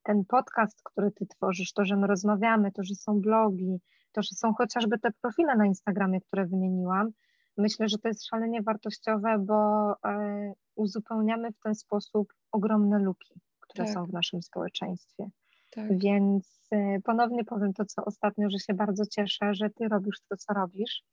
ten 0.05 0.25
podcast, 0.25 0.83
który 0.85 1.11
ty 1.11 1.27
tworzysz, 1.27 1.73
to, 1.73 1.85
że 1.85 1.97
my 1.97 2.07
rozmawiamy, 2.07 2.73
to, 2.73 2.83
że 2.83 2.95
są 2.95 3.21
blogi, 3.21 3.81
to, 4.13 4.23
że 4.23 4.37
są 4.37 4.55
chociażby 4.55 4.99
te 4.99 5.11
profile 5.23 5.57
na 5.57 5.67
Instagramie, 5.67 6.21
które 6.21 6.47
wymieniłam, 6.47 7.11
myślę, 7.57 7.89
że 7.89 7.99
to 7.99 8.09
jest 8.09 8.27
szalenie 8.27 8.63
wartościowe, 8.63 9.39
bo 9.39 9.91
e, 10.05 10.53
uzupełniamy 10.75 11.53
w 11.53 11.59
ten 11.59 11.75
sposób 11.75 12.33
ogromne 12.53 12.99
luki, 12.99 13.35
które 13.61 13.85
tak. 13.85 13.95
są 13.95 14.07
w 14.07 14.13
naszym 14.13 14.43
społeczeństwie. 14.43 15.31
Tak. 15.75 15.99
Więc 15.99 16.69
y, 16.75 17.01
ponownie 17.05 17.45
powiem 17.45 17.73
to, 17.73 17.85
co 17.85 18.05
ostatnio, 18.05 18.51
że 18.51 18.59
się 18.59 18.75
bardzo 18.75 19.07
cieszę, 19.07 19.55
że 19.55 19.71
Ty 19.71 19.89
robisz 19.89 20.21
to, 20.29 20.37
co 20.37 20.55
robisz. 20.55 21.05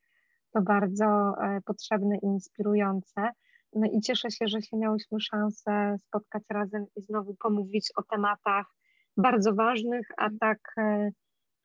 To 0.53 0.61
bardzo 0.61 1.05
e, 1.05 1.61
potrzebne 1.65 2.17
i 2.17 2.25
inspirujące. 2.25 3.29
No 3.73 3.87
i 3.93 4.01
cieszę 4.01 4.31
się, 4.31 4.47
że 4.47 4.61
się 4.61 4.77
miałyśmy 4.77 5.19
szansę 5.19 5.95
spotkać 5.99 6.43
razem 6.49 6.85
i 6.95 7.01
znowu 7.01 7.35
pomówić 7.35 7.91
o 7.95 8.03
tematach 8.03 8.65
bardzo 9.21 9.53
ważnych, 9.53 10.07
a 10.17 10.29
tak 10.39 10.59
e, 10.77 11.11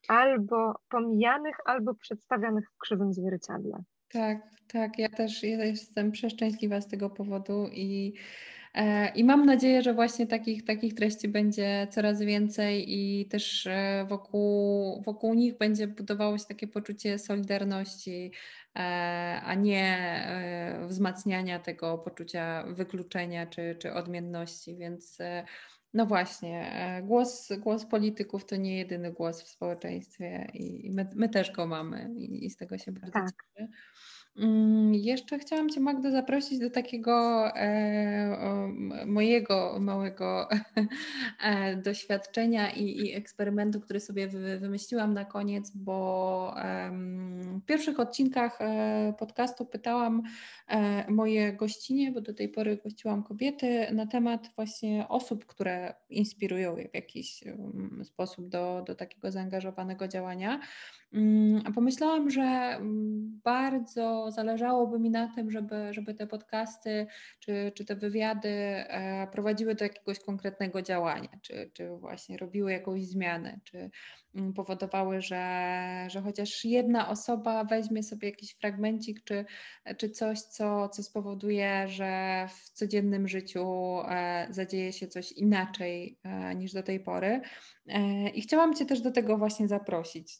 albo 0.07 0.73
pomijanych, 0.89 1.55
albo 1.65 1.93
przedstawianych 1.93 2.69
w 2.71 2.77
krzywym 2.77 3.13
zwierciadle. 3.13 3.83
Tak, 4.11 4.37
tak. 4.67 4.99
Ja 4.99 5.09
też 5.09 5.43
jestem 5.43 6.11
przeszczęśliwa 6.11 6.81
z 6.81 6.87
tego 6.87 7.09
powodu 7.09 7.67
i 7.71 8.13
E, 8.77 9.09
I 9.15 9.23
mam 9.23 9.45
nadzieję, 9.45 9.81
że 9.81 9.93
właśnie 9.93 10.27
takich, 10.27 10.65
takich 10.65 10.93
treści 10.93 11.27
będzie 11.27 11.87
coraz 11.91 12.21
więcej 12.21 12.85
i 12.87 13.25
też 13.25 13.67
e, 13.67 14.05
wokół, 14.09 15.01
wokół 15.01 15.33
nich 15.33 15.57
będzie 15.57 15.87
budowało 15.87 16.37
się 16.37 16.45
takie 16.45 16.67
poczucie 16.67 17.19
solidarności, 17.19 18.31
e, 18.75 18.79
a 19.45 19.53
nie 19.53 19.97
wzmacniania 20.87 21.59
tego 21.59 21.97
poczucia 21.97 22.63
wykluczenia 22.67 23.47
czy, 23.47 23.75
czy 23.79 23.93
odmienności. 23.93 24.75
Więc 24.75 25.17
no 25.93 26.05
właśnie, 26.05 26.71
głos, 27.03 27.49
głos 27.59 27.85
polityków 27.85 28.45
to 28.45 28.55
nie 28.55 28.77
jedyny 28.77 29.13
głos 29.13 29.43
w 29.43 29.47
społeczeństwie 29.47 30.47
i 30.53 30.91
my, 30.91 31.09
my 31.15 31.29
też 31.29 31.51
go 31.51 31.67
mamy 31.67 32.13
i, 32.17 32.49
z 32.49 32.57
tego 32.57 32.77
się 32.77 32.91
bardzo 32.91 33.13
tak. 33.13 33.33
cieszę. 33.57 33.67
Mm, 34.37 34.93
jeszcze 34.93 35.39
chciałam 35.39 35.69
Cię, 35.69 35.79
Magdo, 35.79 36.11
zaprosić 36.11 36.59
do 36.59 36.69
takiego 36.69 37.47
e, 37.55 38.67
mojego 39.05 39.77
małego 39.79 40.49
e, 41.43 41.75
doświadczenia 41.75 42.71
i, 42.71 43.13
eksperymentu, 43.13 43.81
który 43.81 43.99
sobie 43.99 44.27
wy, 44.27 44.59
wymyśliłam 44.59 45.13
na 45.13 45.25
koniec, 45.25 45.71
bo 45.75 46.55
w 47.61 47.65
pierwszych 47.65 47.99
odcinkach 47.99 48.61
e, 48.61 49.13
podcastu 49.19 49.65
pytałam 49.65 50.23
moje 51.09 51.53
gościnie, 51.53 52.11
bo 52.11 52.21
do 52.21 52.33
tej 52.33 52.49
pory 52.49 52.77
gościłam 52.83 53.23
kobiety, 53.23 53.87
na 53.91 54.07
temat 54.07 54.49
właśnie 54.55 55.07
osób, 55.07 55.45
które 55.45 55.93
inspirują 56.09 56.75
w 56.75 56.95
jakiś 56.95 57.43
sposób 58.03 58.49
do, 58.49 58.83
do 58.87 58.95
takiego 58.95 59.31
zaangażowanego 59.31 60.07
działania. 60.07 60.59
Mm, 61.13 61.73
pomyślałam, 61.73 62.29
że 62.29 62.41
mm, 62.41 63.41
bardzo 63.43 64.31
zależałoby 64.31 64.99
mi 64.99 65.09
na 65.09 65.27
tym, 65.35 65.51
żeby, 65.51 65.93
żeby 65.93 66.13
te 66.13 66.27
podcasty 66.27 67.07
czy, 67.39 67.71
czy 67.75 67.85
te 67.85 67.95
wywiady 67.95 68.49
e, 68.49 69.27
prowadziły 69.31 69.75
do 69.75 69.85
jakiegoś 69.85 70.19
konkretnego 70.19 70.81
działania, 70.81 71.29
czy, 71.41 71.71
czy 71.73 71.89
właśnie 71.89 72.37
robiły 72.37 72.71
jakąś 72.71 73.05
zmianę, 73.05 73.59
czy 73.63 73.89
powodowały, 74.55 75.21
że, 75.21 76.07
że 76.09 76.21
chociaż 76.21 76.65
jedna 76.65 77.09
osoba 77.09 77.63
weźmie 77.63 78.03
sobie 78.03 78.29
jakiś 78.29 78.53
fragmencik, 78.53 79.23
czy, 79.23 79.45
czy 79.97 80.09
coś, 80.09 80.41
co, 80.41 80.89
co 80.89 81.03
spowoduje, 81.03 81.87
że 81.87 82.45
w 82.55 82.69
codziennym 82.69 83.27
życiu 83.27 83.67
e, 84.09 84.47
zadzieje 84.49 84.93
się 84.93 85.07
coś 85.07 85.31
inaczej 85.31 86.19
e, 86.23 86.55
niż 86.55 86.73
do 86.73 86.83
tej 86.83 86.99
pory. 86.99 87.41
I 88.33 88.41
chciałam 88.41 88.75
Cię 88.75 88.85
też 88.85 89.01
do 89.01 89.11
tego 89.11 89.37
właśnie 89.37 89.67
zaprosić. 89.67 90.39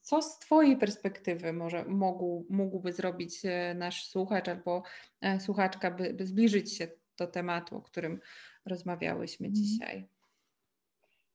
Co 0.00 0.22
z 0.22 0.38
Twojej 0.38 0.76
perspektywy 0.76 1.52
może 1.52 1.84
mógł, 1.84 2.46
mógłby 2.50 2.92
zrobić 2.92 3.40
e, 3.44 3.74
nasz 3.74 4.06
słuchacz 4.06 4.48
albo 4.48 4.82
e, 5.20 5.40
słuchaczka, 5.40 5.90
by, 5.90 6.14
by 6.14 6.26
zbliżyć 6.26 6.76
się 6.76 6.88
do 7.18 7.26
tematu, 7.26 7.76
o 7.76 7.82
którym 7.82 8.20
rozmawiałyśmy 8.66 9.46
mhm. 9.46 9.64
dzisiaj? 9.64 10.08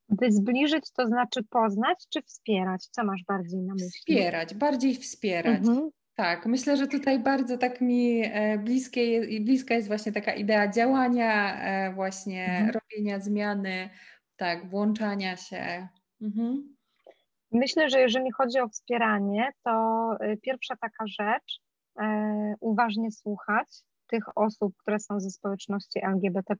By 0.09 0.31
zbliżyć 0.31 0.91
to 0.91 1.07
znaczy 1.07 1.43
poznać 1.49 2.05
czy 2.09 2.21
wspierać? 2.21 2.87
Co 2.91 3.03
masz 3.03 3.23
bardziej 3.27 3.59
na 3.59 3.73
myśli? 3.73 3.89
Wspierać, 3.89 4.53
bardziej 4.53 4.95
wspierać. 4.95 5.59
Mhm. 5.59 5.89
Tak, 6.15 6.45
myślę, 6.45 6.77
że 6.77 6.87
tutaj 6.87 7.19
bardzo 7.19 7.57
tak 7.57 7.81
mi 7.81 8.21
e, 8.23 8.57
bliskie, 8.57 9.21
bliska 9.41 9.73
jest 9.73 9.87
właśnie 9.87 10.11
taka 10.11 10.33
idea 10.33 10.71
działania, 10.71 11.57
właśnie 11.95 12.45
mhm. 12.45 12.71
robienia 12.71 13.19
zmiany, 13.19 13.89
tak, 14.37 14.69
włączania 14.69 15.37
się. 15.37 15.87
Mhm. 16.21 16.77
Myślę, 17.51 17.89
że 17.89 17.99
jeżeli 17.99 18.31
chodzi 18.31 18.59
o 18.59 18.69
wspieranie, 18.69 19.51
to 19.63 20.11
y, 20.23 20.37
pierwsza 20.37 20.75
taka 20.75 21.07
rzecz, 21.07 21.61
e, 22.01 22.55
uważnie 22.59 23.11
słuchać 23.11 23.67
tych 24.07 24.37
osób, 24.37 24.73
które 24.77 24.99
są 24.99 25.19
ze 25.19 25.29
społeczności 25.29 26.05
LGBT, 26.05 26.55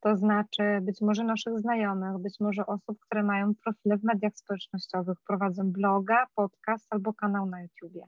to 0.00 0.16
znaczy 0.16 0.62
być 0.82 1.00
może 1.00 1.24
naszych 1.24 1.58
znajomych, 1.58 2.18
być 2.18 2.40
może 2.40 2.66
osób, 2.66 2.98
które 3.00 3.22
mają 3.22 3.54
profile 3.64 3.98
w 3.98 4.04
mediach 4.04 4.32
społecznościowych, 4.34 5.18
prowadzą 5.26 5.72
bloga, 5.72 6.26
podcast 6.34 6.86
albo 6.90 7.12
kanał 7.14 7.46
na 7.46 7.62
YouTubie 7.62 8.06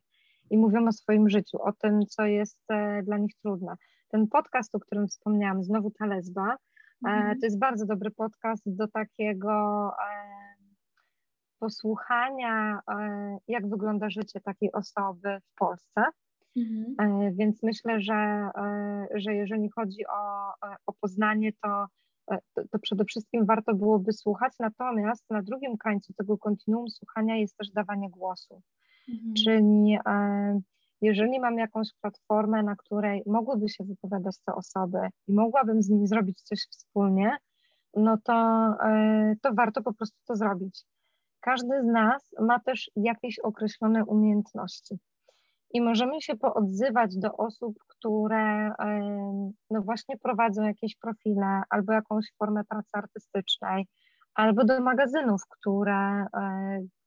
i 0.51 0.59
mówią 0.59 0.89
o 0.89 0.93
swoim 0.93 1.28
życiu, 1.28 1.62
o 1.62 1.73
tym, 1.73 2.01
co 2.06 2.24
jest 2.24 2.70
e, 2.70 3.02
dla 3.02 3.19
nich 3.19 3.35
trudne. 3.43 3.74
Ten 4.09 4.28
podcast, 4.28 4.74
o 4.74 4.81
którym 4.81 5.09
wspomniałam, 5.09 5.62
znowu 5.62 5.90
ta 5.90 6.06
lesba, 6.06 6.56
e, 7.06 7.10
mhm. 7.10 7.40
to 7.40 7.47
jest 7.47 7.59
bardzo 7.59 7.86
dobry 7.86 8.10
podcast 8.10 8.62
do 8.66 8.89
takiego 8.89 9.93
posłuchania, 11.59 12.81
e, 12.90 13.39
jak 13.48 13.69
wygląda 13.69 14.10
życie 14.10 14.40
takiej 14.40 14.73
osoby 14.73 15.39
w 15.40 15.55
Polsce. 15.59 16.05
Mhm. 16.59 16.95
E, 17.01 17.33
więc 17.33 17.63
myślę, 17.63 18.01
że, 18.01 18.15
e, 18.15 19.07
że 19.15 19.35
jeżeli 19.35 19.71
chodzi 19.71 20.07
o, 20.07 20.53
o 20.87 20.93
poznanie, 21.01 21.53
to, 21.63 21.87
to, 22.55 22.63
to, 22.71 22.79
przede 22.79 23.05
wszystkim 23.05 23.47
warto 23.47 23.75
byłoby 23.75 24.13
słuchać. 24.13 24.53
Natomiast 24.61 25.31
na 25.31 25.43
drugim 25.43 25.77
końcu 25.77 26.13
tego 26.13 26.39
kontinuum 26.39 26.91
słuchania 26.91 27.37
jest 27.37 27.57
też 27.57 27.71
dawanie 27.71 28.11
głosu. 28.11 28.63
Mhm. 29.09 29.35
Czyli 29.45 29.99
jeżeli 31.01 31.41
mam 31.41 31.59
jakąś 31.59 31.89
platformę, 32.01 32.63
na 32.63 32.77
której 32.77 33.23
mogłyby 33.27 33.69
się 33.69 33.85
wypowiadać 33.85 34.39
te 34.47 34.55
osoby 34.55 34.99
i 35.29 35.33
mogłabym 35.33 35.83
z 35.83 35.89
nimi 35.89 36.07
zrobić 36.07 36.43
coś 36.43 36.59
wspólnie, 36.71 37.37
no 37.97 38.19
to, 38.25 38.69
to 39.43 39.55
warto 39.55 39.83
po 39.83 39.93
prostu 39.93 40.17
to 40.27 40.37
zrobić 40.37 40.87
każdy 41.41 41.83
z 41.83 41.87
nas 41.87 42.35
ma 42.41 42.61
też 42.61 42.91
jakieś 42.97 43.39
określone 43.39 44.05
umiejętności. 44.05 44.99
I 45.70 45.81
możemy 45.81 46.23
się 46.23 46.36
poodzywać 46.36 47.16
do 47.16 47.32
osób, 47.36 47.78
które 47.89 48.73
no 49.70 49.82
właśnie 49.82 50.16
prowadzą 50.19 50.62
jakieś 50.62 50.97
profile 50.97 51.62
albo 51.70 51.93
jakąś 51.93 52.27
formę 52.39 52.65
pracy 52.65 52.90
artystycznej, 52.93 53.86
albo 54.39 54.65
do 54.65 54.81
magazynów, 54.81 55.43
które 55.49 55.95
e, 55.95 56.27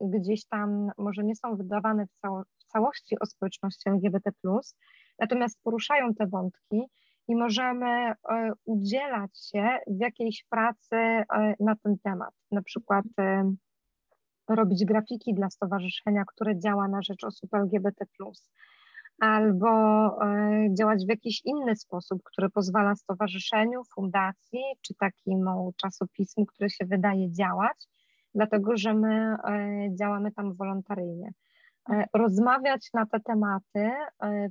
gdzieś 0.01 0.45
tam 0.45 0.91
może 0.97 1.23
nie 1.23 1.35
są 1.35 1.55
wydawane 1.55 2.05
w, 2.05 2.13
cało, 2.21 2.43
w 2.59 2.65
całości 2.65 3.19
o 3.19 3.25
społeczności 3.25 3.89
LGBT, 3.89 4.31
natomiast 5.19 5.59
poruszają 5.63 6.13
te 6.13 6.27
wątki 6.27 6.81
i 7.27 7.35
możemy 7.35 7.87
e, 7.87 8.15
udzielać 8.65 9.49
się 9.51 9.77
w 9.87 9.99
jakiejś 9.99 10.45
pracy 10.49 10.95
e, 10.95 11.25
na 11.59 11.75
ten 11.83 11.97
temat. 12.03 12.33
Na 12.51 12.61
przykład 12.61 13.05
robić 14.55 14.85
grafiki 14.85 15.33
dla 15.33 15.49
stowarzyszenia, 15.49 16.23
które 16.27 16.59
działa 16.59 16.87
na 16.87 17.01
rzecz 17.01 17.23
osób 17.23 17.53
LGBT, 17.53 18.05
albo 19.21 19.69
e, 20.25 20.67
działać 20.73 21.05
w 21.05 21.09
jakiś 21.09 21.41
inny 21.45 21.75
sposób, 21.75 22.23
który 22.23 22.49
pozwala 22.49 22.95
stowarzyszeniu, 22.95 23.81
fundacji 23.95 24.59
czy 24.81 24.93
takiemu 24.95 25.73
czasopismu, 25.77 26.45
które 26.45 26.69
się 26.69 26.85
wydaje 26.85 27.31
działać, 27.31 27.87
dlatego 28.35 28.77
że 28.77 28.93
my 28.93 29.35
e, 29.47 29.95
działamy 29.95 30.31
tam 30.31 30.53
wolontaryjnie. 30.53 31.31
E, 31.89 32.05
rozmawiać 32.13 32.89
na 32.93 33.05
te 33.05 33.19
tematy 33.19 33.91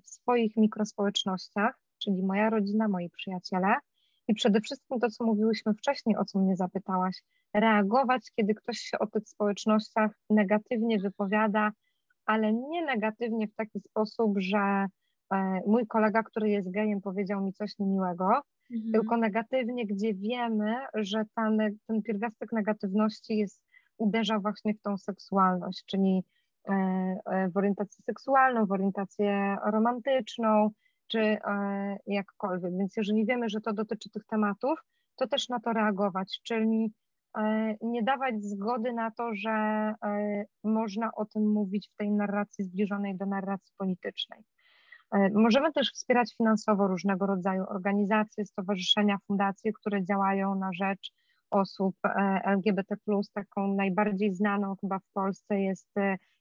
w 0.05 0.11
swoich 0.11 0.57
mikrospołecznościach, 0.57 1.79
czyli 1.99 2.23
moja 2.23 2.51
rodzina, 2.51 2.89
moi 2.89 3.11
przyjaciele, 3.11 3.75
i 4.31 4.35
przede 4.35 4.61
wszystkim 4.61 5.01
to, 5.01 5.11
co 5.11 5.25
mówiłyśmy 5.25 5.75
wcześniej, 5.75 6.17
o 6.17 6.25
co 6.25 6.39
mnie 6.39 6.57
zapytałaś, 6.57 7.23
reagować, 7.55 8.31
kiedy 8.37 8.55
ktoś 8.55 8.79
się 8.79 8.99
o 8.99 9.07
tych 9.07 9.29
społecznościach 9.29 10.11
negatywnie 10.31 10.99
wypowiada, 10.99 11.73
ale 12.27 12.53
nie 12.53 12.85
negatywnie 12.85 13.49
w 13.49 13.55
taki 13.55 13.81
sposób, 13.81 14.35
że 14.39 14.87
e, 15.33 15.61
mój 15.67 15.87
kolega, 15.87 16.23
który 16.23 16.51
jest 16.51 16.71
gejem, 16.71 17.01
powiedział 17.01 17.45
mi 17.45 17.53
coś 17.53 17.79
niemiłego, 17.79 18.41
mhm. 18.71 18.93
tylko 18.93 19.17
negatywnie, 19.17 19.87
gdzie 19.87 20.15
wiemy, 20.15 20.75
że 20.95 21.25
ta, 21.35 21.51
ten 21.87 22.03
pierwiastek 22.03 22.53
negatywności 22.53 23.37
jest, 23.37 23.63
uderza 23.99 24.39
właśnie 24.39 24.75
w 24.75 24.83
tą 24.83 24.99
seksualność, 24.99 25.85
czyli 25.87 26.23
e, 26.69 26.73
e, 27.27 27.49
w 27.49 27.57
orientację 27.57 28.05
seksualną, 28.05 28.67
w 28.67 28.73
orientację 28.73 29.57
romantyczną, 29.65 30.71
czy 31.11 31.39
jakkolwiek. 32.07 32.73
Więc 32.79 32.97
jeżeli 32.97 33.27
wiemy, 33.27 33.49
że 33.49 33.61
to 33.61 33.73
dotyczy 33.73 34.11
tych 34.11 34.27
tematów, 34.27 34.79
to 35.17 35.29
też 35.29 35.49
na 35.49 35.61
to 35.61 35.73
reagować, 35.73 36.41
czyli 36.43 36.93
E, 37.39 37.75
nie 37.83 38.03
dawać 38.03 38.45
zgody 38.45 38.93
na 38.93 39.11
to, 39.11 39.35
że 39.35 39.51
e, 39.51 39.95
można 40.65 41.11
o 41.15 41.25
tym 41.25 41.53
mówić 41.53 41.91
w 41.93 41.97
tej 41.97 42.11
narracji 42.13 42.65
zbliżonej 42.65 43.17
do 43.17 43.27
narracji 43.27 43.75
politycznej. 43.77 44.41
E, 45.13 45.31
możemy 45.35 45.73
też 45.73 45.93
wspierać 45.93 46.35
finansowo 46.37 46.89
różnego 46.89 47.27
rodzaju 47.27 47.65
organizacje, 47.69 48.47
stowarzyszenia, 48.47 49.19
fundacje, 49.27 49.73
które 49.73 50.05
działają 50.05 50.55
na 50.55 50.73
rzecz 50.73 51.13
osób 51.51 51.97
LGBT. 52.45 52.95
Taką 53.35 53.75
najbardziej 53.75 54.35
znaną 54.35 54.77
chyba 54.81 54.99
w 54.99 55.13
Polsce 55.13 55.61
jest 55.61 55.95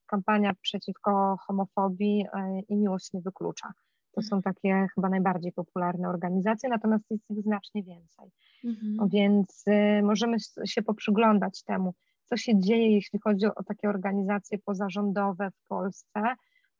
kampania 0.05 0.53
przeciwko 0.61 1.37
homofobii 1.47 2.25
i 2.69 2.75
miłość 2.75 3.13
nie 3.13 3.21
wyklucza. 3.21 3.71
To 4.11 4.21
są 4.21 4.41
takie 4.41 4.87
chyba 4.95 5.09
najbardziej 5.09 5.51
popularne 5.51 6.09
organizacje, 6.09 6.69
natomiast 6.69 7.11
jest 7.11 7.31
ich 7.31 7.41
znacznie 7.41 7.83
więcej. 7.83 8.31
Mhm. 8.63 9.09
Więc 9.09 9.63
y, 9.67 10.01
możemy 10.03 10.37
się 10.65 10.81
poprzyglądać 10.81 11.63
temu, 11.63 11.93
co 12.25 12.37
się 12.37 12.59
dzieje, 12.59 12.91
jeśli 12.91 13.19
chodzi 13.19 13.45
o 13.45 13.63
takie 13.63 13.89
organizacje 13.89 14.57
pozarządowe 14.57 15.51
w 15.51 15.67
Polsce 15.67 16.19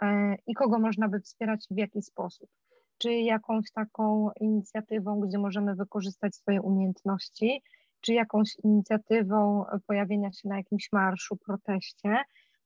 y, 0.03 0.05
i 0.47 0.53
kogo 0.53 0.79
można 0.79 1.07
by 1.07 1.19
wspierać 1.19 1.65
w 1.71 1.77
jaki 1.77 2.01
sposób. 2.01 2.49
Czy 2.97 3.13
jakąś 3.13 3.71
taką 3.71 4.29
inicjatywą, 4.39 5.19
gdzie 5.19 5.37
możemy 5.37 5.75
wykorzystać 5.75 6.35
swoje 6.35 6.61
umiejętności, 6.61 7.61
czy 8.01 8.13
jakąś 8.13 8.55
inicjatywą 8.63 9.65
pojawienia 9.87 10.31
się 10.31 10.49
na 10.49 10.57
jakimś 10.57 10.91
marszu, 10.91 11.37
proteście, 11.37 12.17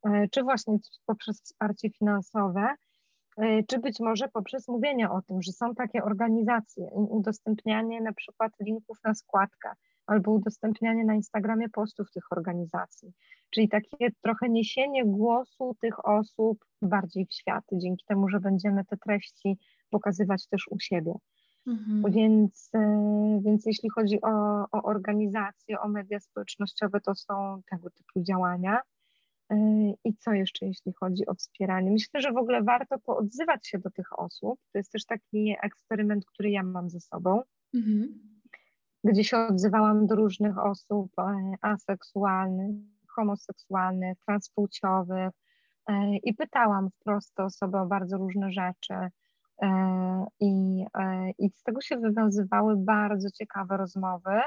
y, 0.07 0.09
czy 0.31 0.43
właśnie 0.43 0.77
poprzez 1.05 1.41
wsparcie 1.41 1.89
finansowe, 1.89 2.67
E, 2.67 2.75
czy 3.67 3.79
być 3.79 3.99
może 3.99 4.27
poprzez 4.27 4.67
mówienie 4.67 5.09
o 5.09 5.21
tym, 5.21 5.41
że 5.41 5.51
są 5.51 5.75
takie 5.75 6.03
organizacje, 6.03 6.85
udostępnianie 6.93 8.01
na 8.01 8.13
przykład 8.13 8.51
linków 8.59 8.97
na 9.03 9.13
składkę 9.13 9.69
albo 10.07 10.31
udostępnianie 10.31 11.05
na 11.05 11.15
Instagramie 11.15 11.69
postów 11.69 12.11
tych 12.11 12.31
organizacji, 12.31 13.13
czyli 13.49 13.69
takie 13.69 14.11
trochę 14.21 14.49
niesienie 14.49 15.05
głosu 15.05 15.75
tych 15.81 16.05
osób 16.05 16.65
bardziej 16.81 17.25
w 17.25 17.33
świat, 17.33 17.63
dzięki 17.71 18.05
temu, 18.05 18.29
że 18.29 18.39
będziemy 18.39 18.85
te 18.85 18.97
treści 18.97 19.57
pokazywać 19.89 20.47
też 20.47 20.67
u 20.71 20.79
siebie. 20.79 21.13
Mhm. 21.67 22.11
Więc, 22.11 22.69
e, 22.75 23.39
więc 23.43 23.65
jeśli 23.65 23.89
chodzi 23.89 24.21
o, 24.21 24.65
o 24.71 24.83
organizacje, 24.83 25.79
o 25.79 25.87
media 25.87 26.19
społecznościowe, 26.19 27.01
to 27.01 27.15
są 27.15 27.61
tego 27.71 27.89
typu 27.89 28.23
działania. 28.23 28.81
I 30.05 30.13
co 30.17 30.31
jeszcze, 30.31 30.65
jeśli 30.65 30.93
chodzi 30.93 31.25
o 31.27 31.33
wspieranie? 31.33 31.91
Myślę, 31.91 32.21
że 32.21 32.31
w 32.31 32.37
ogóle 32.37 32.63
warto 32.63 32.99
poodzywać 32.99 33.67
się 33.67 33.79
do 33.79 33.91
tych 33.91 34.19
osób. 34.19 34.59
To 34.71 34.77
jest 34.77 34.91
też 34.91 35.05
taki 35.05 35.55
eksperyment, 35.63 36.25
który 36.25 36.49
ja 36.49 36.63
mam 36.63 36.89
ze 36.89 36.99
sobą, 36.99 37.41
mhm. 37.73 38.19
gdzie 39.03 39.23
się 39.23 39.37
odzywałam 39.37 40.07
do 40.07 40.15
różnych 40.15 40.57
osób 40.57 41.11
e, 41.19 41.53
aseksualnych, 41.61 42.75
homoseksualnych, 43.07 44.17
transpłciowych, 44.25 45.31
I 46.23 46.33
pytałam 46.33 46.89
wprost 46.89 47.39
osobę 47.39 47.81
o 47.81 47.85
bardzo 47.85 48.17
różne 48.17 48.51
rzeczy. 48.51 48.93
I, 50.39 50.83
I 51.37 51.49
z 51.49 51.63
tego 51.63 51.81
się 51.81 51.97
wywiązywały 51.97 52.77
bardzo 52.77 53.31
ciekawe 53.31 53.77
rozmowy. 53.77 54.41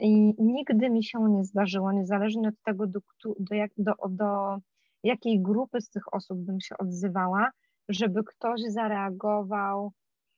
I 0.00 0.34
nigdy 0.38 0.90
mi 0.90 1.04
się 1.04 1.18
nie 1.30 1.44
zdarzyło, 1.44 1.92
niezależnie 1.92 2.48
od 2.48 2.54
tego, 2.64 2.86
do, 2.86 3.00
do, 3.38 3.54
jak, 3.54 3.70
do, 3.76 3.92
do 4.08 4.58
jakiej 5.02 5.42
grupy 5.42 5.80
z 5.80 5.90
tych 5.90 6.14
osób 6.14 6.38
bym 6.38 6.60
się 6.60 6.78
odzywała, 6.78 7.50
żeby 7.88 8.24
ktoś 8.24 8.60
zareagował 8.68 9.92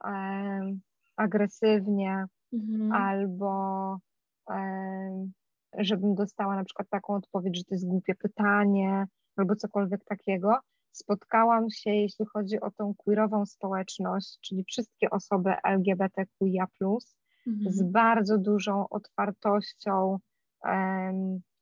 e, 0.05 0.77
agresywnie 1.17 2.25
mhm. 2.53 2.93
albo 2.93 3.99
e, 4.51 5.29
żebym 5.79 6.15
dostała 6.15 6.57
na 6.57 6.65
przykład 6.65 6.89
taką 6.89 7.15
odpowiedź, 7.15 7.57
że 7.57 7.65
to 7.65 7.75
jest 7.75 7.89
głupie 7.89 8.15
pytanie 8.15 9.07
albo 9.37 9.57
cokolwiek 9.57 10.05
takiego. 10.05 10.59
Spotkałam 10.93 11.71
się, 11.71 11.91
jeśli 11.91 12.27
chodzi 12.27 12.61
o 12.61 12.71
tą 12.71 12.95
queerową 12.95 13.47
społeczność, 13.47 14.39
czyli 14.41 14.65
wszystkie 14.65 15.11
osoby 15.11 15.51
LGBTQIA, 15.65 16.67
mhm. 17.51 17.73
z 17.73 17.83
bardzo 17.83 18.39
dużą 18.39 18.89
otwartością 18.89 20.19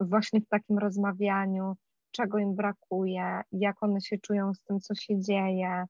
właśnie 0.00 0.40
w 0.40 0.48
takim 0.48 0.78
rozmawianiu, 0.78 1.76
czego 2.10 2.38
im 2.38 2.54
brakuje, 2.54 3.40
jak 3.52 3.82
one 3.82 4.00
się 4.00 4.18
czują 4.18 4.54
z 4.54 4.62
tym, 4.62 4.80
co 4.80 4.94
się 4.94 5.20
dzieje. 5.20 5.84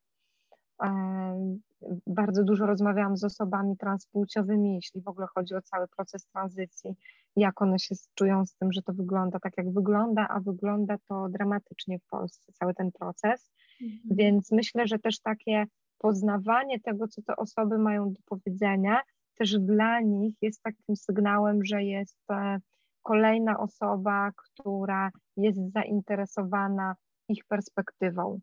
Bardzo 2.07 2.45
dużo 2.45 2.67
rozmawiałam 2.67 3.17
z 3.17 3.25
osobami 3.25 3.77
transpłciowymi, 3.77 4.75
jeśli 4.75 5.01
w 5.01 5.09
ogóle 5.09 5.27
chodzi 5.35 5.55
o 5.55 5.63
cały 5.63 5.89
proces 5.89 6.27
tranzycji, 6.27 6.97
jak 7.37 7.63
one 7.63 7.79
się 7.79 7.95
czują 8.15 8.47
z 8.47 8.55
tym, 8.55 8.73
że 8.73 8.83
to 8.83 8.93
wygląda 8.93 9.39
tak, 9.41 9.53
jak 9.57 9.73
wygląda, 9.73 10.29
a 10.29 10.41
wygląda 10.41 10.99
to 11.09 11.29
dramatycznie 11.29 11.99
w 11.99 12.07
Polsce, 12.07 12.53
cały 12.53 12.75
ten 12.75 12.93
proces. 12.93 13.51
Mhm. 13.83 14.01
Więc 14.11 14.53
myślę, 14.53 14.87
że 14.87 14.99
też 14.99 15.21
takie 15.21 15.67
poznawanie 15.99 16.81
tego, 16.81 17.09
co 17.09 17.23
te 17.23 17.37
osoby 17.37 17.79
mają 17.79 18.13
do 18.13 18.21
powiedzenia, 18.27 19.01
też 19.39 19.59
dla 19.59 20.01
nich 20.01 20.35
jest 20.43 20.63
takim 20.63 20.97
sygnałem, 20.97 21.65
że 21.65 21.83
jest 21.83 22.31
e, 22.31 22.59
kolejna 23.03 23.59
osoba, 23.59 24.31
która 24.37 25.11
jest 25.37 25.73
zainteresowana 25.73 26.95
ich 27.29 27.45
perspektywą, 27.45 28.41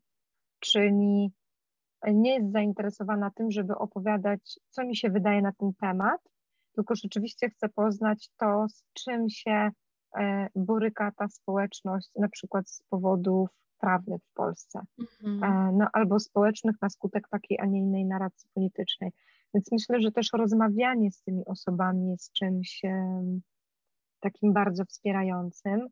czyli 0.60 1.32
nie 2.14 2.34
jest 2.36 2.52
zainteresowana 2.52 3.32
tym, 3.32 3.52
żeby 3.52 3.76
opowiadać, 3.76 4.60
co 4.70 4.84
mi 4.84 4.96
się 4.96 5.10
wydaje 5.10 5.42
na 5.42 5.52
ten 5.52 5.74
temat, 5.74 6.22
tylko 6.76 6.96
rzeczywiście 6.96 7.50
chce 7.50 7.70
poznać 7.70 8.30
to, 8.38 8.66
z 8.70 8.84
czym 8.94 9.30
się 9.30 9.72
e, 10.18 10.48
boryka 10.56 11.12
ta 11.12 11.28
społeczność, 11.28 12.10
na 12.20 12.30
przykład 12.30 12.70
z 12.70 12.84
powodów 12.90 13.50
prawnych 13.80 14.22
w 14.24 14.34
Polsce, 14.34 14.82
mhm. 15.00 15.44
E, 15.44 15.72
no, 15.78 15.88
albo 15.94 16.20
społecznych 16.20 16.76
na 16.82 16.90
skutek 16.90 17.28
takiej, 17.30 17.60
a 17.60 17.66
nie 17.66 17.80
innej 17.80 18.06
narracji 18.06 18.50
politycznej. 18.54 19.12
Więc 19.56 19.72
myślę, 19.72 20.02
że 20.02 20.12
też 20.12 20.30
rozmawianie 20.34 21.12
z 21.12 21.22
tymi 21.22 21.46
osobami 21.46 22.10
jest 22.10 22.34
czymś 22.34 22.82
takim 24.20 24.54
bardzo 24.54 24.86
wspierającym. 24.86 25.88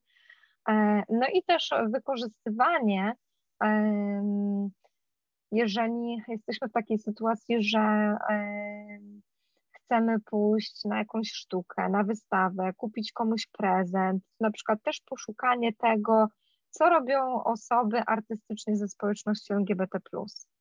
E, 0.70 1.04
no 1.10 1.28
i 1.34 1.44
też 1.44 1.70
wykorzystywanie, 1.94 3.14
jeżeli 5.52 6.18
jesteśmy 6.28 6.68
w 6.68 6.72
takiej 6.72 7.00
sytuacji, 7.00 7.64
że 7.64 8.16
chcemy 9.72 10.20
pójść 10.20 10.86
na 10.86 10.98
jakąś 10.98 11.32
sztukę, 11.32 11.90
na 11.90 12.04
wystawę, 12.04 12.72
kupić 12.78 13.12
komuś 13.12 13.48
prezent, 13.48 14.24
na 14.40 14.52
przykład 14.52 14.84
też 14.84 15.02
poszukanie 15.06 15.74
tego, 15.74 16.28
co 16.74 16.90
robią 16.90 17.44
osoby 17.44 18.02
artystycznie 18.08 18.76
ze 18.76 18.88
społeczności 18.88 19.54
LGBT. 19.54 20.00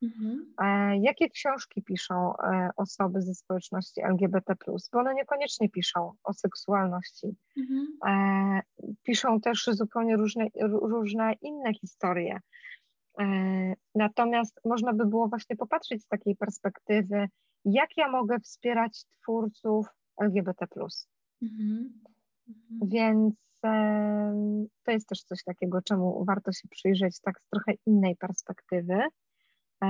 Mhm. 0.02 0.54
E, 0.62 0.96
jakie 0.98 1.30
książki 1.30 1.82
piszą 1.82 2.36
e, 2.36 2.70
osoby 2.76 3.22
ze 3.22 3.34
społeczności 3.34 4.00
LGBT, 4.02 4.54
bo 4.92 4.98
one 4.98 5.14
niekoniecznie 5.14 5.68
piszą 5.68 6.12
o 6.24 6.32
seksualności. 6.32 7.26
Mhm. 7.56 7.86
E, 8.06 8.60
piszą 9.02 9.40
też 9.40 9.66
zupełnie 9.72 10.16
różne, 10.16 10.46
różne 10.70 11.32
inne 11.40 11.74
historie. 11.74 12.40
Natomiast 13.94 14.60
można 14.64 14.92
by 14.92 15.06
było 15.06 15.28
właśnie 15.28 15.56
popatrzeć 15.56 16.02
z 16.02 16.06
takiej 16.06 16.36
perspektywy, 16.36 17.28
jak 17.64 17.96
ja 17.96 18.08
mogę 18.08 18.40
wspierać 18.40 19.04
twórców 19.22 19.86
LGBT. 20.22 20.66
Mhm. 21.42 22.00
Mhm. 22.48 22.88
Więc 22.88 23.34
to 24.84 24.92
jest 24.92 25.08
też 25.08 25.22
coś 25.22 25.44
takiego, 25.44 25.82
czemu 25.82 26.24
warto 26.24 26.52
się 26.52 26.68
przyjrzeć 26.68 27.20
tak 27.20 27.40
z 27.40 27.48
trochę 27.48 27.72
innej 27.86 28.16
perspektywy 28.16 29.02
e, 29.82 29.88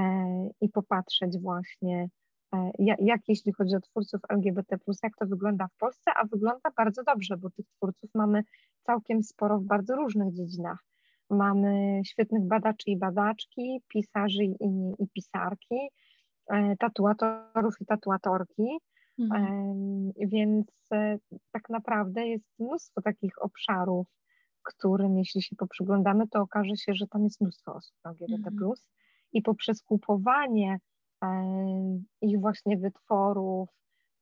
i 0.61 0.69
popatrzeć 0.69 1.39
właśnie, 1.41 2.09
e, 2.55 2.71
jak 2.99 3.21
jeśli 3.29 3.53
chodzi 3.53 3.77
o 3.77 3.81
twórców 3.81 4.21
LGBT, 4.29 4.77
jak 5.03 5.17
to 5.17 5.27
wygląda 5.27 5.67
w 5.67 5.77
Polsce, 5.77 6.11
a 6.17 6.27
wygląda 6.27 6.71
bardzo 6.77 7.03
dobrze, 7.03 7.37
bo 7.37 7.51
tych 7.51 7.67
twórców 7.77 8.11
mamy 8.15 8.43
całkiem 8.83 9.23
sporo 9.23 9.59
w 9.59 9.65
bardzo 9.65 9.97
różnych 9.97 10.35
dziedzinach. 10.35 10.85
Mamy 11.31 12.01
świetnych 12.07 12.43
badaczy 12.43 12.91
i 12.91 12.99
badaczki, 12.99 13.83
pisarzy 13.89 14.45
i, 14.45 14.93
i 14.99 15.09
pisarki, 15.15 15.89
e, 16.51 16.77
tatuatorów 16.77 17.81
i 17.81 17.87
tatuatorki, 17.87 18.79
Mhm. 19.19 20.13
Więc 20.17 20.67
e, 20.93 21.19
tak 21.53 21.69
naprawdę 21.69 22.27
jest 22.27 22.45
mnóstwo 22.59 23.03
takich 23.03 23.43
obszarów, 23.43 24.07
którym 24.63 25.19
jeśli 25.19 25.43
się 25.43 25.57
poprzyglądamy, 25.57 26.29
to 26.29 26.41
okaże 26.41 26.77
się, 26.77 26.95
że 26.95 27.07
tam 27.07 27.25
jest 27.25 27.41
mnóstwo 27.41 27.75
osób 27.75 27.97
LGBT+. 28.05 28.51
Mhm. 28.51 28.73
I 29.33 29.43
poprzez 29.43 29.83
kupowanie 29.83 30.79
ich 32.21 32.41
właśnie 32.41 32.77
wytworów, 32.77 33.69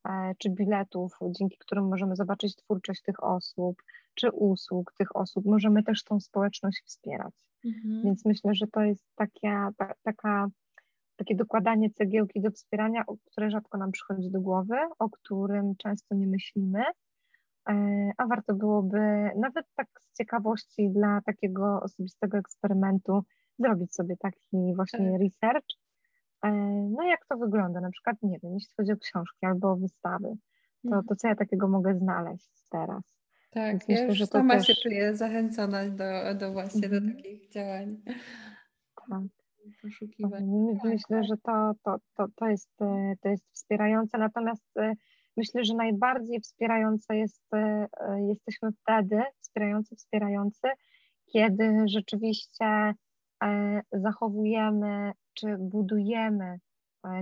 e, 0.08 0.34
czy 0.38 0.50
biletów, 0.50 1.18
dzięki 1.30 1.56
którym 1.58 1.88
możemy 1.88 2.16
zobaczyć 2.16 2.56
twórczość 2.56 3.02
tych 3.02 3.24
osób, 3.24 3.82
czy 4.14 4.30
usług 4.30 4.92
tych 4.98 5.16
osób, 5.16 5.44
możemy 5.44 5.82
też 5.82 6.04
tą 6.04 6.20
społeczność 6.20 6.82
wspierać. 6.84 7.34
Mhm. 7.64 8.02
Więc 8.04 8.24
myślę, 8.24 8.54
że 8.54 8.66
to 8.66 8.80
jest 8.80 9.04
taka, 9.14 9.70
ta, 9.76 9.92
taka 10.02 10.48
takie 11.20 11.36
dokładanie 11.36 11.90
cegiełki 11.90 12.40
do 12.40 12.50
wspierania, 12.50 13.04
które 13.24 13.50
rzadko 13.50 13.78
nam 13.78 13.92
przychodzi 13.92 14.30
do 14.30 14.40
głowy, 14.40 14.76
o 14.98 15.10
którym 15.10 15.76
często 15.76 16.14
nie 16.14 16.26
myślimy, 16.26 16.82
e, 17.68 17.74
a 18.18 18.26
warto 18.26 18.54
byłoby 18.54 18.98
nawet 19.36 19.66
tak 19.76 19.86
z 20.00 20.16
ciekawości 20.18 20.90
dla 20.90 21.20
takiego 21.26 21.80
osobistego 21.82 22.38
eksperymentu 22.38 23.24
zrobić 23.58 23.94
sobie 23.94 24.16
taki 24.16 24.74
właśnie 24.76 25.12
tak. 25.12 25.20
research. 25.20 25.68
E, 26.44 26.50
no 26.96 27.02
jak 27.02 27.26
to 27.28 27.36
wygląda, 27.36 27.80
na 27.80 27.90
przykład, 27.90 28.16
nie 28.22 28.38
wiem, 28.42 28.54
jeśli 28.54 28.74
chodzi 28.76 28.92
o 28.92 28.96
książki 28.96 29.46
albo 29.46 29.72
o 29.72 29.76
wystawy, 29.76 30.28
to, 30.82 30.88
mhm. 30.88 31.04
to 31.04 31.16
co 31.16 31.28
ja 31.28 31.34
takiego 31.34 31.68
mogę 31.68 31.94
znaleźć 31.94 32.50
teraz? 32.70 33.20
Tak, 33.50 33.70
Więc 33.70 33.88
ja 33.88 33.94
myślę, 33.94 34.14
że 34.14 34.26
sama 34.26 34.54
też... 34.54 34.66
się 34.66 34.74
czuję 34.82 35.16
zachęcona 35.16 35.88
do, 35.88 36.34
do 36.38 36.52
właśnie 36.52 36.88
do 36.88 36.96
mhm. 36.96 37.16
takich 37.16 37.48
działań. 37.48 38.02
Tak 39.08 39.39
poszukiwać. 39.82 40.44
Myślę, 40.84 41.24
że 41.24 41.36
to, 41.36 41.72
to, 41.82 41.96
to, 42.14 42.26
to, 42.36 42.46
jest, 42.46 42.82
e, 42.82 43.14
to 43.20 43.28
jest 43.28 43.44
wspierające, 43.52 44.18
natomiast 44.18 44.76
e, 44.76 44.92
myślę, 45.36 45.64
że 45.64 45.74
najbardziej 45.74 46.40
wspierające 46.40 47.16
jest, 47.16 47.54
e, 47.54 47.88
jesteśmy 48.28 48.72
wtedy, 48.72 49.22
wspierający, 49.40 49.96
wspierający, 49.96 50.68
kiedy 51.32 51.82
rzeczywiście 51.86 52.94
zachowujemy 53.92 55.12
czy 55.34 55.56
budujemy 55.58 56.58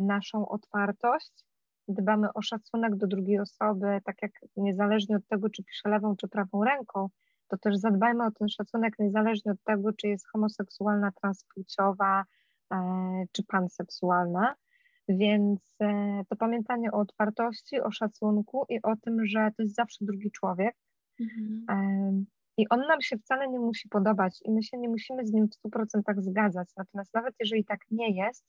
naszą 0.00 0.48
otwartość, 0.48 1.44
dbamy 1.88 2.32
o 2.34 2.42
szacunek 2.42 2.96
do 2.96 3.06
drugiej 3.06 3.38
osoby, 3.38 4.00
tak 4.04 4.16
jak 4.22 4.32
niezależnie 4.56 5.16
od 5.16 5.26
tego, 5.26 5.50
czy 5.50 5.64
pisze 5.64 5.88
lewą 5.88 6.16
czy 6.16 6.28
prawą 6.28 6.64
ręką, 6.64 7.08
to 7.48 7.56
też 7.58 7.76
zadbajmy 7.76 8.24
o 8.24 8.30
ten 8.30 8.48
szacunek 8.48 8.94
niezależnie 8.98 9.52
od 9.52 9.62
tego, 9.64 9.92
czy 9.92 10.08
jest 10.08 10.28
homoseksualna, 10.28 11.12
transpłciowa, 11.20 12.24
czy 13.32 13.44
panseksualna. 13.44 14.54
Więc 15.08 15.76
e, 15.80 16.22
to 16.28 16.36
pamiętanie 16.36 16.92
o 16.92 16.98
otwartości, 16.98 17.80
o 17.80 17.90
szacunku 17.90 18.66
i 18.68 18.82
o 18.82 18.96
tym, 18.96 19.26
że 19.26 19.50
to 19.56 19.62
jest 19.62 19.74
zawsze 19.74 20.04
drugi 20.04 20.30
człowiek. 20.30 20.76
Mhm. 21.20 21.64
E, 21.70 22.24
I 22.56 22.68
on 22.68 22.80
nam 22.80 23.00
się 23.00 23.18
wcale 23.18 23.48
nie 23.48 23.58
musi 23.58 23.88
podobać 23.88 24.38
i 24.44 24.50
my 24.50 24.62
się 24.62 24.78
nie 24.78 24.88
musimy 24.88 25.26
z 25.26 25.32
nim 25.32 25.48
w 25.48 25.68
100% 25.68 26.02
zgadzać. 26.18 26.68
Natomiast 26.76 27.14
nawet 27.14 27.34
jeżeli 27.40 27.64
tak 27.64 27.80
nie 27.90 28.10
jest, 28.10 28.44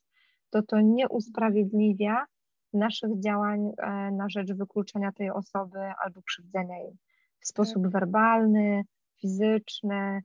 to 0.49 0.61
to 0.61 0.81
nie 0.81 1.09
usprawiedliwia 1.09 2.25
naszych 2.73 3.19
działań 3.19 3.71
na 4.11 4.29
rzecz 4.29 4.53
wykluczenia 4.53 5.11
tej 5.11 5.31
osoby 5.31 5.79
albo 6.03 6.21
krzywdzenia 6.21 6.77
jej 6.77 6.97
w 7.39 7.47
sposób 7.47 7.83
tak. 7.83 7.91
werbalny, 7.91 8.83
fizyczny, 9.21 10.21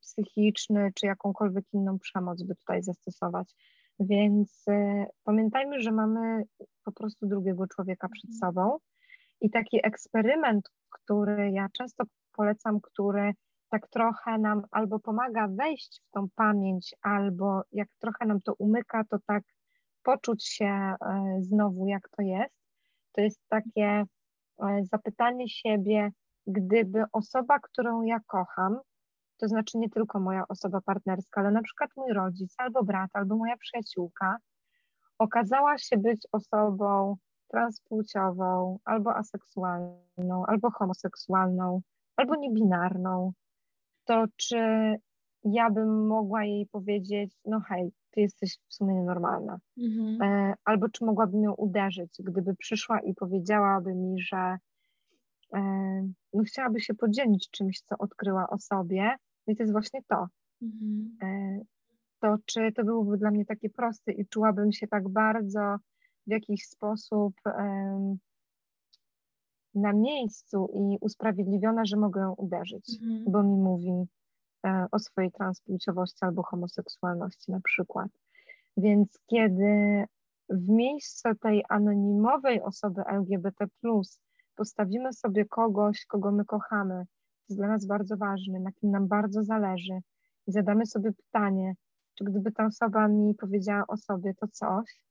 psychiczny, 0.00 0.90
czy 0.94 1.06
jakąkolwiek 1.06 1.64
inną 1.72 1.98
przemoc 1.98 2.42
by 2.42 2.54
tutaj 2.54 2.82
zastosować. 2.82 3.54
Więc 4.00 4.64
e, 4.68 5.06
pamiętajmy, 5.24 5.80
że 5.80 5.92
mamy 5.92 6.42
po 6.84 6.92
prostu 6.92 7.26
drugiego 7.26 7.66
człowieka 7.66 8.08
przed 8.08 8.30
mhm. 8.30 8.38
sobą 8.38 8.78
i 9.40 9.50
taki 9.50 9.86
eksperyment, 9.86 10.68
który 10.90 11.50
ja 11.50 11.68
często 11.72 12.04
polecam, 12.32 12.80
który 12.80 13.32
tak 13.68 13.88
trochę 13.88 14.38
nam 14.38 14.62
albo 14.70 14.98
pomaga 14.98 15.48
wejść 15.48 16.02
w 16.08 16.10
tą 16.10 16.28
pamięć, 16.34 16.94
albo 17.02 17.62
jak 17.72 17.88
trochę 17.98 18.26
nam 18.26 18.40
to 18.40 18.54
umyka, 18.54 19.04
to 19.04 19.18
tak 19.26 19.44
poczuć 20.02 20.46
się 20.46 20.66
e, 20.66 20.96
znowu, 21.40 21.86
jak 21.86 22.08
to 22.08 22.22
jest, 22.22 22.54
to 23.12 23.20
jest 23.20 23.40
takie 23.48 24.04
e, 24.62 24.84
zapytanie 24.92 25.48
siebie, 25.48 26.10
gdyby 26.46 27.04
osoba, 27.12 27.58
którą 27.58 28.02
ja 28.02 28.20
kocham, 28.26 28.78
to 29.38 29.48
znaczy 29.48 29.78
nie 29.78 29.90
tylko 29.90 30.20
moja 30.20 30.44
osoba 30.48 30.80
partnerska, 30.80 31.40
ale 31.40 31.50
na 31.50 31.62
przykład 31.62 31.90
mój 31.96 32.12
rodzic, 32.12 32.54
albo 32.58 32.84
brat, 32.84 33.10
albo 33.12 33.36
moja 33.36 33.56
przyjaciółka, 33.56 34.36
okazała 35.18 35.78
się 35.78 35.96
być 35.96 36.28
osobą 36.32 37.16
transpłciową, 37.48 38.78
albo 38.84 39.16
aseksualną, 39.16 40.46
albo 40.46 40.70
homoseksualną, 40.70 41.80
albo 42.16 42.34
niebinarną, 42.36 43.32
to 44.04 44.24
czy 44.36 44.58
ja 45.44 45.70
bym 45.70 46.06
mogła 46.06 46.44
jej 46.44 46.66
powiedzieć, 46.66 47.36
no 47.44 47.60
hej, 47.60 47.92
ty 48.10 48.20
jesteś 48.20 48.58
w 48.68 48.74
sumie 48.74 48.94
nienormalna. 48.94 49.58
Mhm. 49.78 50.22
E, 50.22 50.54
albo 50.64 50.88
czy 50.88 51.04
mogłabym 51.04 51.42
ją 51.42 51.54
uderzyć, 51.54 52.14
gdyby 52.18 52.54
przyszła 52.54 53.00
i 53.00 53.14
powiedziałaby 53.14 53.94
mi, 53.94 54.20
że 54.20 54.58
e, 55.54 55.60
no 56.32 56.42
chciałaby 56.44 56.80
się 56.80 56.94
podzielić 56.94 57.50
czymś, 57.50 57.80
co 57.80 57.98
odkryła 57.98 58.50
o 58.50 58.58
sobie. 58.58 59.16
I 59.48 59.56
to 59.56 59.62
jest 59.62 59.72
właśnie 59.72 60.00
to. 60.08 60.26
Mhm. 60.62 61.16
E, 61.22 61.60
to 62.20 62.36
czy 62.46 62.72
to 62.72 62.84
byłoby 62.84 63.18
dla 63.18 63.30
mnie 63.30 63.44
takie 63.44 63.70
proste 63.70 64.12
i 64.12 64.26
czułabym 64.26 64.72
się 64.72 64.86
tak 64.88 65.08
bardzo 65.08 65.76
w 66.26 66.30
jakiś 66.30 66.66
sposób 66.66 67.34
na 69.74 69.92
miejscu 69.92 70.68
i 70.74 70.98
usprawiedliwiona, 71.00 71.84
że 71.84 71.96
mogę 71.96 72.20
ją 72.20 72.34
uderzyć, 72.34 72.98
mhm. 73.02 73.24
bo 73.32 73.42
mi 73.42 73.56
mówi 73.56 74.06
e, 74.66 74.86
o 74.90 74.98
swojej 74.98 75.32
transpłciowości 75.32 76.18
albo 76.20 76.42
homoseksualności 76.42 77.50
na 77.50 77.60
przykład. 77.60 78.08
Więc 78.76 79.18
kiedy 79.26 80.04
w 80.50 80.68
miejsce 80.68 81.34
tej 81.34 81.64
anonimowej 81.68 82.62
osoby 82.62 83.02
LGBT, 83.06 83.66
postawimy 84.56 85.12
sobie 85.12 85.44
kogoś, 85.44 86.06
kogo 86.06 86.32
my 86.32 86.44
kochamy, 86.44 87.04
jest 87.48 87.60
dla 87.60 87.68
nas 87.68 87.86
bardzo 87.86 88.16
ważny, 88.16 88.60
na 88.60 88.72
kim 88.72 88.90
nam 88.90 89.08
bardzo 89.08 89.44
zależy, 89.44 90.00
i 90.46 90.52
zadamy 90.52 90.86
sobie 90.86 91.12
pytanie, 91.12 91.74
czy 92.14 92.24
gdyby 92.24 92.52
ta 92.52 92.66
osoba 92.66 93.08
mi 93.08 93.34
powiedziała 93.34 93.84
o 93.88 93.96
sobie 93.96 94.34
to 94.34 94.48
coś, 94.48 95.04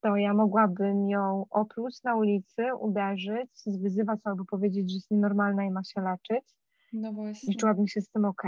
to 0.00 0.16
ja 0.16 0.34
mogłabym 0.34 1.08
ją 1.08 1.46
opluć 1.50 2.02
na 2.02 2.16
ulicy, 2.16 2.74
uderzyć, 2.80 3.50
zwyzywać 3.66 4.20
albo 4.24 4.44
powiedzieć, 4.44 4.90
że 4.90 4.94
jest 4.94 5.10
nienormalna 5.10 5.64
i 5.64 5.70
ma 5.70 5.84
się 5.84 6.00
leczyć. 6.00 6.54
No 6.92 7.12
właśnie. 7.12 7.52
I 7.52 7.56
czułabym 7.56 7.88
się 7.88 8.00
z 8.00 8.10
tym 8.10 8.24
ok. 8.24 8.42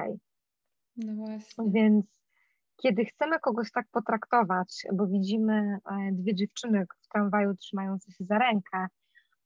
No 0.97 1.15
właśnie. 1.15 1.65
Więc 1.71 2.07
kiedy 2.77 3.05
chcemy 3.05 3.39
kogoś 3.39 3.73
tak 3.73 3.87
potraktować, 3.93 4.83
bo 4.93 5.07
widzimy 5.07 5.53
e, 5.53 6.13
dwie 6.13 6.35
dziewczyny 6.35 6.87
w 7.05 7.09
tramwaju 7.09 7.55
trzymające 7.55 8.13
się 8.13 8.25
za 8.25 8.39
rękę, 8.39 8.87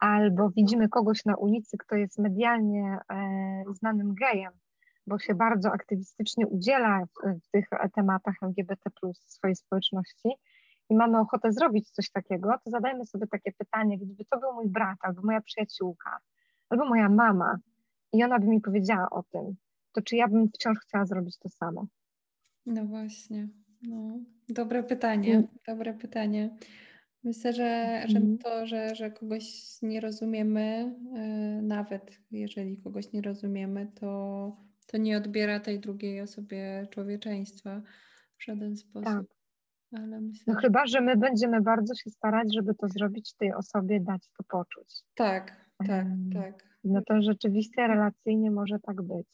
albo 0.01 0.51
widzimy 0.51 0.89
kogoś 0.89 1.25
na 1.25 1.37
ulicy, 1.37 1.77
kto 1.79 1.97
jest 1.97 2.19
medialnie 2.19 2.99
e, 3.13 3.65
znanym 3.73 4.15
gejem, 4.15 4.53
bo 5.07 5.19
się 5.19 5.35
bardzo 5.35 5.73
aktywistycznie 5.73 6.47
udziela 6.47 7.05
w, 7.05 7.51
tych 7.51 7.69
tematach 7.95 8.35
LGBT 8.43 8.91
w 9.27 9.33
swojej 9.33 9.57
społeczności, 9.57 10.29
i 10.91 10.95
mamy 10.95 11.19
ochotę 11.19 11.53
zrobić 11.53 11.91
coś 11.91 12.11
takiego, 12.11 12.55
to 12.65 12.71
zadajmy 12.71 13.07
sobie 13.07 13.27
takie 13.27 13.53
pytanie, 13.53 13.99
gdyby 13.99 14.25
to 14.25 14.39
był 14.39 14.53
mój 14.53 14.69
brat, 14.69 14.99
albo 15.01 15.23
moja 15.23 15.41
przyjaciółka, 15.41 16.19
albo 16.69 16.85
moja 16.89 17.09
mama 17.09 17.59
i 18.13 18.25
ona 18.25 18.39
by 18.39 18.47
mi 18.47 18.61
powiedziała 18.61 19.11
o 19.11 19.23
tym, 19.23 19.57
to 19.93 20.03
czy 20.03 20.17
ja 20.17 20.29
bym 20.29 20.49
wciąż 20.49 20.79
chciała 20.79 21.07
zrobić 21.07 21.39
to 21.39 21.49
samo? 21.49 21.87
No 22.67 22.85
właśnie, 22.85 23.49
no, 23.83 24.19
dobre 24.49 24.83
pytanie, 24.83 25.35
mm. 25.35 25.49
dobre 25.67 25.95
pytanie. 25.95 26.57
Myślę, 27.25 27.53
że, 27.53 28.03
że 28.09 28.19
mm. 28.19 28.39
to, 28.39 28.67
że, 28.67 28.95
że 28.95 29.11
kogoś 29.11 29.45
nie 29.83 30.01
rozumiemy, 30.01 30.95
yy, 31.57 31.63
nawet 31.63 32.21
jeżeli 32.31 32.77
kogoś 32.77 33.13
nie 33.13 33.23
rozumiemy, 33.23 33.93
to, 33.95 34.57
to 34.87 34.99
nie 34.99 35.17
odbiera 35.17 35.61
tej 35.61 35.81
drugiej 35.81 36.21
osobie 36.21 36.87
człowieczeństwa 36.91 37.83
w 38.39 38.45
żaden 38.45 38.77
sposób. 38.77 39.05
Tak. 39.05 39.25
Ale 39.93 40.21
myślę, 40.21 40.55
no 40.55 40.61
chyba, 40.61 40.87
że 40.87 41.01
my 41.01 41.17
będziemy 41.17 41.61
bardzo 41.61 41.95
się 41.95 42.11
starać, 42.11 42.55
żeby 42.55 42.75
to 42.75 42.89
zrobić 42.89 43.35
tej 43.35 43.55
osobie, 43.55 44.01
dać 44.01 44.29
to 44.39 44.45
poczuć. 44.49 45.03
Tak, 45.15 45.71
tak, 45.87 46.07
tak. 46.35 46.65
No 46.85 47.01
to 47.07 47.23
rzeczywiście 47.23 47.87
relacyjnie 47.87 48.51
może 48.51 48.79
tak 48.79 49.03
być. 49.03 49.29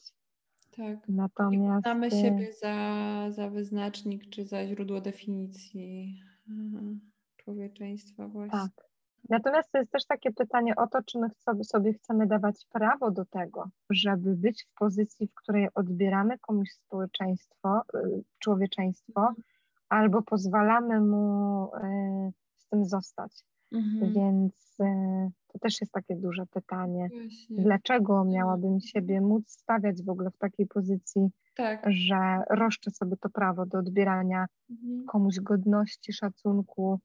Tak. 0.77 1.09
Natomiast. 1.09 1.83
Znamy 1.83 2.11
siebie 2.11 2.53
za, 2.53 3.27
za 3.31 3.49
wyznacznik 3.49 4.29
czy 4.29 4.45
za 4.45 4.67
źródło 4.67 5.01
definicji 5.01 6.21
mhm, 6.49 6.99
człowieczeństwa, 7.47 8.27
właśnie. 8.27 8.59
Tak. 8.59 8.87
Natomiast 9.29 9.71
to 9.71 9.77
jest 9.77 9.91
też 9.91 10.05
takie 10.05 10.31
pytanie 10.31 10.75
o 10.75 10.87
to, 10.87 11.03
czy 11.03 11.19
my 11.19 11.29
sobie 11.63 11.93
chcemy 11.93 12.27
dawać 12.27 12.65
prawo 12.69 13.11
do 13.11 13.25
tego, 13.25 13.69
żeby 13.89 14.35
być 14.35 14.63
w 14.63 14.73
pozycji, 14.79 15.27
w 15.27 15.33
której 15.33 15.67
odbieramy 15.73 16.39
komuś 16.39 16.71
społeczeństwo, 16.71 17.81
y, 17.95 18.23
człowieczeństwo, 18.39 19.21
mhm 19.21 19.43
albo 19.89 20.21
pozwalamy 20.21 21.01
mu 21.01 21.69
e, 21.75 22.31
z 22.55 22.67
tym 22.67 22.85
zostać. 22.85 23.43
Mhm. 23.71 24.13
Więc 24.13 24.77
e, 24.79 25.29
to 25.47 25.59
też 25.59 25.81
jest 25.81 25.93
takie 25.93 26.15
duże 26.15 26.45
pytanie. 26.45 27.09
Właśnie. 27.09 27.63
Dlaczego 27.63 28.25
miałabym 28.25 28.79
siebie 28.79 29.21
móc 29.21 29.51
stawiać 29.51 30.03
w 30.03 30.09
ogóle 30.09 30.31
w 30.31 30.37
takiej 30.37 30.67
pozycji, 30.67 31.29
tak. 31.55 31.83
że 31.87 32.41
roszczę 32.49 32.91
sobie 32.91 33.17
to 33.17 33.29
prawo 33.29 33.65
do 33.65 33.77
odbierania 33.77 34.45
mhm. 34.69 35.05
komuś 35.05 35.39
godności, 35.39 36.13
szacunku 36.13 36.99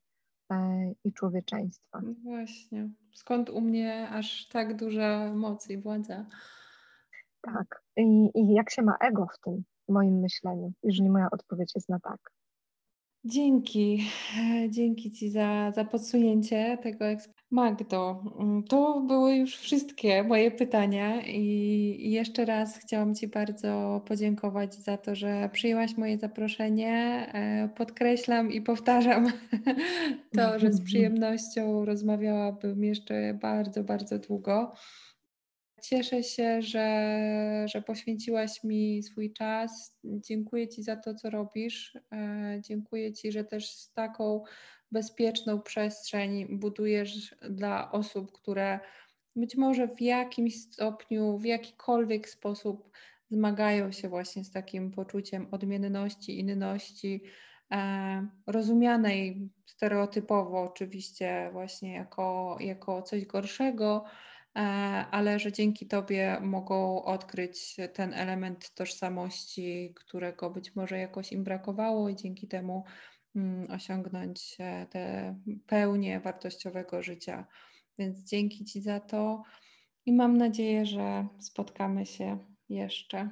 i 1.04 1.12
człowieczeństwa? 1.12 2.00
No 2.02 2.14
właśnie. 2.22 2.88
Skąd 3.14 3.50
u 3.50 3.60
mnie 3.60 4.08
aż 4.08 4.48
tak 4.48 4.76
duża 4.76 5.34
moc 5.34 5.70
i 5.70 5.78
władza? 5.78 6.26
Tak. 7.40 7.82
I, 7.96 8.30
I 8.34 8.54
jak 8.54 8.70
się 8.70 8.82
ma 8.82 8.96
ego 9.00 9.26
w 9.34 9.38
tym, 9.44 9.64
moim 9.88 10.20
myśleniu, 10.20 10.72
jeżeli 10.82 11.10
moja 11.10 11.28
odpowiedź 11.30 11.72
jest 11.74 11.88
na 11.88 12.00
tak. 12.00 12.32
Dzięki, 13.24 14.10
dzięki 14.68 15.10
Ci 15.10 15.30
za, 15.30 15.70
za 15.70 15.84
podsunięcie 15.84 16.78
tego 16.82 17.04
Magdo, 17.52 18.24
mm, 18.38 18.62
to 18.62 19.00
były 19.00 19.36
już 19.36 19.56
wszystkie 19.56 20.24
moje 20.24 20.50
pytania 20.50 21.22
i 21.26 22.10
jeszcze 22.10 22.44
raz 22.44 22.78
chciałam 22.78 23.14
Ci 23.14 23.28
bardzo 23.28 24.02
podziękować 24.06 24.74
za 24.74 24.96
to, 24.96 25.14
że 25.14 25.48
przyjęłaś 25.52 25.96
moje 25.96 26.18
zaproszenie. 26.18 26.92
E, 27.34 27.68
podkreślam 27.68 28.52
i 28.52 28.62
powtarzam 28.62 29.32
to, 30.36 30.58
że 30.58 30.72
z 30.72 30.84
przyjemnością 30.88 31.84
rozmawiałabym 31.84 32.84
jeszcze 32.84 33.38
bardzo, 33.42 33.84
bardzo 33.84 34.18
długo. 34.18 34.74
Cieszę 35.82 36.22
się, 36.22 36.62
że, 36.62 37.66
że 37.68 37.82
poświęciłaś 37.82 38.64
mi 38.64 39.02
swój 39.02 39.32
czas. 39.32 39.98
Dziękuję 40.04 40.68
Ci 40.68 40.82
za 40.82 40.96
to, 40.96 41.14
co 41.14 41.30
robisz. 41.30 41.98
E, 42.12 42.60
dziękuję 42.60 43.12
Ci, 43.12 43.32
że 43.32 43.44
też 43.44 43.70
z 43.70 43.92
taką 43.92 44.42
bezpieczną 44.92 45.60
przestrzeń 45.60 46.58
budujesz 46.58 47.36
dla 47.50 47.92
osób, 47.92 48.32
które 48.32 48.80
być 49.36 49.56
może 49.56 49.88
w 49.88 50.00
jakimś 50.00 50.62
stopniu, 50.62 51.38
w 51.38 51.44
jakikolwiek 51.44 52.28
sposób 52.28 52.90
zmagają 53.30 53.92
się 53.92 54.08
właśnie 54.08 54.44
z 54.44 54.50
takim 54.50 54.90
poczuciem 54.90 55.48
odmienności, 55.50 56.40
inności, 56.40 57.22
e, 57.72 58.28
rozumianej 58.46 59.50
stereotypowo 59.66 60.62
oczywiście 60.62 61.48
właśnie 61.52 61.94
jako, 61.94 62.56
jako 62.60 63.02
coś 63.02 63.26
gorszego, 63.26 64.04
E, 64.56 64.60
ale 65.10 65.38
że 65.38 65.52
dzięki 65.52 65.86
Tobie 65.86 66.38
mogą 66.40 67.04
odkryć 67.04 67.76
ten 67.92 68.14
element 68.14 68.74
tożsamości, 68.74 69.94
którego 69.96 70.50
być 70.50 70.76
może 70.76 70.98
jakoś 70.98 71.32
im 71.32 71.44
brakowało, 71.44 72.08
i 72.08 72.16
dzięki 72.16 72.48
temu 72.48 72.84
osiągnąć 73.68 74.56
e, 74.60 74.86
te 74.86 75.34
pełnię 75.66 76.20
wartościowego 76.20 77.02
życia. 77.02 77.46
Więc 77.98 78.18
dzięki 78.18 78.64
Ci 78.64 78.80
za 78.80 79.00
to 79.00 79.42
i 80.06 80.12
mam 80.12 80.36
nadzieję, 80.36 80.86
że 80.86 81.26
spotkamy 81.38 82.06
się 82.06 82.38
jeszcze. 82.68 83.30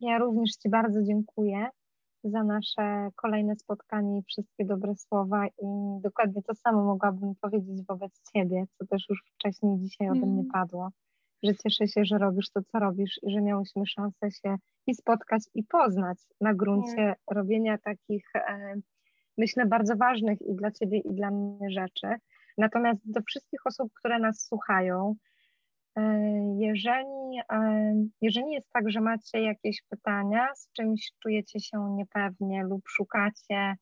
Ja 0.00 0.18
również 0.18 0.50
Ci 0.56 0.68
bardzo 0.68 1.02
dziękuję 1.02 1.68
za 2.24 2.44
nasze 2.44 3.08
kolejne 3.16 3.56
spotkanie 3.56 4.18
i 4.18 4.22
wszystkie 4.22 4.64
dobre 4.64 4.96
słowa 4.96 5.46
i 5.46 6.00
dokładnie 6.00 6.42
to 6.42 6.54
samo 6.54 6.84
mogłabym 6.84 7.34
powiedzieć 7.40 7.86
wobec 7.88 8.22
Ciebie, 8.32 8.64
co 8.78 8.86
też 8.86 9.08
już 9.08 9.24
wcześniej 9.34 9.78
dzisiaj 9.78 10.08
ode 10.10 10.26
mnie 10.26 10.40
mm. 10.40 10.50
padło, 10.52 10.90
że 11.46 11.54
cieszę 11.54 11.88
się, 11.88 12.04
że 12.04 12.18
robisz 12.18 12.50
to, 12.50 12.60
co 12.62 12.78
robisz 12.78 13.20
i 13.22 13.30
że 13.30 13.40
miałyśmy 13.40 13.86
szansę 13.86 14.30
się 14.30 14.56
i 14.86 14.94
spotkać 14.94 15.42
i 15.54 15.62
poznać 15.64 16.18
na 16.40 16.54
gruncie 16.54 17.14
robienia 17.30 17.78
takich, 17.78 18.26
e, 18.34 18.74
myślę, 19.38 19.66
bardzo 19.66 19.96
ważnych 19.96 20.42
i 20.42 20.54
dla 20.54 20.70
Ciebie 20.70 20.98
i 20.98 21.14
dla 21.14 21.30
mnie 21.30 21.70
rzeczy. 21.70 22.08
Natomiast 22.58 23.00
do 23.04 23.20
wszystkich 23.28 23.60
osób, 23.66 23.92
które 23.94 24.18
nas 24.18 24.46
słuchają, 24.46 25.14
Jeżeli, 26.58 27.40
jeżeli 28.20 28.52
jest 28.52 28.70
tak, 28.72 28.90
że 28.90 29.00
macie 29.00 29.42
jakieś 29.42 29.82
pytania, 29.90 30.48
z 30.54 30.72
czymś 30.72 31.12
czujecie 31.22 31.60
się 31.60 31.78
niepewnie 31.90 32.64
lub 32.64 32.82
szukacie 32.88 33.74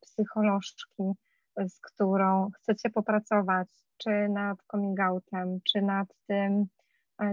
psycholożki, 0.00 1.02
z 1.68 1.80
którą 1.80 2.50
chcecie 2.50 2.90
popracować, 2.90 3.68
czy 3.96 4.28
nad 4.28 4.58
coming 4.70 5.00
outem, 5.00 5.60
czy 5.72 5.82
nad 5.82 6.08
tym, 6.26 6.66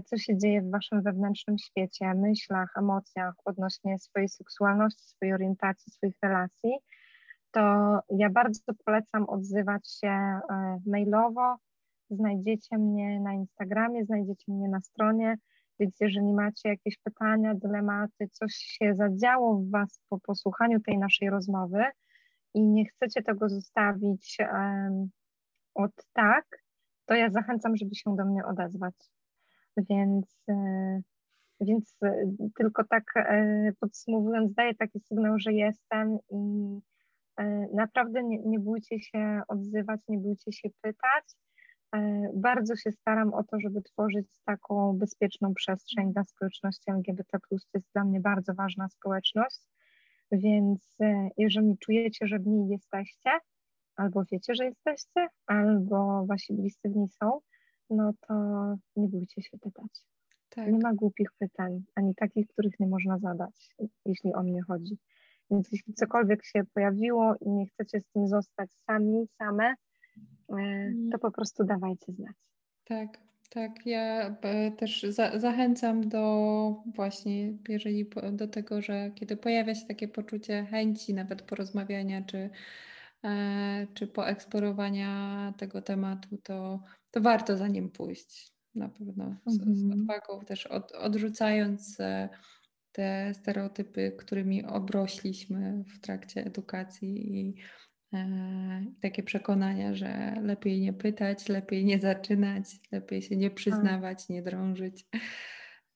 co 0.05 0.17
się 0.17 0.37
dzieje 0.37 0.61
w 0.61 0.71
waszym 0.71 1.01
wewnętrznym 1.01 1.57
świecie, 1.57 2.13
myślach, 2.13 2.73
emocjach 2.77 3.33
odnośnie 3.45 3.99
swojej 3.99 4.29
seksualności, 4.29 5.03
swojej 5.03 5.33
orientacji, 5.33 5.91
swoich 5.91 6.17
relacji, 6.21 6.71
to 7.53 7.61
ja 8.09 8.29
bardzo 8.29 8.73
polecam 8.85 9.29
odzywać 9.29 9.91
się 9.99 10.07
e, 10.07 10.39
mailowo. 10.85 11.55
Znajdziecie 12.09 12.77
mnie 12.77 13.19
na 13.19 13.33
Instagramie, 13.33 14.05
znajdziecie 14.05 14.51
mnie 14.51 14.69
na 14.69 14.81
stronie, 14.81 15.37
więc 15.79 15.99
jeżeli 15.99 16.33
macie 16.33 16.69
jakieś 16.69 16.97
pytania, 16.97 17.55
dylematy, 17.55 18.29
coś 18.31 18.53
się 18.53 18.95
zadziało 18.95 19.55
w 19.55 19.69
Was 19.69 19.99
po 20.09 20.19
posłuchaniu 20.19 20.79
tej 20.79 20.97
naszej 20.97 21.29
rozmowy 21.29 21.83
i 22.53 22.61
nie 22.61 22.85
chcecie 22.85 23.23
tego 23.23 23.49
zostawić 23.49 24.37
od 25.73 25.91
tak, 26.13 26.45
to 27.05 27.13
ja 27.13 27.29
zachęcam, 27.29 27.75
żeby 27.75 27.95
się 27.95 28.15
do 28.15 28.25
mnie 28.25 28.45
odezwać. 28.45 28.95
Więc, 29.77 30.43
e, 30.49 31.01
więc 31.61 31.97
e, 32.03 32.31
tylko 32.55 32.83
tak 32.83 33.03
podsumowując, 33.79 34.53
daję 34.53 34.75
taki 34.75 34.99
sygnał, 34.99 35.39
że 35.39 35.53
jestem 35.53 36.17
i 36.29 36.79
E, 37.39 37.67
naprawdę 37.73 38.23
nie, 38.23 38.39
nie 38.39 38.59
bójcie 38.59 38.99
się 38.99 39.41
odzywać, 39.47 40.01
nie 40.07 40.17
bójcie 40.17 40.51
się 40.51 40.69
pytać. 40.81 41.23
E, 41.95 42.29
bardzo 42.35 42.75
się 42.75 42.91
staram 42.91 43.33
o 43.33 43.43
to, 43.43 43.59
żeby 43.59 43.81
tworzyć 43.81 44.27
taką 44.45 44.97
bezpieczną 44.97 45.53
przestrzeń 45.53 46.13
dla 46.13 46.23
społeczności 46.23 46.91
LGBT. 46.91 47.39
To 47.49 47.55
jest 47.73 47.87
dla 47.93 48.03
mnie 48.03 48.19
bardzo 48.19 48.53
ważna 48.53 48.89
społeczność. 48.89 49.59
Więc 50.33 50.95
e, 51.01 51.29
jeżeli 51.37 51.77
czujecie, 51.77 52.27
że 52.27 52.39
w 52.39 52.47
niej 52.47 52.67
jesteście, 52.67 53.29
albo 53.95 54.23
wiecie, 54.31 54.55
że 54.55 54.65
jesteście, 54.65 55.27
albo 55.45 56.25
wasi 56.25 56.53
bliscy 56.53 56.89
w 56.89 56.95
niej 56.95 57.09
są, 57.09 57.39
no 57.89 58.13
to 58.27 58.33
nie 58.95 59.07
bójcie 59.07 59.41
się 59.41 59.57
pytać. 59.57 60.05
Tak. 60.49 60.71
Nie 60.71 60.79
ma 60.79 60.93
głupich 60.93 61.29
pytań, 61.39 61.83
ani 61.95 62.15
takich, 62.15 62.47
których 62.47 62.79
nie 62.79 62.87
można 62.87 63.19
zadać, 63.19 63.75
jeśli 64.05 64.33
o 64.33 64.43
mnie 64.43 64.61
chodzi. 64.61 64.97
Więc 65.51 65.71
jeśli 65.71 65.93
cokolwiek 65.93 66.45
się 66.45 66.63
pojawiło 66.73 67.35
i 67.41 67.49
nie 67.49 67.65
chcecie 67.65 68.01
z 68.01 68.07
tym 68.07 68.27
zostać 68.27 68.71
sami, 68.73 69.27
same, 69.37 69.65
e, 69.65 69.75
mhm. 70.49 71.09
to 71.11 71.19
po 71.19 71.31
prostu 71.31 71.63
dawajcie 71.63 72.13
znać. 72.13 72.35
Tak, 72.83 73.32
tak. 73.53 73.85
Ja 73.85 74.35
e, 74.41 74.71
też 74.71 75.03
za, 75.03 75.39
zachęcam 75.39 76.09
do 76.09 76.83
właśnie, 76.95 77.53
jeżeli 77.69 78.09
do 78.31 78.47
tego, 78.47 78.81
że 78.81 79.11
kiedy 79.15 79.37
pojawia 79.37 79.75
się 79.75 79.85
takie 79.87 80.07
poczucie 80.07 80.65
chęci, 80.65 81.13
nawet 81.13 81.41
porozmawiania, 81.41 82.21
czy, 82.21 82.49
e, 83.23 83.87
czy 83.93 84.07
poeksplorowania 84.07 85.53
tego 85.57 85.81
tematu, 85.81 86.37
to, 86.43 86.83
to 87.11 87.21
warto 87.21 87.57
za 87.57 87.67
nim 87.67 87.89
pójść. 87.89 88.53
Na 88.75 88.89
pewno 88.89 89.35
z, 89.45 89.55
z 89.55 89.83
mhm. 89.83 90.01
odwagą, 90.01 90.45
też 90.45 90.67
od, 90.67 90.91
odrzucając 90.91 91.97
te 92.91 93.33
stereotypy, 93.33 94.15
którymi 94.17 94.65
obrośliśmy 94.65 95.83
w 95.95 95.99
trakcie 95.99 96.45
edukacji 96.45 97.39
i, 97.39 97.49
e, 97.49 97.92
takie 99.01 99.23
przekonania, 99.23 99.95
że 99.95 100.35
lepiej 100.41 100.81
nie 100.81 100.93
pytać, 100.93 101.49
lepiej 101.49 101.85
nie 101.85 101.99
zaczynać, 101.99 102.65
lepiej 102.91 103.21
się 103.21 103.37
nie 103.37 103.49
tak. 103.49 103.55
przyznawać, 103.55 104.29
nie 104.29 104.41
drążyć. 104.41 105.05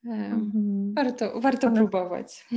E, 0.06 0.12
mhm. 0.12 0.94
Warto, 0.94 1.40
warto 1.42 1.72
próbować. 1.72 2.48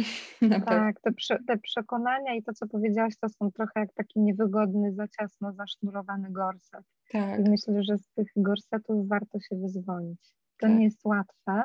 tak, 0.66 1.01
te, 1.01 1.12
prze, 1.12 1.39
te, 1.47 1.59
przekonania 1.59 2.35
i 2.35 2.43
to, 2.43 2.53
co 2.53 2.66
powiedziałaś, 2.66 3.15
to 3.20 3.28
są 3.28 3.53
trochę 3.53 3.81
jak 3.81 3.93
taki 3.95 4.20
niewygodny, 4.20 4.93
za 4.93 5.09
ciasno 5.09 5.53
zasznurowany 5.53 6.31
gorset. 6.31 6.85
Tak. 7.12 7.41
I 7.41 7.51
myślę, 7.51 7.82
że 7.82 7.99
z 7.99 8.09
tych 8.09 8.28
gorsetów 8.37 9.09
warto 9.09 9.41
się 9.41 9.57
wyzwolić. 9.57 10.20
To 10.59 10.66
tak. 10.66 10.78
nie 10.78 10.85
jest 10.85 11.05
łatwe, 11.05 11.62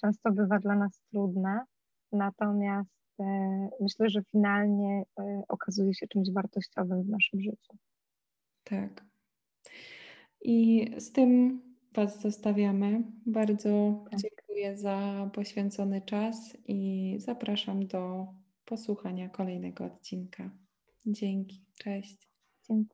często 0.00 0.32
bywa 0.32 0.58
dla 0.58 0.74
nas 0.76 1.02
trudne, 1.10 1.64
Natomiast 2.14 2.90
e, 2.90 3.03
myślę, 3.80 4.10
że 4.10 4.22
finalnie 4.32 5.04
e, 5.18 5.42
okazuje 5.48 5.94
się 5.94 6.08
czymś 6.08 6.30
wartościowym 6.30 7.02
w 7.02 7.08
naszym 7.08 7.40
życiu. 7.40 7.76
Tak. 8.64 9.04
I 10.40 10.90
z 10.98 11.12
tym 11.12 11.60
Was 11.94 12.20
zostawiamy. 12.20 13.02
Bardzo 13.26 14.04
tak. 14.10 14.20
dziękuję 14.20 14.76
za 14.76 15.30
poświęcony 15.32 16.00
czas 16.00 16.56
i 16.68 17.14
zapraszam 17.18 17.86
do 17.86 18.26
posłuchania 18.64 19.28
kolejnego 19.28 19.84
odcinka. 19.84 20.50
Dzięki. 21.06 21.64
Cześć. 21.78 22.28
Dziękuję. 22.68 22.93